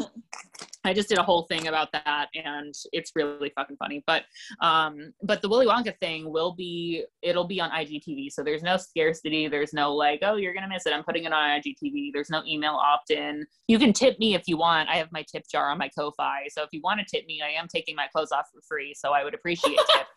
I 0.85 0.93
just 0.93 1.07
did 1.07 1.17
a 1.17 1.23
whole 1.23 1.43
thing 1.43 1.67
about 1.67 1.91
that 1.93 2.27
and 2.35 2.73
it's 2.91 3.11
really 3.15 3.51
fucking 3.55 3.77
funny. 3.77 4.03
But 4.05 4.23
um 4.59 5.13
but 5.23 5.41
the 5.41 5.47
Willy 5.47 5.65
Wonka 5.65 5.97
thing 5.99 6.31
will 6.31 6.53
be 6.53 7.05
it'll 7.21 7.47
be 7.47 7.61
on 7.61 7.69
IGTV. 7.71 8.31
So 8.31 8.43
there's 8.43 8.63
no 8.63 8.77
scarcity, 8.77 9.47
there's 9.47 9.73
no 9.73 9.93
like, 9.93 10.19
oh 10.23 10.35
you're 10.35 10.53
gonna 10.53 10.67
miss 10.67 10.85
it. 10.85 10.93
I'm 10.93 11.03
putting 11.03 11.23
it 11.23 11.33
on 11.33 11.61
IGTV. 11.61 12.11
There's 12.13 12.29
no 12.29 12.43
email 12.45 12.73
opt-in. 12.73 13.45
You 13.67 13.79
can 13.79 13.93
tip 13.93 14.19
me 14.19 14.35
if 14.35 14.43
you 14.47 14.57
want. 14.57 14.89
I 14.89 14.95
have 14.95 15.11
my 15.11 15.23
tip 15.31 15.43
jar 15.49 15.69
on 15.69 15.77
my 15.77 15.89
Ko-Fi. 15.89 16.47
So 16.49 16.63
if 16.63 16.69
you 16.73 16.81
want 16.83 16.99
to 16.99 17.05
tip 17.05 17.25
me, 17.27 17.41
I 17.41 17.59
am 17.59 17.67
taking 17.67 17.95
my 17.95 18.07
clothes 18.13 18.31
off 18.31 18.47
for 18.53 18.61
free. 18.67 18.93
So 18.93 19.13
I 19.13 19.23
would 19.23 19.33
appreciate 19.33 19.79
it. 19.79 20.07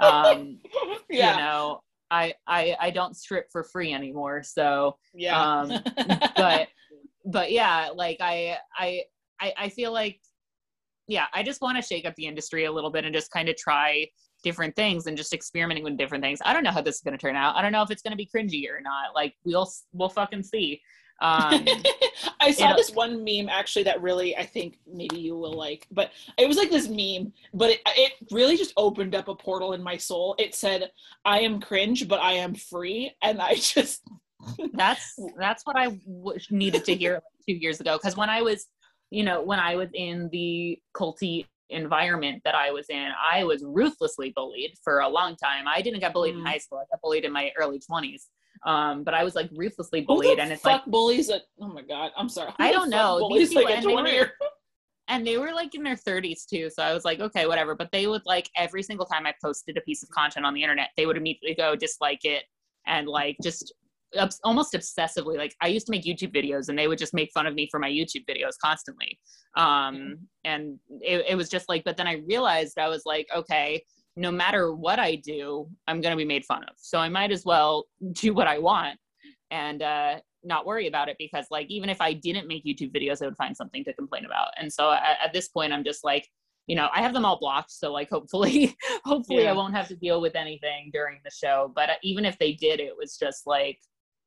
um 0.00 0.58
yeah. 1.10 1.32
you 1.32 1.36
know, 1.38 1.80
I, 2.10 2.34
I 2.46 2.76
I 2.80 2.90
don't 2.90 3.16
strip 3.16 3.46
for 3.50 3.64
free 3.64 3.92
anymore. 3.92 4.42
So 4.42 4.96
yeah. 5.14 5.40
Um, 5.40 5.72
but 6.36 6.68
but 7.24 7.52
yeah, 7.52 7.90
like 7.94 8.18
I 8.20 8.56
I 8.76 9.02
I, 9.40 9.52
I 9.56 9.68
feel 9.68 9.92
like 9.92 10.20
yeah, 11.06 11.26
I 11.32 11.42
just 11.42 11.60
want 11.60 11.76
to 11.76 11.82
shake 11.82 12.06
up 12.06 12.14
the 12.16 12.26
industry 12.26 12.64
a 12.64 12.72
little 12.72 12.90
bit 12.90 13.04
and 13.04 13.14
just 13.14 13.30
kind 13.30 13.48
of 13.48 13.56
try 13.56 14.06
different 14.44 14.76
things 14.76 15.06
and 15.06 15.16
just 15.16 15.32
experimenting 15.32 15.82
with 15.82 15.96
different 15.96 16.22
things. 16.22 16.40
I 16.44 16.52
don't 16.52 16.62
know 16.62 16.70
how 16.70 16.82
this 16.82 16.96
is 16.96 17.00
going 17.00 17.16
to 17.16 17.20
turn 17.20 17.34
out. 17.34 17.56
I 17.56 17.62
don't 17.62 17.72
know 17.72 17.82
if 17.82 17.90
it's 17.90 18.02
going 18.02 18.12
to 18.12 18.16
be 18.16 18.28
cringy 18.32 18.64
or 18.70 18.80
not. 18.80 19.14
Like 19.14 19.34
we'll 19.44 19.70
we'll 19.92 20.08
fucking 20.08 20.42
see. 20.42 20.80
Um, 21.20 21.66
I 22.40 22.52
saw 22.52 22.74
this 22.74 22.90
one 22.90 23.24
meme 23.24 23.48
actually 23.48 23.82
that 23.84 24.00
really 24.00 24.36
I 24.36 24.44
think 24.44 24.78
maybe 24.86 25.18
you 25.18 25.36
will 25.36 25.54
like, 25.54 25.86
but 25.90 26.12
it 26.36 26.46
was 26.46 26.56
like 26.56 26.70
this 26.70 26.88
meme, 26.88 27.32
but 27.52 27.70
it, 27.70 27.80
it 27.86 28.12
really 28.30 28.56
just 28.56 28.72
opened 28.76 29.14
up 29.14 29.28
a 29.28 29.34
portal 29.34 29.72
in 29.72 29.82
my 29.82 29.96
soul. 29.96 30.34
It 30.38 30.54
said, 30.54 30.90
"I 31.24 31.40
am 31.40 31.60
cringe, 31.60 32.06
but 32.08 32.20
I 32.20 32.32
am 32.32 32.54
free," 32.54 33.12
and 33.22 33.40
I 33.40 33.54
just 33.56 34.02
that's 34.74 35.18
that's 35.38 35.64
what 35.64 35.76
I 35.76 35.98
w- 36.06 36.38
needed 36.50 36.84
to 36.84 36.94
hear 36.94 37.20
two 37.46 37.54
years 37.54 37.80
ago. 37.80 37.96
Because 37.96 38.16
when 38.16 38.30
I 38.30 38.42
was, 38.42 38.66
you 39.10 39.24
know, 39.24 39.42
when 39.42 39.58
I 39.58 39.76
was 39.76 39.88
in 39.94 40.28
the 40.30 40.78
culty 40.94 41.46
environment 41.70 42.40
that 42.44 42.54
I 42.54 42.70
was 42.70 42.86
in, 42.88 43.10
I 43.30 43.44
was 43.44 43.62
ruthlessly 43.64 44.32
bullied 44.34 44.72
for 44.82 45.00
a 45.00 45.08
long 45.08 45.36
time. 45.36 45.66
I 45.68 45.82
didn't 45.82 46.00
get 46.00 46.12
bullied 46.12 46.34
mm. 46.34 46.40
in 46.40 46.46
high 46.46 46.58
school. 46.58 46.78
I 46.78 46.84
got 46.90 47.00
bullied 47.02 47.24
in 47.24 47.32
my 47.32 47.50
early 47.58 47.80
twenties. 47.80 48.28
Um, 48.64 49.04
but 49.04 49.14
I 49.14 49.24
was 49.24 49.34
like 49.34 49.50
ruthlessly 49.54 50.02
bullied, 50.02 50.38
and 50.38 50.52
it's 50.52 50.62
fuck 50.62 50.82
like 50.82 50.86
bullies. 50.86 51.30
At, 51.30 51.42
oh 51.60 51.68
my 51.68 51.82
god, 51.82 52.10
I'm 52.16 52.28
sorry. 52.28 52.50
Who 52.56 52.64
I 52.64 52.72
don't 52.72 52.90
know. 52.90 53.18
Bullies 53.20 53.50
people, 53.50 53.64
like 53.64 53.76
and, 53.76 53.86
they 53.86 53.94
were, 53.94 54.30
and 55.08 55.26
they 55.26 55.38
were 55.38 55.52
like 55.52 55.74
in 55.74 55.82
their 55.82 55.96
30s 55.96 56.46
too. 56.46 56.70
So 56.70 56.82
I 56.82 56.92
was 56.92 57.04
like, 57.04 57.20
okay, 57.20 57.46
whatever. 57.46 57.74
But 57.74 57.90
they 57.92 58.06
would 58.06 58.22
like 58.26 58.48
every 58.56 58.82
single 58.82 59.06
time 59.06 59.26
I 59.26 59.34
posted 59.42 59.76
a 59.76 59.80
piece 59.82 60.02
of 60.02 60.10
content 60.10 60.44
on 60.44 60.54
the 60.54 60.62
internet, 60.62 60.90
they 60.96 61.06
would 61.06 61.16
immediately 61.16 61.54
go 61.54 61.76
dislike 61.76 62.24
it 62.24 62.44
and 62.86 63.06
like 63.06 63.36
just 63.42 63.72
almost 64.42 64.72
obsessively 64.72 65.36
like 65.36 65.54
i 65.60 65.66
used 65.68 65.86
to 65.86 65.90
make 65.90 66.04
youtube 66.04 66.34
videos 66.34 66.68
and 66.68 66.78
they 66.78 66.88
would 66.88 66.98
just 66.98 67.12
make 67.12 67.30
fun 67.32 67.46
of 67.46 67.54
me 67.54 67.68
for 67.70 67.78
my 67.78 67.90
youtube 67.90 68.24
videos 68.28 68.54
constantly 68.62 69.18
um 69.56 70.16
and 70.44 70.78
it, 71.02 71.24
it 71.28 71.34
was 71.36 71.48
just 71.48 71.68
like 71.68 71.84
but 71.84 71.96
then 71.96 72.06
i 72.06 72.22
realized 72.26 72.78
i 72.78 72.88
was 72.88 73.02
like 73.04 73.26
okay 73.36 73.82
no 74.18 74.32
matter 74.32 74.74
what 74.74 74.98
I 74.98 75.14
do, 75.14 75.68
I'm 75.86 76.00
going 76.00 76.10
to 76.10 76.16
be 76.16 76.24
made 76.24 76.44
fun 76.44 76.64
of. 76.64 76.74
So 76.76 76.98
I 76.98 77.08
might 77.08 77.30
as 77.30 77.44
well 77.44 77.84
do 78.12 78.34
what 78.34 78.48
I 78.48 78.58
want 78.58 78.98
and 79.52 79.80
uh, 79.80 80.16
not 80.42 80.66
worry 80.66 80.88
about 80.88 81.08
it 81.08 81.16
because, 81.18 81.46
like, 81.52 81.68
even 81.70 81.88
if 81.88 82.00
I 82.00 82.14
didn't 82.14 82.48
make 82.48 82.64
YouTube 82.64 82.92
videos, 82.92 83.22
I 83.22 83.26
would 83.26 83.36
find 83.36 83.56
something 83.56 83.84
to 83.84 83.92
complain 83.92 84.24
about. 84.24 84.48
And 84.58 84.72
so 84.72 84.90
at, 84.90 85.18
at 85.24 85.32
this 85.32 85.48
point, 85.48 85.72
I'm 85.72 85.84
just 85.84 86.02
like, 86.02 86.26
you 86.66 86.74
know, 86.74 86.88
I 86.92 87.00
have 87.00 87.14
them 87.14 87.24
all 87.24 87.38
blocked. 87.38 87.70
So, 87.70 87.92
like, 87.92 88.10
hopefully, 88.10 88.76
hopefully, 89.04 89.44
yeah. 89.44 89.50
I 89.50 89.54
won't 89.54 89.74
have 89.74 89.88
to 89.88 89.96
deal 89.96 90.20
with 90.20 90.34
anything 90.34 90.90
during 90.92 91.20
the 91.24 91.30
show. 91.30 91.72
But 91.74 91.88
uh, 91.88 91.94
even 92.02 92.24
if 92.24 92.36
they 92.38 92.52
did, 92.54 92.80
it 92.80 92.94
was 92.98 93.16
just 93.16 93.46
like, 93.46 93.78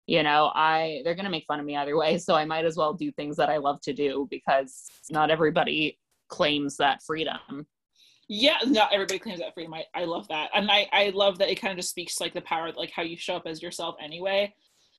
you 0.07 0.23
know, 0.23 0.51
I 0.55 1.01
they're 1.03 1.15
gonna 1.15 1.29
make 1.29 1.45
fun 1.45 1.59
of 1.59 1.65
me 1.65 1.75
either 1.75 1.97
way. 1.97 2.17
So 2.17 2.33
I 2.33 2.45
might 2.45 2.65
as 2.65 2.77
well 2.77 2.93
do 2.93 3.11
things 3.11 3.35
that 3.37 3.49
I 3.49 3.57
love 3.57 3.81
to 3.81 3.93
do 3.93 4.27
because 4.31 4.85
not 5.11 5.29
everybody 5.29 5.99
claims 6.29 6.77
that 6.77 7.03
freedom 7.03 7.67
yeah 8.33 8.55
not 8.65 8.93
everybody 8.93 9.19
claims 9.19 9.39
that 9.39 9.53
freedom. 9.53 9.73
I, 9.73 9.83
I 9.93 10.05
love 10.05 10.25
that. 10.29 10.51
And 10.55 10.71
I, 10.71 10.87
I 10.93 11.11
love 11.13 11.37
that 11.39 11.51
it 11.51 11.59
kind 11.59 11.73
of 11.73 11.77
just 11.77 11.89
speaks 11.89 12.15
to 12.15 12.23
like 12.23 12.33
the 12.33 12.39
power 12.39 12.71
like 12.71 12.91
how 12.95 13.03
you 13.03 13.17
show 13.17 13.35
up 13.35 13.43
as 13.45 13.61
yourself 13.61 13.95
anyway. 14.01 14.55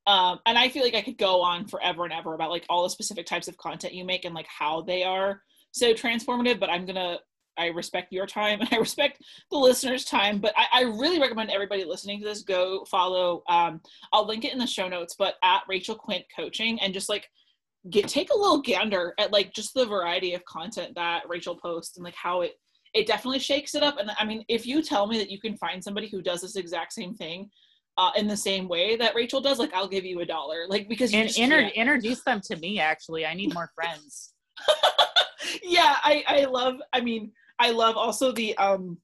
Um 0.07 0.41
and 0.45 0.59
i 0.59 0.69
feel 0.69 0.83
like 0.83 0.97
i 0.97 1.01
could 1.01 1.17
go 1.17 1.41
on 1.41 1.67
forever 1.67 2.05
and 2.05 2.13
ever 2.13 2.35
about 2.35 2.51
like 2.51 2.67
all 2.69 2.83
the 2.83 2.91
specific 2.91 3.25
types 3.25 3.49
of 3.49 3.57
content 3.57 3.95
you 3.95 4.05
make 4.05 4.25
and 4.25 4.35
like 4.35 4.49
how 4.49 4.83
they 4.83 5.05
are 5.05 5.41
so 5.71 5.95
transformative 5.95 6.59
but 6.59 6.69
i'm 6.69 6.85
gonna 6.85 7.19
i 7.57 7.67
respect 7.67 8.13
your 8.13 8.27
time 8.27 8.61
and 8.63 8.69
i 8.73 8.79
respect 8.79 9.23
the 9.53 9.57
listeners 9.57 10.05
time 10.05 10.41
but 10.41 10.53
i, 10.57 10.67
I 10.73 10.83
really 10.83 11.21
recommend 11.21 11.51
everybody 11.51 11.85
listening 11.85 12.19
to 12.19 12.25
this 12.25 12.43
go 12.43 12.85
follow 12.91 13.45
um 13.49 13.81
i'll 14.13 14.27
link 14.27 14.45
it 14.45 14.53
in 14.53 14.59
the 14.59 14.67
show 14.67 14.89
notes 14.89 15.15
but 15.17 15.37
at 15.45 15.63
rachel 15.69 15.95
quint 15.95 16.25
coaching 16.37 16.81
and 16.81 16.93
just 16.93 17.09
like 17.09 17.29
get 17.89 18.09
take 18.09 18.33
a 18.33 18.37
little 18.37 18.61
gander 18.61 19.15
at 19.19 19.33
like 19.33 19.55
just 19.55 19.73
the 19.73 19.87
variety 19.87 20.35
of 20.35 20.45
content 20.47 20.97
that 20.97 21.23
rachel 21.29 21.55
posts 21.55 21.97
and 21.97 22.05
like 22.05 22.17
how 22.17 22.41
it 22.41 22.55
it 22.95 23.07
definitely 23.07 23.39
shakes 23.39 23.75
it 23.75 23.83
up. 23.83 23.99
And 23.99 24.11
I 24.19 24.25
mean, 24.25 24.45
if 24.49 24.67
you 24.67 24.83
tell 24.83 25.07
me 25.07 25.19
that 25.19 25.31
you 25.31 25.41
can 25.41 25.57
find 25.57 25.83
somebody 25.83 26.09
who 26.09 26.23
does 26.23 26.43
this 26.43 26.57
exact 26.57 26.93
same 26.93 27.15
thing 27.15 27.51
uh, 27.97 28.11
in 28.17 28.27
the 28.27 28.37
same 28.37 28.69
way 28.69 28.97
that 28.97 29.15
Rachel 29.15 29.41
does, 29.41 29.59
like 29.59 29.73
I'll 29.75 29.89
give 29.89 30.05
you 30.05 30.21
a 30.21 30.27
dollar. 30.27 30.67
Like 30.69 30.89
because 30.89 31.13
you 31.13 31.21
and 31.21 31.31
inter- 31.37 31.73
introduce 31.75 32.23
them 32.23 32.41
to 32.47 32.57
me. 32.57 32.81
Actually, 32.81 33.27
I 33.27 33.35
need 33.35 33.55
more 33.55 33.71
friends. 33.75 34.35
yeah, 35.63 35.97
I 36.03 36.25
I 36.27 36.45
love. 36.45 36.77
I 36.93 37.01
mean, 37.01 37.33
I 37.59 37.71
love 37.71 37.97
also 37.97 38.33
the 38.33 38.57
um 38.59 38.99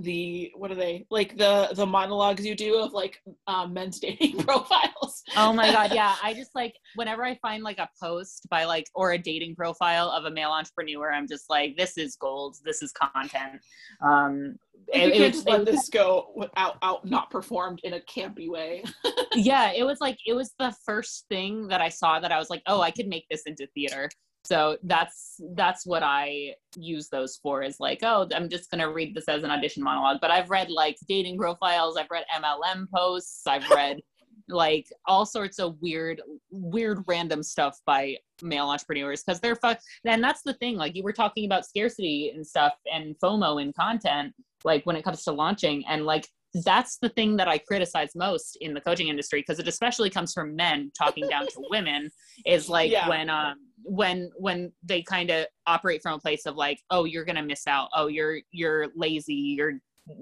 the 0.00 0.52
what 0.54 0.70
are 0.70 0.74
they? 0.74 1.06
Like 1.10 1.36
the 1.36 1.70
the 1.74 1.86
monologues 1.86 2.44
you 2.44 2.54
do 2.54 2.78
of 2.78 2.92
like 2.92 3.20
um, 3.46 3.72
men's 3.72 3.98
dating 3.98 4.38
profiles. 4.44 5.22
Oh 5.36 5.52
my 5.52 5.70
god 5.70 5.92
yeah. 5.94 6.14
I 6.22 6.34
just 6.34 6.54
like 6.54 6.74
whenever 6.94 7.24
i 7.24 7.36
find 7.36 7.62
like 7.62 7.78
a 7.78 7.88
post 8.00 8.46
by 8.50 8.64
like 8.64 8.86
or 8.94 9.12
a 9.12 9.18
dating 9.18 9.56
profile 9.56 10.08
of 10.08 10.24
a 10.24 10.30
male 10.30 10.50
entrepreneur 10.50 11.12
i'm 11.12 11.26
just 11.26 11.50
like 11.50 11.76
this 11.76 11.98
is 11.98 12.16
gold. 12.16 12.56
This 12.64 12.82
is 12.82 12.92
content. 12.92 13.60
Um 14.02 14.56
you 14.92 15.00
it, 15.00 15.14
can't 15.14 15.34
just 15.34 15.48
let 15.48 15.62
it, 15.62 15.66
this 15.66 15.88
go 15.88 16.48
out 16.56 16.76
out 16.82 17.04
not 17.04 17.30
performed 17.30 17.80
in 17.82 17.94
a 17.94 18.00
campy 18.00 18.48
way. 18.48 18.84
Yeah 19.34 19.72
it 19.72 19.84
was 19.84 20.00
like 20.00 20.16
it 20.26 20.32
was 20.32 20.54
the 20.58 20.74
first 20.86 21.26
thing 21.28 21.68
that 21.68 21.82
i 21.82 21.90
saw 21.90 22.18
that 22.18 22.32
i 22.32 22.38
was 22.38 22.48
like 22.48 22.62
oh 22.66 22.80
i 22.80 22.90
could 22.90 23.06
make 23.06 23.26
this 23.30 23.42
into 23.42 23.66
theater 23.74 24.08
so 24.46 24.76
that's 24.84 25.40
that's 25.54 25.84
what 25.86 26.02
i 26.02 26.54
use 26.76 27.08
those 27.08 27.38
for 27.42 27.62
is 27.62 27.80
like 27.80 27.98
oh 28.02 28.28
i'm 28.34 28.48
just 28.48 28.70
going 28.70 28.80
to 28.80 28.92
read 28.92 29.14
this 29.14 29.28
as 29.28 29.42
an 29.42 29.50
audition 29.50 29.82
monologue 29.82 30.18
but 30.20 30.30
i've 30.30 30.50
read 30.50 30.70
like 30.70 30.96
dating 31.08 31.36
profiles 31.36 31.96
i've 31.96 32.10
read 32.10 32.24
mlm 32.40 32.86
posts 32.94 33.46
i've 33.46 33.68
read 33.70 33.98
like 34.48 34.86
all 35.06 35.26
sorts 35.26 35.58
of 35.58 35.76
weird 35.80 36.22
weird 36.50 37.02
random 37.08 37.42
stuff 37.42 37.80
by 37.84 38.16
male 38.42 38.68
entrepreneurs 38.68 39.22
because 39.24 39.40
they're 39.40 39.56
fun 39.56 39.76
and 40.04 40.22
that's 40.22 40.42
the 40.42 40.54
thing 40.54 40.76
like 40.76 40.94
you 40.94 41.02
were 41.02 41.12
talking 41.12 41.46
about 41.46 41.66
scarcity 41.66 42.30
and 42.32 42.46
stuff 42.46 42.74
and 42.92 43.16
fomo 43.18 43.60
in 43.60 43.72
content 43.72 44.32
like 44.64 44.84
when 44.86 44.94
it 44.94 45.02
comes 45.02 45.24
to 45.24 45.32
launching 45.32 45.84
and 45.88 46.06
like 46.06 46.28
that's 46.64 46.98
the 46.98 47.08
thing 47.10 47.36
that 47.36 47.48
I 47.48 47.58
criticize 47.58 48.10
most 48.14 48.56
in 48.60 48.72
the 48.72 48.80
coaching 48.80 49.08
industry 49.08 49.40
because 49.40 49.58
it 49.58 49.68
especially 49.68 50.10
comes 50.10 50.32
from 50.32 50.56
men 50.56 50.90
talking 50.96 51.28
down 51.28 51.46
to 51.46 51.62
women 51.70 52.08
is 52.44 52.68
like 52.68 52.90
yeah. 52.90 53.08
when 53.08 53.28
um 53.28 53.56
when 53.86 54.30
when 54.36 54.72
they 54.82 55.00
kind 55.02 55.30
of 55.30 55.46
operate 55.66 56.02
from 56.02 56.14
a 56.14 56.18
place 56.18 56.44
of 56.46 56.56
like 56.56 56.80
oh 56.90 57.04
you're 57.04 57.24
gonna 57.24 57.42
miss 57.42 57.66
out 57.66 57.88
oh 57.94 58.08
you're 58.08 58.40
you're 58.50 58.88
lazy 58.96 59.34
you're 59.34 59.74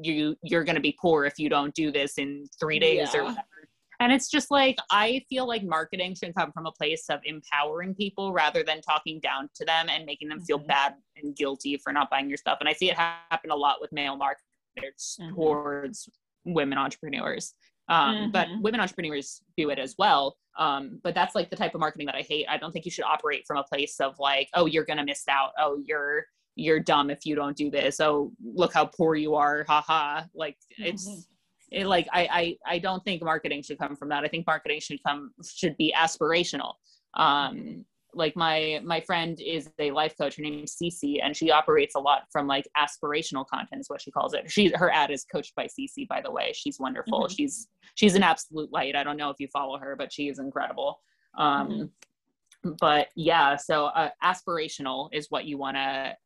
you 0.02 0.36
you're 0.42 0.64
gonna 0.64 0.80
be 0.80 0.96
poor 1.00 1.24
if 1.24 1.38
you 1.38 1.48
don't 1.48 1.74
do 1.74 1.90
this 1.90 2.18
in 2.18 2.44
three 2.60 2.78
days 2.78 3.08
yeah. 3.12 3.20
or 3.20 3.24
whatever 3.24 3.48
and 4.00 4.12
it's 4.12 4.28
just 4.28 4.50
like 4.50 4.76
i 4.90 5.22
feel 5.28 5.48
like 5.48 5.62
marketing 5.64 6.14
should 6.14 6.34
come 6.34 6.52
from 6.52 6.66
a 6.66 6.72
place 6.72 7.06
of 7.08 7.20
empowering 7.24 7.94
people 7.94 8.32
rather 8.32 8.62
than 8.62 8.80
talking 8.82 9.18
down 9.20 9.48
to 9.54 9.64
them 9.64 9.86
and 9.88 10.04
making 10.04 10.28
them 10.28 10.40
feel 10.42 10.58
mm-hmm. 10.58 10.68
bad 10.68 10.94
and 11.22 11.34
guilty 11.34 11.78
for 11.82 11.92
not 11.92 12.10
buying 12.10 12.28
your 12.28 12.38
stuff 12.38 12.58
and 12.60 12.68
i 12.68 12.72
see 12.72 12.90
it 12.90 12.96
happen 12.96 13.50
a 13.50 13.56
lot 13.56 13.76
with 13.80 13.90
male 13.92 14.16
marketers 14.16 15.18
mm-hmm. 15.20 15.34
towards 15.34 16.08
women 16.44 16.76
entrepreneurs 16.76 17.54
um, 17.88 18.14
mm-hmm. 18.16 18.30
but 18.30 18.48
women 18.60 18.80
entrepreneurs 18.80 19.42
do 19.56 19.70
it 19.70 19.78
as 19.78 19.94
well. 19.98 20.36
Um, 20.58 21.00
but 21.02 21.14
that's 21.14 21.34
like 21.34 21.50
the 21.50 21.56
type 21.56 21.74
of 21.74 21.80
marketing 21.80 22.06
that 22.06 22.14
i 22.14 22.22
hate. 22.22 22.46
I 22.48 22.56
don't 22.56 22.72
think 22.72 22.84
you 22.84 22.90
should 22.90 23.04
operate 23.04 23.44
from 23.46 23.58
a 23.58 23.64
place 23.64 24.00
of 24.00 24.18
like 24.18 24.48
oh 24.54 24.66
you're 24.66 24.84
gonna 24.84 25.04
miss 25.04 25.24
out. 25.28 25.50
Oh 25.58 25.82
you're 25.84 26.26
you're 26.56 26.80
dumb 26.80 27.10
if 27.10 27.26
you 27.26 27.34
don't 27.34 27.56
do 27.56 27.70
this. 27.70 28.00
Oh 28.00 28.32
look 28.42 28.72
how 28.72 28.86
poor 28.86 29.16
you 29.16 29.34
are. 29.34 29.64
Haha 29.68 30.22
like 30.34 30.56
it's 30.78 31.08
mm-hmm. 31.08 31.80
it, 31.80 31.86
like 31.86 32.06
I, 32.12 32.56
I 32.66 32.74
i 32.74 32.78
don't 32.78 33.04
think 33.04 33.22
marketing 33.22 33.62
should 33.62 33.78
come 33.78 33.96
from 33.96 34.10
that. 34.10 34.24
I 34.24 34.28
think 34.28 34.46
marketing 34.46 34.80
should 34.80 35.02
come 35.02 35.32
should 35.44 35.76
be 35.76 35.94
aspirational. 35.96 36.74
Um 37.14 37.84
like 38.14 38.36
my 38.36 38.80
my 38.84 39.00
friend 39.00 39.40
is 39.40 39.70
a 39.78 39.90
life 39.90 40.14
coach 40.16 40.36
her 40.36 40.42
name 40.42 40.64
is 40.64 40.76
Cece 40.80 41.20
and 41.22 41.36
she 41.36 41.50
operates 41.50 41.94
a 41.94 42.00
lot 42.00 42.22
from 42.30 42.46
like 42.46 42.68
aspirational 42.76 43.46
content 43.46 43.80
is 43.80 43.88
what 43.88 44.00
she 44.00 44.10
calls 44.10 44.34
it. 44.34 44.50
She 44.50 44.72
her 44.74 44.90
ad 44.90 45.10
is 45.10 45.24
coached 45.24 45.54
by 45.54 45.66
Cece 45.66 46.08
by 46.08 46.20
the 46.20 46.30
way. 46.30 46.52
She's 46.54 46.78
wonderful. 46.78 47.24
Mm-hmm. 47.24 47.34
she's 47.34 47.68
she's 47.94 48.14
an 48.14 48.22
absolute 48.22 48.72
light. 48.72 48.96
I 48.96 49.04
don't 49.04 49.16
know 49.16 49.30
if 49.30 49.36
you 49.38 49.48
follow 49.48 49.78
her 49.78 49.96
but 49.96 50.12
she 50.12 50.28
is 50.28 50.38
incredible. 50.38 51.00
Um 51.38 51.68
mm-hmm. 52.64 52.72
but 52.80 53.08
yeah 53.16 53.56
so 53.56 53.86
uh, 53.86 54.10
aspirational 54.22 55.08
is 55.12 55.26
what 55.30 55.44
you 55.44 55.58
want 55.58 55.76
to 55.76 56.16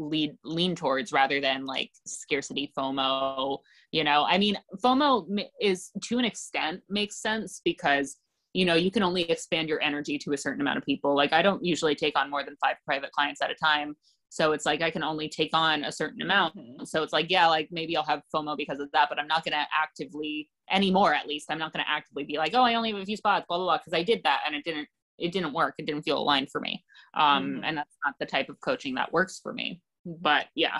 lead 0.00 0.36
lean 0.44 0.76
towards 0.76 1.12
rather 1.12 1.40
than 1.40 1.66
like 1.66 1.90
scarcity 2.06 2.72
fomo 2.76 3.58
you 3.90 4.04
know? 4.04 4.24
I 4.28 4.38
mean 4.38 4.58
fomo 4.82 5.26
is 5.60 5.90
to 6.04 6.18
an 6.18 6.24
extent 6.24 6.82
makes 6.88 7.20
sense 7.20 7.60
because 7.64 8.16
you 8.52 8.64
know 8.64 8.74
you 8.74 8.90
can 8.90 9.02
only 9.02 9.22
expand 9.22 9.68
your 9.68 9.80
energy 9.82 10.18
to 10.18 10.32
a 10.32 10.36
certain 10.36 10.60
amount 10.60 10.78
of 10.78 10.84
people. 10.84 11.14
Like 11.14 11.32
i 11.32 11.42
don't 11.42 11.64
usually 11.64 11.94
take 11.94 12.18
on 12.18 12.30
more 12.30 12.44
than 12.44 12.56
five 12.62 12.76
private 12.84 13.12
clients 13.12 13.40
at 13.42 13.50
a 13.50 13.54
time. 13.54 13.96
So 14.30 14.52
it's 14.52 14.66
like 14.66 14.82
i 14.82 14.90
can 14.90 15.02
only 15.02 15.28
take 15.28 15.50
on 15.54 15.84
a 15.84 15.92
certain 15.92 16.22
amount. 16.22 16.56
Mm-hmm. 16.56 16.84
so 16.84 17.02
it's 17.02 17.12
like 17.12 17.30
yeah 17.30 17.46
like 17.46 17.68
maybe 17.70 17.96
i'll 17.96 18.04
have 18.04 18.22
fomo 18.34 18.56
because 18.56 18.78
of 18.78 18.90
that 18.92 19.08
but 19.08 19.18
i'm 19.18 19.26
not 19.26 19.44
going 19.44 19.52
to 19.52 19.66
actively 19.74 20.50
anymore 20.70 21.14
at 21.14 21.26
least 21.26 21.46
i'm 21.50 21.58
not 21.58 21.72
going 21.72 21.82
to 21.82 21.90
actively 21.90 22.24
be 22.24 22.36
like 22.36 22.52
oh 22.54 22.62
i 22.62 22.74
only 22.74 22.92
have 22.92 23.00
a 23.00 23.06
few 23.06 23.16
spots 23.16 23.46
blah 23.48 23.56
blah 23.56 23.64
blah 23.64 23.78
because 23.78 23.94
i 23.94 24.02
did 24.02 24.20
that 24.24 24.40
and 24.46 24.54
it 24.54 24.64
didn't 24.64 24.86
it 25.18 25.32
didn't 25.32 25.52
work. 25.52 25.74
It 25.78 25.86
didn't 25.86 26.02
feel 26.02 26.18
aligned 26.18 26.50
for 26.50 26.60
me. 26.60 26.84
Um 27.14 27.54
mm-hmm. 27.54 27.64
and 27.64 27.76
that's 27.76 27.96
not 28.04 28.14
the 28.18 28.26
type 28.26 28.48
of 28.48 28.60
coaching 28.60 28.94
that 28.94 29.12
works 29.12 29.40
for 29.42 29.52
me. 29.52 29.80
But 30.06 30.46
yeah. 30.54 30.78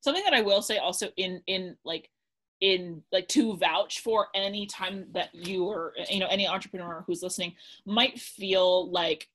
Something 0.00 0.24
that 0.24 0.34
i 0.34 0.40
will 0.40 0.62
say 0.62 0.78
also 0.78 1.08
in 1.16 1.42
in 1.46 1.76
like 1.84 2.08
in 2.60 3.02
like 3.10 3.26
to 3.28 3.56
vouch 3.56 4.00
for 4.00 4.28
any 4.34 4.66
time 4.66 5.06
that 5.12 5.34
you 5.34 5.64
or 5.64 5.94
you 6.10 6.20
know 6.20 6.26
any 6.26 6.46
entrepreneur 6.46 7.02
who's 7.06 7.22
listening 7.22 7.54
might 7.86 8.18
feel 8.18 8.90
like 8.90 9.28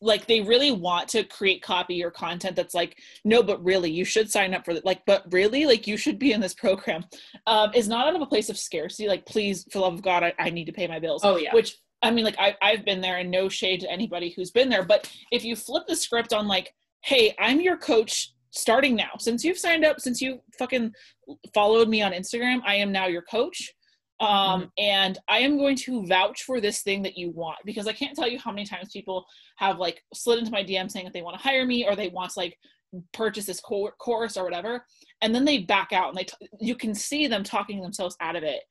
like 0.00 0.26
they 0.26 0.40
really 0.40 0.70
want 0.70 1.08
to 1.08 1.24
create 1.24 1.62
copy 1.62 2.04
or 2.04 2.10
content 2.10 2.54
that's 2.54 2.74
like 2.74 2.96
no 3.24 3.42
but 3.42 3.62
really 3.64 3.90
you 3.90 4.04
should 4.04 4.30
sign 4.30 4.54
up 4.54 4.64
for 4.64 4.74
that 4.74 4.84
like 4.84 5.02
but 5.06 5.24
really 5.32 5.66
like 5.66 5.86
you 5.86 5.96
should 5.96 6.18
be 6.18 6.32
in 6.32 6.40
this 6.40 6.54
program 6.54 7.04
um 7.46 7.70
is 7.74 7.88
not 7.88 8.06
out 8.06 8.14
of 8.14 8.22
a 8.22 8.26
place 8.26 8.48
of 8.48 8.56
scarcity 8.56 9.08
like 9.08 9.26
please 9.26 9.66
for 9.72 9.80
love 9.80 9.94
of 9.94 10.02
god 10.02 10.22
I, 10.22 10.32
I 10.38 10.50
need 10.50 10.66
to 10.66 10.72
pay 10.72 10.86
my 10.86 11.00
bills 11.00 11.22
oh 11.24 11.36
yeah. 11.36 11.52
which 11.52 11.76
i 12.02 12.10
mean 12.10 12.24
like 12.24 12.38
I, 12.38 12.56
i've 12.62 12.84
been 12.84 13.00
there 13.00 13.16
and 13.16 13.30
no 13.30 13.48
shade 13.48 13.80
to 13.80 13.90
anybody 13.90 14.30
who's 14.30 14.52
been 14.52 14.68
there 14.68 14.84
but 14.84 15.10
if 15.32 15.44
you 15.44 15.56
flip 15.56 15.84
the 15.88 15.96
script 15.96 16.32
on 16.32 16.46
like 16.46 16.72
hey 17.02 17.34
i'm 17.38 17.60
your 17.60 17.76
coach 17.76 18.32
starting 18.50 18.94
now 18.94 19.10
since 19.18 19.44
you've 19.44 19.58
signed 19.58 19.84
up 19.84 20.00
since 20.00 20.20
you 20.20 20.40
fucking 20.58 20.92
followed 21.54 21.88
me 21.88 22.02
on 22.02 22.12
instagram 22.12 22.60
i 22.66 22.74
am 22.74 22.90
now 22.90 23.06
your 23.06 23.22
coach 23.22 23.72
um 24.20 24.28
mm-hmm. 24.28 24.64
and 24.78 25.18
i 25.28 25.38
am 25.38 25.58
going 25.58 25.76
to 25.76 26.06
vouch 26.06 26.42
for 26.42 26.60
this 26.60 26.82
thing 26.82 27.02
that 27.02 27.16
you 27.16 27.30
want 27.30 27.58
because 27.64 27.86
i 27.86 27.92
can't 27.92 28.16
tell 28.16 28.28
you 28.28 28.38
how 28.38 28.50
many 28.50 28.64
times 28.64 28.90
people 28.92 29.24
have 29.56 29.78
like 29.78 30.02
slid 30.14 30.38
into 30.38 30.50
my 30.50 30.64
dm 30.64 30.90
saying 30.90 31.04
that 31.04 31.12
they 31.12 31.22
want 31.22 31.36
to 31.36 31.42
hire 31.42 31.66
me 31.66 31.86
or 31.86 31.94
they 31.94 32.08
want 32.08 32.30
to 32.30 32.38
like 32.38 32.56
purchase 33.12 33.44
this 33.44 33.60
course 33.60 34.36
or 34.36 34.44
whatever 34.44 34.84
and 35.20 35.34
then 35.34 35.44
they 35.44 35.58
back 35.58 35.92
out 35.92 36.08
and 36.08 36.16
they 36.16 36.24
t- 36.24 36.48
you 36.60 36.74
can 36.74 36.94
see 36.94 37.26
them 37.26 37.44
talking 37.44 37.82
themselves 37.82 38.16
out 38.20 38.36
of 38.36 38.42
it 38.42 38.62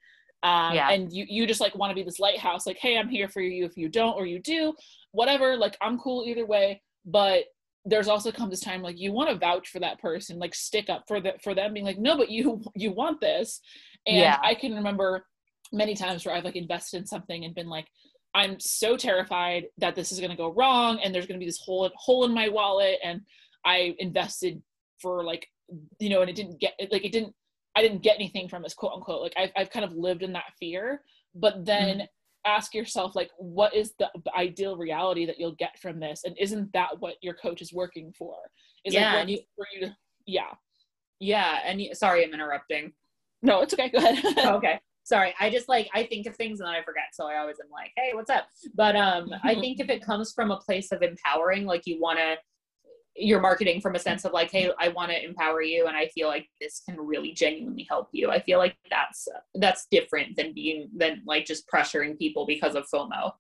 um, 0.44 0.74
yeah. 0.74 0.90
and 0.90 1.12
you 1.12 1.26
you 1.28 1.46
just 1.46 1.62
like 1.62 1.76
want 1.76 1.92
to 1.92 1.96
be 1.96 2.04
this 2.04 2.20
lighthouse 2.20 2.66
like 2.66 2.78
hey 2.78 2.98
i'm 2.98 3.10
here 3.10 3.28
for 3.28 3.42
you 3.42 3.66
if 3.66 3.78
you 3.78 3.90
don't 3.90 4.16
or 4.16 4.26
you 4.26 4.40
do 4.40 4.74
whatever 5.12 5.56
like 5.56 5.78
i'm 5.82 6.00
cool 6.00 6.24
either 6.26 6.46
way 6.46 6.82
but 7.06 7.44
there's 7.88 8.08
also 8.08 8.32
comes 8.32 8.52
this 8.52 8.60
time 8.60 8.82
like 8.82 9.00
you 9.00 9.12
want 9.12 9.30
to 9.30 9.36
vouch 9.36 9.70
for 9.70 9.80
that 9.80 10.00
person 10.00 10.40
like 10.40 10.54
stick 10.54 10.90
up 10.90 11.04
for 11.08 11.20
the 11.20 11.34
for 11.42 11.56
them 11.56 11.74
being 11.74 11.86
like 11.86 11.98
no 11.98 12.18
but 12.18 12.30
you 12.30 12.62
you 12.76 12.92
want 12.92 13.20
this 13.22 13.62
and 14.06 14.18
yeah. 14.18 14.38
i 14.44 14.54
can 14.54 14.74
remember 14.74 15.26
many 15.72 15.96
times 15.96 16.26
where 16.26 16.36
i've 16.36 16.46
like 16.46 16.56
invested 16.56 16.98
in 16.98 17.06
something 17.06 17.46
and 17.46 17.56
been 17.56 17.70
like 17.70 17.88
i'm 18.34 18.60
so 18.60 18.98
terrified 18.98 19.66
that 19.78 19.96
this 19.96 20.12
is 20.12 20.20
going 20.20 20.32
to 20.32 20.38
go 20.38 20.54
wrong 20.54 21.00
and 21.04 21.14
there's 21.14 21.26
going 21.26 21.40
to 21.40 21.44
be 21.44 21.50
this 21.50 21.60
hole 21.60 21.90
hole 21.96 22.26
in 22.26 22.34
my 22.34 22.50
wallet 22.50 23.00
and 23.04 23.22
i 23.66 23.96
invested 24.00 24.62
for 25.02 25.24
like 25.24 25.48
you 26.00 26.10
know 26.10 26.22
and 26.22 26.30
it 26.30 26.36
didn't 26.36 26.60
get 26.60 26.74
like 26.92 27.06
it 27.06 27.12
didn't 27.12 27.34
I 27.78 27.82
didn't 27.84 28.02
get 28.02 28.16
anything 28.16 28.50
from 28.50 28.64
this 28.64 28.74
quote 28.74 28.94
unquote. 28.94 29.22
Like 29.22 29.34
I've 29.38 29.52
I've 29.56 29.70
kind 29.70 29.86
of 29.86 29.94
lived 29.94 30.24
in 30.24 30.34
that 30.34 30.52
fear, 30.60 31.04
but 31.36 31.64
then. 31.64 31.98
Mm-hmm. 31.98 32.06
Ask 32.46 32.74
yourself 32.74 33.16
like 33.16 33.30
what 33.38 33.76
is 33.76 33.94
the 34.00 34.10
ideal 34.36 34.78
reality 34.78 35.26
that 35.26 35.40
you'll 35.40 35.56
get 35.56 35.78
from 35.80 36.00
this? 36.00 36.22
And 36.24 36.36
isn't 36.40 36.72
that 36.74 37.00
what 37.00 37.16
your 37.22 37.34
coach 37.34 37.62
is 37.62 37.74
working 37.74 38.14
for? 38.18 38.36
Is 38.86 38.94
yeah, 38.94 39.16
like 39.16 39.30
you, 39.30 39.40
for 39.56 39.66
you 39.74 39.88
to 39.88 39.96
yeah. 40.26 40.54
Yeah 41.20 41.60
and 41.66 41.82
sorry 41.94 42.24
i'm 42.24 42.34
interrupting. 42.34 42.94
No 43.42 43.62
it's 43.62 43.74
okay 43.74 43.90
go 43.90 44.00
ahead. 44.00 44.24
Okay. 44.56 44.80
Sorry 45.04 45.34
i 45.40 45.50
just 45.50 45.70
like 45.70 45.90
i 45.94 46.04
think 46.04 46.28
of 46.28 46.36
things 46.36 46.60
and 46.60 46.68
then 46.68 46.76
i 46.76 46.84
forget 46.84 47.06
so 47.14 47.28
i 47.28 47.38
always 47.38 47.58
am 47.64 47.72
like 47.72 47.92
hey 47.96 48.12
what's 48.14 48.30
up? 48.30 48.48
But 48.76 48.96
um 48.96 49.30
i 49.44 49.56
think 49.60 49.80
if 49.80 49.90
it 49.90 50.04
comes 50.04 50.34
from 50.34 50.52
a 50.52 50.58
place 50.58 50.92
of 50.92 51.02
empowering 51.02 51.66
like 51.66 51.84
you 51.86 52.00
want 52.02 52.20
to 52.20 52.36
you're 53.18 53.42
marketing 53.42 53.82
from 53.82 53.96
a 53.96 54.00
sense 54.00 54.26
of 54.26 54.32
like 54.32 54.52
hey 54.52 54.70
i 54.80 54.88
want 54.90 55.12
to 55.12 55.24
empower 55.24 55.62
you 55.62 55.88
and 55.88 55.98
i 55.98 56.08
feel 56.08 56.28
like 56.28 56.48
this 56.62 56.82
can 56.88 57.00
really 57.00 57.34
genuinely 57.34 57.86
help 57.90 58.10
you 58.12 58.30
i 58.30 58.40
feel 58.40 58.60
like 58.60 58.76
that's 58.90 59.28
that's 59.56 59.88
different 59.90 60.36
than 60.36 60.54
being 60.54 60.90
than 60.96 61.22
like 61.26 61.46
just 61.46 61.68
pressuring 61.68 62.18
people 62.18 62.46
because 62.46 62.76
of 62.76 62.88
fomo 62.94 63.32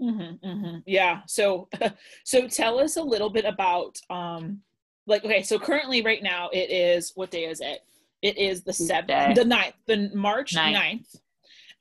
mm-hmm, 0.00 0.46
mm-hmm. 0.46 0.78
yeah 0.86 1.20
so 1.26 1.68
so 2.24 2.48
tell 2.48 2.78
us 2.78 2.96
a 2.96 3.02
little 3.02 3.30
bit 3.30 3.44
about 3.44 3.96
um 4.10 4.60
like 5.06 5.24
okay 5.24 5.42
so 5.42 5.58
currently 5.58 6.02
right 6.02 6.22
now 6.22 6.48
it 6.52 6.70
is 6.70 7.12
what 7.14 7.30
day 7.30 7.44
is 7.44 7.60
it 7.60 7.80
it 8.24 8.38
is 8.38 8.62
the 8.62 8.72
seventh, 8.72 9.36
the 9.36 9.44
ninth, 9.44 9.74
the 9.86 10.10
March 10.14 10.56
9th. 10.56 11.18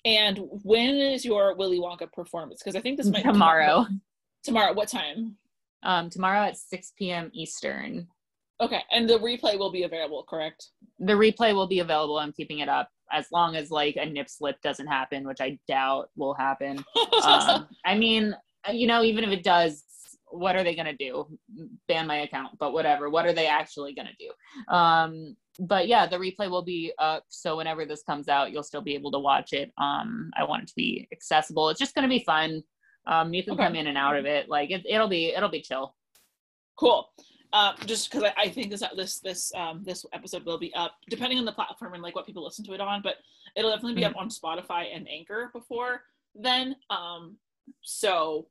And 0.03 0.39
when 0.63 0.95
is 0.97 1.23
your 1.23 1.55
Willy 1.55 1.79
Wonka 1.79 2.11
performance? 2.11 2.61
Because 2.61 2.75
I 2.75 2.81
think 2.81 2.97
this 2.97 3.07
might 3.07 3.23
tomorrow. 3.23 3.88
Tomorrow, 4.43 4.73
what 4.73 4.89
time? 4.89 5.38
Um, 5.84 6.09
tomorrow 6.09 6.47
at 6.47 6.57
6 6.57 6.93
p.m. 6.97 7.29
Eastern. 7.34 8.07
Okay, 8.61 8.81
and 8.91 9.09
the 9.09 9.19
replay 9.19 9.57
will 9.57 9.71
be 9.71 9.84
available, 9.84 10.25
correct? 10.29 10.67
The 10.99 11.13
replay 11.13 11.53
will 11.53 11.67
be 11.67 11.79
available. 11.79 12.17
I'm 12.17 12.31
keeping 12.31 12.59
it 12.59 12.69
up 12.69 12.89
as 13.11 13.27
long 13.31 13.55
as 13.55 13.71
like 13.71 13.95
a 13.95 14.05
nip 14.05 14.29
slip 14.29 14.61
doesn't 14.61 14.88
happen, 14.88 15.27
which 15.27 15.41
I 15.41 15.59
doubt 15.67 16.09
will 16.15 16.34
happen. 16.34 16.84
um, 17.23 17.67
I 17.86 17.95
mean, 17.95 18.36
you 18.71 18.88
know, 18.88 19.03
even 19.03 19.23
if 19.23 19.31
it 19.31 19.43
does, 19.43 19.84
what 20.29 20.55
are 20.55 20.63
they 20.63 20.75
going 20.75 20.88
to 20.88 20.95
do? 20.95 21.27
Ban 21.88 22.07
my 22.07 22.21
account, 22.21 22.57
but 22.59 22.73
whatever. 22.73 23.09
What 23.09 23.25
are 23.25 23.34
they 23.34 23.47
actually 23.47 23.93
going 23.93 24.07
to 24.07 24.25
do? 24.25 24.73
Um, 24.73 25.36
but 25.59 25.88
yeah, 25.88 26.07
the 26.07 26.17
replay 26.17 26.49
will 26.49 26.63
be 26.63 26.91
up. 26.97 27.25
So 27.29 27.57
whenever 27.57 27.86
this 27.86 28.01
comes 28.03 28.27
out, 28.27 28.51
you'll 28.51 28.63
still 28.63 28.81
be 28.81 28.95
able 28.95 29.11
to 29.11 29.19
watch 29.19 29.53
it. 29.53 29.71
Um, 29.77 30.31
I 30.36 30.43
want 30.43 30.63
it 30.63 30.69
to 30.69 30.75
be 30.75 31.07
accessible. 31.11 31.69
It's 31.69 31.79
just 31.79 31.93
going 31.93 32.09
to 32.09 32.09
be 32.09 32.23
fun. 32.23 32.63
Um, 33.05 33.33
you 33.33 33.43
can 33.43 33.53
okay. 33.53 33.63
come 33.65 33.75
in 33.75 33.87
and 33.87 33.97
out 33.97 34.15
of 34.15 34.25
it. 34.25 34.49
Like 34.49 34.71
it, 34.71 34.85
will 34.89 35.07
be, 35.07 35.33
it'll 35.35 35.49
be 35.49 35.61
chill. 35.61 35.95
Cool. 36.77 37.09
Uh, 37.51 37.73
just 37.85 38.09
because 38.09 38.23
I, 38.23 38.33
I, 38.43 38.49
think 38.49 38.71
this 38.71 38.83
this 38.95 39.19
this 39.19 39.53
um, 39.53 39.83
this 39.83 40.07
episode 40.11 40.43
will 40.43 40.57
be 40.57 40.73
up 40.73 40.93
depending 41.07 41.37
on 41.37 41.45
the 41.45 41.51
platform 41.51 41.93
and 41.93 42.01
like 42.01 42.15
what 42.15 42.25
people 42.25 42.43
listen 42.43 42.65
to 42.65 42.73
it 42.73 42.81
on, 42.81 43.03
but 43.03 43.17
it'll 43.55 43.69
definitely 43.69 43.93
be 43.93 44.01
mm-hmm. 44.01 44.15
up 44.15 44.19
on 44.19 44.29
Spotify 44.29 44.87
and 44.91 45.07
Anchor 45.07 45.51
before 45.53 46.01
then. 46.33 46.75
Um, 46.89 47.37
so, 47.81 48.47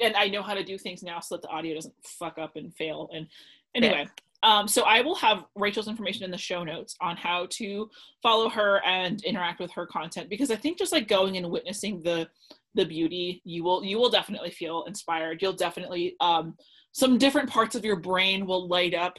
and 0.00 0.14
I 0.14 0.28
know 0.28 0.40
how 0.40 0.54
to 0.54 0.62
do 0.62 0.78
things 0.78 1.02
now 1.02 1.18
so 1.18 1.34
that 1.34 1.42
the 1.42 1.48
audio 1.48 1.74
doesn't 1.74 1.94
fuck 2.04 2.38
up 2.38 2.54
and 2.54 2.72
fail. 2.72 3.10
And 3.12 3.26
anyway, 3.74 4.06
um, 4.44 4.68
so 4.68 4.82
I 4.82 5.00
will 5.00 5.14
have 5.16 5.44
Rachel's 5.56 5.88
information 5.88 6.22
in 6.22 6.30
the 6.30 6.38
show 6.38 6.64
notes 6.64 6.96
on 7.00 7.16
how 7.16 7.46
to 7.50 7.90
follow 8.22 8.48
her 8.50 8.84
and 8.84 9.22
interact 9.24 9.58
with 9.58 9.72
her 9.72 9.86
content 9.86 10.28
because 10.28 10.50
I 10.50 10.56
think 10.56 10.78
just 10.78 10.92
like 10.92 11.08
going 11.08 11.36
and 11.36 11.50
witnessing 11.50 12.02
the 12.02 12.28
the 12.74 12.84
beauty, 12.84 13.40
you 13.44 13.64
will 13.64 13.84
you 13.84 13.98
will 13.98 14.10
definitely 14.10 14.50
feel 14.50 14.84
inspired. 14.84 15.40
You'll 15.40 15.52
definitely 15.52 16.16
um, 16.20 16.54
some 16.92 17.18
different 17.18 17.50
parts 17.50 17.74
of 17.74 17.84
your 17.84 17.96
brain 17.96 18.46
will 18.46 18.68
light 18.68 18.94
up 18.94 19.16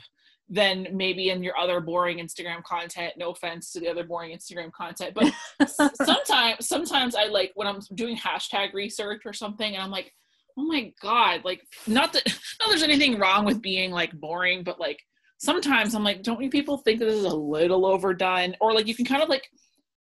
than 0.48 0.88
maybe 0.94 1.32
in 1.32 1.44
your 1.44 1.58
other 1.58 1.80
boring 1.80 2.20
Instagram 2.20 2.64
content. 2.64 3.14
No 3.18 3.32
offense 3.32 3.72
to 3.72 3.80
the 3.80 3.90
other 3.90 4.04
boring 4.04 4.36
Instagram 4.36 4.72
content, 4.72 5.16
but 5.16 5.34
sometimes 6.04 6.68
sometimes 6.68 7.16
I 7.16 7.26
like 7.26 7.52
when 7.56 7.68
I'm 7.68 7.80
doing 7.96 8.18
hashtag 8.18 8.74
research 8.74 9.22
or 9.26 9.34
something, 9.34 9.74
and 9.74 9.82
I'm 9.82 9.92
like, 9.92 10.12
oh 10.58 10.64
my 10.64 10.92
god, 11.02 11.42
like 11.44 11.62
not 11.88 12.14
that 12.14 12.24
not 12.60 12.70
there's 12.70 12.84
anything 12.84 13.20
wrong 13.20 13.46
with 13.46 13.62
being 13.62 13.92
like 13.92 14.14
boring, 14.14 14.64
but 14.64 14.80
like 14.80 15.00
sometimes 15.38 15.96
I'm 15.96 16.04
like, 16.04 16.24
don't 16.24 16.42
you 16.42 16.50
people 16.50 16.78
think 16.78 17.00
this 17.00 17.14
is 17.14 17.26
a 17.26 17.36
little 17.36 17.86
overdone? 17.86 18.56
Or 18.62 18.74
like 18.74 18.88
you 18.88 18.96
can 18.96 19.06
kind 19.06 19.24
of 19.24 19.30
like 19.30 19.50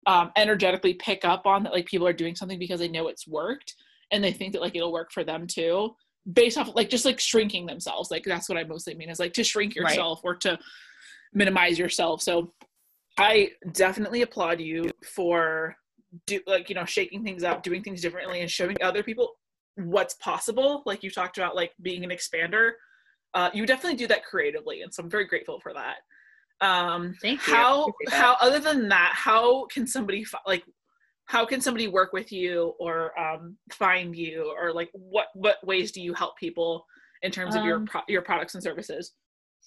um, 0.08 0.32
energetically 0.36 0.94
pick 0.94 1.24
up 1.24 1.46
on 1.46 1.62
that 1.62 1.72
like 1.72 1.86
people 1.86 2.06
are 2.06 2.14
doing 2.14 2.34
something 2.34 2.58
because 2.58 2.80
they 2.80 2.88
know 2.88 3.08
it's 3.08 3.28
worked 3.28 3.74
and 4.10 4.24
they 4.24 4.32
think 4.32 4.54
that 4.54 4.62
like 4.62 4.74
it'll 4.74 4.90
work 4.90 5.12
for 5.12 5.22
them 5.22 5.46
too 5.46 5.94
based 6.32 6.56
off 6.56 6.70
like 6.74 6.88
just 6.88 7.04
like 7.04 7.20
shrinking 7.20 7.66
themselves 7.66 8.10
like 8.10 8.24
that's 8.24 8.48
what 8.48 8.56
i 8.58 8.64
mostly 8.64 8.94
mean 8.94 9.10
is 9.10 9.20
like 9.20 9.34
to 9.34 9.44
shrink 9.44 9.74
yourself 9.74 10.20
right. 10.24 10.30
or 10.30 10.34
to 10.34 10.58
minimize 11.34 11.78
yourself 11.78 12.22
so 12.22 12.52
i 13.18 13.50
definitely 13.72 14.22
applaud 14.22 14.60
you 14.60 14.90
for 15.04 15.76
do 16.26 16.40
like 16.46 16.70
you 16.70 16.74
know 16.74 16.86
shaking 16.86 17.22
things 17.22 17.44
up 17.44 17.62
doing 17.62 17.82
things 17.82 18.00
differently 18.00 18.40
and 18.40 18.50
showing 18.50 18.76
other 18.82 19.02
people 19.02 19.34
what's 19.76 20.14
possible 20.14 20.82
like 20.86 21.02
you 21.02 21.10
talked 21.10 21.36
about 21.36 21.54
like 21.54 21.72
being 21.82 22.02
an 22.02 22.10
expander 22.10 22.72
uh, 23.34 23.50
you 23.52 23.66
definitely 23.66 23.96
do 23.96 24.06
that 24.06 24.24
creatively, 24.24 24.82
and 24.82 24.92
so 24.92 25.02
I'm 25.02 25.10
very 25.10 25.26
grateful 25.26 25.60
for 25.60 25.72
that. 25.74 25.96
Um, 26.60 27.14
Thank 27.22 27.46
you. 27.46 27.54
How 27.54 27.92
how 28.10 28.36
other 28.40 28.58
than 28.58 28.88
that, 28.88 29.12
how 29.14 29.66
can 29.66 29.86
somebody 29.86 30.26
like 30.46 30.64
how 31.26 31.44
can 31.44 31.60
somebody 31.60 31.88
work 31.88 32.12
with 32.12 32.32
you 32.32 32.74
or 32.80 33.18
um, 33.18 33.56
find 33.72 34.16
you 34.16 34.54
or 34.58 34.72
like 34.72 34.88
what 34.92 35.26
what 35.34 35.56
ways 35.64 35.92
do 35.92 36.00
you 36.00 36.14
help 36.14 36.36
people 36.38 36.84
in 37.22 37.30
terms 37.30 37.54
of 37.54 37.60
um, 37.60 37.66
your 37.66 37.80
pro- 37.80 38.02
your 38.08 38.22
products 38.22 38.54
and 38.54 38.62
services? 38.62 39.12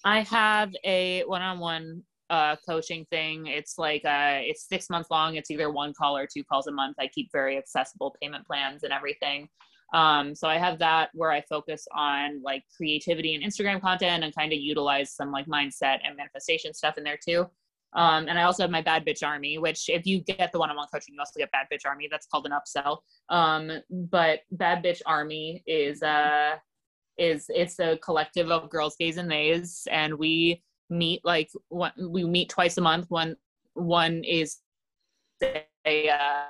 I 0.04 0.22
have 0.22 0.72
a 0.84 1.22
one-on-one 1.22 2.02
uh, 2.30 2.56
coaching 2.68 3.06
thing. 3.10 3.46
It's 3.46 3.78
like 3.78 4.04
uh, 4.04 4.40
it's 4.40 4.66
six 4.68 4.90
months 4.90 5.10
long. 5.10 5.36
It's 5.36 5.50
either 5.50 5.70
one 5.70 5.92
call 5.96 6.16
or 6.16 6.26
two 6.26 6.42
calls 6.44 6.66
a 6.66 6.72
month. 6.72 6.96
I 6.98 7.06
keep 7.08 7.28
very 7.32 7.56
accessible 7.56 8.16
payment 8.20 8.46
plans 8.46 8.82
and 8.82 8.92
everything. 8.92 9.48
Um, 9.92 10.34
so 10.34 10.48
I 10.48 10.58
have 10.58 10.78
that 10.78 11.10
where 11.12 11.30
I 11.30 11.42
focus 11.42 11.86
on 11.94 12.42
like 12.42 12.64
creativity 12.76 13.34
and 13.34 13.44
Instagram 13.44 13.80
content 13.80 14.24
and 14.24 14.34
kind 14.34 14.52
of 14.52 14.58
utilize 14.58 15.12
some 15.12 15.30
like 15.30 15.46
mindset 15.46 15.98
and 16.04 16.16
manifestation 16.16 16.72
stuff 16.72 16.96
in 16.96 17.04
there 17.04 17.18
too. 17.22 17.46
Um, 17.94 18.26
and 18.26 18.38
I 18.38 18.44
also 18.44 18.62
have 18.62 18.70
my 18.70 18.80
Bad 18.80 19.04
Bitch 19.04 19.26
Army, 19.26 19.58
which 19.58 19.90
if 19.90 20.06
you 20.06 20.20
get 20.20 20.50
the 20.50 20.58
one-on-one 20.58 20.86
coaching, 20.92 21.14
you 21.14 21.20
also 21.20 21.38
get 21.38 21.52
Bad 21.52 21.66
Bitch 21.70 21.86
Army. 21.86 22.08
That's 22.10 22.26
called 22.26 22.46
an 22.46 22.52
upsell. 22.52 22.98
Um, 23.28 23.70
but 23.90 24.40
Bad 24.50 24.82
Bitch 24.82 25.02
Army 25.04 25.62
is 25.66 26.02
uh 26.02 26.56
is 27.18 27.46
it's 27.50 27.78
a 27.78 27.98
collective 27.98 28.50
of 28.50 28.70
girls, 28.70 28.96
gays, 28.98 29.18
and 29.18 29.30
theys, 29.30 29.86
and 29.90 30.14
we 30.14 30.62
meet 30.88 31.20
like 31.24 31.50
one, 31.68 31.92
we 32.08 32.24
meet 32.24 32.48
twice 32.48 32.78
a 32.78 32.80
month. 32.80 33.10
One 33.10 33.36
one 33.74 34.24
is 34.24 34.58
a 35.42 36.08
uh, 36.08 36.44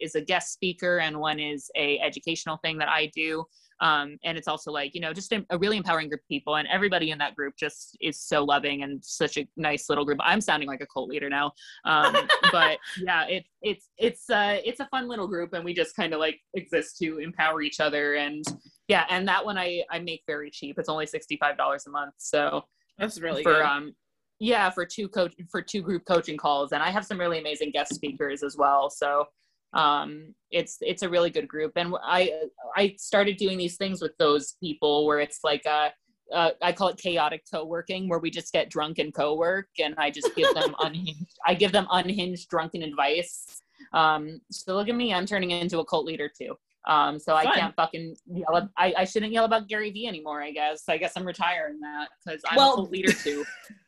is 0.00 0.14
a 0.14 0.20
guest 0.20 0.52
speaker 0.52 0.98
and 0.98 1.18
one 1.18 1.38
is 1.38 1.70
a 1.76 1.98
educational 2.00 2.58
thing 2.58 2.78
that 2.78 2.88
I 2.88 3.10
do. 3.14 3.44
Um, 3.80 4.18
and 4.24 4.36
it's 4.36 4.48
also 4.48 4.70
like 4.70 4.94
you 4.94 5.00
know 5.00 5.12
just 5.12 5.32
a, 5.32 5.44
a, 5.50 5.58
really 5.58 5.78
empowering 5.78 6.08
group 6.08 6.20
of 6.20 6.28
people. 6.28 6.56
And 6.56 6.68
everybody 6.68 7.10
in 7.10 7.18
that 7.18 7.34
group 7.34 7.54
just 7.58 7.96
is 8.00 8.20
so 8.20 8.44
loving 8.44 8.82
and 8.82 9.02
such 9.02 9.38
a 9.38 9.48
nice 9.56 9.88
little 9.88 10.04
group. 10.04 10.18
I'm 10.22 10.40
sounding 10.40 10.68
like 10.68 10.82
a 10.82 10.86
cult 10.86 11.08
leader 11.08 11.30
now. 11.30 11.52
Um, 11.84 12.14
but 12.52 12.78
yeah 12.98 13.26
it, 13.26 13.44
it's 13.62 13.88
it's 13.96 14.28
uh, 14.28 14.58
it's 14.64 14.80
a 14.80 14.88
fun 14.90 15.08
little 15.08 15.26
group 15.26 15.54
and 15.54 15.64
we 15.64 15.72
just 15.72 15.96
kind 15.96 16.12
of 16.12 16.20
like 16.20 16.38
exist 16.54 16.98
to 16.98 17.18
empower 17.18 17.62
each 17.62 17.80
other. 17.80 18.14
And 18.14 18.44
yeah 18.88 19.06
and 19.08 19.26
that 19.28 19.44
one 19.44 19.56
i 19.56 19.82
i 19.90 19.98
make 19.98 20.22
very 20.26 20.50
cheap. 20.50 20.78
It's 20.78 20.88
only 20.88 21.06
$65 21.06 21.86
a 21.86 21.90
month. 21.90 22.14
So 22.18 22.62
that's 22.98 23.18
really 23.20 23.42
for 23.42 23.54
good. 23.54 23.62
um 23.62 23.94
yeah 24.40 24.68
for 24.68 24.84
two 24.84 25.08
coach 25.08 25.34
for 25.50 25.62
two 25.62 25.80
group 25.80 26.04
coaching 26.06 26.36
calls. 26.36 26.72
And 26.72 26.82
i 26.82 26.90
have 26.90 27.06
some 27.06 27.18
really 27.18 27.38
amazing 27.38 27.70
guest 27.70 27.94
speakers 27.94 28.42
as 28.42 28.58
well. 28.58 28.90
So 28.90 29.24
um, 29.72 30.34
it's 30.50 30.78
it's 30.80 31.02
a 31.02 31.08
really 31.08 31.30
good 31.30 31.46
group 31.46 31.72
and 31.76 31.94
i 32.02 32.32
i 32.76 32.92
started 32.98 33.36
doing 33.36 33.56
these 33.56 33.76
things 33.76 34.02
with 34.02 34.10
those 34.18 34.56
people 34.60 35.06
where 35.06 35.20
it's 35.20 35.40
like 35.44 35.64
uh, 35.64 35.90
uh, 36.32 36.50
I 36.62 36.72
call 36.72 36.88
it 36.88 36.96
chaotic 36.96 37.42
co-working, 37.52 38.08
where 38.08 38.18
we 38.18 38.30
just 38.30 38.52
get 38.52 38.70
drunk 38.70 38.98
and 38.98 39.12
co-work, 39.12 39.68
and 39.78 39.94
I 39.98 40.10
just 40.10 40.34
give 40.36 40.52
them 40.54 40.74
unhinged. 40.80 41.36
I 41.46 41.54
give 41.54 41.72
them 41.72 41.86
unhinged 41.90 42.48
drunken 42.48 42.82
advice. 42.82 43.62
Um, 43.92 44.40
so 44.50 44.74
look 44.74 44.88
at 44.88 44.94
me, 44.94 45.12
I'm 45.12 45.26
turning 45.26 45.50
into 45.50 45.80
a 45.80 45.84
cult 45.84 46.04
leader 46.06 46.28
too. 46.28 46.56
Um, 46.86 47.18
so 47.18 47.34
Fun. 47.34 47.46
I 47.46 47.54
can't 47.54 47.74
fucking 47.74 48.16
yell. 48.26 48.56
At, 48.56 48.68
I, 48.76 48.94
I 48.98 49.04
shouldn't 49.04 49.32
yell 49.32 49.44
about 49.44 49.68
Gary 49.68 49.90
Vee 49.90 50.06
anymore. 50.06 50.42
I 50.42 50.50
guess. 50.50 50.84
I 50.88 50.96
guess 50.96 51.12
I'm 51.16 51.26
retiring 51.26 51.80
that 51.80 52.08
because 52.24 52.42
I'm 52.48 52.56
well, 52.56 52.72
a 52.72 52.76
cult 52.76 52.90
leader 52.90 53.12
too. 53.12 53.44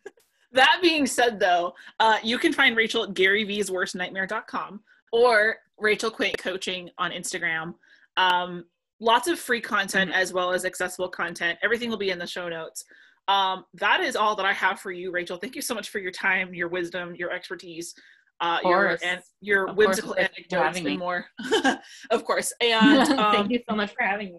that 0.52 0.80
being 0.82 1.06
said, 1.06 1.40
though, 1.40 1.74
uh, 2.00 2.18
you 2.22 2.38
can 2.38 2.52
find 2.52 2.76
Rachel 2.76 3.04
at 3.04 3.10
GaryVee'sWorstNightmare.com 3.14 4.80
or 5.12 5.56
Rachel 5.78 6.10
Quaint 6.10 6.39
Coaching 6.39 6.90
on 6.98 7.10
Instagram. 7.10 7.74
Um, 8.16 8.64
lots 9.01 9.28
of 9.28 9.39
free 9.39 9.60
content 9.60 10.10
mm-hmm. 10.10 10.20
as 10.20 10.32
well 10.32 10.52
as 10.52 10.64
accessible 10.64 11.09
content. 11.09 11.59
Everything 11.62 11.90
will 11.90 11.98
be 11.98 12.10
in 12.10 12.18
the 12.18 12.26
show 12.26 12.48
notes. 12.48 12.84
Um, 13.28 13.64
that 13.74 14.01
is 14.01 14.16
all 14.16 14.34
that 14.36 14.47
I 14.47 14.52
have 14.52 14.80
for 14.80 14.90
you, 14.90 15.12
Rachel. 15.12 15.36
Thank 15.36 15.55
you 15.55 15.62
so 15.62 15.74
much 15.74 15.90
for 15.90 15.98
your 15.98 16.10
time, 16.10 16.55
your 16.55 16.68
wisdom, 16.68 17.14
your 17.14 17.30
expertise, 17.30 17.94
uh, 18.40 18.59
your 18.64 18.98
and 19.02 19.20
your 19.40 19.68
of 19.68 19.76
whimsical 19.76 20.16
anecdotes 20.16 20.78
and 20.78 20.98
more. 20.98 21.26
of 22.10 22.24
course. 22.24 22.52
And 22.60 23.09
um, 23.18 23.32
thank 23.32 23.51
you 23.52 23.60
so 23.68 23.76
much 23.76 23.93
for 23.93 24.02
having 24.02 24.32
me. 24.32 24.39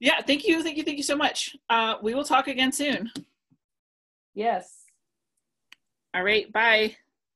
Yeah, 0.00 0.20
thank 0.22 0.46
you, 0.46 0.62
thank 0.62 0.76
you, 0.76 0.82
thank 0.82 0.98
you 0.98 1.04
so 1.04 1.16
much. 1.16 1.56
Uh, 1.70 1.94
we 2.02 2.14
will 2.14 2.24
talk 2.24 2.48
again 2.48 2.72
soon. 2.72 3.10
Yes. 4.34 4.82
All 6.14 6.22
right. 6.22 6.52
Bye. 6.52 6.96